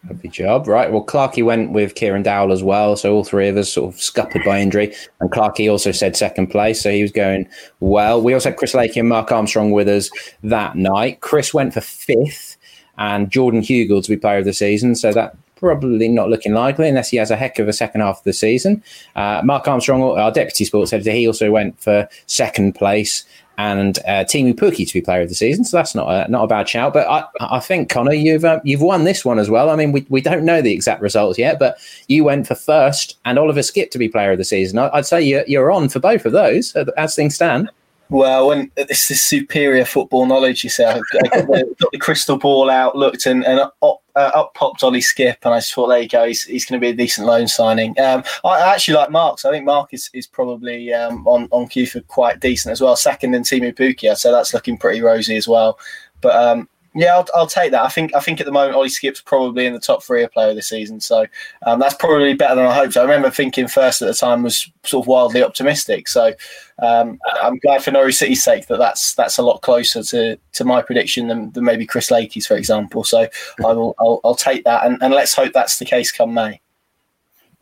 Happy 0.07 0.30
job. 0.30 0.67
Right. 0.67 0.91
Well, 0.91 1.03
Clarkey 1.03 1.43
went 1.43 1.71
with 1.71 1.95
Kieran 1.95 2.23
Dowell 2.23 2.53
as 2.53 2.63
well. 2.63 2.95
So 2.95 3.13
all 3.13 3.23
three 3.23 3.49
of 3.49 3.57
us 3.57 3.73
sort 3.73 3.93
of 3.93 4.01
scuppered 4.01 4.43
by 4.45 4.61
injury. 4.61 4.95
And 5.19 5.30
Clarkey 5.30 5.69
also 5.69 5.91
said 5.91 6.15
second 6.15 6.47
place. 6.47 6.82
So 6.82 6.91
he 6.91 7.01
was 7.01 7.11
going 7.11 7.47
well. 7.80 8.21
We 8.21 8.34
also 8.34 8.49
had 8.49 8.57
Chris 8.57 8.73
Lakey 8.73 8.97
and 8.97 9.09
Mark 9.09 9.32
Armstrong 9.32 9.71
with 9.71 9.89
us 9.89 10.09
that 10.43 10.78
night. 10.78 11.19
Chris 11.21 11.53
went 11.53 11.73
for 11.73 11.82
fifth 11.82 12.57
and 12.97 13.30
Jordan 13.30 13.61
Hugill 13.61 14.03
to 14.03 14.09
be 14.09 14.17
player 14.17 14.38
of 14.38 14.45
the 14.45 14.53
season. 14.53 14.95
So 14.95 15.11
that 15.11 15.36
probably 15.60 16.08
not 16.08 16.30
looking 16.30 16.53
likely 16.53 16.88
unless 16.88 17.10
he 17.10 17.18
has 17.18 17.32
a 17.32 17.36
heck 17.36 17.60
of 17.60 17.68
a 17.68 17.74
second 17.74 18.01
half 18.01 18.20
of 18.20 18.24
the 18.24 18.34
season. 18.34 18.84
Uh, 19.16 19.41
Mark 19.43 19.68
Armstrong, 19.68 20.01
our 20.01 20.32
deputy 20.32 20.66
sports 20.66 20.93
editor, 20.93 21.12
he 21.12 21.28
also 21.28 21.51
went 21.51 21.80
for 21.80 22.08
second 22.26 22.74
place 22.74 23.26
and 23.58 23.97
uh, 23.99 24.24
Teemu 24.24 24.53
Pukki 24.53 24.88
to 24.88 24.93
be 24.93 25.01
player 25.01 25.22
of 25.22 25.30
the 25.30 25.36
season. 25.36 25.66
So 25.66 25.78
that's 25.78 25.95
not 25.95 26.08
a, 26.10 26.30
not 26.30 26.43
a 26.43 26.47
bad 26.47 26.70
shout. 26.70 26.93
But 26.93 27.08
I, 27.08 27.26
I 27.39 27.60
think 27.60 27.89
Connor, 27.89 28.14
you've 28.14 28.45
uh, 28.45 28.60
you've 28.64 28.82
won 28.82 29.03
this 29.03 29.26
one 29.26 29.39
as 29.39 29.49
well. 29.49 29.70
I 29.70 29.76
mean, 29.76 29.91
we, 29.91 30.05
we 30.10 30.22
don't 30.22 30.45
know 30.45 30.62
the 30.62 30.74
exact 30.74 31.01
results 31.01 31.39
yet, 31.39 31.58
but 31.58 31.78
you 32.08 32.24
went 32.24 32.47
for 32.47 32.55
first, 32.55 33.18
and 33.26 33.39
Oliver 33.39 33.62
Skipp 33.62 33.89
to 33.91 33.97
be 33.97 34.08
player 34.08 34.32
of 34.32 34.38
the 34.38 34.43
season. 34.43 34.78
I, 34.78 34.95
would 34.95 35.05
say 35.05 35.22
you're, 35.22 35.43
you're 35.47 35.72
on 35.72 35.89
for 35.89 35.99
both 35.99 36.26
of 36.26 36.34
those 36.34 36.76
as 36.76 37.16
things 37.16 37.36
stand. 37.36 37.70
Well, 38.10 38.47
when 38.47 38.72
this 38.76 39.12
is 39.12 39.22
superior 39.26 39.84
football 39.84 40.28
knowledge, 40.28 40.64
you 40.64 40.70
say, 40.70 40.86
I 40.86 40.93
got, 40.93 41.32
the, 41.32 41.76
got 41.82 41.91
the 41.91 41.97
crystal 41.97 42.38
ball 42.38 42.70
out, 42.70 42.95
looked, 42.95 43.26
and, 43.26 43.45
and 43.45 43.60
up, 43.60 44.01
uh, 44.18 44.32
up 44.34 44.53
popped 44.55 44.84
Ollie 44.84 44.99
Skipp, 44.99 45.38
and 45.43 45.53
I 45.53 45.59
just 45.59 45.74
thought, 45.74 45.88
there 45.88 46.01
you 46.01 46.09
go, 46.09 46.26
he's, 46.26 46.43
he's 46.43 46.65
going 46.65 46.82
to 46.82 46.86
be 46.86 46.89
a 46.89 46.95
decent 46.95 47.28
loan 47.28 47.47
signing. 47.47 47.97
Um, 47.99 48.24
I 48.43 48.74
actually 48.74 48.95
like 48.95 49.11
Mark, 49.11 49.39
so 49.39 49.49
I 49.49 49.53
think 49.53 49.65
Mark 49.65 49.93
is, 49.93 50.09
is 50.13 50.26
probably 50.26 50.91
um, 50.93 51.26
on, 51.28 51.47
on 51.51 51.68
cue 51.68 51.86
for 51.86 52.01
quite 52.01 52.39
decent 52.39 52.72
as 52.72 52.82
well. 52.82 52.95
Second 52.95 53.36
in 53.36 53.43
Teemu 53.43 53.76
Pukki, 53.76 54.15
so 54.18 54.32
that's 54.32 54.53
looking 54.53 54.78
pretty 54.78 55.01
rosy 55.01 55.38
as 55.38 55.47
well. 55.47 55.78
But 56.22 56.36
um, 56.36 56.68
yeah, 56.96 57.16
I'll, 57.16 57.28
I'll, 57.36 57.48
take 57.48 57.72
that. 57.72 57.84
I 57.84 57.90
think 57.90 58.16
I 58.16 58.20
think 58.20 58.40
at 58.40 58.46
the 58.46 58.52
moment 58.52 58.76
Ollie 58.76 58.90
Skipp's 58.90 59.22
probably 59.22 59.66
in 59.66 59.74
the 59.74 59.80
top 59.80 60.04
three 60.04 60.24
of 60.24 60.32
player 60.32 60.54
this 60.54 60.70
season, 60.70 61.00
so 61.00 61.26
um, 61.66 61.80
that's 61.80 61.94
probably 61.94 62.34
better 62.34 62.56
than 62.56 62.66
I 62.66 62.74
hoped. 62.74 62.98
I 62.98 63.02
remember 63.02 63.30
thinking 63.30 63.68
first 63.68 64.02
at 64.02 64.08
the 64.08 64.14
time 64.14 64.44
was 64.44 64.70
sort 64.84 65.04
of 65.04 65.08
wildly 65.08 65.44
optimistic. 65.44 66.08
So 66.08 66.34
um, 66.80 67.20
I'm 67.42 67.58
glad 67.60 67.84
for 67.84 67.92
Norwich 67.92 68.16
City's 68.16 68.44
sake 68.44 68.68
that 68.68 68.78
that's 68.78 69.14
that's 69.16 69.38
a 69.38 69.44
lot 69.44 69.62
closer 69.62 70.04
to, 70.04 70.38
to 70.54 70.64
my 70.66 70.82
prediction 70.82 71.28
than, 71.28 71.52
than 71.52 71.64
maybe 71.64 71.86
Chris 71.86 72.12
Lakey's, 72.12 72.48
for 72.48 72.56
example. 72.56 73.04
So 73.04 73.28
I 73.66 73.74
will 73.74 73.96
I'll, 74.00 74.20
I'll 74.24 74.36
take 74.36 74.64
that, 74.64 74.86
and, 74.86 75.02
and 75.02 75.14
let's 75.14 75.34
hope 75.34 75.54
that's 75.54 75.80
the 75.80 75.86
case 75.86 76.12
come 76.12 76.34
May. 76.34 76.62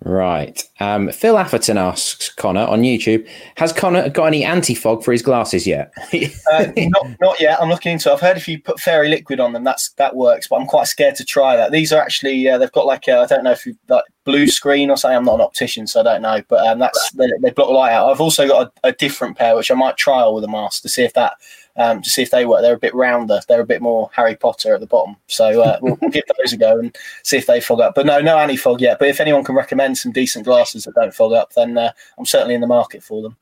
Right. 0.05 0.63
Um, 0.79 1.11
Phil 1.11 1.35
Atherton 1.35 1.79
asks 1.79 2.29
Connor 2.29 2.61
on 2.61 2.83
YouTube: 2.83 3.27
Has 3.57 3.73
Connor 3.73 4.07
got 4.09 4.25
any 4.25 4.43
anti-fog 4.43 5.03
for 5.03 5.11
his 5.11 5.23
glasses 5.23 5.65
yet? 5.65 5.91
uh, 6.53 6.67
not, 6.77 7.07
not 7.19 7.39
yet. 7.39 7.59
I'm 7.59 7.69
looking 7.69 7.93
into. 7.93 8.09
it. 8.09 8.13
I've 8.13 8.21
heard 8.21 8.37
if 8.37 8.47
you 8.47 8.61
put 8.61 8.79
fairy 8.79 9.09
liquid 9.09 9.39
on 9.39 9.53
them, 9.53 9.63
that's 9.63 9.89
that 9.93 10.15
works. 10.15 10.47
But 10.47 10.57
I'm 10.57 10.67
quite 10.67 10.87
scared 10.87 11.15
to 11.15 11.25
try 11.25 11.57
that. 11.57 11.71
These 11.71 11.91
are 11.91 11.99
actually 11.99 12.47
uh, 12.47 12.59
they've 12.59 12.71
got 12.71 12.85
like 12.85 13.09
I 13.09 13.25
don't 13.25 13.43
know 13.43 13.51
if 13.51 13.65
you 13.65 13.75
like 13.89 14.03
blue 14.25 14.45
screen 14.45 14.91
or 14.91 14.97
something. 14.97 15.17
I'm 15.17 15.25
not 15.25 15.35
an 15.35 15.41
optician, 15.41 15.87
so 15.87 16.01
I 16.01 16.03
don't 16.03 16.21
know. 16.21 16.39
But 16.47 16.67
um, 16.67 16.77
that's 16.77 17.11
they, 17.13 17.27
they 17.41 17.49
block 17.49 17.71
light 17.71 17.91
out. 17.91 18.11
I've 18.11 18.21
also 18.21 18.47
got 18.47 18.71
a, 18.83 18.89
a 18.89 18.91
different 18.91 19.37
pair 19.37 19.55
which 19.55 19.71
I 19.71 19.73
might 19.73 19.97
trial 19.97 20.35
with 20.35 20.43
a 20.43 20.47
mask 20.47 20.83
to 20.83 20.89
see 20.89 21.03
if 21.03 21.13
that 21.13 21.33
um, 21.77 22.01
to 22.01 22.09
see 22.09 22.21
if 22.21 22.31
they 22.31 22.45
work. 22.45 22.61
They're 22.61 22.75
a 22.75 22.79
bit 22.79 22.95
rounder. 22.95 23.39
They're 23.47 23.61
a 23.61 23.65
bit 23.65 23.81
more 23.81 24.09
Harry 24.13 24.35
Potter 24.35 24.73
at 24.73 24.79
the 24.79 24.87
bottom. 24.87 25.15
So 25.27 25.61
uh, 25.61 25.79
we'll, 25.81 25.95
give 26.11 26.23
those 26.37 26.53
a 26.53 26.57
go 26.57 26.79
and 26.79 26.95
see 27.23 27.37
if 27.37 27.47
they 27.47 27.61
fog 27.61 27.81
up. 27.81 27.95
But 27.95 28.05
no, 28.05 28.19
no 28.19 28.37
anti 28.37 28.57
fog 28.57 28.81
yet. 28.81 28.99
But 28.99 29.09
if 29.09 29.19
anyone 29.19 29.43
can 29.43 29.55
recommend 29.55 29.97
some 29.97 30.11
decent 30.11 30.45
glasses 30.45 30.83
that 30.85 30.95
don't 30.95 31.13
fog 31.13 31.33
up, 31.33 31.53
then 31.53 31.77
uh, 31.77 31.91
I'm 32.17 32.25
certainly 32.25 32.55
in 32.55 32.61
the 32.61 32.67
market 32.67 33.03
for 33.03 33.21
them 33.21 33.37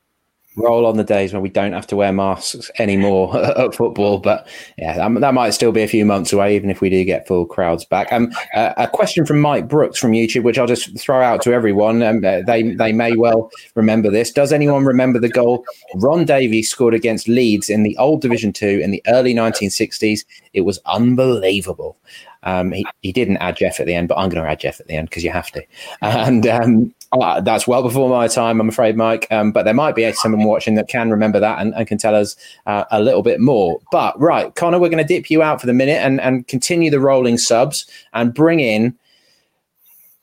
roll 0.56 0.86
on 0.86 0.96
the 0.96 1.04
days 1.04 1.32
when 1.32 1.42
we 1.42 1.48
don't 1.48 1.72
have 1.72 1.86
to 1.88 1.96
wear 1.96 2.12
masks 2.12 2.70
anymore 2.78 3.36
at 3.58 3.74
football. 3.74 4.18
But 4.18 4.46
yeah, 4.78 4.96
that, 4.96 5.20
that, 5.20 5.34
might 5.34 5.50
still 5.50 5.72
be 5.72 5.82
a 5.82 5.88
few 5.88 6.04
months 6.04 6.32
away, 6.32 6.54
even 6.56 6.70
if 6.70 6.80
we 6.80 6.90
do 6.90 7.04
get 7.04 7.26
full 7.26 7.46
crowds 7.46 7.84
back. 7.84 8.12
Um, 8.12 8.32
uh, 8.54 8.72
a 8.76 8.88
question 8.88 9.26
from 9.26 9.40
Mike 9.40 9.68
Brooks 9.68 9.98
from 9.98 10.12
YouTube, 10.12 10.44
which 10.44 10.58
I'll 10.58 10.66
just 10.66 10.96
throw 10.98 11.20
out 11.20 11.42
to 11.42 11.52
everyone. 11.52 12.02
Um, 12.02 12.24
uh, 12.24 12.42
they 12.42 12.74
they 12.74 12.92
may 12.92 13.16
well 13.16 13.50
remember 13.74 14.10
this. 14.10 14.30
Does 14.30 14.52
anyone 14.52 14.84
remember 14.84 15.18
the 15.18 15.28
goal 15.28 15.64
Ron 15.96 16.24
Davies 16.24 16.70
scored 16.70 16.94
against 16.94 17.28
Leeds 17.28 17.68
in 17.68 17.82
the 17.82 17.96
old 17.98 18.20
Division 18.20 18.52
Two 18.52 18.80
in 18.82 18.90
the 18.90 19.02
early 19.08 19.34
1960s? 19.34 20.24
It 20.52 20.62
was 20.62 20.78
unbelievable. 20.86 21.96
Um, 22.44 22.72
he, 22.72 22.86
he 23.00 23.12
didn't 23.12 23.38
add 23.38 23.56
Jeff 23.56 23.80
at 23.80 23.86
the 23.86 23.94
end, 23.94 24.08
but 24.08 24.18
I'm 24.18 24.28
going 24.28 24.42
to 24.42 24.48
add 24.48 24.60
Jeff 24.60 24.78
at 24.78 24.86
the 24.86 24.94
end 24.94 25.08
because 25.08 25.24
you 25.24 25.30
have 25.30 25.50
to. 25.52 25.64
And 26.02 26.46
um, 26.46 26.94
uh, 27.20 27.40
that's 27.40 27.66
well 27.66 27.82
before 27.82 28.08
my 28.08 28.28
time, 28.28 28.60
I'm 28.60 28.68
afraid, 28.68 28.96
Mike. 28.96 29.26
Um, 29.30 29.52
but 29.52 29.64
there 29.64 29.74
might 29.74 29.94
be 29.94 30.10
someone 30.12 30.44
watching 30.44 30.74
that 30.74 30.88
can 30.88 31.10
remember 31.10 31.40
that 31.40 31.60
and, 31.60 31.74
and 31.74 31.86
can 31.86 31.98
tell 31.98 32.14
us 32.14 32.36
uh, 32.66 32.84
a 32.90 33.00
little 33.00 33.22
bit 33.22 33.40
more. 33.40 33.80
But 33.92 34.18
right, 34.20 34.54
Connor, 34.54 34.78
we're 34.78 34.88
going 34.88 35.06
to 35.06 35.14
dip 35.14 35.30
you 35.30 35.42
out 35.42 35.60
for 35.60 35.66
the 35.66 35.74
minute 35.74 36.00
and, 36.02 36.20
and 36.20 36.46
continue 36.46 36.90
the 36.90 37.00
rolling 37.00 37.38
subs 37.38 37.86
and 38.12 38.34
bring 38.34 38.60
in 38.60 38.96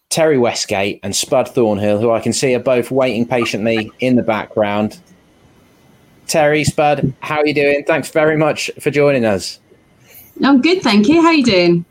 Terry 0.09 0.37
Westgate 0.37 0.99
and 1.03 1.15
Spud 1.15 1.47
Thornhill, 1.47 1.99
who 1.99 2.11
I 2.11 2.19
can 2.19 2.33
see 2.33 2.53
are 2.53 2.59
both 2.59 2.91
waiting 2.91 3.25
patiently 3.25 3.91
in 3.99 4.17
the 4.17 4.23
background. 4.23 4.99
Terry, 6.27 6.63
Spud, 6.63 7.13
how 7.21 7.37
are 7.37 7.47
you 7.47 7.53
doing? 7.53 7.83
Thanks 7.85 8.09
very 8.09 8.37
much 8.37 8.69
for 8.79 8.91
joining 8.91 9.25
us. 9.25 9.59
I'm 10.43 10.61
good, 10.61 10.81
thank 10.81 11.07
you. 11.07 11.21
How 11.21 11.27
are 11.27 11.33
you 11.33 11.43
doing? 11.43 11.85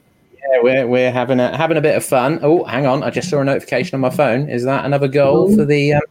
Yeah, 0.51 0.61
we're 0.63 0.87
we're 0.87 1.13
having 1.13 1.39
a 1.39 1.57
having 1.57 1.77
a 1.77 1.81
bit 1.81 1.97
of 1.97 2.05
fun. 2.05 2.41
Oh, 2.43 2.65
hang 2.65 2.87
on, 2.87 3.03
I 3.03 3.11
just 3.11 3.31
saw 3.31 3.41
a 3.41 3.45
notification 3.45 3.95
on 3.95 4.01
my 4.01 4.11
phone. 4.11 4.49
Is 4.49 4.65
that 4.65 4.85
another 4.85 5.07
goal 5.07 5.55
for 5.55 5.65
the 5.65 5.95
um, 5.95 6.03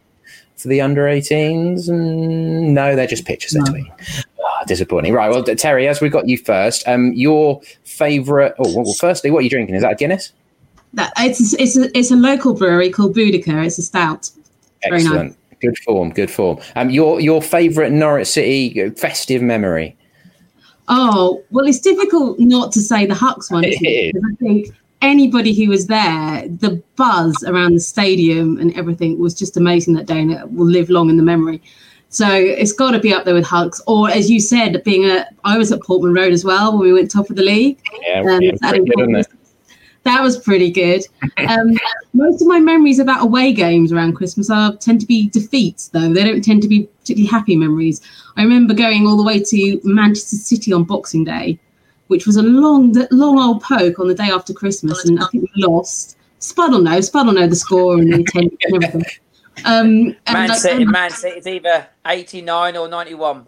for 0.56 0.68
the 0.68 0.80
under 0.80 1.02
18s? 1.02 1.90
Mm, 1.90 2.70
no, 2.70 2.96
they're 2.96 3.06
just 3.06 3.26
pictures 3.26 3.52
they're 3.52 3.62
tweeting. 3.64 4.24
Ah, 4.42 4.64
disappointing. 4.66 5.12
Right. 5.12 5.30
Well, 5.30 5.42
Terry, 5.42 5.88
as 5.88 6.00
we 6.00 6.08
got 6.08 6.26
you 6.26 6.38
first, 6.38 6.86
um, 6.88 7.12
your 7.12 7.60
favourite. 7.84 8.54
Oh, 8.58 8.74
well, 8.74 8.94
firstly, 8.94 9.30
what 9.30 9.40
are 9.40 9.42
you 9.42 9.50
drinking? 9.50 9.74
Is 9.74 9.82
that 9.82 9.92
a 9.92 9.96
Guinness? 9.96 10.32
That 10.94 11.12
it's 11.18 11.52
it's 11.54 11.76
a, 11.76 11.96
it's 11.96 12.10
a 12.10 12.16
local 12.16 12.54
brewery 12.54 12.90
called 12.90 13.14
Boudica. 13.14 13.66
It's 13.66 13.78
a 13.78 13.82
stout. 13.82 14.30
Very 14.82 14.96
Excellent. 14.96 15.30
nice. 15.30 15.36
Good 15.60 15.78
form. 15.80 16.10
Good 16.10 16.30
form. 16.30 16.58
Um, 16.76 16.88
your 16.88 17.20
your 17.20 17.42
favourite 17.42 17.92
Norwich 17.92 18.28
City 18.28 18.88
festive 18.90 19.42
memory? 19.42 19.96
Oh 20.90 21.42
well, 21.50 21.66
it's 21.66 21.78
difficult 21.80 22.38
not 22.38 22.72
to 22.72 22.80
say 22.80 23.06
the 23.06 23.14
Hucks 23.14 23.50
one. 23.50 23.64
Isn't 23.64 23.84
it? 23.86 24.12
'Cause 24.12 24.22
I 24.30 24.34
think 24.44 24.68
anybody 25.02 25.54
who 25.54 25.70
was 25.70 25.86
there, 25.86 26.46
the 26.58 26.82
buzz 26.96 27.42
around 27.46 27.74
the 27.74 27.80
stadium 27.80 28.58
and 28.58 28.76
everything 28.76 29.18
was 29.18 29.32
just 29.32 29.56
amazing 29.56 29.94
that 29.94 30.06
day, 30.06 30.20
and 30.20 30.32
it 30.32 30.50
will 30.52 30.66
live 30.66 30.90
long 30.90 31.08
in 31.08 31.16
the 31.16 31.22
memory. 31.22 31.62
So 32.08 32.26
it's 32.28 32.72
got 32.72 32.90
to 32.90 32.98
be 32.98 33.12
up 33.14 33.24
there 33.24 33.34
with 33.34 33.46
Hucks, 33.46 33.80
or 33.86 34.10
as 34.10 34.28
you 34.28 34.40
said, 34.40 34.82
being 34.84 35.04
a 35.08 35.26
I 35.44 35.56
was 35.56 35.70
at 35.70 35.80
Portman 35.82 36.12
Road 36.12 36.32
as 36.32 36.44
well 36.44 36.72
when 36.72 36.80
we 36.88 36.92
went 36.92 37.08
top 37.10 37.30
of 37.30 37.36
the 37.36 37.42
league. 37.44 37.78
Yeah, 38.02 38.22
Um, 38.28 38.42
yeah, 38.42 38.50
good? 39.06 39.26
That 40.02 40.22
was 40.22 40.38
pretty 40.38 40.70
good. 40.70 41.04
Um, 41.36 41.76
most 42.14 42.40
of 42.42 42.48
my 42.48 42.58
memories 42.58 42.98
about 42.98 43.22
away 43.22 43.52
games 43.52 43.92
around 43.92 44.14
Christmas 44.14 44.50
are 44.50 44.74
tend 44.76 45.00
to 45.02 45.06
be 45.06 45.28
defeats, 45.28 45.88
though. 45.88 46.12
They 46.12 46.24
don't 46.24 46.42
tend 46.42 46.62
to 46.62 46.68
be 46.68 46.88
particularly 47.00 47.28
happy 47.30 47.54
memories. 47.54 48.00
I 48.40 48.42
remember 48.42 48.72
going 48.72 49.06
all 49.06 49.18
the 49.18 49.22
way 49.22 49.38
to 49.38 49.80
Manchester 49.84 50.36
City 50.36 50.72
on 50.72 50.84
Boxing 50.84 51.24
Day, 51.24 51.58
which 52.06 52.26
was 52.26 52.36
a 52.36 52.42
long, 52.42 52.94
long 53.10 53.38
old 53.38 53.62
poke 53.62 53.98
on 53.98 54.08
the 54.08 54.14
day 54.14 54.30
after 54.30 54.54
Christmas, 54.54 55.04
and 55.04 55.20
I 55.22 55.26
think 55.26 55.50
we 55.54 55.62
lost. 55.62 56.16
Spud 56.38 56.72
will 56.72 56.80
know. 56.80 57.02
Spud 57.02 57.26
will 57.26 57.34
know 57.34 57.46
the 57.46 57.54
score 57.54 57.98
and 57.98 58.10
the 58.10 58.26
and 58.36 58.50
everything. 58.74 59.04
Um, 59.66 60.16
and 60.24 60.32
Man 60.32 60.48
like, 60.48 60.58
City, 60.58 60.84
um, 60.84 60.90
Man 60.90 61.10
either 61.46 61.86
89 62.06 62.78
or 62.78 62.88
91. 62.88 63.46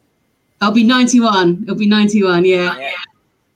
I'll 0.61 0.73
be 0.73 0.85
91. 0.85 1.63
It'll 1.63 1.75
be 1.75 1.87
91, 1.87 2.45
yeah. 2.45 2.79
Yeah. 2.79 2.91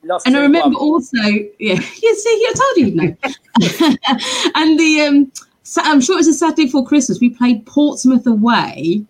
Lost 0.05 0.25
And 0.25 0.35
I 0.35 0.39
2-1. 0.39 0.41
remember 0.41 0.79
also, 0.79 1.21
yeah, 1.59 1.75
you 2.01 2.15
see, 2.15 2.47
I 2.49 2.53
told 2.55 2.77
you, 2.77 2.95
know. 2.95 3.15
and 4.55 4.79
the, 4.79 5.01
um, 5.01 5.31
I'm 5.83 6.01
sure 6.01 6.15
it 6.15 6.21
was 6.21 6.29
a 6.29 6.33
Saturday 6.33 6.65
before 6.65 6.87
Christmas. 6.87 7.19
We 7.19 7.29
played 7.29 7.63
Portsmouth 7.67 8.25
away 8.25 9.05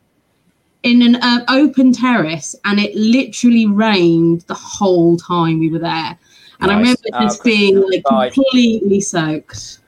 in 0.87 1.01
an 1.01 1.15
uh, 1.17 1.43
open 1.49 1.91
terrace, 1.91 2.55
and 2.65 2.79
it 2.79 2.95
literally 2.95 3.65
rained 3.65 4.41
the 4.41 4.53
whole 4.53 5.17
time 5.17 5.59
we 5.59 5.69
were 5.69 5.79
there. 5.79 6.17
And 6.59 6.71
I 6.71 6.77
remember 6.77 7.01
Oh, 7.13 7.21
just 7.21 7.43
being 7.43 7.79
like 7.81 8.03
completely 8.03 8.99
soaked. 9.01 9.79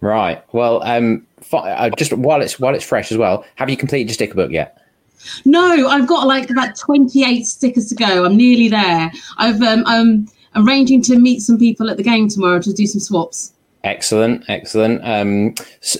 Right. 0.00 0.44
Well, 0.52 0.82
um, 0.84 1.26
fi- 1.40 1.70
uh, 1.72 1.90
just 1.90 2.12
while 2.12 2.40
it's 2.40 2.60
while 2.60 2.74
it's 2.74 2.84
fresh 2.84 3.10
as 3.10 3.18
well, 3.18 3.44
have 3.56 3.68
you 3.68 3.76
completed 3.76 4.08
your 4.08 4.14
sticker 4.14 4.34
book 4.34 4.52
yet? 4.52 4.78
No, 5.44 5.88
I've 5.88 6.06
got 6.06 6.26
like 6.26 6.50
about 6.50 6.76
28 6.76 7.42
stickers 7.44 7.88
to 7.88 7.94
go. 7.96 8.24
I'm 8.24 8.36
nearly 8.36 8.68
there. 8.68 9.10
I've 9.38 9.60
um, 9.62 9.82
I'm 9.86 10.28
arranging 10.54 11.02
to 11.02 11.18
meet 11.18 11.40
some 11.40 11.58
people 11.58 11.90
at 11.90 11.96
the 11.96 12.02
game 12.02 12.28
tomorrow 12.28 12.60
to 12.60 12.72
do 12.72 12.86
some 12.86 13.00
swaps. 13.00 13.52
Excellent, 13.86 14.44
excellent. 14.48 15.00
Um, 15.04 15.54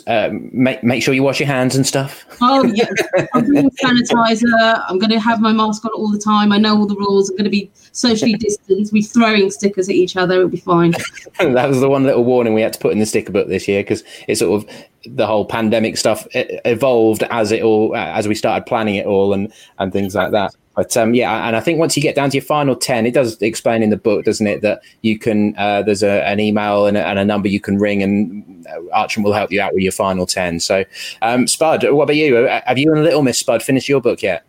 uh, 0.08 0.30
make 0.32 0.82
make 0.82 1.04
sure 1.04 1.14
you 1.14 1.22
wash 1.22 1.38
your 1.38 1.46
hands 1.46 1.76
and 1.76 1.86
stuff. 1.86 2.26
Oh 2.42 2.64
yeah, 2.64 2.88
I'm 3.32 3.46
bringing 3.46 3.70
sanitizer. 3.70 4.82
I'm 4.88 4.98
going 4.98 5.12
to 5.12 5.20
have 5.20 5.40
my 5.40 5.52
mask 5.52 5.84
on 5.84 5.92
all 5.92 6.10
the 6.10 6.18
time. 6.18 6.50
I 6.50 6.58
know 6.58 6.76
all 6.76 6.86
the 6.86 6.96
rules. 6.96 7.30
I'm 7.30 7.36
going 7.36 7.44
to 7.44 7.50
be 7.50 7.70
socially 7.92 8.34
distanced. 8.34 8.92
We're 8.92 9.04
throwing 9.04 9.52
stickers 9.52 9.88
at 9.88 9.94
each 9.94 10.16
other. 10.16 10.34
It'll 10.34 10.48
be 10.48 10.56
fine. 10.56 10.90
that 11.38 11.68
was 11.68 11.78
the 11.78 11.88
one 11.88 12.02
little 12.02 12.24
warning 12.24 12.54
we 12.54 12.60
had 12.60 12.72
to 12.72 12.80
put 12.80 12.90
in 12.90 12.98
the 12.98 13.06
sticker 13.06 13.30
book 13.30 13.46
this 13.46 13.68
year 13.68 13.84
because 13.84 14.02
it 14.26 14.34
sort 14.34 14.64
of 14.64 14.74
the 15.08 15.26
whole 15.26 15.44
pandemic 15.44 15.96
stuff 15.96 16.26
evolved 16.32 17.22
as 17.30 17.52
it 17.52 17.62
all 17.62 17.94
as 17.96 18.28
we 18.28 18.34
started 18.34 18.66
planning 18.66 18.96
it 18.96 19.06
all 19.06 19.32
and 19.32 19.52
and 19.78 19.92
things 19.92 20.14
like 20.14 20.32
that. 20.32 20.54
But 20.74 20.94
um, 20.96 21.14
yeah, 21.14 21.46
and 21.46 21.56
I 21.56 21.60
think 21.60 21.78
once 21.78 21.96
you 21.96 22.02
get 22.02 22.14
down 22.14 22.28
to 22.30 22.36
your 22.36 22.44
final 22.44 22.76
ten, 22.76 23.06
it 23.06 23.14
does 23.14 23.40
explain 23.40 23.82
in 23.82 23.88
the 23.88 23.96
book, 23.96 24.26
doesn't 24.26 24.46
it, 24.46 24.60
that 24.60 24.82
you 25.00 25.18
can 25.18 25.56
uh, 25.56 25.80
there's 25.82 26.02
a, 26.02 26.22
an 26.26 26.38
email 26.38 26.86
and 26.86 26.98
a, 26.98 27.06
and 27.06 27.18
a 27.18 27.24
number 27.24 27.48
you 27.48 27.60
can 27.60 27.78
ring, 27.78 28.02
and 28.02 28.66
uh, 28.66 28.80
Archant 28.94 29.24
will 29.24 29.32
help 29.32 29.50
you 29.50 29.60
out 29.60 29.72
with 29.72 29.82
your 29.82 29.92
final 29.92 30.26
ten. 30.26 30.60
So, 30.60 30.84
um, 31.22 31.46
Spud, 31.46 31.82
what 31.90 32.02
about 32.02 32.16
you? 32.16 32.36
Uh, 32.36 32.60
Have 32.66 32.76
you 32.76 32.92
and 32.92 33.02
Little 33.02 33.22
Miss 33.22 33.38
Spud 33.38 33.62
finished 33.62 33.88
your 33.88 34.02
book 34.02 34.22
yet? 34.22 34.44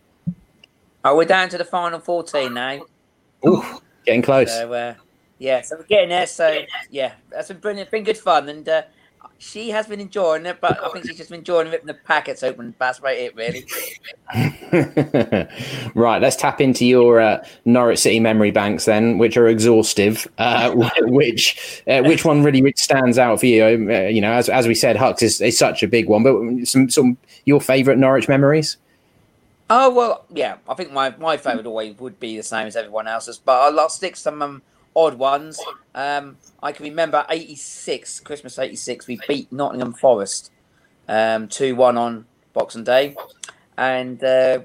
Oh, 1.05 1.16
we're 1.16 1.24
down 1.24 1.47
to 1.47 1.58
the 1.58 1.64
final 1.64 2.01
14 2.01 2.53
now. 2.53 2.82
Ooh, 3.47 3.64
getting 4.05 4.22
close. 4.22 4.51
So, 4.51 4.74
uh, 4.74 4.95
yeah, 5.39 5.62
so 5.62 5.78
we're 5.78 5.84
getting 5.84 6.10
there. 6.10 6.28
So, 6.28 6.64
yeah, 6.89 7.14
that's 7.30 7.47
been 7.47 7.60
brilliant. 7.60 7.89
Been 7.91 8.03
good 8.03 8.18
fun. 8.18 8.49
And 8.49 8.68
uh, 8.68 8.82
she 9.39 9.69
has 9.69 9.88
been 9.88 9.99
enjoying 9.99 10.45
it, 10.45 10.59
but 10.59 10.83
I 10.83 10.89
think 10.89 11.05
she's 11.05 11.17
just 11.17 11.29
been 11.29 11.39
enjoying 11.39 11.69
ripping 11.69 11.88
the 11.88 11.93
packets 11.93 12.43
open. 12.43 12.73
That's 12.79 12.99
about 12.99 13.13
it, 13.13 13.35
really. 13.35 13.65
right, 15.95 16.21
let's 16.21 16.35
tap 16.35 16.59
into 16.59 16.85
your 16.85 17.19
uh, 17.19 17.45
Norwich 17.65 17.99
City 17.99 18.19
memory 18.19 18.51
banks 18.51 18.85
then, 18.85 19.17
which 19.17 19.38
are 19.38 19.47
exhaustive. 19.47 20.27
Uh, 20.38 20.89
which 21.01 21.83
uh, 21.88 22.01
which 22.03 22.25
one 22.25 22.43
really 22.43 22.73
stands 22.75 23.17
out 23.17 23.39
for 23.39 23.45
you? 23.45 23.63
Uh, 23.63 24.07
you 24.07 24.21
know, 24.21 24.31
as, 24.31 24.49
as 24.49 24.67
we 24.67 24.75
said, 24.75 24.95
Hucks 24.95 25.21
is, 25.21 25.39
is 25.41 25.57
such 25.57 25.83
a 25.83 25.88
big 25.88 26.07
one, 26.07 26.23
but 26.23 26.67
some 26.67 26.89
some 26.89 27.17
your 27.45 27.61
favourite 27.61 27.99
Norwich 27.99 28.27
memories. 28.27 28.77
Oh 29.69 29.93
well, 29.93 30.25
yeah. 30.33 30.57
I 30.67 30.73
think 30.73 30.91
my, 30.91 31.13
my 31.17 31.38
favourite 31.38 31.65
always 31.65 31.97
would 31.99 32.19
be 32.19 32.38
the 32.38 32.43
same 32.43 32.67
as 32.67 32.75
everyone 32.75 33.07
else's, 33.07 33.38
but 33.38 33.59
I'll 33.59 33.79
I'll 33.79 33.89
stick 33.89 34.15
some 34.15 34.41
um, 34.41 34.61
odd 34.97 35.13
ones. 35.13 35.59
Um, 35.95 36.37
I 36.61 36.71
can 36.71 36.83
remember 36.85 37.25
'86, 37.29 38.19
Christmas 38.21 38.59
'86. 38.59 39.07
We 39.07 39.19
beat 39.27 39.51
Nottingham 39.51 39.93
Forest 39.93 40.51
um, 41.07 41.47
two 41.47 41.75
one 41.75 41.97
on 41.97 42.25
Boxing 42.53 42.83
Day, 42.83 43.15
and 43.77 44.21
uh, 44.23 44.59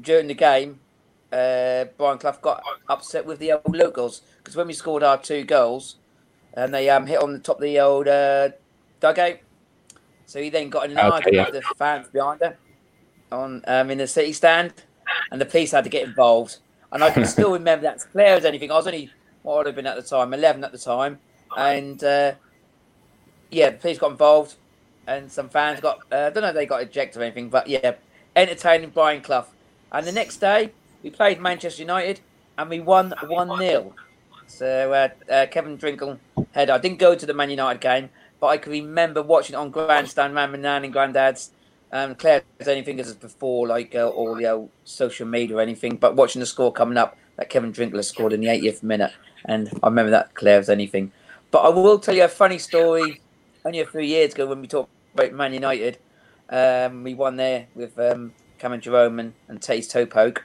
during 0.00 0.26
the 0.26 0.34
game, 0.34 0.80
uh, 1.30 1.84
Brian 1.96 2.18
Clough 2.18 2.38
got 2.40 2.62
upset 2.88 3.26
with 3.26 3.38
the 3.38 3.52
old 3.52 3.76
locals 3.76 4.22
because 4.38 4.56
when 4.56 4.66
we 4.66 4.72
scored 4.72 5.02
our 5.02 5.18
two 5.18 5.44
goals, 5.44 5.96
and 6.54 6.72
they 6.72 6.88
um, 6.88 7.06
hit 7.06 7.22
on 7.22 7.32
the 7.32 7.38
top 7.38 7.56
of 7.56 7.62
the 7.62 7.78
old 7.78 8.08
uh, 8.08 8.48
dugout, 9.00 9.38
so 10.26 10.40
he 10.40 10.48
then 10.48 10.70
got 10.70 10.86
an 10.86 10.98
Okay, 10.98 11.06
argument 11.06 11.34
yeah. 11.34 11.44
with 11.44 11.54
the 11.54 11.74
fans 11.76 12.08
behind 12.08 12.40
her 12.40 12.56
on 13.30 13.62
um, 13.66 13.90
in 13.90 13.98
the 13.98 14.06
city 14.06 14.32
stand, 14.32 14.72
and 15.30 15.40
the 15.40 15.46
police 15.46 15.72
had 15.72 15.84
to 15.84 15.90
get 15.90 16.08
involved. 16.08 16.56
And 16.92 17.02
I 17.02 17.10
can 17.10 17.26
still 17.26 17.52
remember 17.52 17.82
that 17.82 17.96
as 17.96 18.04
clear 18.04 18.28
as 18.28 18.44
anything. 18.44 18.70
I 18.70 18.76
was 18.76 18.86
only 18.86 19.10
what 19.44 19.58
would 19.58 19.66
have 19.66 19.76
been 19.76 19.86
at 19.86 19.94
the 19.94 20.02
time, 20.02 20.34
eleven 20.34 20.64
at 20.64 20.72
the 20.72 20.78
time, 20.78 21.20
and 21.56 22.02
uh, 22.02 22.32
yeah, 23.50 23.70
the 23.70 23.76
police 23.76 23.98
got 23.98 24.10
involved, 24.10 24.56
and 25.06 25.30
some 25.30 25.48
fans 25.48 25.80
got 25.80 25.98
uh, 26.10 26.16
I 26.16 26.30
don't 26.30 26.42
know 26.42 26.48
if 26.48 26.54
they 26.54 26.66
got 26.66 26.82
ejected 26.82 27.22
or 27.22 27.24
anything, 27.24 27.50
but 27.50 27.68
yeah, 27.68 27.94
entertaining 28.34 28.90
Brian 28.90 29.22
Clough. 29.22 29.46
And 29.92 30.04
the 30.06 30.12
next 30.12 30.38
day 30.38 30.72
we 31.02 31.10
played 31.10 31.40
Manchester 31.40 31.82
United, 31.82 32.20
and 32.58 32.70
we 32.70 32.80
won 32.80 33.14
one 33.26 33.56
0 33.58 33.94
So 34.46 34.92
uh, 34.92 35.08
uh, 35.30 35.46
Kevin 35.50 35.76
Drinkell 35.76 36.18
had, 36.52 36.70
I 36.70 36.78
didn't 36.78 36.98
go 36.98 37.14
to 37.14 37.26
the 37.26 37.34
Man 37.34 37.50
United 37.50 37.80
game, 37.80 38.08
but 38.40 38.48
I 38.48 38.56
can 38.56 38.72
remember 38.72 39.22
watching 39.22 39.54
it 39.54 39.58
on 39.58 39.70
grandstand, 39.70 40.34
man, 40.34 40.50
my 40.50 40.58
nan 40.58 40.84
and 40.84 40.92
granddad's. 40.92 41.50
Um, 41.92 42.16
Claire 42.16 42.42
has 42.58 42.66
anything 42.66 42.98
as 42.98 43.14
before, 43.14 43.68
like 43.68 43.94
uh, 43.94 44.08
all 44.08 44.34
the 44.34 44.46
old 44.46 44.70
social 44.82 45.28
media 45.28 45.58
or 45.58 45.60
anything, 45.60 45.96
but 45.96 46.16
watching 46.16 46.40
the 46.40 46.46
score 46.46 46.72
coming 46.72 46.98
up 46.98 47.16
that 47.36 47.50
Kevin 47.50 47.70
Drinkell 47.70 48.02
scored 48.02 48.32
in 48.32 48.40
the 48.40 48.48
80th 48.48 48.82
minute, 48.82 49.12
and 49.44 49.70
I 49.82 49.88
remember 49.88 50.10
that 50.10 50.34
clear 50.34 50.58
as 50.58 50.68
anything. 50.68 51.12
But 51.50 51.60
I 51.60 51.68
will 51.68 51.98
tell 51.98 52.14
you 52.14 52.24
a 52.24 52.28
funny 52.28 52.58
story. 52.58 53.20
Only 53.64 53.80
a 53.80 53.86
few 53.86 54.00
years 54.00 54.34
ago, 54.34 54.46
when 54.46 54.60
we 54.60 54.66
talked 54.66 54.90
about 55.14 55.32
Man 55.32 55.54
United, 55.54 55.98
um, 56.50 57.02
we 57.02 57.14
won 57.14 57.36
there 57.36 57.66
with 57.74 57.98
um, 57.98 58.32
Cameron 58.58 58.80
Jerome 58.80 59.18
and, 59.20 59.32
and 59.48 59.60
Taze 59.60 59.88
Topoke. 59.88 60.38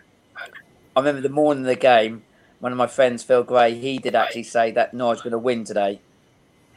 I 0.96 1.00
remember 1.00 1.22
the 1.22 1.30
morning 1.30 1.64
of 1.64 1.68
the 1.68 1.76
game, 1.76 2.24
one 2.60 2.72
of 2.72 2.78
my 2.78 2.88
friends, 2.88 3.24
Phil 3.24 3.44
Gray, 3.44 3.74
he 3.76 3.98
did 3.98 4.16
actually 4.16 4.44
say 4.44 4.72
that 4.72 4.94
Norwich 4.94 5.20
going 5.20 5.32
to 5.32 5.38
win 5.38 5.64
today, 5.64 6.00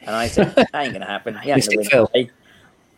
and 0.01 0.15
I 0.15 0.27
said, 0.27 0.55
"That 0.55 0.69
ain't 0.73 0.93
going 0.93 1.01
to 1.01 1.07
happen. 1.07 1.37
He 1.37 1.51
ain't 1.51 1.65
going 1.65 1.87
to 1.87 1.99
win 1.99 2.07
today." 2.07 2.31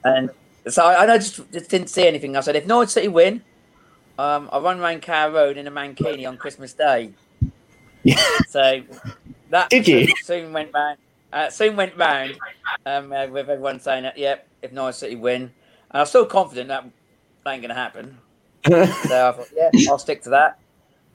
And 0.04 0.30
so 0.68 0.86
I, 0.86 1.04
and 1.04 1.12
I 1.12 1.18
just, 1.18 1.52
just 1.52 1.70
didn't 1.70 1.90
see 1.90 2.08
anything. 2.08 2.36
I 2.36 2.42
said, 2.42 2.56
if 2.56 2.66
Norwich 2.66 2.90
City 2.90 3.08
win, 3.08 3.42
um, 4.18 4.50
I 4.52 4.60
run 4.60 4.80
around 4.80 5.02
Carrow 5.02 5.34
Road 5.34 5.58
in 5.58 5.68
a 5.68 5.72
mankini 5.72 6.28
on 6.28 6.38
Christmas 6.38 6.74
Day. 6.74 7.12
So 8.46 8.84
that 9.50 9.72
Did 9.72 9.88
you? 9.88 10.08
soon 10.20 10.54
went 10.54 10.72
round. 10.74 10.98
Uh, 11.32 11.50
soon 11.50 11.76
went 11.76 11.98
round 11.98 12.42
um, 12.86 13.12
uh, 13.12 13.28
with 13.28 13.50
everyone 13.50 13.80
saying 13.80 14.04
that, 14.04 14.18
yep, 14.18 14.48
if 14.62 14.72
Norwich 14.72 14.96
City 14.98 15.16
win, 15.16 15.44
and 15.44 15.54
I'm 16.02 16.06
still 16.06 16.26
confident 16.26 16.70
that, 16.70 16.84
that 17.46 17.52
ain't 17.52 17.62
going 17.62 17.70
to 17.70 17.76
happen. 17.76 18.20
So 19.00 19.30
I 19.30 19.32
thought, 19.34 19.50
yeah, 19.56 19.72
I'll 19.86 20.00
stick 20.00 20.24
to 20.24 20.32
that, 20.32 20.60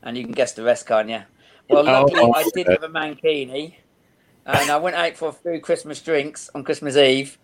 and 0.03 0.17
you 0.17 0.25
can 0.25 0.33
guess 0.33 0.53
the 0.55 0.62
rest, 0.65 0.87
can't 0.87 1.09
you? 1.11 1.23
Well, 1.69 1.85
Oh, 1.87 1.91
luckily 1.91 2.29
I 2.33 2.45
did 2.45 2.69
have 2.69 2.83
a 2.83 2.89
mankini, 2.89 3.77
and 4.47 4.71
I 4.71 4.79
went 4.79 4.97
out 4.97 5.17
for 5.17 5.31
a 5.31 5.33
few 5.33 5.61
Christmas 5.61 6.03
drinks 6.03 6.51
on 6.55 6.65
Christmas 6.65 6.97
Eve. 6.97 7.39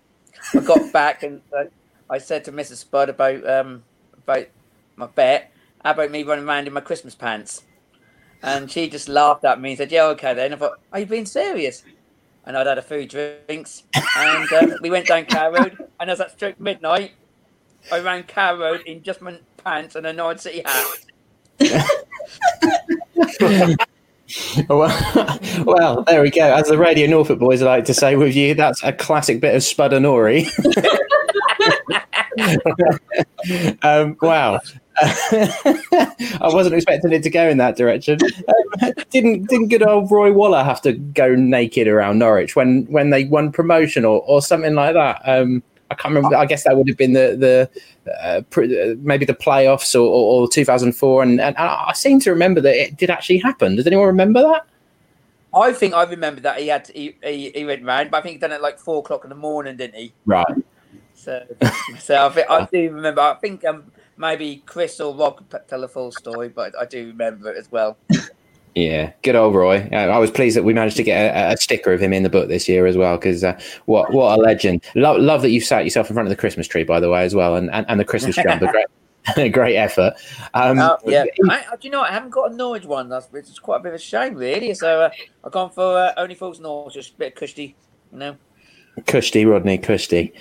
I 0.57 0.63
got 0.63 0.91
back 0.93 1.23
and 1.25 1.43
uh, 1.57 1.65
I 2.11 2.19
said 2.19 2.45
to 2.47 2.53
Mrs. 2.53 2.79
Spud 2.79 3.11
about 3.11 3.49
um, 3.49 3.85
about 4.17 4.47
my 4.97 5.07
bet. 5.09 5.53
How 5.85 5.93
about 5.93 6.11
me 6.13 6.25
running 6.25 6.47
around 6.47 6.69
in 6.69 6.75
my 6.75 6.81
Christmas 6.83 7.15
pants? 7.17 7.66
And 8.47 8.71
she 8.71 8.89
just 8.89 9.09
laughed 9.09 9.45
at 9.45 9.61
me 9.61 9.71
and 9.71 9.79
said, 9.79 9.93
"Yeah, 9.93 10.05
okay 10.05 10.33
then." 10.33 10.55
I 10.55 10.57
thought, 10.57 10.79
"Are 10.93 11.01
you 11.01 11.07
being 11.07 11.27
serious?" 11.27 11.83
And 12.45 12.57
I'd 12.57 12.69
had 12.69 12.79
a 12.79 12.83
few 12.83 13.05
drinks, 13.07 13.83
and 14.17 14.53
um, 14.53 14.75
we 14.81 14.89
went 14.89 15.09
down 15.09 15.25
Carrow 15.25 15.53
Road. 15.53 15.77
And 15.99 16.09
as 16.09 16.19
that 16.19 16.31
struck 16.31 16.61
midnight, 16.61 17.11
I 17.91 17.99
ran 17.99 18.23
Carrow 18.23 18.61
Road 18.61 18.83
in 18.87 19.03
just 19.03 19.21
my 19.21 19.41
pants 19.57 19.97
and 19.97 20.07
a 20.07 20.13
Norwich 20.13 20.39
City 20.39 20.63
hat. 20.65 20.87
well, 24.69 25.41
well, 25.65 26.05
there 26.05 26.23
we 26.23 26.31
go. 26.31 26.55
As 26.55 26.69
the 26.69 26.79
Radio 26.79 27.09
Norfolk 27.09 27.41
boys 27.41 27.63
like 27.63 27.85
to 27.87 27.95
say 27.95 28.15
with 28.15 28.37
you, 28.37 28.55
that's 28.55 28.81
a 28.85 28.93
classic 28.93 29.41
bit 29.41 29.57
of 29.57 29.65
Spud 29.65 29.93
and 29.93 30.07
Ori. 30.07 30.47
um, 33.83 34.17
wow. 34.21 34.61
I 34.99 36.49
wasn't 36.53 36.75
expecting 36.75 37.13
it 37.13 37.23
to 37.23 37.31
go 37.31 37.49
in 37.49 37.59
that 37.59 37.77
direction. 37.77 38.19
Um, 38.23 38.93
didn't 39.11 39.49
didn't 39.49 39.69
good 39.69 39.83
old 39.83 40.11
Roy 40.11 40.33
Waller 40.33 40.65
have 40.65 40.81
to 40.83 40.93
go 40.93 41.35
naked 41.35 41.87
around 41.87 42.19
Norwich 42.19 42.57
when 42.57 42.85
when 42.87 43.11
they 43.11 43.25
won 43.25 43.53
promotion 43.53 44.05
or, 44.05 44.23
or 44.23 44.41
something 44.41 44.75
like 44.75 44.95
that? 44.95 45.21
Um, 45.25 45.63
I 45.91 45.95
can't 45.95 46.15
remember. 46.15 46.37
I 46.37 46.47
guess 46.47 46.65
that 46.65 46.77
would 46.77 46.89
have 46.89 46.97
been 46.97 47.13
the 47.13 47.69
the 48.05 48.13
uh, 48.21 48.41
pre, 48.51 48.81
uh, 48.81 48.95
maybe 48.99 49.25
the 49.25 49.35
playoffs 49.35 49.95
or, 49.95 50.01
or, 50.01 50.43
or 50.43 50.49
2004, 50.49 51.23
and, 51.23 51.41
and 51.41 51.57
I 51.57 51.93
seem 51.93 52.19
to 52.21 52.31
remember 52.31 52.61
that 52.61 52.75
it 52.75 52.97
did 52.97 53.11
actually 53.11 53.39
happen. 53.39 53.77
Does 53.77 53.87
anyone 53.87 54.07
remember 54.07 54.43
that? 54.43 54.67
I 55.55 55.73
think 55.73 55.95
I 55.95 56.05
remember 56.05 56.41
that 56.43 56.61
he 56.61 56.69
had 56.69 56.85
to, 56.87 56.93
he, 56.93 57.17
he, 57.23 57.51
he 57.55 57.65
went 57.65 57.83
round, 57.85 58.11
but 58.11 58.19
I 58.19 58.21
think 58.21 58.35
he 58.35 58.39
done 58.39 58.53
it 58.53 58.61
like 58.61 58.79
four 58.79 58.99
o'clock 58.99 59.25
in 59.25 59.31
the 59.31 59.37
morning, 59.37 59.77
didn't 59.77 59.99
he? 59.99 60.13
Right. 60.27 60.47
So, 61.17 61.45
so 61.99 62.27
I, 62.27 62.29
think, 62.29 62.51
I 62.51 62.69
do 62.71 62.93
remember. 62.93 63.23
I 63.23 63.35
think 63.35 63.65
um, 63.65 63.91
maybe 64.17 64.63
Chris 64.67 65.01
or 65.01 65.15
Rob 65.15 65.49
could 65.49 65.67
tell 65.67 65.81
the 65.81 65.89
full 65.89 66.13
story, 66.13 66.49
but 66.49 66.79
I 66.79 66.85
do 66.85 67.07
remember 67.09 67.51
it 67.53 67.57
as 67.57 67.71
well. 67.73 67.97
Yeah, 68.77 69.13
good 69.23 69.35
old 69.35 69.55
Roy. 69.55 69.89
Uh, 69.91 69.97
I 69.97 70.19
was 70.19 70.31
pleased 70.31 70.55
that 70.55 70.63
we 70.63 70.75
managed 70.75 70.99
to 70.99 71.03
get 71.03 71.35
a, 71.35 71.55
a 71.55 71.57
sticker 71.57 71.95
of 71.95 72.01
him 72.01 72.13
in 72.13 72.23
the 72.23 72.29
book 72.29 72.49
this 72.49 72.69
year 72.69 72.87
as 72.87 72.95
well. 72.95 73.17
Because 73.17 73.43
uh, 73.43 73.59
what 73.87 74.13
what 74.13 74.39
a 74.39 74.43
legend! 74.43 74.85
Love, 74.95 75.19
love 75.19 75.41
that 75.43 75.51
you 75.51 75.63
sat 75.63 75.85
yourself 75.85 76.11
in 76.11 76.15
front 76.15 76.27
of 76.27 76.31
the 76.31 76.37
Christmas 76.37 76.69
tree, 76.69 76.85
by 76.85 77.01
the 77.01 77.09
way, 77.09 77.25
as 77.25 77.35
well, 77.35 77.57
and 77.57 77.71
and, 77.71 77.87
and 77.89 77.99
the 77.99 78.05
Christmas 78.05 78.37
jump. 78.37 78.61
great, 78.61 79.53
great 79.53 79.77
effort. 79.77 80.13
Um, 80.53 80.79
uh, 80.79 80.99
yeah, 81.07 81.25
I, 81.49 81.65
do 81.81 81.89
you 81.89 81.91
know? 81.91 82.03
I 82.03 82.11
haven't 82.11 82.31
got 82.31 82.53
a 82.53 82.55
Norwich 82.55 82.85
one. 82.85 83.09
That's 83.09 83.33
which 83.33 83.49
is 83.49 83.59
quite 83.59 83.79
a 83.79 83.83
bit 83.83 83.89
of 83.89 83.95
a 83.95 83.99
shame, 83.99 84.35
really. 84.35 84.75
So 84.75 85.05
uh, 85.05 85.11
I've 85.43 85.53
gone 85.53 85.71
for 85.71 85.97
uh, 85.97 86.13
only 86.19 86.35
fools 86.35 86.61
Norwich, 86.61 86.93
just 86.93 87.15
a 87.15 87.17
bit 87.17 87.33
of 87.33 87.35
cushy, 87.39 87.75
you 88.13 88.19
know. 88.19 88.37
Cushty, 89.05 89.45
Rodney, 89.45 89.79
Cushty. 89.79 90.33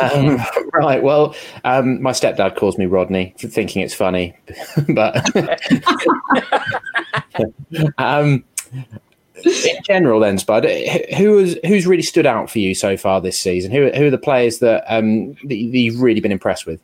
Um, 0.00 0.38
right. 0.72 1.02
Well, 1.02 1.34
um, 1.64 2.00
my 2.00 2.12
stepdad 2.12 2.56
calls 2.56 2.78
me 2.78 2.86
Rodney, 2.86 3.34
thinking 3.38 3.82
it's 3.82 3.94
funny, 3.94 4.36
but 4.88 5.24
um, 7.98 8.44
in 9.44 9.82
general, 9.84 10.20
then 10.20 10.38
Spud, 10.38 10.64
who 10.64 11.38
has 11.38 11.58
who's 11.66 11.86
really 11.86 12.02
stood 12.02 12.26
out 12.26 12.50
for 12.50 12.60
you 12.60 12.74
so 12.74 12.96
far 12.96 13.20
this 13.20 13.38
season? 13.38 13.72
Who 13.72 13.90
who 13.90 14.06
are 14.06 14.10
the 14.10 14.18
players 14.18 14.60
that 14.60 14.84
um, 14.86 15.34
that 15.44 15.56
you've 15.56 16.00
really 16.00 16.20
been 16.20 16.32
impressed 16.32 16.66
with? 16.66 16.80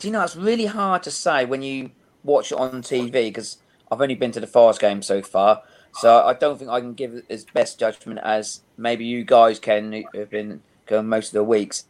Do 0.00 0.08
you 0.08 0.12
know 0.12 0.22
it's 0.22 0.36
really 0.36 0.66
hard 0.66 1.02
to 1.04 1.10
say 1.10 1.44
when 1.44 1.62
you 1.62 1.90
watch 2.24 2.52
it 2.52 2.58
on 2.58 2.82
TV 2.82 3.12
because 3.12 3.58
I've 3.90 4.00
only 4.00 4.14
been 4.14 4.32
to 4.32 4.40
the 4.40 4.46
Forest 4.46 4.80
game 4.80 5.02
so 5.02 5.22
far. 5.22 5.62
So 5.92 6.24
I 6.24 6.34
don't 6.34 6.58
think 6.58 6.70
I 6.70 6.80
can 6.80 6.94
give 6.94 7.22
as 7.28 7.44
best 7.44 7.78
judgment 7.78 8.20
as 8.22 8.62
maybe 8.76 9.04
you 9.04 9.24
guys 9.24 9.58
can, 9.58 9.92
who 9.92 10.18
have 10.18 10.30
been 10.30 10.62
going 10.86 11.08
most 11.08 11.28
of 11.28 11.34
the 11.34 11.44
weeks. 11.44 11.84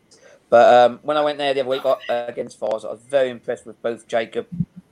But 0.49 0.75
um, 0.75 1.01
when 1.03 1.17
I 1.17 1.23
went 1.23 1.39
there 1.39 1.55
the 1.55 1.61
other 1.61 1.69
week 1.69 1.85
uh, 1.85 1.97
against 2.09 2.59
Forest, 2.59 2.85
I 2.85 2.91
was 2.91 3.01
very 3.01 3.31
impressed 3.31 3.67
with 3.67 3.81
both 3.83 4.09
Jacob 4.09 4.47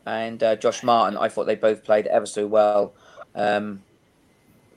and 0.06 0.42
uh, 0.42 0.56
Josh 0.56 0.82
Martin. 0.82 1.18
I 1.18 1.28
thought 1.28 1.46
they 1.46 1.56
both 1.56 1.84
played 1.84 2.06
ever 2.06 2.26
so 2.26 2.46
well. 2.46 2.92
Um, 3.34 3.82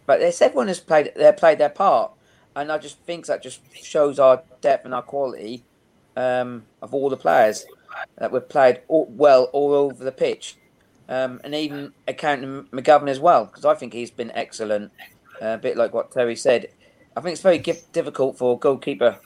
but 0.05 0.21
it's 0.21 0.41
everyone 0.41 0.67
has 0.67 0.79
played 0.79 1.11
they 1.15 1.31
played 1.31 1.59
their 1.59 1.69
part, 1.69 2.11
and 2.55 2.71
I 2.71 2.79
just 2.79 2.99
think 3.01 3.27
that 3.27 3.43
just 3.43 3.61
shows 3.73 4.17
our 4.17 4.43
depth 4.59 4.85
and 4.85 4.93
our 4.93 5.03
quality 5.03 5.63
um, 6.17 6.63
of 6.81 6.93
all 6.93 7.09
the 7.09 7.17
players 7.17 7.65
that 8.17 8.31
we've 8.31 8.49
played 8.49 8.81
all, 8.87 9.05
well 9.09 9.45
all 9.53 9.73
over 9.73 10.03
the 10.03 10.11
pitch 10.11 10.57
um, 11.11 11.41
and 11.43 11.53
even 11.53 11.91
accounting 12.07 12.63
McGovern 12.71 13.09
as 13.09 13.19
well, 13.19 13.45
because 13.45 13.65
I 13.65 13.75
think 13.75 13.91
he's 13.91 14.09
been 14.09 14.31
excellent. 14.31 14.93
Uh, 15.41 15.55
a 15.55 15.57
bit 15.57 15.75
like 15.75 15.93
what 15.93 16.09
Terry 16.09 16.37
said. 16.37 16.69
I 17.17 17.19
think 17.19 17.33
it's 17.33 17.41
very 17.41 17.59
difficult 17.59 18.37
for 18.37 18.57
goalkeeper 18.57 19.19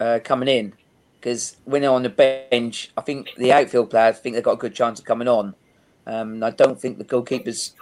uh, 0.00 0.18
coming 0.24 0.48
in 0.48 0.72
because 1.20 1.56
when 1.64 1.82
they're 1.82 1.92
on 1.92 2.02
the 2.02 2.08
bench, 2.50 2.90
I 2.96 3.02
think 3.02 3.28
the 3.36 3.52
outfield 3.52 3.90
players 3.90 4.18
think 4.18 4.34
they've 4.34 4.42
got 4.42 4.54
a 4.54 4.56
good 4.56 4.74
chance 4.74 4.98
of 4.98 5.04
coming 5.04 5.28
on. 5.28 5.54
Um, 6.08 6.42
I 6.42 6.50
don't 6.50 6.80
think 6.80 6.98
the 6.98 7.04
goalkeepers 7.04 7.72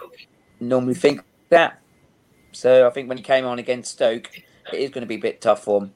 normally 0.59 0.93
think 0.93 1.23
that. 1.49 1.81
So 2.51 2.85
I 2.85 2.91
think 2.91 3.09
when 3.09 3.17
he 3.17 3.23
came 3.23 3.45
on 3.45 3.57
against 3.57 3.93
Stoke, 3.93 4.29
it 4.71 4.79
is 4.79 4.91
going 4.91 5.01
to 5.01 5.07
be 5.07 5.15
a 5.15 5.19
bit 5.19 5.41
tough 5.41 5.63
for 5.63 5.81
him. 5.81 5.93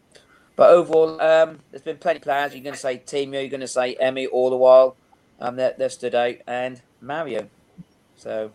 But 0.55 0.71
overall, 0.71 1.21
um, 1.21 1.59
there's 1.69 1.83
been 1.83 1.97
plenty 1.97 2.17
of 2.17 2.23
players. 2.23 2.53
You're 2.53 2.63
going 2.63 2.73
to 2.73 2.79
say 2.79 2.97
Timo, 2.97 3.33
you're 3.33 3.49
going 3.49 3.61
to 3.61 3.67
say 3.67 3.95
Emi 4.01 4.27
all 4.31 4.49
the 4.49 4.57
while. 4.57 4.95
Um, 5.39 5.57
they're 5.57 5.89
stood 5.89 6.15
out. 6.15 6.35
And 6.47 6.81
Mario. 7.01 7.49
So, 8.15 8.51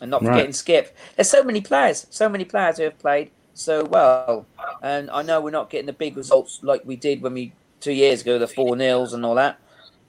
and 0.00 0.10
not 0.10 0.20
forgetting 0.20 0.46
right. 0.46 0.50
Skipp. 0.50 0.90
There's 1.16 1.30
so 1.30 1.42
many 1.42 1.60
players, 1.60 2.06
so 2.10 2.28
many 2.28 2.44
players 2.44 2.76
who 2.76 2.84
have 2.84 2.98
played 2.98 3.30
so 3.54 3.84
well. 3.84 4.46
And 4.82 5.10
I 5.10 5.22
know 5.22 5.40
we're 5.40 5.50
not 5.50 5.70
getting 5.70 5.86
the 5.86 5.92
big 5.92 6.16
results 6.16 6.60
like 6.62 6.82
we 6.84 6.96
did 6.96 7.22
when 7.22 7.34
we 7.34 7.52
two 7.80 7.92
years 7.92 8.22
ago, 8.22 8.38
the 8.38 8.46
four 8.46 8.76
nils 8.76 9.12
and 9.12 9.24
all 9.24 9.34
that. 9.34 9.58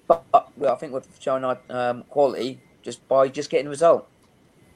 But, 0.07 0.23
well, 0.57 0.73
I 0.73 0.75
think 0.75 0.91
we're 0.91 1.03
showing 1.19 1.43
our 1.43 1.59
um, 1.69 2.03
quality 2.03 2.59
just 2.81 3.07
by 3.07 3.27
just 3.27 3.49
getting 3.49 3.65
the 3.65 3.71
result. 3.71 4.07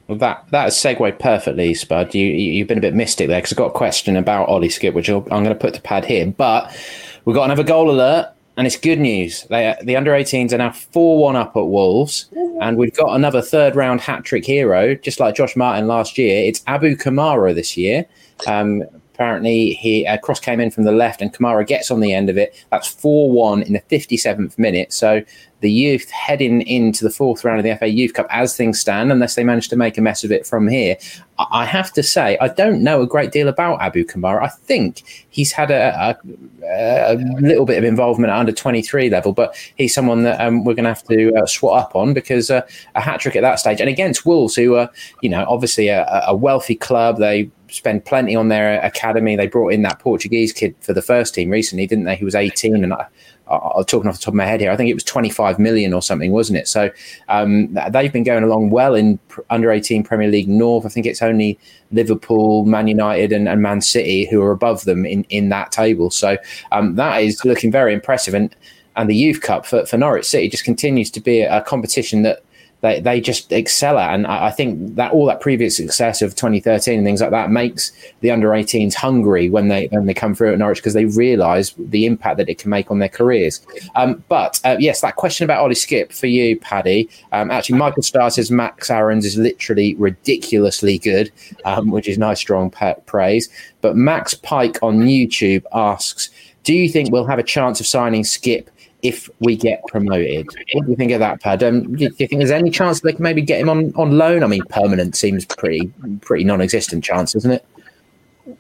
Well, 0.08 0.18
that 0.18 0.48
that 0.52 0.66
has 0.66 0.78
segued 0.78 1.18
perfectly, 1.20 1.74
Spud. 1.74 2.14
You, 2.14 2.26
you 2.26 2.64
have 2.64 2.68
been 2.68 2.78
a 2.78 2.82
bit 2.82 2.94
mystic 2.94 3.30
there 3.30 3.40
because 3.40 3.54
I've 3.54 3.58
got 3.58 3.68
a 3.68 3.72
question 3.72 4.18
about 4.18 4.50
Ollie 4.50 4.68
Skipp, 4.68 4.94
which 4.94 5.10
I'm 5.10 5.24
going 5.24 5.46
to 5.46 5.56
put 5.56 5.74
to 5.76 5.82
pad 5.82 6.06
here. 6.06 6.28
But 6.28 6.78
we've 7.26 7.36
got 7.36 7.46
another 7.46 7.64
goal 7.64 7.90
alert 7.90 8.34
and 8.56 8.68
it's 8.68 8.78
good 8.78 9.00
news. 9.00 9.44
They, 9.50 9.76
the 9.84 9.96
under 9.96 10.12
18s 10.12 10.54
are 10.54 10.58
now 10.58 10.72
4 10.72 11.20
1 11.20 11.36
up 11.36 11.58
at 11.58 11.68
Wolves. 11.68 12.30
And 12.62 12.78
we've 12.78 12.94
got 12.94 13.16
another 13.16 13.42
third 13.42 13.76
round 13.76 14.02
hat 14.02 14.24
trick 14.24 14.46
hero, 14.46 14.96
just 14.96 15.20
like 15.20 15.36
Josh 15.36 15.56
Martin 15.56 15.88
last 15.88 16.18
year. 16.18 16.48
It's 16.48 16.64
Abu 16.68 16.96
Kamara 16.96 17.54
this 17.54 17.76
year. 17.76 18.06
Um, 18.48 18.84
apparently, 19.14 19.74
he 19.74 20.06
uh, 20.08 20.18
cross 20.18 20.40
came 20.40 20.60
in 20.60 20.72
from 20.72 20.84
the 20.84 20.92
left, 20.92 21.22
and 21.22 21.34
Kamara 21.34 21.66
gets 21.66 21.92
on 21.92 22.00
the 22.00 22.14
end 22.14 22.30
of 22.30 22.38
it. 22.38 22.66
That's 22.72 22.88
4 22.88 23.32
1 23.32 23.64
in 23.64 23.74
the 23.74 23.82
57th 23.82 24.58
minute. 24.58 24.92
So 24.94 25.24
the 25.64 25.72
youth 25.72 26.10
heading 26.12 26.62
into 26.64 27.06
the 27.06 27.10
fourth 27.10 27.46
round 27.46 27.58
of 27.58 27.64
the 27.64 27.76
FA 27.78 27.88
Youth 27.88 28.14
Cup 28.14 28.28
as 28.30 28.56
things 28.56 28.82
stand, 28.82 29.14
unless 29.14 29.36
they 29.36 29.46
manage 29.46 29.70
to 29.70 29.78
make 29.78 29.98
a 29.98 30.02
mess 30.02 30.26
of 30.26 30.32
it 30.32 30.46
from 30.46 30.68
here. 30.68 30.98
I 31.40 31.64
have 31.64 31.94
to 31.94 32.04
say, 32.04 32.38
I 32.42 32.50
don't 32.50 32.84
know 32.84 33.02
a 33.02 33.08
great 33.08 33.32
deal 33.32 33.48
about 33.48 33.82
Abu 33.82 34.04
Kamara. 34.04 34.44
I 34.44 34.50
think 34.50 35.26
he's 35.30 35.54
had 35.54 35.72
a, 35.72 36.18
a, 36.64 37.14
a 37.14 37.16
little 37.40 37.66
bit 37.66 37.78
of 37.78 37.86
involvement 37.86 38.32
at 38.32 38.38
under 38.38 38.52
23 38.52 39.10
level, 39.10 39.32
but 39.32 39.56
he's 39.78 39.94
someone 39.94 40.24
that 40.24 40.42
um, 40.42 40.66
we're 40.66 40.74
going 40.74 40.84
to 40.84 40.90
have 40.90 41.04
to 41.04 41.34
uh, 41.36 41.46
swat 41.46 41.82
up 41.82 41.96
on 41.96 42.14
because 42.14 42.52
uh, 42.52 42.62
a 42.96 43.02
hat 43.02 43.22
trick 43.22 43.38
at 43.38 43.42
that 43.42 43.56
stage. 43.56 43.80
And 43.80 43.90
against 43.90 44.26
Wolves, 44.26 44.56
who 44.56 44.76
are, 44.76 44.92
you 45.22 45.30
know, 45.30 45.46
obviously 45.48 45.88
a, 45.88 46.06
a 46.28 46.36
wealthy 46.36 46.76
club, 46.76 47.20
they 47.20 47.50
spend 47.74 48.06
plenty 48.06 48.36
on 48.36 48.50
their 48.50 48.80
academy. 48.82 49.36
They 49.36 49.48
brought 49.48 49.74
in 49.74 49.82
that 49.82 50.00
Portuguese 50.00 50.54
kid 50.54 50.76
for 50.82 50.94
the 50.94 51.02
first 51.02 51.34
team 51.34 51.50
recently, 51.50 51.88
didn't 51.88 52.06
they? 52.06 52.16
He 52.16 52.26
was 52.26 52.36
18, 52.36 52.84
and 52.84 52.94
I, 52.94 53.08
I'm 53.48 53.84
talking 53.86 54.10
off 54.10 54.18
the 54.18 54.24
top 54.24 54.34
of 54.34 54.36
my 54.36 54.46
head 54.46 54.62
here. 54.62 54.72
I 54.72 54.78
think 54.78 54.90
it 54.90 54.94
was 54.94 55.04
25 55.04 55.60
million 55.60 55.94
or 55.94 56.02
something, 56.02 56.32
wasn't 56.32 56.60
it? 56.60 56.68
So 56.68 56.92
um, 57.30 57.76
they've 57.92 58.14
been 58.14 58.24
going 58.24 58.44
along 58.44 58.70
well 58.70 58.96
in 58.96 59.20
under 59.50 59.72
18 59.72 60.04
Premier 60.04 60.30
League 60.30 60.48
North. 60.48 60.86
I 60.86 60.90
think 60.90 61.06
it's 61.06 61.22
only 61.22 61.60
Liverpool, 61.92 62.66
Man 62.66 62.88
United, 62.88 63.32
and, 63.32 63.50
and 63.50 63.62
Man 63.62 63.82
City 63.82 64.26
who 64.26 64.42
are 64.42 64.52
above 64.52 64.86
them 64.86 65.06
in, 65.06 65.24
in 65.26 65.50
that 65.50 65.72
table. 65.72 66.10
So 66.10 66.38
um, 66.72 66.96
that 66.96 67.24
is 67.24 67.44
looking 67.44 67.72
very 67.72 67.94
impressive. 67.94 68.34
And 68.34 68.56
and 68.96 69.10
the 69.10 69.16
Youth 69.16 69.42
Cup 69.42 69.66
for, 69.66 69.86
for 69.88 69.98
Norwich 69.98 70.26
City 70.26 70.50
just 70.50 70.64
continues 70.64 71.10
to 71.12 71.20
be 71.20 71.42
a 71.42 71.62
competition 71.62 72.22
that 72.24 72.44
they, 72.84 73.00
they 73.00 73.22
just 73.22 73.50
excel 73.54 73.98
at. 73.98 74.14
And 74.14 74.28
I, 74.28 74.48
I, 74.48 74.52
think 74.52 74.98
that 74.98 75.14
all 75.14 75.26
that 75.28 75.40
previous 75.40 75.78
success 75.78 76.22
of 76.22 76.36
2013 76.36 76.98
and 76.98 77.08
things 77.08 77.22
like 77.22 77.32
that 77.32 77.50
makes 77.50 77.94
the 78.20 78.30
under 78.30 78.50
18s 78.50 78.94
hungry 78.94 79.50
when 79.50 79.70
they 79.70 79.88
when 79.88 80.06
they 80.06 80.14
come 80.14 80.36
through 80.36 80.52
at 80.52 80.60
Norwich 80.60 80.80
because 80.80 80.94
they 80.94 81.06
realise 81.06 81.74
the 81.78 82.06
impact 82.06 82.36
that 82.38 82.50
it 82.50 82.58
can 82.58 82.70
make 82.70 82.92
on 82.92 83.00
their 83.00 83.08
careers. 83.08 83.66
Um, 83.96 84.22
but 84.28 84.60
uh, 84.66 84.76
yes, 84.80 85.00
that 85.00 85.16
question 85.16 85.46
about 85.46 85.62
Ollie 85.62 85.76
Skipp 85.76 86.14
for 86.14 86.28
you, 86.28 86.60
Paddy. 86.60 87.10
Um, 87.32 87.52
actually, 87.52 87.80
Michael 87.80 88.04
Starr 88.04 88.30
says 88.30 88.52
Max 88.52 88.92
Aarons 88.92 89.26
is 89.26 89.38
literally 89.38 89.96
ridiculously 89.96 91.00
good, 91.00 91.32
um, 91.64 91.90
which 91.90 92.10
is 92.10 92.18
nice, 92.18 92.40
strong 92.40 92.70
praise. 93.06 93.48
But 93.80 93.96
Max 93.96 94.34
Pike 94.34 94.78
on 94.84 95.00
YouTube 95.00 95.64
asks, 95.72 96.30
do 96.64 96.74
you 96.74 96.90
think 96.90 97.12
we'll 97.12 97.28
have 97.28 97.40
a 97.40 97.44
chance 97.44 97.80
of 97.80 97.88
signing 97.88 98.24
Skipp 98.24 98.68
if 99.04 99.30
we 99.40 99.56
get 99.56 99.86
promoted. 99.88 100.48
What 100.74 100.86
do 100.86 100.92
you 100.92 100.96
think 100.96 101.12
of 101.12 101.20
that, 101.20 101.42
Pad? 101.42 101.62
Um, 101.62 101.96
do 101.96 102.06
you 102.06 102.10
think 102.10 102.32
there's 102.32 102.52
any 102.52 102.72
chance 102.72 103.02
they 103.02 103.12
can 103.12 103.22
maybe 103.22 103.42
get 103.42 103.60
him 103.60 103.70
on, 103.70 103.94
on 103.96 104.18
loan? 104.18 104.44
I 104.44 104.48
mean, 104.48 104.64
permanent 104.70 105.16
seems 105.16 105.46
pretty 105.46 105.92
pretty 106.22 106.46
non-existent 106.46 107.04
chance, 107.04 107.36
isn't 107.36 107.52
it? 107.52 107.66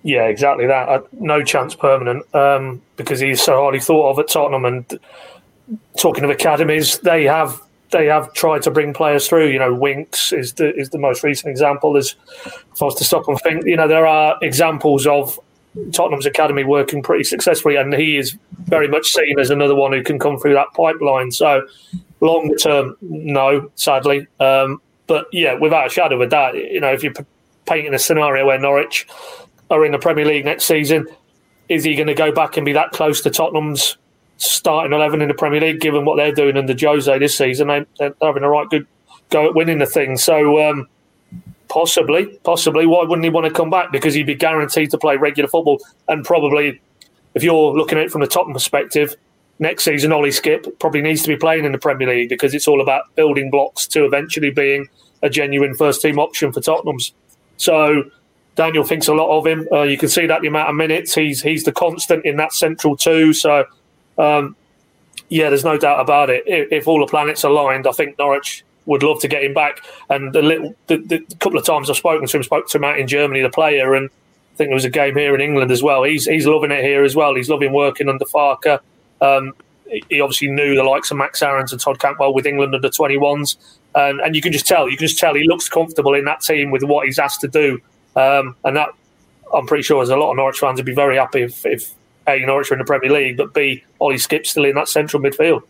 Yeah, 0.03 0.25
exactly 0.25 0.67
that. 0.67 0.89
Uh, 0.89 1.01
no 1.13 1.43
chance 1.43 1.75
permanent 1.75 2.23
um, 2.35 2.81
because 2.97 3.19
he's 3.19 3.41
so 3.41 3.63
highly 3.63 3.79
thought 3.79 4.11
of 4.11 4.19
at 4.19 4.27
Tottenham. 4.27 4.65
And 4.65 4.99
talking 5.97 6.23
of 6.23 6.29
academies, 6.29 6.99
they 6.99 7.23
have 7.23 7.61
they 7.91 8.07
have 8.07 8.33
tried 8.33 8.63
to 8.63 8.71
bring 8.71 8.93
players 8.93 9.27
through. 9.27 9.47
You 9.47 9.59
know, 9.59 9.73
Winks 9.73 10.33
is 10.33 10.53
the 10.53 10.75
is 10.75 10.89
the 10.89 10.99
most 10.99 11.23
recent 11.23 11.51
example. 11.51 11.95
If 11.95 12.15
I 12.81 12.85
was 12.85 12.95
to 12.95 13.05
stop 13.05 13.27
and 13.29 13.39
think, 13.39 13.65
you 13.65 13.77
know, 13.77 13.87
there 13.87 14.05
are 14.05 14.37
examples 14.41 15.07
of 15.07 15.39
Tottenham's 15.91 16.25
academy 16.25 16.63
working 16.63 17.01
pretty 17.01 17.23
successfully, 17.23 17.75
and 17.75 17.93
he 17.93 18.17
is 18.17 18.37
very 18.65 18.87
much 18.87 19.11
seen 19.11 19.39
as 19.39 19.49
another 19.49 19.75
one 19.75 19.91
who 19.91 20.03
can 20.03 20.19
come 20.19 20.37
through 20.37 20.53
that 20.53 20.67
pipeline. 20.75 21.31
So, 21.31 21.67
longer 22.21 22.55
term, 22.55 22.95
no, 23.01 23.71
sadly. 23.75 24.27
Um, 24.39 24.81
but 25.07 25.27
yeah, 25.31 25.53
without 25.53 25.87
a 25.87 25.89
shadow 25.89 26.21
of 26.21 26.29
doubt, 26.29 26.55
you 26.55 26.79
know, 26.79 26.91
if 26.91 27.03
you're 27.03 27.13
painting 27.65 27.93
a 27.93 27.99
scenario 27.99 28.45
where 28.45 28.59
Norwich 28.59 29.07
are 29.69 29.85
in 29.85 29.91
the 29.91 29.99
Premier 29.99 30.25
League 30.25 30.45
next 30.45 30.65
season, 30.65 31.07
is 31.69 31.83
he 31.83 31.95
going 31.95 32.07
to 32.07 32.13
go 32.13 32.31
back 32.31 32.57
and 32.57 32.65
be 32.65 32.73
that 32.73 32.91
close 32.91 33.21
to 33.21 33.29
Tottenham's 33.29 33.97
starting 34.37 34.93
11 34.93 35.21
in 35.21 35.27
the 35.27 35.33
Premier 35.33 35.61
League, 35.61 35.79
given 35.79 36.05
what 36.05 36.17
they're 36.17 36.33
doing 36.33 36.57
under 36.57 36.75
Jose 36.79 37.17
this 37.19 37.35
season? 37.35 37.67
They, 37.67 38.05
are 38.05 38.15
having 38.21 38.43
a 38.43 38.49
right 38.49 38.69
good 38.69 38.85
go 39.29 39.47
at 39.47 39.55
winning 39.55 39.79
the 39.79 39.85
thing. 39.85 40.17
So, 40.17 40.69
um, 40.69 40.87
possibly, 41.73 42.27
possibly, 42.43 42.85
why 42.85 43.03
wouldn't 43.03 43.23
he 43.23 43.31
want 43.31 43.47
to 43.47 43.51
come 43.51 43.71
back? 43.71 43.91
Because 43.91 44.13
he'd 44.13 44.27
be 44.27 44.35
guaranteed 44.35 44.91
to 44.91 44.97
play 44.99 45.17
regular 45.17 45.47
football. 45.47 45.79
And 46.07 46.23
probably, 46.23 46.79
if 47.33 47.41
you're 47.41 47.73
looking 47.73 47.97
at 47.97 48.05
it 48.05 48.11
from 48.11 48.21
the 48.21 48.27
Tottenham 48.27 48.53
perspective, 48.53 49.15
next 49.57 49.83
season, 49.83 50.11
Ollie 50.11 50.29
Skipp 50.29 50.77
probably 50.77 51.01
needs 51.01 51.23
to 51.23 51.29
be 51.29 51.35
playing 51.35 51.65
in 51.65 51.71
the 51.71 51.79
Premier 51.79 52.07
League 52.07 52.29
because 52.29 52.53
it's 52.53 52.67
all 52.67 52.79
about 52.79 53.15
building 53.15 53.49
blocks 53.49 53.87
to 53.87 54.05
eventually 54.05 54.51
being 54.51 54.87
a 55.23 55.31
genuine 55.31 55.73
first 55.73 55.99
team 56.03 56.19
option 56.19 56.51
for 56.51 56.61
Tottenham's. 56.61 57.11
So, 57.57 58.03
Daniel 58.55 58.83
thinks 58.83 59.07
a 59.07 59.15
lot 59.15 59.35
of 59.35 59.47
him. 59.47 59.67
Uh, 59.71 59.81
you 59.81 59.97
can 59.97 60.09
see 60.09 60.27
that 60.27 60.41
the 60.41 60.49
amount 60.49 60.69
of 60.69 60.75
minutes 60.75 61.15
he's 61.15 61.41
he's 61.41 61.63
the 61.63 61.71
constant 61.71 62.23
in 62.23 62.37
that 62.37 62.53
central 62.53 62.95
two. 62.95 63.33
So, 63.33 63.65
um, 64.19 64.55
yeah, 65.29 65.49
there's 65.49 65.63
no 65.63 65.79
doubt 65.79 66.01
about 66.01 66.29
it. 66.29 66.43
If, 66.45 66.71
if, 66.71 66.87
all 66.87 66.99
the 66.99 67.09
planets 67.09 67.43
aligned, 67.43 67.87
I 67.87 67.93
think 67.93 68.19
Norwich 68.19 68.63
would 68.85 69.03
love 69.03 69.19
to 69.21 69.27
get 69.27 69.43
him 69.43 69.53
back. 69.53 69.83
And 70.09 70.33
the 70.33 70.41
little 70.41 70.75
the, 70.87 70.97
the 70.97 71.19
couple 71.39 71.59
of 71.59 71.65
times 71.65 71.89
I've 71.89 71.97
spoken 71.97 72.27
to 72.27 72.37
him, 72.37 72.43
spoke 72.43 72.67
to 72.69 72.77
him 72.77 72.83
out 72.83 72.99
in 72.99 73.07
Germany, 73.07 73.41
the 73.41 73.49
player, 73.49 73.93
and 73.93 74.09
I 74.09 74.55
think 74.55 74.69
there 74.69 74.75
was 74.75 74.85
a 74.85 74.89
game 74.89 75.15
here 75.15 75.33
in 75.33 75.41
England 75.41 75.71
as 75.71 75.81
well. 75.81 76.03
He's 76.03 76.25
he's 76.25 76.45
loving 76.45 76.71
it 76.71 76.83
here 76.83 77.03
as 77.03 77.15
well. 77.15 77.35
He's 77.35 77.49
loving 77.49 77.73
working 77.73 78.09
under 78.09 78.25
Farke. 78.25 78.79
Um, 79.21 79.53
he 80.09 80.21
obviously 80.21 80.49
knew 80.49 80.75
the 80.75 80.83
likes 80.83 81.11
of 81.11 81.17
Max 81.17 81.41
Aarons 81.41 81.71
and 81.71 81.79
Todd 81.79 81.99
Cantwell 81.99 82.33
with 82.33 82.45
England 82.45 82.73
under 82.73 82.89
21s. 82.89 83.57
And, 83.95 84.19
and 84.21 84.35
you 84.35 84.41
can 84.41 84.51
just 84.51 84.65
tell, 84.65 84.89
you 84.89 84.97
can 84.97 85.07
just 85.07 85.19
tell 85.19 85.35
he 85.35 85.47
looks 85.47 85.69
comfortable 85.69 86.15
in 86.15 86.25
that 86.25 86.41
team 86.41 86.71
with 86.71 86.83
what 86.83 87.05
he's 87.05 87.19
asked 87.19 87.41
to 87.41 87.47
do. 87.47 87.79
Um, 88.15 88.55
and 88.63 88.75
that, 88.75 88.89
I'm 89.53 89.67
pretty 89.67 89.83
sure, 89.83 89.99
there's 89.99 90.09
a 90.09 90.17
lot 90.17 90.31
of 90.31 90.37
Norwich 90.37 90.59
fans 90.59 90.77
would 90.77 90.85
be 90.85 90.95
very 90.95 91.17
happy 91.17 91.43
if, 91.43 91.65
if 91.65 91.91
A, 92.27 92.39
Norwich 92.39 92.71
are 92.71 92.75
in 92.75 92.79
the 92.79 92.85
Premier 92.85 93.11
League, 93.11 93.37
but 93.37 93.53
B, 93.53 93.83
Ollie 93.99 94.17
Skipp's 94.17 94.51
still 94.51 94.65
in 94.65 94.75
that 94.75 94.87
central 94.87 95.21
midfield. 95.21 95.61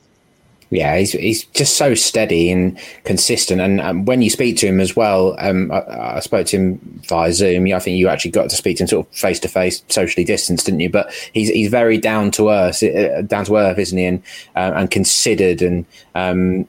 Yeah, 0.73 0.97
he's 0.97 1.11
he's 1.11 1.43
just 1.45 1.77
so 1.77 1.93
steady 1.93 2.51
and 2.51 2.79
consistent. 3.03 3.61
And 3.61 3.79
um, 3.79 4.05
when 4.05 4.21
you 4.21 4.29
speak 4.29 4.57
to 4.57 4.67
him 4.67 4.79
as 4.79 4.95
well, 4.95 5.35
um, 5.37 5.71
I, 5.71 6.15
I, 6.15 6.19
spoke 6.19 6.47
to 6.47 6.57
him 6.57 7.01
via 7.07 7.31
Zoom. 7.31 7.71
I 7.71 7.79
think 7.79 7.97
you 7.97 8.07
actually 8.07 8.31
got 8.31 8.49
to 8.49 8.55
speak 8.55 8.77
to 8.77 8.83
him 8.83 8.87
sort 8.87 9.07
of 9.07 9.13
face 9.13 9.39
to 9.41 9.47
face, 9.47 9.83
socially 9.89 10.23
distanced, 10.23 10.65
didn't 10.65 10.79
you? 10.79 10.89
But 10.89 11.13
he's 11.33 11.49
he's 11.49 11.69
very 11.69 11.97
down 11.99 12.31
to 12.31 12.49
earth, 12.49 12.81
uh, 12.81 13.21
down 13.21 13.45
to 13.45 13.57
earth, 13.57 13.77
isn't 13.77 13.97
he? 13.97 14.05
And 14.05 14.23
uh, 14.55 14.71
and 14.75 14.89
considered 14.89 15.61
and 15.61 15.85
um, 16.15 16.67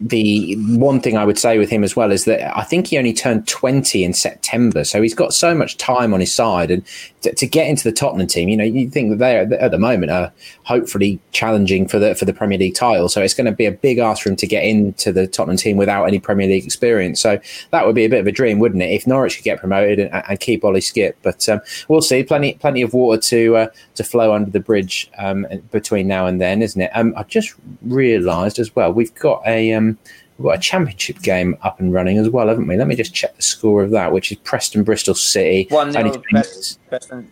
the 0.00 0.54
one 0.76 0.98
thing 0.98 1.18
I 1.18 1.26
would 1.26 1.38
say 1.38 1.58
with 1.58 1.68
him 1.68 1.84
as 1.84 1.94
well 1.94 2.10
is 2.10 2.24
that 2.24 2.56
I 2.56 2.62
think 2.62 2.86
he 2.86 2.96
only 2.96 3.12
turned 3.12 3.46
20 3.46 4.02
in 4.02 4.14
September. 4.14 4.82
So 4.82 5.02
he's 5.02 5.14
got 5.14 5.34
so 5.34 5.54
much 5.54 5.76
time 5.76 6.14
on 6.14 6.20
his 6.20 6.32
side. 6.32 6.70
And 6.70 6.82
to, 7.20 7.34
to 7.34 7.46
get 7.46 7.68
into 7.68 7.84
the 7.84 7.92
Tottenham 7.92 8.26
team, 8.26 8.48
you 8.48 8.56
know, 8.56 8.64
you 8.64 8.88
think 8.88 9.10
that 9.10 9.18
they 9.18 9.36
at 9.36 9.70
the 9.70 9.78
moment 9.78 10.10
are 10.10 10.32
hopefully 10.62 11.20
challenging 11.32 11.86
for 11.86 11.98
the 11.98 12.14
for 12.14 12.24
the 12.24 12.32
Premier 12.32 12.56
League 12.56 12.74
title. 12.74 13.10
So 13.10 13.20
it's 13.20 13.34
going 13.34 13.44
to 13.44 13.52
be 13.52 13.66
a 13.66 13.72
big 13.72 13.98
ask 13.98 14.22
for 14.22 14.30
him 14.30 14.36
to 14.36 14.46
get 14.46 14.64
into 14.64 15.12
the 15.12 15.26
Tottenham 15.26 15.58
team 15.58 15.76
without 15.76 16.04
any 16.04 16.18
Premier 16.18 16.48
League 16.48 16.64
experience. 16.64 17.20
So 17.20 17.38
that 17.70 17.84
would 17.84 17.94
be 17.94 18.06
a 18.06 18.08
bit 18.08 18.20
of 18.20 18.26
a 18.26 18.32
dream, 18.32 18.58
wouldn't 18.58 18.82
it? 18.82 18.90
If 18.90 19.06
Norwich 19.06 19.36
could 19.36 19.44
get 19.44 19.60
promoted 19.60 19.98
and, 19.98 20.24
and 20.26 20.40
keep 20.40 20.64
Ollie 20.64 20.80
Skipp. 20.80 21.14
But 21.20 21.46
um, 21.48 21.60
we'll 21.88 22.00
see. 22.00 22.22
Plenty 22.22 22.54
plenty 22.54 22.80
of 22.80 22.94
water 22.94 23.20
to 23.20 23.56
uh, 23.56 23.66
to 23.96 24.04
flow 24.04 24.32
under 24.32 24.50
the 24.50 24.60
bridge 24.60 25.10
um, 25.18 25.46
between 25.72 26.08
now 26.08 26.26
and 26.26 26.40
then, 26.40 26.62
isn't 26.62 26.80
it? 26.80 26.90
Um, 26.94 27.12
I 27.18 27.24
just 27.24 27.54
realised 27.82 28.58
as 28.58 28.74
well 28.74 28.92
we've 28.92 29.14
got 29.16 29.42
a 29.46 29.72
um, 29.90 29.98
we've 30.38 30.44
got 30.44 30.58
a 30.58 30.60
championship 30.60 31.20
game 31.20 31.56
up 31.62 31.80
and 31.80 31.92
running 31.92 32.18
as 32.18 32.28
well, 32.28 32.48
haven't 32.48 32.66
we? 32.66 32.76
Let 32.76 32.86
me 32.86 32.96
just 32.96 33.14
check 33.14 33.36
the 33.36 33.42
score 33.42 33.82
of 33.82 33.90
that, 33.90 34.12
which 34.12 34.32
is 34.32 34.38
Preston 34.38 34.82
Bristol 34.82 35.14
City. 35.14 35.66
One 35.70 35.92
0 35.92 36.10
Preston, 36.30 36.82
Preston. 36.88 37.30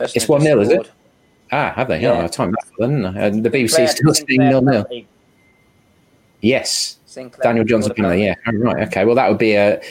It's 0.00 0.28
one 0.28 0.40
0 0.40 0.60
is 0.60 0.70
it? 0.70 0.90
Ah, 1.52 1.72
have 1.74 1.88
they? 1.88 2.00
Yeah. 2.00 2.22
Oh, 2.22 2.28
time 2.28 2.52
back 2.52 2.66
then. 2.78 3.04
And 3.04 3.44
the 3.44 3.50
BBC 3.50 3.80
is 3.80 3.90
still 3.92 4.14
saying 4.14 4.38
nil 4.38 4.62
nil. 4.62 4.86
Yes. 6.40 6.98
Sinclair 7.06 7.42
Daniel 7.42 7.64
Johnson 7.64 7.92
penalty. 7.94 8.22
Yeah. 8.22 8.34
Right. 8.46 8.86
Okay. 8.86 9.04
Well, 9.04 9.16
that 9.16 9.28
would 9.28 9.38
be 9.38 9.54
a 9.54 9.82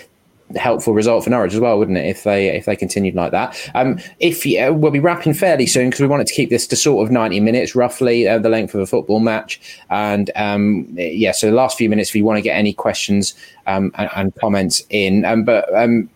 helpful 0.56 0.94
result 0.94 1.24
for 1.24 1.30
Norwich 1.30 1.54
as 1.54 1.60
well, 1.60 1.78
wouldn't 1.78 1.98
it? 1.98 2.06
If 2.06 2.24
they 2.24 2.56
if 2.56 2.66
they 2.66 2.76
continued 2.76 3.16
like 3.16 3.32
that. 3.32 3.70
Um, 3.76 4.00
if 4.20 4.46
uh, 4.46 4.74
we'll 4.74 4.92
be 4.92 5.00
wrapping 5.00 5.34
fairly 5.34 5.66
soon 5.66 5.90
because 5.90 6.02
we 6.02 6.08
wanted 6.08 6.28
to 6.28 6.34
keep 6.34 6.50
this 6.50 6.68
to 6.68 6.76
sort 6.76 7.06
of 7.06 7.12
ninety 7.12 7.40
minutes, 7.40 7.76
roughly 7.76 8.28
uh, 8.28 8.40
the 8.40 8.50
length 8.50 8.74
of 8.74 8.82
a 8.82 8.86
football 8.86 9.20
match. 9.20 9.62
And 9.90 10.32
um, 10.36 10.88
yeah, 10.92 11.32
so 11.32 11.48
the 11.48 11.56
last 11.56 11.78
few 11.78 11.90
minutes, 11.90 12.10
if 12.10 12.16
you 12.16 12.26
want 12.26 12.38
to 12.38 12.42
get 12.42 12.58
any 12.58 12.74
questions 12.74 13.36
um, 13.68 13.92
and, 13.96 14.10
and, 14.16 14.36
comments 14.36 14.84
in, 14.90 15.26
um, 15.26 15.44
but 15.44 15.74
um, 15.76 16.10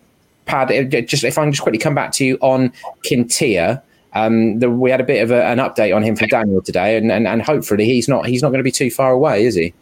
Pad, 0.46 0.72
uh, 0.72 1.00
just 1.02 1.24
if 1.24 1.38
I 1.38 1.42
can 1.42 1.52
just 1.52 1.62
quickly 1.62 1.78
come 1.78 1.94
back 1.94 2.12
to 2.12 2.24
you 2.24 2.38
on 2.40 2.72
Quintilla. 3.06 3.82
Um, 4.16 4.60
the, 4.60 4.70
we 4.70 4.92
had 4.92 5.00
a 5.00 5.04
bit 5.04 5.24
of 5.24 5.32
a, 5.32 5.44
an 5.46 5.58
update 5.58 5.94
on 5.94 6.04
him 6.04 6.14
from 6.14 6.28
Daniel 6.28 6.62
today, 6.62 6.96
and, 6.96 7.10
and, 7.10 7.26
and 7.26 7.42
hopefully 7.42 7.84
he's 7.84 8.06
not 8.06 8.26
he's 8.26 8.42
not 8.42 8.50
going 8.50 8.60
to 8.60 8.64
be 8.64 8.70
too 8.70 8.88
far 8.88 9.10
away, 9.10 9.44
is 9.44 9.56
he? 9.56 9.74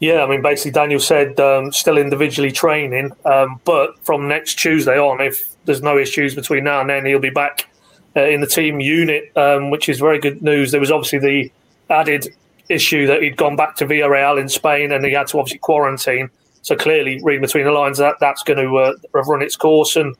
Yeah, 0.00 0.22
I 0.24 0.28
mean, 0.28 0.42
basically, 0.42 0.72
Daniel 0.72 1.00
said 1.00 1.38
um, 1.40 1.72
still 1.72 1.96
individually 1.96 2.52
training, 2.52 3.12
um, 3.24 3.60
but 3.64 3.98
from 4.04 4.28
next 4.28 4.56
Tuesday 4.56 4.98
on, 4.98 5.20
if 5.20 5.48
there's 5.64 5.82
no 5.82 5.96
issues 5.96 6.34
between 6.34 6.64
now 6.64 6.80
and 6.80 6.90
then, 6.90 7.06
he'll 7.06 7.18
be 7.18 7.30
back 7.30 7.68
uh, 8.16 8.24
in 8.24 8.40
the 8.40 8.46
team 8.46 8.80
unit, 8.80 9.32
um, 9.36 9.70
which 9.70 9.88
is 9.88 9.98
very 9.98 10.18
good 10.18 10.42
news. 10.42 10.72
There 10.72 10.80
was 10.80 10.90
obviously 10.90 11.18
the 11.18 11.52
added 11.90 12.28
issue 12.68 13.06
that 13.06 13.22
he'd 13.22 13.36
gone 13.36 13.56
back 13.56 13.76
to 13.76 13.86
Villarreal 13.86 14.40
in 14.40 14.48
Spain 14.48 14.92
and 14.92 15.04
he 15.04 15.12
had 15.12 15.26
to 15.28 15.38
obviously 15.38 15.58
quarantine. 15.58 16.30
So 16.62 16.76
clearly, 16.76 17.20
reading 17.22 17.42
between 17.42 17.64
the 17.64 17.72
lines, 17.72 17.98
that 17.98 18.16
that's 18.20 18.42
going 18.42 18.58
to 18.58 18.76
uh, 18.76 18.94
run 19.12 19.42
its 19.42 19.56
course. 19.56 19.96
And 19.96 20.16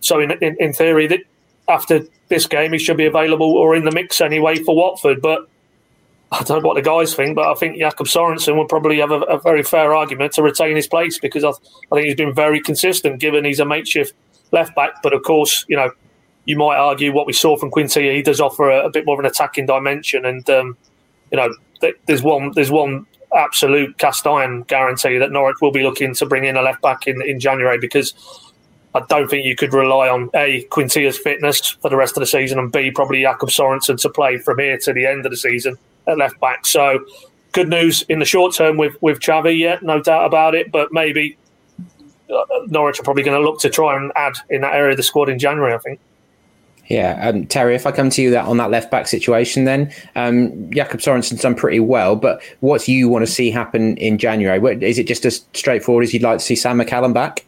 so, 0.00 0.20
in, 0.20 0.30
in, 0.42 0.56
in 0.58 0.72
theory, 0.72 1.06
that 1.08 1.20
after 1.68 2.00
this 2.28 2.46
game, 2.46 2.72
he 2.72 2.78
should 2.78 2.96
be 2.96 3.04
available 3.04 3.52
or 3.52 3.76
in 3.76 3.84
the 3.84 3.90
mix 3.90 4.20
anyway 4.20 4.56
for 4.56 4.74
Watford. 4.74 5.20
But 5.20 5.48
I 6.32 6.42
don't 6.44 6.62
know 6.62 6.68
what 6.68 6.76
the 6.76 6.82
guys 6.82 7.14
think, 7.14 7.36
but 7.36 7.46
I 7.46 7.54
think 7.54 7.76
Jacob 7.76 8.06
Sorensen 8.06 8.56
would 8.56 8.68
probably 8.68 8.98
have 9.00 9.10
a, 9.10 9.20
a, 9.20 9.38
very 9.38 9.62
fair 9.62 9.94
argument 9.94 10.32
to 10.32 10.42
retain 10.42 10.76
his 10.76 10.86
place 10.86 11.18
because 11.18 11.44
I, 11.44 11.50
I, 11.50 11.94
think 11.94 12.06
he's 12.06 12.14
been 12.14 12.34
very 12.34 12.58
consistent 12.58 13.20
given 13.20 13.44
he's 13.44 13.60
a 13.60 13.66
makeshift 13.66 14.14
left 14.50 14.74
back. 14.74 15.02
But 15.02 15.12
of 15.12 15.22
course, 15.24 15.66
you 15.68 15.76
know, 15.76 15.90
you 16.46 16.56
might 16.56 16.76
argue 16.76 17.12
what 17.12 17.26
we 17.26 17.34
saw 17.34 17.58
from 17.58 17.70
Quintilla, 17.70 18.14
he 18.14 18.22
does 18.22 18.40
offer 18.40 18.70
a, 18.70 18.86
a 18.86 18.90
bit 18.90 19.04
more 19.04 19.14
of 19.14 19.20
an 19.20 19.26
attacking 19.26 19.66
dimension. 19.66 20.24
And, 20.24 20.48
um, 20.48 20.76
you 21.30 21.36
know, 21.36 21.54
th- 21.82 21.96
there's 22.06 22.22
one 22.22 22.52
there's 22.52 22.70
one 22.70 23.06
absolute 23.36 23.98
cast 23.98 24.26
iron 24.26 24.62
guarantee 24.62 25.18
that 25.18 25.32
Norwich 25.32 25.60
will 25.60 25.70
be 25.70 25.82
looking 25.82 26.14
to 26.14 26.24
bring 26.24 26.44
in 26.44 26.56
a 26.56 26.62
left 26.62 26.80
back 26.80 27.06
in, 27.06 27.20
in 27.20 27.40
January 27.40 27.76
because 27.76 28.14
I 28.94 29.00
don't 29.00 29.28
think 29.28 29.44
you 29.44 29.54
could 29.54 29.74
rely 29.74 30.08
on 30.08 30.30
A, 30.34 30.62
Quintilla's 30.70 31.18
fitness 31.18 31.76
for 31.82 31.90
the 31.90 31.96
rest 31.96 32.16
of 32.16 32.20
the 32.20 32.26
season 32.26 32.58
and 32.58 32.72
B, 32.72 32.90
probably 32.90 33.20
Jacob 33.20 33.50
Sorensen 33.50 34.00
to 34.00 34.08
play 34.08 34.38
from 34.38 34.58
here 34.58 34.78
to 34.78 34.94
the 34.94 35.04
end 35.04 35.26
of 35.26 35.30
the 35.30 35.36
season 35.36 35.76
at 36.06 36.18
left 36.18 36.38
back. 36.40 36.66
So 36.66 37.04
good 37.52 37.68
news 37.68 38.02
in 38.08 38.18
the 38.18 38.24
short 38.24 38.54
term 38.54 38.76
with 38.76 38.96
with 39.00 39.20
Xavi, 39.20 39.58
yeah, 39.58 39.78
no 39.82 40.02
doubt 40.02 40.26
about 40.26 40.54
it. 40.54 40.72
But 40.72 40.92
maybe 40.92 41.36
uh, 42.30 42.44
Norwich 42.66 43.00
are 43.00 43.02
probably 43.02 43.22
going 43.22 43.40
to 43.40 43.44
look 43.44 43.60
to 43.60 43.70
try 43.70 43.96
and 43.96 44.12
add 44.16 44.34
in 44.50 44.62
that 44.62 44.74
area 44.74 44.92
of 44.92 44.96
the 44.96 45.02
squad 45.02 45.28
in 45.28 45.38
January. 45.38 45.74
I 45.74 45.78
think. 45.78 46.00
Yeah, 46.88 47.26
um, 47.26 47.46
Terry, 47.46 47.74
if 47.74 47.86
I 47.86 47.92
come 47.92 48.10
to 48.10 48.20
you 48.20 48.30
that 48.32 48.44
on 48.44 48.56
that 48.56 48.70
left 48.70 48.90
back 48.90 49.06
situation, 49.06 49.64
then 49.64 49.92
um, 50.16 50.70
Jacob 50.72 51.00
Sorensen's 51.00 51.40
done 51.40 51.54
pretty 51.54 51.80
well. 51.80 52.16
But 52.16 52.42
what 52.60 52.82
do 52.82 52.92
you 52.92 53.08
want 53.08 53.24
to 53.24 53.32
see 53.32 53.50
happen 53.50 53.96
in 53.96 54.18
January? 54.18 54.60
Is 54.84 54.98
it 54.98 55.06
just 55.06 55.24
as 55.24 55.44
straightforward 55.54 56.04
as 56.04 56.12
you'd 56.12 56.22
like 56.22 56.38
to 56.38 56.44
see 56.44 56.56
Sam 56.56 56.78
McCallum 56.78 57.14
back? 57.14 57.46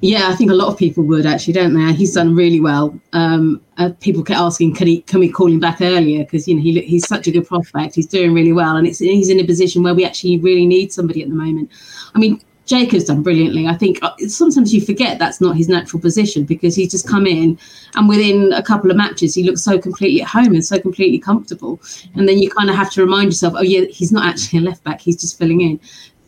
Yeah, 0.00 0.28
I 0.28 0.34
think 0.34 0.50
a 0.50 0.54
lot 0.54 0.68
of 0.68 0.78
people 0.78 1.04
would 1.04 1.26
actually, 1.26 1.52
don't 1.52 1.74
they? 1.74 1.92
He's 1.92 2.14
done 2.14 2.34
really 2.34 2.60
well. 2.60 2.98
Um, 3.12 3.60
uh, 3.78 3.90
people 4.00 4.22
kept 4.22 4.40
asking, 4.40 4.74
"Can 4.74 4.86
he? 4.86 5.02
Can 5.02 5.20
we 5.20 5.28
call 5.28 5.46
him 5.46 5.60
back 5.60 5.80
earlier?" 5.80 6.24
Because 6.24 6.48
you 6.48 6.56
know 6.56 6.62
he, 6.62 6.80
he's 6.80 7.06
such 7.06 7.26
a 7.26 7.30
good 7.30 7.46
prospect. 7.46 7.94
He's 7.94 8.06
doing 8.06 8.34
really 8.34 8.52
well, 8.52 8.76
and 8.76 8.86
it's 8.86 8.98
he's 8.98 9.30
in 9.30 9.38
a 9.38 9.44
position 9.44 9.82
where 9.82 9.94
we 9.94 10.04
actually 10.04 10.38
really 10.38 10.66
need 10.66 10.92
somebody 10.92 11.22
at 11.22 11.28
the 11.28 11.34
moment. 11.34 11.70
I 12.14 12.18
mean, 12.18 12.40
Jacob's 12.70 13.04
done 13.04 13.22
brilliantly. 13.22 13.66
I 13.66 13.74
think 13.74 13.98
uh, 14.00 14.12
sometimes 14.28 14.72
you 14.72 14.80
forget 14.80 15.18
that's 15.18 15.40
not 15.40 15.56
his 15.56 15.68
natural 15.68 16.00
position 16.00 16.44
because 16.44 16.76
he's 16.76 16.92
just 16.92 17.08
come 17.08 17.26
in 17.26 17.58
and 17.96 18.08
within 18.08 18.52
a 18.52 18.62
couple 18.62 18.92
of 18.92 18.96
matches 18.96 19.34
he 19.34 19.42
looks 19.42 19.64
so 19.64 19.76
completely 19.76 20.22
at 20.22 20.28
home 20.28 20.54
and 20.54 20.64
so 20.64 20.78
completely 20.78 21.18
comfortable. 21.18 21.80
And 22.14 22.28
then 22.28 22.38
you 22.38 22.48
kind 22.48 22.70
of 22.70 22.76
have 22.76 22.92
to 22.92 23.02
remind 23.02 23.26
yourself, 23.26 23.54
oh 23.56 23.62
yeah, 23.62 23.86
he's 23.86 24.12
not 24.12 24.24
actually 24.24 24.60
a 24.60 24.62
left 24.62 24.84
back; 24.84 25.00
he's 25.00 25.20
just 25.20 25.36
filling 25.36 25.62
in. 25.62 25.80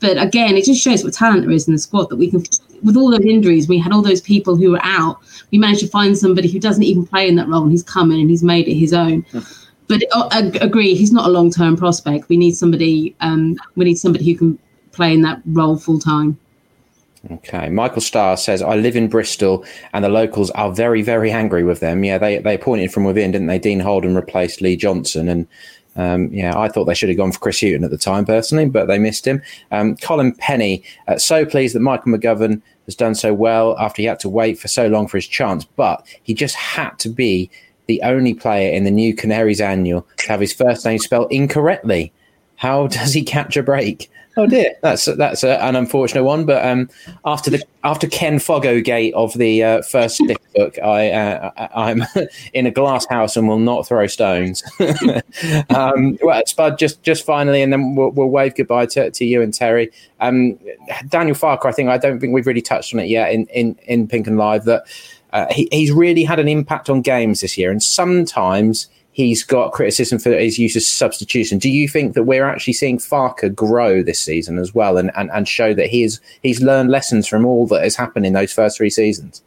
But 0.03 0.21
again, 0.21 0.57
it 0.57 0.65
just 0.65 0.83
shows 0.83 1.05
what 1.05 1.15
talent 1.15 1.43
there 1.43 1.53
is 1.53 1.69
in 1.69 1.75
the 1.75 1.79
squad 1.79 2.11
that 2.11 2.17
we 2.17 2.29
can, 2.29 2.43
with 2.83 2.97
all 2.97 3.13
those 3.13 3.25
injuries, 3.25 3.69
we 3.69 3.79
had 3.79 3.93
all 3.93 4.03
those 4.03 4.21
people 4.21 4.57
who 4.57 4.73
were 4.73 4.81
out. 4.83 5.21
We 5.53 5.59
managed 5.59 5.81
to 5.83 5.87
find 5.87 6.19
somebody 6.19 6.49
who 6.49 6.59
doesn't 6.59 6.83
even 6.83 7.07
play 7.07 7.29
in 7.29 7.37
that 7.37 7.47
role, 7.47 7.63
and 7.63 7.71
he's 7.71 7.85
come 7.85 8.11
in 8.11 8.19
and 8.19 8.29
he's 8.29 8.43
made 8.43 8.67
it 8.67 8.75
his 8.75 8.93
own. 8.93 9.25
but 9.87 10.03
uh, 10.11 10.29
I 10.33 10.51
agree, 10.61 10.97
he's 10.97 11.13
not 11.13 11.27
a 11.27 11.31
long 11.31 11.53
term 11.53 11.77
prospect. 11.77 12.29
We 12.29 12.37
need 12.37 12.57
somebody. 12.57 13.15
Um, 13.21 13.57
we 13.77 13.85
need 13.85 13.95
somebody 13.95 14.25
who 14.25 14.37
can 14.37 14.59
play 14.91 15.15
in 15.15 15.23
that 15.23 15.41
role 15.47 15.79
full 15.79 16.01
time. 16.01 16.37
Okay. 17.31 17.69
Michael 17.69 18.01
Starr 18.01 18.37
says, 18.37 18.63
I 18.63 18.75
live 18.75 18.97
in 18.97 19.07
Bristol 19.07 19.65
and 19.93 20.05
the 20.05 20.09
locals 20.09 20.51
are 20.51 20.73
very, 20.73 21.03
very 21.03 21.31
angry 21.31 21.63
with 21.63 21.79
them. 21.79 22.03
Yeah, 22.03 22.19
they, 22.19 22.39
they 22.39 22.57
appointed 22.57 22.93
from 22.93 23.05
within, 23.05 23.31
didn't 23.31 23.47
they? 23.47 23.61
Dean 23.61 23.79
Holden 23.79 24.17
replaced 24.17 24.61
Lee 24.61 24.75
Johnson. 24.75 25.29
And 25.29 25.47
um, 25.97 26.33
yeah, 26.33 26.59
I 26.59 26.69
thought 26.69 26.85
they 26.85 26.95
should 26.95 27.09
have 27.09 27.19
gone 27.19 27.33
for 27.33 27.39
Chris 27.39 27.61
Hughton 27.61 27.85
at 27.85 27.91
the 27.91 27.99
time, 27.99 28.25
personally, 28.25 28.67
but 28.67 28.87
they 28.87 28.99
missed 28.99 29.27
him. 29.27 29.43
Um, 29.71 29.97
Colin 29.97 30.35
Penny, 30.35 30.83
uh, 31.09 31.19
so 31.19 31.45
pleased 31.45 31.75
that 31.75 31.81
Michael 31.81 32.13
McGovern 32.13 32.63
has 32.87 32.95
done 32.95 33.15
so 33.15 33.35
well 33.35 33.79
after 33.79 34.03
he 34.03 34.07
had 34.07 34.21
to 34.21 34.29
wait 34.29 34.59
for 34.59 34.69
so 34.69 34.87
long 34.89 35.07
for 35.07 35.19
his 35.19 35.27
chance, 35.27 35.65
but 35.65 36.07
he 36.23 36.35
just 36.35 36.57
had 36.57 36.99
to 37.01 37.09
be 37.09 37.51
the 37.87 38.01
only 38.03 38.33
player 38.33 38.73
in 38.73 38.85
the 38.85 38.91
new 38.91 39.15
Canaries 39.15 39.61
annual 39.61 40.07
to 40.19 40.29
have 40.29 40.41
his 40.41 40.53
first 40.53 40.85
name 40.85 40.99
spelled 40.99 41.31
incorrectly. 41.31 42.13
How 42.57 42.87
does 42.89 43.13
he 43.13 43.23
catch 43.23 43.57
a 43.57 43.63
break? 43.63 44.11
Oh 44.37 44.47
dear, 44.47 44.75
that's 44.81 45.05
that's 45.05 45.45
a, 45.45 45.63
an 45.63 45.77
unfortunate 45.77 46.25
one. 46.25 46.47
But 46.47 46.65
um, 46.65 46.89
after 47.25 47.51
the 47.51 47.63
after 47.85 48.07
Ken 48.07 48.39
Foggogate 48.39 49.13
of 49.13 49.35
the 49.35 49.63
uh, 49.63 49.83
first 49.83 50.17
stick 50.17 50.39
book, 50.55 50.79
I 50.79 51.11
uh, 51.11 51.69
I'm 51.75 52.03
in 52.55 52.67
a 52.67 52.71
glass 52.71 53.07
house 53.07 53.37
and 53.37 53.47
will 53.47 53.59
not 53.59 53.87
throw 53.87 54.07
stones. 54.07 54.63
um, 55.71 56.19
well, 56.23 56.43
Spud, 56.47 56.79
just 56.79 57.03
just 57.03 57.27
finally, 57.27 57.63
and 57.63 57.73
then 57.73 57.95
we'll, 57.95 58.11
we'll 58.11 58.29
wave 58.29 58.55
goodbye 58.55 58.87
to, 58.87 59.11
to 59.11 59.25
you 59.25 59.43
and 59.43 59.53
Terry. 59.53 59.91
Um, 60.21 60.59
Daniel 61.09 61.37
Farke, 61.37 61.67
I 61.67 61.73
think 61.73 61.91
I 61.91 61.99
don't 61.99 62.19
think 62.19 62.33
we've 62.33 62.47
really 62.47 62.63
touched 62.63 62.95
on 62.95 63.01
it 63.01 63.09
yet 63.09 63.33
in 63.33 63.47
in 63.49 63.79
in 63.87 64.09
Pink 64.09 64.27
Un 64.29 64.37
Live 64.39 64.65
that 64.65 64.85
uh, 65.33 65.47
he, 65.51 65.69
he's 65.71 65.93
really 65.93 66.25
had 66.25 66.39
an 66.39 66.49
impact 66.49 66.89
on 66.89 67.03
games 67.03 67.43
this 67.43 67.59
year, 67.59 67.71
and 67.71 67.83
sometimes 67.83 68.89
he's 69.13 69.45
got 69.45 69.73
criticism 69.73 70.19
for 70.19 70.33
his 70.33 70.59
use 70.59 70.75
of 70.75 70.83
substitution. 70.83 71.59
Do 71.59 71.71
you 71.71 71.87
think 71.87 72.15
that 72.15 72.25
we're 72.25 72.47
actually 72.47 72.73
seeing 72.73 72.99
Farke 72.99 73.55
grow 73.55 74.03
this 74.03 74.19
season 74.19 74.59
as 74.59 74.75
well 74.75 74.97
and, 74.97 75.11
and, 75.15 75.31
and 75.31 75.47
show 75.47 75.75
that 75.75 75.89
he's 75.89 76.21
he's 76.43 76.61
learned 76.61 76.91
lessons 76.91 77.29
from 77.29 77.47
all 77.47 77.67
that 77.69 77.83
has 77.83 77.97
happened 77.97 78.27
in 78.27 78.33
those 78.33 78.53
first 78.53 78.79
three 78.79 78.91
seasons? 78.91 79.43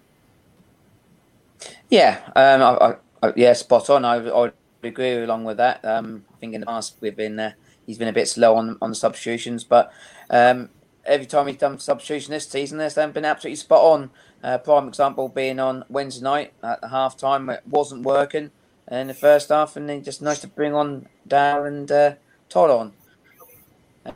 Yeah, 1.89 2.19
um, 2.35 2.61
I, 2.61 2.95
I, 3.27 3.33
yeah, 3.35 3.53
spot 3.53 3.89
on. 3.89 4.05
I, 4.05 4.17
I 4.29 4.51
agree 4.83 5.17
along 5.17 5.43
with 5.43 5.57
that. 5.57 5.83
Um, 5.83 6.25
I 6.33 6.37
think 6.37 6.53
in 6.53 6.61
the 6.61 6.67
past 6.67 6.97
we've 7.01 7.15
been 7.15 7.39
uh, 7.39 7.51
he's 7.85 7.97
been 7.97 8.07
a 8.07 8.13
bit 8.13 8.27
slow 8.27 8.55
on 8.55 8.77
on 8.81 8.91
the 8.91 8.95
substitutions, 8.95 9.63
but 9.63 9.91
um, 10.29 10.69
every 11.05 11.25
time 11.25 11.47
he's 11.47 11.57
done 11.57 11.79
substitution 11.79 12.31
this 12.31 12.47
season, 12.47 12.77
they've 12.77 13.13
been 13.13 13.25
absolutely 13.25 13.55
spot 13.55 13.81
on. 13.81 14.11
Uh, 14.43 14.59
prime 14.59 14.87
example 14.87 15.27
being 15.27 15.59
on 15.59 15.83
Wednesday 15.89 16.23
night 16.23 16.53
at 16.61 16.79
half 16.91 17.17
time, 17.17 17.49
it 17.49 17.63
wasn't 17.65 18.03
working 18.03 18.51
in 18.89 19.07
the 19.07 19.13
first 19.13 19.49
half, 19.49 19.75
and 19.75 19.89
then 19.89 20.03
just 20.03 20.21
nice 20.21 20.39
to 20.39 20.47
bring 20.47 20.73
on 20.73 21.07
Dow 21.27 21.63
and 21.63 21.91
uh, 21.91 22.13
Todd 22.49 22.69
on. 22.69 22.93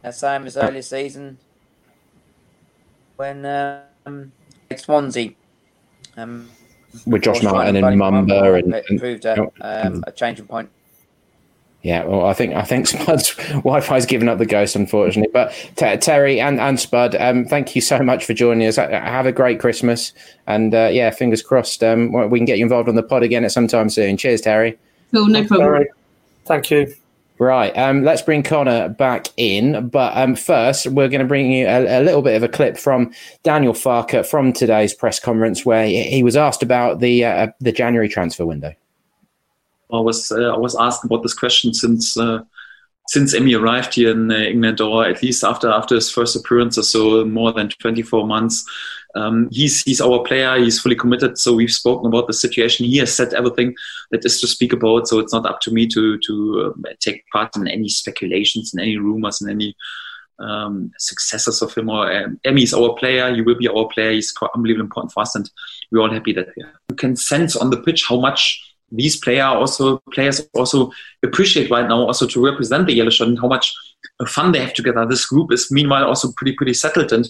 Uh, 0.04 0.12
same 0.12 0.46
as 0.46 0.56
earlier 0.56 0.84
season 0.84 1.40
when 3.16 3.46
um, 4.06 4.32
Swansea. 4.76 5.32
Um, 6.16 6.50
With 7.06 7.24
Josh 7.24 7.41
Martin 7.41 7.76
and 7.76 7.86
Mumba 8.00 8.60
and, 8.60 8.76
and 8.76 9.00
proved 9.00 9.26
a, 9.26 9.52
um, 9.62 10.04
a 10.06 10.12
changing 10.12 10.48
point. 10.48 10.70
Yeah, 11.81 12.03
well, 12.03 12.26
I 12.26 12.34
think 12.34 12.53
I 12.56 12.64
think 12.64 12.88
Spud's 12.88 13.35
Wi-Fi's 13.35 14.06
given 14.06 14.27
up 14.27 14.38
the 14.38 14.45
ghost, 14.45 14.76
unfortunately. 14.76 15.31
But 15.31 15.51
t- 15.76 15.97
Terry 15.97 16.39
and, 16.41 16.60
and 16.60 16.80
Spud, 16.80 17.15
um, 17.15 17.45
thank 17.45 17.76
you 17.76 17.81
so 17.81 17.99
much 17.99 18.26
for 18.26 18.34
joining 18.34 18.68
us. 18.68 18.76
Have 18.76 19.26
a 19.26 19.31
great 19.31 19.60
Christmas, 19.60 20.14
and 20.45 20.76
uh, 20.76 20.89
yeah, 20.91 21.10
fingers 21.11 21.41
crossed 21.41 21.84
um, 21.84 22.11
we 22.30 22.39
can 22.39 22.45
get 22.45 22.57
you 22.57 22.65
involved 22.65 22.89
on 22.89 22.95
the 22.95 23.03
pod 23.03 23.23
again 23.23 23.45
at 23.45 23.51
some 23.51 23.68
time 23.68 23.89
soon. 23.89 24.18
Cheers, 24.18 24.41
Terry. 24.41 24.77
Cool, 25.14 25.27
no 25.27 25.45
problem. 25.45 25.85
Thank 26.45 26.72
you. 26.72 26.93
Right, 27.39 27.72
um, 27.77 28.03
let's 28.03 28.22
bring 28.22 28.43
Connor 28.43 28.89
back 28.89 29.27
in. 29.38 29.88
But 29.88 30.18
um, 30.18 30.35
first, 30.35 30.88
we're 30.88 31.07
going 31.07 31.22
to 31.22 31.27
bring 31.27 31.53
you 31.53 31.65
a, 31.68 32.01
a, 32.01 32.03
little 32.03 32.22
bit 32.22 32.35
of 32.35 32.43
a 32.43 32.49
clip 32.49 32.77
from 32.77 33.14
Daniel 33.43 33.72
Farke 33.72 34.27
from 34.27 34.51
today's 34.51 34.93
press 34.93 35.22
conference, 35.22 35.65
where 35.65 35.88
he 35.88 36.22
was 36.22 36.35
asked 36.35 36.61
about 36.61 36.99
the 36.99 37.23
uh, 37.23 37.47
the 37.61 37.72
January 37.72 38.10
transfer 38.10 38.45
window. 38.45 38.73
I 39.91 39.99
was 39.99 40.32
uh, 40.32 40.53
I 40.53 40.57
was 40.57 40.76
asked 40.76 41.03
about 41.03 41.24
this 41.24 41.34
question 41.34 41.74
since 41.74 42.18
uh, 42.18 42.44
since 43.07 43.36
Emi 43.36 43.60
arrived 43.60 43.95
here 43.95 44.11
in 44.11 44.32
uh, 44.32 44.36
England, 44.36 44.80
or 44.82 45.03
at 45.06 45.24
least 45.24 45.44
after 45.44 45.70
after 45.70 45.95
his 45.95 46.11
first 46.11 46.36
appearance, 46.36 46.78
or 46.78 46.84
so 46.84 47.26
more 47.26 47.52
than 47.52 47.70
24 47.70 48.28
months. 48.28 48.64
Um, 49.16 49.49
he's 49.52 49.82
he's 49.82 49.99
our 49.99 50.24
player. 50.24 50.57
He's 50.60 50.80
fully 50.80 50.95
committed. 50.95 51.40
So 51.40 51.56
we've 51.56 51.72
spoken 51.72 52.06
about 52.06 52.28
the 52.28 52.34
situation. 52.34 52.86
He 52.86 52.98
has 52.98 53.11
said 53.11 53.34
everything 53.34 53.74
that 54.11 54.24
is 54.24 54.40
to 54.41 54.48
speak 54.48 54.74
about. 54.74 55.07
So 55.07 55.18
it's 55.18 55.34
not 55.34 55.48
up 55.48 55.60
to 55.61 55.72
me 55.72 55.88
to 55.88 56.20
to 56.20 56.76
uh, 56.86 56.94
take 56.99 57.28
part 57.30 57.56
in 57.56 57.68
any 57.68 57.90
speculations, 57.90 58.74
in 58.74 58.80
any 58.80 58.98
rumors, 58.98 59.41
in 59.41 59.49
any 59.49 59.76
um, 60.38 60.91
successors 60.99 61.64
of 61.64 61.74
him. 61.74 61.90
Or 61.90 62.11
um, 62.11 62.40
Emi 62.45 62.61
is 62.61 62.76
our 62.76 62.94
player. 62.94 63.34
He 63.34 63.41
will 63.41 63.57
be 63.57 63.68
our 63.68 63.88
player. 63.88 64.11
He's 64.11 64.32
quite 64.32 64.52
unbelievably 64.56 64.84
important 64.84 65.14
for 65.14 65.22
us, 65.22 65.34
and 65.34 65.49
we're 65.91 66.02
all 66.02 66.14
happy 66.14 66.34
that 66.34 66.49
you 66.56 66.95
can 66.95 67.16
sense 67.16 67.56
on 67.56 67.72
the 67.72 67.82
pitch 67.82 68.06
how 68.07 68.20
much 68.20 68.69
these 68.91 69.18
player 69.18 69.44
also 69.44 69.99
players 70.14 70.41
also 70.53 70.91
appreciate 71.24 71.70
right 71.70 71.88
now 71.88 72.06
also 72.06 72.26
to 72.28 72.44
represent 72.44 72.88
the 72.88 72.94
yellow 72.94 73.10
shirt 73.10 73.28
and 73.28 73.40
how 73.40 73.48
much 73.48 73.74
fun 74.28 74.52
they 74.52 74.60
have 74.60 74.74
together. 74.74 75.06
This 75.06 75.26
group 75.26 75.52
is 75.52 75.72
meanwhile 75.72 76.06
also 76.06 76.32
pretty 76.36 76.53
pretty 76.53 76.74
settled 76.74 77.11
and 77.11 77.30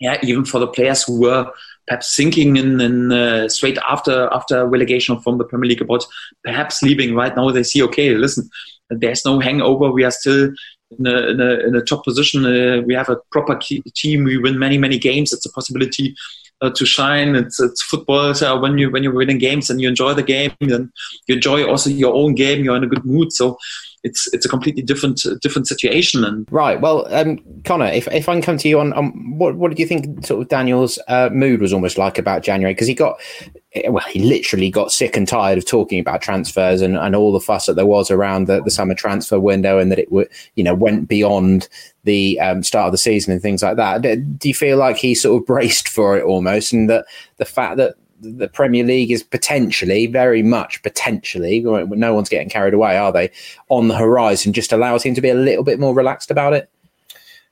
yeah, 0.00 0.18
even 0.22 0.44
for 0.44 0.58
the 0.58 0.66
players 0.66 1.04
who 1.04 1.20
were 1.20 1.50
perhaps 1.86 2.16
thinking 2.16 2.56
in, 2.56 2.80
in 2.80 3.12
uh, 3.12 3.48
straight 3.48 3.78
after 3.88 4.28
after 4.32 4.66
relegation 4.66 5.20
from 5.20 5.38
the 5.38 5.44
Premier 5.44 5.68
League 5.68 5.82
about 5.82 6.04
perhaps 6.42 6.82
leaving 6.82 7.14
right 7.14 7.36
now, 7.36 7.50
they 7.50 7.62
see 7.62 7.82
okay, 7.82 8.14
listen, 8.14 8.48
there's 8.90 9.24
no 9.24 9.38
hangover. 9.40 9.92
We 9.92 10.04
are 10.04 10.10
still 10.10 10.52
in 10.98 11.06
a, 11.06 11.28
in 11.28 11.40
a, 11.40 11.50
in 11.66 11.76
a 11.76 11.82
top 11.82 12.04
position. 12.04 12.44
Uh, 12.44 12.82
we 12.82 12.94
have 12.94 13.08
a 13.08 13.18
proper 13.30 13.58
team. 13.58 14.24
We 14.24 14.38
win 14.38 14.58
many 14.58 14.78
many 14.78 14.98
games. 14.98 15.32
It's 15.32 15.46
a 15.46 15.52
possibility 15.52 16.14
uh, 16.60 16.70
to 16.70 16.86
shine. 16.86 17.34
It's 17.36 17.60
it's 17.60 17.82
football. 17.82 18.34
So 18.34 18.58
when 18.60 18.78
you 18.78 18.90
when 18.90 19.02
you're 19.02 19.14
winning 19.14 19.38
games 19.38 19.70
and 19.70 19.80
you 19.80 19.88
enjoy 19.88 20.14
the 20.14 20.22
game, 20.22 20.52
then 20.60 20.92
you 21.26 21.36
enjoy 21.36 21.66
also 21.66 21.90
your 21.90 22.14
own 22.14 22.34
game. 22.34 22.64
You're 22.64 22.76
in 22.76 22.84
a 22.84 22.88
good 22.88 23.04
mood. 23.04 23.32
So 23.32 23.58
it's 24.04 24.32
it's 24.34 24.44
a 24.44 24.48
completely 24.48 24.82
different 24.82 25.26
different 25.40 25.66
situation. 25.66 26.24
And 26.24 26.46
right, 26.52 26.80
well, 26.80 27.12
um, 27.12 27.38
Connor, 27.64 27.86
if, 27.86 28.06
if 28.08 28.28
I 28.28 28.34
can 28.34 28.42
come 28.42 28.58
to 28.58 28.68
you 28.68 28.78
on, 28.78 28.92
on 28.92 29.38
what 29.38 29.56
what 29.56 29.70
did 29.70 29.78
you 29.78 29.86
think 29.86 30.24
sort 30.24 30.42
of 30.42 30.48
Daniel's 30.48 30.98
uh, 31.08 31.30
mood 31.32 31.60
was 31.60 31.72
almost 31.72 31.96
like 31.96 32.18
about 32.18 32.42
January? 32.42 32.74
Because 32.74 32.86
he 32.86 32.94
got 32.94 33.18
well, 33.88 34.04
he 34.08 34.20
literally 34.20 34.70
got 34.70 34.92
sick 34.92 35.16
and 35.16 35.26
tired 35.26 35.58
of 35.58 35.66
talking 35.66 35.98
about 35.98 36.22
transfers 36.22 36.80
and, 36.80 36.96
and 36.96 37.16
all 37.16 37.32
the 37.32 37.40
fuss 37.40 37.66
that 37.66 37.74
there 37.74 37.86
was 37.86 38.10
around 38.10 38.46
the, 38.46 38.62
the 38.62 38.70
summer 38.70 38.94
transfer 38.94 39.40
window 39.40 39.78
and 39.78 39.90
that 39.90 39.98
it 39.98 40.12
would 40.12 40.28
you 40.54 40.62
know 40.62 40.74
went 40.74 41.08
beyond 41.08 41.68
the 42.04 42.38
um, 42.40 42.62
start 42.62 42.86
of 42.86 42.92
the 42.92 42.98
season 42.98 43.32
and 43.32 43.40
things 43.40 43.62
like 43.62 43.76
that. 43.76 44.02
Do 44.02 44.48
you 44.48 44.54
feel 44.54 44.76
like 44.76 44.96
he 44.96 45.14
sort 45.14 45.40
of 45.40 45.46
braced 45.54 45.88
for 45.88 46.18
it 46.18 46.24
almost, 46.24 46.74
and 46.74 46.90
that 46.90 47.06
the 47.38 47.46
fact 47.46 47.78
that 47.78 47.96
the 48.24 48.48
Premier 48.48 48.84
League 48.84 49.10
is 49.10 49.22
potentially, 49.22 50.06
very 50.06 50.42
much 50.42 50.82
potentially, 50.82 51.60
no 51.60 52.14
one's 52.14 52.28
getting 52.28 52.48
carried 52.48 52.74
away, 52.74 52.96
are 52.96 53.12
they, 53.12 53.30
on 53.68 53.88
the 53.88 53.96
horizon, 53.96 54.52
just 54.52 54.72
allows 54.72 55.02
him 55.02 55.14
to 55.14 55.20
be 55.20 55.30
a 55.30 55.34
little 55.34 55.64
bit 55.64 55.78
more 55.78 55.94
relaxed 55.94 56.30
about 56.30 56.52
it? 56.52 56.68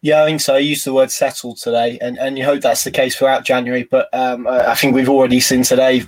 Yeah, 0.04 0.24
I 0.24 0.26
think 0.26 0.40
so. 0.40 0.56
I 0.56 0.58
used 0.58 0.84
the 0.84 0.92
word 0.92 1.12
settled 1.12 1.58
today, 1.58 1.96
and, 2.00 2.18
and 2.18 2.36
you 2.36 2.44
hope 2.44 2.60
that's 2.60 2.82
the 2.82 2.90
case 2.90 3.14
throughout 3.14 3.44
January. 3.44 3.84
But 3.84 4.12
um, 4.12 4.48
I 4.48 4.74
think 4.74 4.96
we've 4.96 5.08
already 5.08 5.38
seen 5.38 5.62
today 5.62 6.02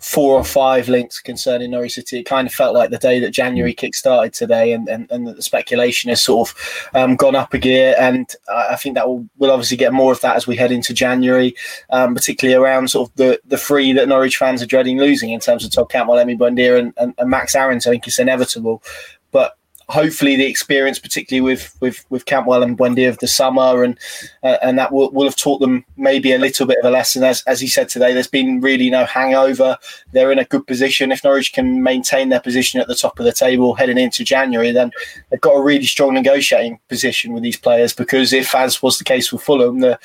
four 0.00 0.34
or 0.34 0.44
five 0.44 0.88
links 0.88 1.20
concerning 1.20 1.70
Norwich 1.70 1.92
City. 1.92 2.18
It 2.18 2.24
kind 2.24 2.48
of 2.48 2.52
felt 2.52 2.74
like 2.74 2.90
the 2.90 2.98
day 2.98 3.20
that 3.20 3.30
January 3.30 3.74
kick-started 3.74 4.32
today, 4.32 4.72
and, 4.72 4.88
and, 4.88 5.08
and 5.12 5.28
the 5.28 5.40
speculation 5.40 6.08
has 6.08 6.20
sort 6.20 6.48
of 6.48 6.90
um, 6.94 7.14
gone 7.14 7.36
up 7.36 7.54
a 7.54 7.58
gear. 7.58 7.94
And 7.96 8.28
I 8.52 8.74
think 8.74 8.96
that 8.96 9.06
will 9.06 9.28
we'll 9.38 9.52
obviously 9.52 9.76
get 9.76 9.92
more 9.92 10.10
of 10.10 10.20
that 10.22 10.34
as 10.34 10.48
we 10.48 10.56
head 10.56 10.72
into 10.72 10.92
January, 10.92 11.54
um, 11.90 12.16
particularly 12.16 12.60
around 12.60 12.90
sort 12.90 13.08
of 13.08 13.14
the, 13.14 13.40
the 13.46 13.58
three 13.58 13.92
that 13.92 14.08
Norwich 14.08 14.36
fans 14.36 14.64
are 14.64 14.66
dreading 14.66 14.98
losing 14.98 15.30
in 15.30 15.38
terms 15.38 15.64
of 15.64 15.70
Todd 15.70 15.90
Cantwell, 15.90 16.18
Emi 16.18 16.36
Buendia, 16.36 16.76
and, 16.76 16.92
and, 16.96 17.14
and 17.18 17.30
Max 17.30 17.54
Aaron. 17.54 17.76
I 17.76 17.80
think 17.82 18.08
it's 18.08 18.18
inevitable. 18.18 18.82
But 19.30 19.57
hopefully 19.88 20.36
the 20.36 20.46
experience, 20.46 20.98
particularly 20.98 21.40
with 21.40 21.76
with 21.80 22.04
with 22.10 22.26
Cantwell 22.26 22.62
and 22.62 22.78
Wendy 22.78 23.04
of 23.04 23.18
the 23.18 23.28
summer, 23.28 23.82
and 23.82 23.98
uh, 24.42 24.56
and 24.62 24.78
that 24.78 24.92
will, 24.92 25.10
will 25.12 25.24
have 25.24 25.36
taught 25.36 25.60
them 25.60 25.84
maybe 25.96 26.32
a 26.32 26.38
little 26.38 26.66
bit 26.66 26.78
of 26.78 26.84
a 26.84 26.90
lesson. 26.90 27.24
As 27.24 27.42
as 27.46 27.60
he 27.60 27.66
said 27.66 27.88
today, 27.88 28.12
there's 28.12 28.28
been 28.28 28.60
really 28.60 28.90
no 28.90 29.04
hangover. 29.04 29.76
They're 30.12 30.32
in 30.32 30.38
a 30.38 30.44
good 30.44 30.66
position. 30.66 31.12
If 31.12 31.24
Norwich 31.24 31.52
can 31.52 31.82
maintain 31.82 32.28
their 32.28 32.40
position 32.40 32.80
at 32.80 32.88
the 32.88 32.94
top 32.94 33.18
of 33.18 33.24
the 33.24 33.32
table 33.32 33.74
heading 33.74 33.98
into 33.98 34.24
January, 34.24 34.72
then 34.72 34.90
they've 35.30 35.40
got 35.40 35.54
a 35.54 35.62
really 35.62 35.86
strong 35.86 36.14
negotiating 36.14 36.78
position 36.88 37.32
with 37.32 37.42
these 37.42 37.58
players. 37.58 37.92
Because 37.92 38.32
if, 38.32 38.54
as 38.54 38.82
was 38.82 38.98
the 38.98 39.04
case 39.04 39.32
with 39.32 39.42
Fulham, 39.42 39.80
the 39.80 39.98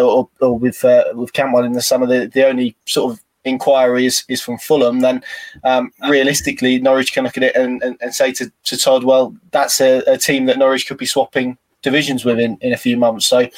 or, 0.00 0.28
or 0.40 0.58
with 0.58 0.84
uh, 0.84 1.04
with 1.14 1.32
Cantwell 1.32 1.64
in 1.64 1.72
the 1.72 1.82
summer, 1.82 2.06
the, 2.06 2.26
the 2.26 2.46
only 2.46 2.76
sort 2.86 3.12
of 3.12 3.23
inquiry 3.44 4.06
is, 4.06 4.24
is 4.28 4.40
from 4.40 4.58
Fulham, 4.58 5.00
then 5.00 5.22
um, 5.64 5.92
realistically, 6.08 6.78
Norwich 6.78 7.12
can 7.12 7.24
look 7.24 7.36
at 7.36 7.42
it 7.42 7.54
and, 7.54 7.82
and, 7.82 7.96
and 8.00 8.14
say 8.14 8.32
to, 8.32 8.50
to 8.64 8.76
Todd, 8.76 9.04
well, 9.04 9.34
that's 9.50 9.80
a, 9.80 9.98
a, 10.06 10.18
team 10.18 10.46
that 10.46 10.58
Norwich 10.58 10.86
could 10.86 10.96
be 10.96 11.06
swapping 11.06 11.58
divisions 11.82 12.24
with 12.24 12.38
in, 12.38 12.56
in 12.60 12.72
a 12.72 12.76
few 12.76 12.96
months. 12.96 13.26
So 13.26 13.48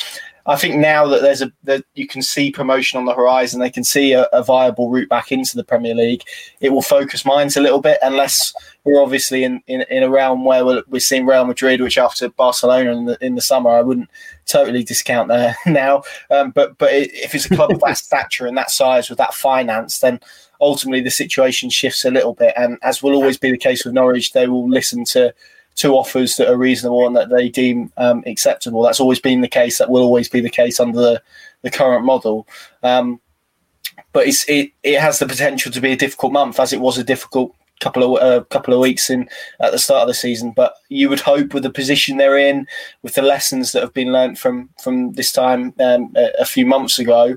I 0.48 0.56
think 0.56 0.76
now 0.76 1.06
that 1.08 1.22
there's 1.22 1.42
a 1.42 1.50
that 1.64 1.84
you 1.94 2.06
can 2.06 2.22
see 2.22 2.52
promotion 2.52 2.98
on 2.98 3.04
the 3.04 3.14
horizon, 3.14 3.60
they 3.60 3.70
can 3.70 3.82
see 3.82 4.12
a, 4.12 4.24
a, 4.32 4.44
viable 4.44 4.88
route 4.88 5.08
back 5.08 5.32
into 5.32 5.56
the 5.56 5.64
Premier 5.64 5.94
League. 5.94 6.22
It 6.60 6.70
will 6.70 6.82
focus 6.82 7.24
minds 7.24 7.56
a 7.56 7.60
little 7.60 7.80
bit, 7.80 7.98
unless 8.02 8.54
we're 8.84 9.02
obviously 9.02 9.42
in, 9.42 9.60
in, 9.66 9.84
in 9.90 10.04
a 10.04 10.08
realm 10.08 10.44
where 10.44 10.64
we're, 10.64 10.84
we're 10.86 11.00
seeing 11.00 11.26
Real 11.26 11.44
Madrid, 11.44 11.80
which 11.80 11.98
after 11.98 12.28
Barcelona 12.28 12.92
in 12.96 13.04
the, 13.06 13.18
in 13.20 13.34
the 13.34 13.40
summer, 13.40 13.70
I 13.70 13.82
wouldn't 13.82 14.08
totally 14.46 14.84
discount 14.84 15.28
there 15.28 15.56
now. 15.66 16.02
Um, 16.30 16.52
but 16.52 16.78
but 16.78 16.90
if 16.92 17.34
it's 17.34 17.50
a 17.50 17.56
club 17.56 17.72
of 17.72 17.80
that 17.80 17.98
stature 17.98 18.46
and 18.46 18.56
that 18.56 18.70
size 18.70 19.10
with 19.10 19.18
that 19.18 19.34
finance, 19.34 19.98
then 19.98 20.20
ultimately 20.60 21.00
the 21.00 21.10
situation 21.10 21.70
shifts 21.70 22.04
a 22.04 22.10
little 22.10 22.34
bit. 22.34 22.54
And 22.56 22.78
as 22.82 23.02
will 23.02 23.14
always 23.14 23.36
be 23.36 23.50
the 23.50 23.58
case 23.58 23.84
with 23.84 23.94
Norwich, 23.94 24.32
they 24.32 24.46
will 24.46 24.68
listen 24.68 25.04
to 25.06 25.34
to 25.76 25.94
offers 25.94 26.36
that 26.36 26.50
are 26.50 26.56
reasonable 26.56 27.06
and 27.06 27.16
that 27.16 27.30
they 27.30 27.48
deem 27.48 27.92
um, 27.96 28.22
acceptable. 28.26 28.82
That's 28.82 29.00
always 29.00 29.20
been 29.20 29.42
the 29.42 29.48
case. 29.48 29.78
That 29.78 29.90
will 29.90 30.02
always 30.02 30.28
be 30.28 30.40
the 30.40 30.50
case 30.50 30.80
under 30.80 31.00
the, 31.00 31.22
the 31.62 31.70
current 31.70 32.04
model. 32.04 32.48
Um, 32.82 33.20
but 34.12 34.26
it 34.26 34.72
it 34.82 35.00
has 35.00 35.18
the 35.18 35.26
potential 35.26 35.70
to 35.72 35.80
be 35.80 35.92
a 35.92 35.96
difficult 35.96 36.32
month, 36.32 36.58
as 36.58 36.72
it 36.72 36.80
was 36.80 36.98
a 36.98 37.04
difficult 37.04 37.54
couple 37.80 38.16
of 38.16 38.22
uh, 38.22 38.44
couple 38.44 38.72
of 38.72 38.80
weeks 38.80 39.10
in 39.10 39.28
at 39.60 39.72
the 39.72 39.78
start 39.78 40.02
of 40.02 40.08
the 40.08 40.14
season. 40.14 40.52
But 40.56 40.74
you 40.88 41.08
would 41.08 41.20
hope, 41.20 41.52
with 41.52 41.62
the 41.62 41.70
position 41.70 42.16
they're 42.16 42.38
in, 42.38 42.66
with 43.02 43.14
the 43.14 43.22
lessons 43.22 43.72
that 43.72 43.82
have 43.82 43.92
been 43.92 44.12
learnt 44.12 44.38
from 44.38 44.70
from 44.82 45.12
this 45.12 45.32
time 45.32 45.74
um, 45.80 46.12
a, 46.16 46.30
a, 46.40 46.44
few 46.44 46.66
months 46.66 46.98
ago, 46.98 47.36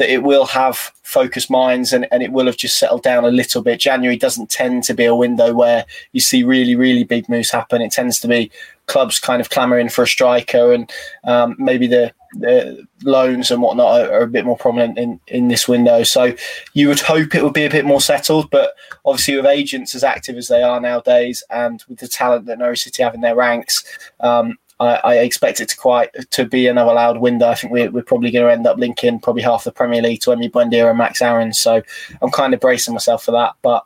that 0.00 0.10
it 0.10 0.22
will 0.22 0.46
have 0.46 0.92
focused 1.02 1.50
minds 1.50 1.92
and, 1.92 2.08
and 2.10 2.22
it 2.22 2.32
will 2.32 2.46
have 2.46 2.56
just 2.56 2.78
settled 2.78 3.02
down 3.02 3.22
a 3.22 3.30
little 3.30 3.60
bit. 3.62 3.78
January 3.78 4.16
doesn't 4.16 4.48
tend 4.48 4.82
to 4.82 4.94
be 4.94 5.04
a 5.04 5.14
window 5.14 5.52
where 5.52 5.84
you 6.12 6.20
see 6.20 6.42
really 6.42 6.74
really 6.74 7.04
big 7.04 7.28
moves 7.28 7.50
happen. 7.50 7.82
It 7.82 7.92
tends 7.92 8.18
to 8.20 8.28
be 8.28 8.50
clubs 8.86 9.18
kind 9.18 9.42
of 9.42 9.50
clamoring 9.50 9.90
for 9.90 10.04
a 10.04 10.06
striker 10.06 10.72
and 10.72 10.90
um, 11.24 11.54
maybe 11.58 11.86
the 11.86 12.14
the 12.32 12.86
loans 13.02 13.50
and 13.50 13.60
whatnot 13.60 14.00
are, 14.00 14.12
are, 14.12 14.22
a 14.22 14.26
bit 14.26 14.46
more 14.46 14.56
prominent 14.56 14.96
in, 14.96 15.20
in 15.26 15.48
this 15.48 15.68
window. 15.68 16.02
So 16.02 16.32
you 16.72 16.88
would 16.88 17.00
hope 17.00 17.34
it 17.34 17.42
would 17.42 17.52
be 17.52 17.64
a 17.64 17.70
bit 17.70 17.84
more 17.84 18.00
settled, 18.00 18.50
but 18.50 18.72
obviously 19.04 19.36
with 19.36 19.46
agents 19.46 19.94
as 19.94 20.04
active 20.04 20.36
as 20.36 20.48
they 20.48 20.62
are 20.62 20.80
nowadays 20.80 21.42
and 21.50 21.84
with 21.88 21.98
the 21.98 22.08
talent 22.08 22.46
that 22.46 22.58
Norwich 22.58 22.84
City 22.84 23.02
have 23.02 23.14
in 23.14 23.20
their 23.20 23.34
ranks, 23.34 23.84
um, 24.20 24.56
I, 24.80 24.94
I, 25.04 25.14
expect 25.18 25.60
it 25.60 25.68
to 25.68 25.76
quite 25.76 26.08
to 26.30 26.44
be 26.46 26.66
another 26.66 26.94
loud 26.94 27.18
window. 27.18 27.48
I 27.48 27.54
think 27.54 27.72
we're, 27.72 27.90
we're 27.90 28.02
probably 28.02 28.30
going 28.30 28.46
to 28.46 28.52
end 28.52 28.66
up 28.66 28.78
linking 28.78 29.20
probably 29.20 29.42
half 29.42 29.64
the 29.64 29.70
Premier 29.70 30.00
League 30.00 30.22
to 30.22 30.30
Emi 30.30 30.50
Buendia 30.50 30.88
and 30.88 30.96
Max 30.96 31.20
Aaron. 31.20 31.52
So 31.52 31.82
I'm 32.22 32.30
kind 32.30 32.54
of 32.54 32.60
bracing 32.60 32.94
myself 32.94 33.22
for 33.22 33.32
that. 33.32 33.54
But 33.60 33.84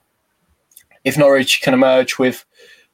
if 1.03 1.19
Norwich 1.19 1.61
can 1.63 1.75
emerge 1.75 2.19
with 2.19 2.45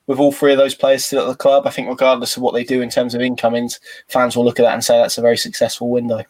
with 0.06 0.18
all 0.18 0.32
three 0.32 0.50
of 0.50 0.58
those 0.58 0.74
players 0.74 1.04
still 1.04 1.22
at 1.22 1.28
the 1.28 1.36
club, 1.36 1.66
I 1.66 1.70
think 1.70 1.88
regardless 1.88 2.36
of 2.36 2.42
what 2.42 2.52
they 2.54 2.64
do 2.64 2.80
in 2.80 2.90
terms 2.90 3.14
of 3.14 3.20
incomings, 3.20 3.78
fans 4.08 4.34
will 4.34 4.44
look 4.44 4.58
at 4.58 4.64
that 4.64 4.74
and 4.74 4.82
say 4.82 4.98
that's 4.98 5.18
a 5.18 5.22
very 5.22 5.36
successful 5.36 5.88
window. 5.88 6.24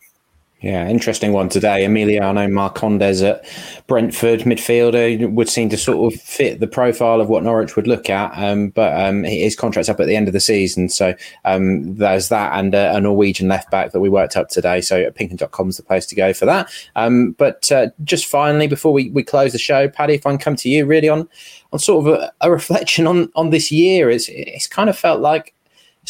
Yeah, 0.62 0.86
interesting 0.88 1.32
one 1.32 1.48
today. 1.48 1.86
Emiliano 1.86 2.46
Marcondes 2.46 3.26
at 3.26 3.42
Brentford, 3.86 4.40
midfielder, 4.40 5.32
would 5.32 5.48
seem 5.48 5.70
to 5.70 5.78
sort 5.78 6.12
of 6.12 6.20
fit 6.20 6.60
the 6.60 6.66
profile 6.66 7.22
of 7.22 7.30
what 7.30 7.42
Norwich 7.42 7.76
would 7.76 7.86
look 7.86 8.10
at. 8.10 8.32
Um, 8.36 8.68
but 8.68 9.00
um, 9.00 9.24
his 9.24 9.56
contract's 9.56 9.88
up 9.88 10.00
at 10.00 10.06
the 10.06 10.16
end 10.16 10.28
of 10.28 10.34
the 10.34 10.40
season. 10.40 10.90
So 10.90 11.14
um, 11.46 11.94
there's 11.94 12.28
that 12.28 12.58
and 12.58 12.74
uh, 12.74 12.92
a 12.94 13.00
Norwegian 13.00 13.48
left 13.48 13.70
back 13.70 13.92
that 13.92 14.00
we 14.00 14.10
worked 14.10 14.36
up 14.36 14.48
today. 14.50 14.82
So 14.82 15.10
pinkun.com 15.12 15.70
is 15.70 15.78
the 15.78 15.82
place 15.82 16.04
to 16.06 16.14
go 16.14 16.34
for 16.34 16.44
that. 16.44 16.70
Um, 16.94 17.32
but 17.32 17.72
uh, 17.72 17.88
just 18.04 18.26
finally, 18.26 18.66
before 18.66 18.92
we, 18.92 19.08
we 19.10 19.22
close 19.22 19.52
the 19.52 19.58
show, 19.58 19.88
Paddy, 19.88 20.14
if 20.14 20.26
I 20.26 20.30
can 20.30 20.38
come 20.38 20.56
to 20.56 20.68
you 20.68 20.84
really 20.84 21.08
on 21.08 21.26
on 21.72 21.78
sort 21.78 22.06
of 22.06 22.12
a, 22.12 22.32
a 22.40 22.50
reflection 22.50 23.06
on, 23.06 23.30
on 23.34 23.50
this 23.50 23.70
year, 23.70 24.10
it's, 24.10 24.28
it's 24.28 24.66
kind 24.66 24.90
of 24.90 24.98
felt 24.98 25.20
like 25.20 25.54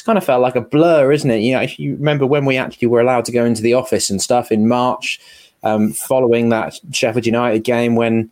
it's 0.00 0.06
kind 0.06 0.16
of 0.16 0.24
felt 0.24 0.40
like 0.40 0.56
a 0.56 0.62
blur, 0.62 1.12
isn't 1.12 1.30
it? 1.30 1.40
You 1.40 1.52
know, 1.52 1.60
if 1.60 1.78
you 1.78 1.92
remember 1.92 2.24
when 2.24 2.46
we 2.46 2.56
actually 2.56 2.88
were 2.88 3.02
allowed 3.02 3.26
to 3.26 3.32
go 3.32 3.44
into 3.44 3.60
the 3.60 3.74
office 3.74 4.08
and 4.08 4.20
stuff 4.20 4.50
in 4.50 4.66
March, 4.66 5.20
um, 5.62 5.92
following 5.92 6.48
that 6.48 6.80
Sheffield 6.90 7.26
United 7.26 7.64
game 7.64 7.96
when 7.96 8.30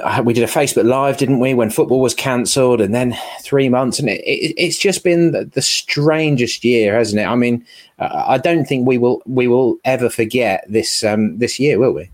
uh, 0.00 0.22
we 0.24 0.32
did 0.32 0.44
a 0.44 0.46
Facebook 0.46 0.84
Live, 0.84 1.16
didn't 1.16 1.40
we? 1.40 1.52
When 1.52 1.68
football 1.68 2.00
was 2.00 2.14
cancelled, 2.14 2.80
and 2.80 2.94
then 2.94 3.18
three 3.40 3.68
months, 3.68 3.98
and 3.98 4.08
it, 4.08 4.20
it, 4.20 4.54
it's 4.56 4.78
just 4.78 5.02
been 5.02 5.32
the, 5.32 5.46
the, 5.46 5.62
strangest 5.62 6.62
year, 6.62 6.94
hasn't 6.94 7.20
it? 7.20 7.26
I 7.26 7.34
mean, 7.34 7.66
uh, 7.98 8.26
I 8.28 8.38
don't 8.38 8.64
think 8.64 8.86
we 8.86 8.98
will 8.98 9.20
we 9.26 9.48
will 9.48 9.78
ever 9.84 10.08
forget 10.08 10.64
this 10.68 11.02
um, 11.02 11.38
this 11.38 11.58
year, 11.58 11.80
will 11.80 11.92
we? 11.92 12.08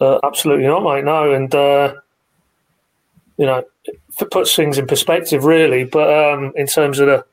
Uh, 0.00 0.18
absolutely 0.24 0.66
not, 0.66 0.82
mate. 0.82 1.04
No, 1.04 1.32
and 1.32 1.54
uh, 1.54 1.94
you 3.36 3.46
know, 3.46 3.64
it 3.84 4.30
puts 4.32 4.56
things 4.56 4.76
in 4.76 4.88
perspective, 4.88 5.44
really. 5.44 5.84
But 5.84 6.12
um, 6.12 6.52
in 6.56 6.66
terms 6.66 6.98
of 6.98 7.06
the 7.06 7.24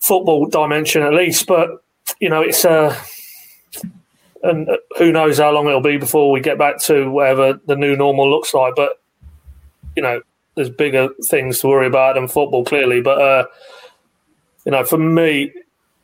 football 0.00 0.46
dimension 0.46 1.02
at 1.02 1.14
least. 1.14 1.46
But 1.46 1.70
you 2.20 2.28
know, 2.28 2.42
it's 2.42 2.64
uh, 2.64 2.98
and 4.42 4.68
who 4.98 5.12
knows 5.12 5.38
how 5.38 5.52
long 5.52 5.66
it'll 5.66 5.80
be 5.80 5.98
before 5.98 6.30
we 6.30 6.40
get 6.40 6.58
back 6.58 6.80
to 6.82 7.10
whatever 7.10 7.60
the 7.66 7.76
new 7.76 7.96
normal 7.96 8.30
looks 8.30 8.54
like. 8.54 8.74
But 8.74 9.00
you 9.96 10.02
know, 10.02 10.22
there's 10.54 10.70
bigger 10.70 11.08
things 11.28 11.60
to 11.60 11.68
worry 11.68 11.86
about 11.86 12.14
than 12.14 12.28
football, 12.28 12.64
clearly. 12.64 13.00
But 13.00 13.20
uh, 13.20 13.46
you 14.64 14.72
know, 14.72 14.84
for 14.84 14.98
me, 14.98 15.52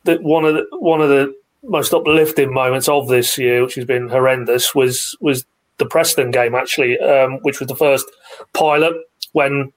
that 0.03 0.23
one 0.23 0.45
of 0.45 0.55
the 0.55 0.65
one 0.71 1.01
of 1.01 1.09
the 1.09 1.33
most 1.63 1.93
uplifting 1.93 2.53
moments 2.53 2.87
of 2.87 3.07
this 3.07 3.37
year, 3.37 3.63
which 3.63 3.75
has 3.75 3.85
been 3.85 4.09
horrendous, 4.09 4.73
was 4.73 5.15
was 5.19 5.45
the 5.77 5.85
Preston 5.85 6.31
game 6.31 6.55
actually, 6.55 6.99
um, 6.99 7.39
which 7.41 7.59
was 7.59 7.67
the 7.67 7.75
first 7.75 8.05
pilot 8.53 8.95
when 9.33 9.71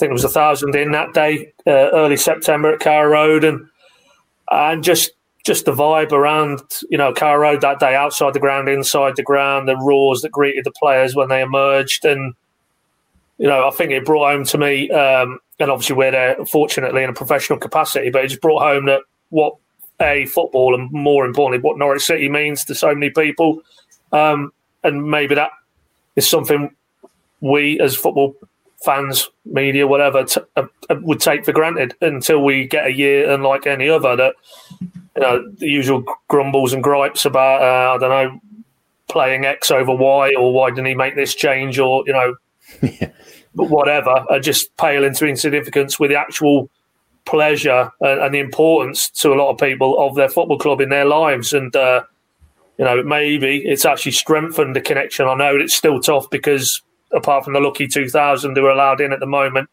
think 0.00 0.08
there 0.08 0.14
was 0.14 0.24
a 0.24 0.28
thousand 0.30 0.74
in 0.74 0.92
that 0.92 1.12
day, 1.12 1.52
uh, 1.66 1.90
early 1.92 2.16
September 2.16 2.72
at 2.72 2.80
Carrow 2.80 3.10
Road, 3.10 3.44
and 3.44 3.68
and 4.50 4.82
just 4.82 5.12
just 5.44 5.66
the 5.66 5.72
vibe 5.72 6.12
around 6.12 6.60
you 6.88 6.98
know 6.98 7.12
Carrow 7.12 7.40
Road 7.40 7.60
that 7.60 7.78
day, 7.78 7.94
outside 7.94 8.34
the 8.34 8.40
ground, 8.40 8.68
inside 8.68 9.16
the 9.16 9.22
ground, 9.22 9.68
the 9.68 9.76
roars 9.76 10.22
that 10.22 10.32
greeted 10.32 10.64
the 10.64 10.72
players 10.72 11.14
when 11.14 11.28
they 11.28 11.42
emerged, 11.42 12.04
and 12.04 12.34
you 13.38 13.46
know 13.46 13.68
I 13.68 13.70
think 13.70 13.92
it 13.92 14.04
brought 14.04 14.32
home 14.32 14.44
to 14.46 14.58
me, 14.58 14.90
um, 14.90 15.38
and 15.58 15.70
obviously 15.70 15.96
we're 15.96 16.12
there 16.12 16.36
fortunately 16.46 17.02
in 17.02 17.10
a 17.10 17.14
professional 17.14 17.58
capacity, 17.58 18.10
but 18.10 18.24
it 18.24 18.28
just 18.28 18.40
brought 18.40 18.62
home 18.62 18.86
that 18.86 19.02
what 19.28 19.54
a 20.00 20.24
football 20.26 20.74
and 20.74 20.90
more 20.90 21.26
importantly 21.26 21.62
what 21.62 21.76
Norwich 21.76 22.02
City 22.02 22.30
means 22.30 22.64
to 22.64 22.74
so 22.74 22.94
many 22.94 23.10
people, 23.10 23.60
um, 24.12 24.50
and 24.82 25.10
maybe 25.10 25.34
that 25.34 25.50
is 26.16 26.28
something 26.28 26.74
we 27.42 27.78
as 27.80 27.94
football 27.96 28.34
fans, 28.84 29.28
media, 29.44 29.86
whatever, 29.86 30.24
t- 30.24 30.40
uh, 30.56 30.66
uh, 30.88 30.96
would 31.02 31.20
take 31.20 31.44
for 31.44 31.52
granted 31.52 31.94
until 32.00 32.42
we 32.42 32.66
get 32.66 32.86
a 32.86 32.92
year 32.92 33.30
unlike 33.30 33.66
any 33.66 33.88
other. 33.88 34.16
That 34.16 34.34
you 34.80 35.22
know 35.22 35.50
the 35.58 35.68
usual 35.68 36.04
grumbles 36.28 36.72
and 36.72 36.82
gripes 36.82 37.24
about 37.24 37.62
uh, 37.62 37.94
I 37.94 37.98
don't 37.98 38.10
know 38.10 38.40
playing 39.08 39.44
X 39.44 39.70
over 39.70 39.94
Y 39.94 40.34
or 40.38 40.52
why 40.52 40.70
didn't 40.70 40.86
he 40.86 40.94
make 40.94 41.16
this 41.16 41.34
change 41.34 41.78
or 41.78 42.04
you 42.06 42.12
know 42.12 42.34
whatever 43.54 44.24
are 44.30 44.38
just 44.38 44.74
pale 44.76 45.02
into 45.02 45.26
insignificance 45.26 45.98
with 45.98 46.10
the 46.10 46.16
actual 46.16 46.70
pleasure 47.24 47.90
and, 48.00 48.20
and, 48.20 48.34
the 48.34 48.38
importance 48.38 49.10
to 49.10 49.32
a 49.32 49.34
lot 49.34 49.50
of 49.50 49.58
people 49.58 49.98
of 49.98 50.14
their 50.14 50.28
football 50.28 50.58
club 50.58 50.80
in 50.80 50.88
their 50.88 51.04
lives 51.04 51.52
and. 51.52 51.74
Uh, 51.74 52.02
you 52.78 52.86
know, 52.86 53.02
maybe 53.02 53.58
it's 53.58 53.84
actually 53.84 54.12
strengthened 54.12 54.74
the 54.74 54.80
connection. 54.80 55.28
I 55.28 55.34
know 55.34 55.54
it's 55.54 55.74
still 55.74 56.00
tough 56.00 56.30
because 56.30 56.80
apart 57.12 57.44
from 57.44 57.52
the 57.54 57.60
lucky 57.60 57.86
2000 57.86 58.56
who 58.56 58.64
are 58.64 58.70
allowed 58.70 59.00
in 59.00 59.12
at 59.12 59.20
the 59.20 59.26
moment, 59.26 59.68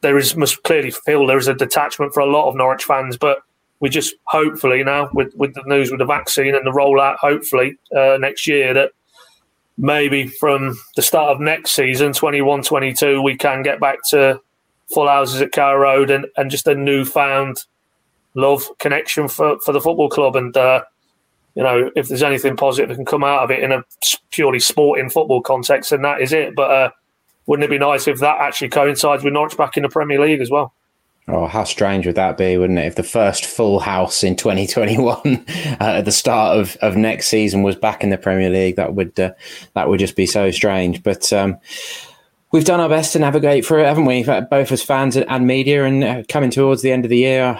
there 0.00 0.18
is 0.18 0.36
must 0.36 0.62
clearly 0.62 0.90
feel 0.90 1.26
there 1.26 1.38
is 1.38 1.48
a 1.48 1.54
detachment 1.54 2.14
for 2.14 2.20
a 2.20 2.30
lot 2.30 2.48
of 2.48 2.56
Norwich 2.56 2.84
fans. 2.84 3.16
But 3.16 3.38
we 3.80 3.88
just 3.88 4.14
hopefully 4.24 4.84
now 4.84 5.08
with, 5.12 5.34
with 5.34 5.54
the 5.54 5.62
news 5.66 5.90
with 5.90 6.00
the 6.00 6.06
vaccine 6.06 6.54
and 6.54 6.66
the 6.66 6.70
rollout, 6.70 7.16
hopefully 7.16 7.78
uh, 7.96 8.16
next 8.20 8.46
year 8.46 8.74
that 8.74 8.92
maybe 9.78 10.26
from 10.26 10.78
the 10.96 11.02
start 11.02 11.30
of 11.30 11.40
next 11.40 11.72
season, 11.72 12.12
21 12.12 12.62
22, 12.62 13.22
we 13.22 13.36
can 13.36 13.62
get 13.62 13.80
back 13.80 13.98
to 14.10 14.40
full 14.92 15.08
houses 15.08 15.40
at 15.40 15.52
Carrow 15.52 15.80
Road 15.80 16.10
and, 16.10 16.26
and 16.36 16.50
just 16.50 16.66
a 16.66 16.74
newfound 16.74 17.64
love 18.34 18.66
connection 18.78 19.28
for, 19.28 19.58
for 19.60 19.72
the 19.72 19.80
football 19.80 20.08
club. 20.08 20.36
And 20.36 20.56
uh, 20.56 20.82
you 21.54 21.62
know, 21.62 21.90
if 21.96 22.08
there's 22.08 22.22
anything 22.22 22.56
positive 22.56 22.88
that 22.88 22.94
can 22.94 23.04
come 23.04 23.24
out 23.24 23.42
of 23.42 23.50
it 23.50 23.62
in 23.62 23.72
a 23.72 23.82
purely 24.30 24.60
sporting 24.60 25.10
football 25.10 25.42
context, 25.42 25.90
then 25.90 26.02
that 26.02 26.20
is 26.20 26.32
it. 26.32 26.54
But 26.54 26.70
uh, 26.70 26.90
wouldn't 27.46 27.64
it 27.64 27.70
be 27.70 27.78
nice 27.78 28.06
if 28.06 28.20
that 28.20 28.40
actually 28.40 28.68
coincides 28.68 29.24
with 29.24 29.32
Norwich 29.32 29.56
back 29.56 29.76
in 29.76 29.82
the 29.82 29.88
Premier 29.88 30.20
League 30.20 30.40
as 30.40 30.50
well? 30.50 30.72
Oh, 31.28 31.46
how 31.46 31.64
strange 31.64 32.06
would 32.06 32.16
that 32.16 32.36
be, 32.36 32.56
wouldn't 32.56 32.78
it? 32.78 32.86
If 32.86 32.94
the 32.96 33.02
first 33.02 33.44
full 33.44 33.78
house 33.78 34.24
in 34.24 34.36
2021 34.36 35.16
uh, 35.24 35.76
at 35.80 36.04
the 36.04 36.12
start 36.12 36.58
of, 36.58 36.76
of 36.76 36.96
next 36.96 37.28
season 37.28 37.62
was 37.62 37.76
back 37.76 38.02
in 38.02 38.10
the 38.10 38.18
Premier 38.18 38.50
League, 38.50 38.76
that 38.76 38.94
would 38.94 39.18
uh, 39.18 39.32
that 39.74 39.88
would 39.88 40.00
just 40.00 40.16
be 40.16 40.26
so 40.26 40.50
strange. 40.50 41.02
But 41.02 41.32
um, 41.32 41.58
we've 42.52 42.64
done 42.64 42.80
our 42.80 42.88
best 42.88 43.12
to 43.12 43.18
navigate 43.18 43.64
through 43.64 43.82
it, 43.82 43.86
haven't 43.86 44.06
we? 44.06 44.24
Both 44.24 44.72
as 44.72 44.82
fans 44.82 45.16
and 45.16 45.46
media, 45.46 45.84
and 45.84 46.04
uh, 46.04 46.22
coming 46.28 46.50
towards 46.50 46.82
the 46.82 46.92
end 46.92 47.04
of 47.04 47.08
the 47.08 47.18
year, 47.18 47.58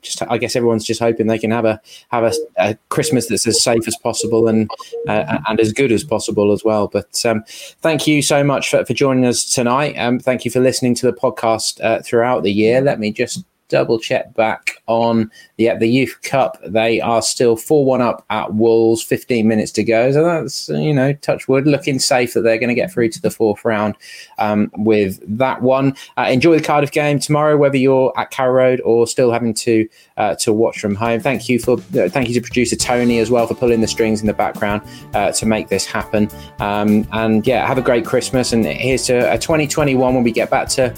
just 0.00 0.22
I 0.22 0.38
guess 0.38 0.56
everyone's 0.56 0.84
just 0.84 1.00
hoping 1.00 1.26
they 1.26 1.38
can 1.38 1.50
have 1.50 1.64
a 1.64 1.80
have 2.10 2.24
a, 2.24 2.32
a 2.58 2.76
Christmas 2.88 3.28
that's 3.28 3.46
as 3.46 3.62
safe 3.62 3.86
as 3.86 3.96
possible 4.02 4.48
and 4.48 4.70
uh, 5.08 5.38
and 5.48 5.60
as 5.60 5.72
good 5.72 5.92
as 5.92 6.04
possible 6.04 6.52
as 6.52 6.64
well. 6.64 6.88
But 6.88 7.24
um, 7.24 7.44
thank 7.80 8.06
you 8.06 8.22
so 8.22 8.42
much 8.42 8.70
for, 8.70 8.84
for 8.84 8.94
joining 8.94 9.26
us 9.26 9.44
tonight. 9.44 9.94
Um, 9.94 10.18
thank 10.18 10.44
you 10.44 10.50
for 10.50 10.60
listening 10.60 10.94
to 10.96 11.06
the 11.06 11.12
podcast 11.12 11.82
uh, 11.82 12.02
throughout 12.02 12.42
the 12.42 12.52
year. 12.52 12.80
Let 12.80 12.98
me 12.98 13.12
just 13.12 13.44
double 13.72 13.98
check 13.98 14.34
back 14.34 14.82
on 14.86 15.30
yeah 15.56 15.76
the 15.76 15.88
Youth 15.88 16.20
Cup. 16.22 16.58
They 16.64 17.00
are 17.00 17.22
still 17.22 17.56
four 17.56 17.84
one 17.84 18.02
up 18.02 18.24
at 18.30 18.54
Wolves. 18.54 19.02
Fifteen 19.02 19.48
minutes 19.48 19.72
to 19.72 19.82
go, 19.82 20.12
so 20.12 20.22
that's 20.22 20.68
you 20.68 20.92
know 20.92 21.14
touch 21.14 21.48
wood, 21.48 21.66
looking 21.66 21.98
safe 21.98 22.34
that 22.34 22.42
they're 22.42 22.58
going 22.58 22.68
to 22.68 22.74
get 22.74 22.92
through 22.92 23.08
to 23.08 23.20
the 23.20 23.30
fourth 23.30 23.64
round 23.64 23.96
um, 24.38 24.70
with 24.76 25.18
that 25.38 25.62
one. 25.62 25.96
Uh, 26.18 26.28
enjoy 26.30 26.56
the 26.58 26.62
Cardiff 26.62 26.92
game 26.92 27.18
tomorrow, 27.18 27.56
whether 27.56 27.78
you're 27.78 28.12
at 28.18 28.30
Carrow 28.30 28.52
Road 28.52 28.80
or 28.82 29.06
still 29.06 29.32
having 29.32 29.54
to 29.54 29.88
uh, 30.18 30.34
to 30.36 30.52
watch 30.52 30.78
from 30.78 30.94
home. 30.94 31.20
Thank 31.20 31.48
you 31.48 31.58
for 31.58 31.78
uh, 31.78 32.08
thank 32.10 32.28
you 32.28 32.34
to 32.34 32.42
producer 32.42 32.76
Tony 32.76 33.18
as 33.18 33.30
well 33.30 33.46
for 33.46 33.54
pulling 33.54 33.80
the 33.80 33.88
strings 33.88 34.20
in 34.20 34.26
the 34.26 34.34
background 34.34 34.82
uh, 35.14 35.32
to 35.32 35.46
make 35.46 35.68
this 35.68 35.86
happen. 35.86 36.28
Um, 36.60 37.08
and 37.12 37.46
yeah, 37.46 37.66
have 37.66 37.78
a 37.78 37.82
great 37.82 38.04
Christmas, 38.04 38.52
and 38.52 38.66
here's 38.66 39.06
to 39.06 39.32
a 39.32 39.38
2021 39.38 40.14
when 40.14 40.22
we 40.22 40.30
get 40.30 40.50
back 40.50 40.68
to, 40.70 40.94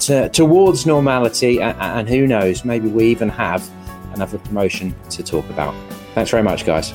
to 0.00 0.28
towards 0.28 0.86
normality, 0.86 1.60
and, 1.60 1.76
and 1.80 2.08
who 2.08 2.26
knows, 2.26 2.64
maybe 2.64 2.88
we 2.88 3.06
even 3.06 3.28
have 3.28 3.68
another 4.14 4.38
promotion 4.38 4.94
to 5.10 5.22
talk 5.22 5.48
about. 5.50 5.74
Thanks 6.14 6.30
very 6.30 6.42
much, 6.42 6.64
guys. 6.64 6.92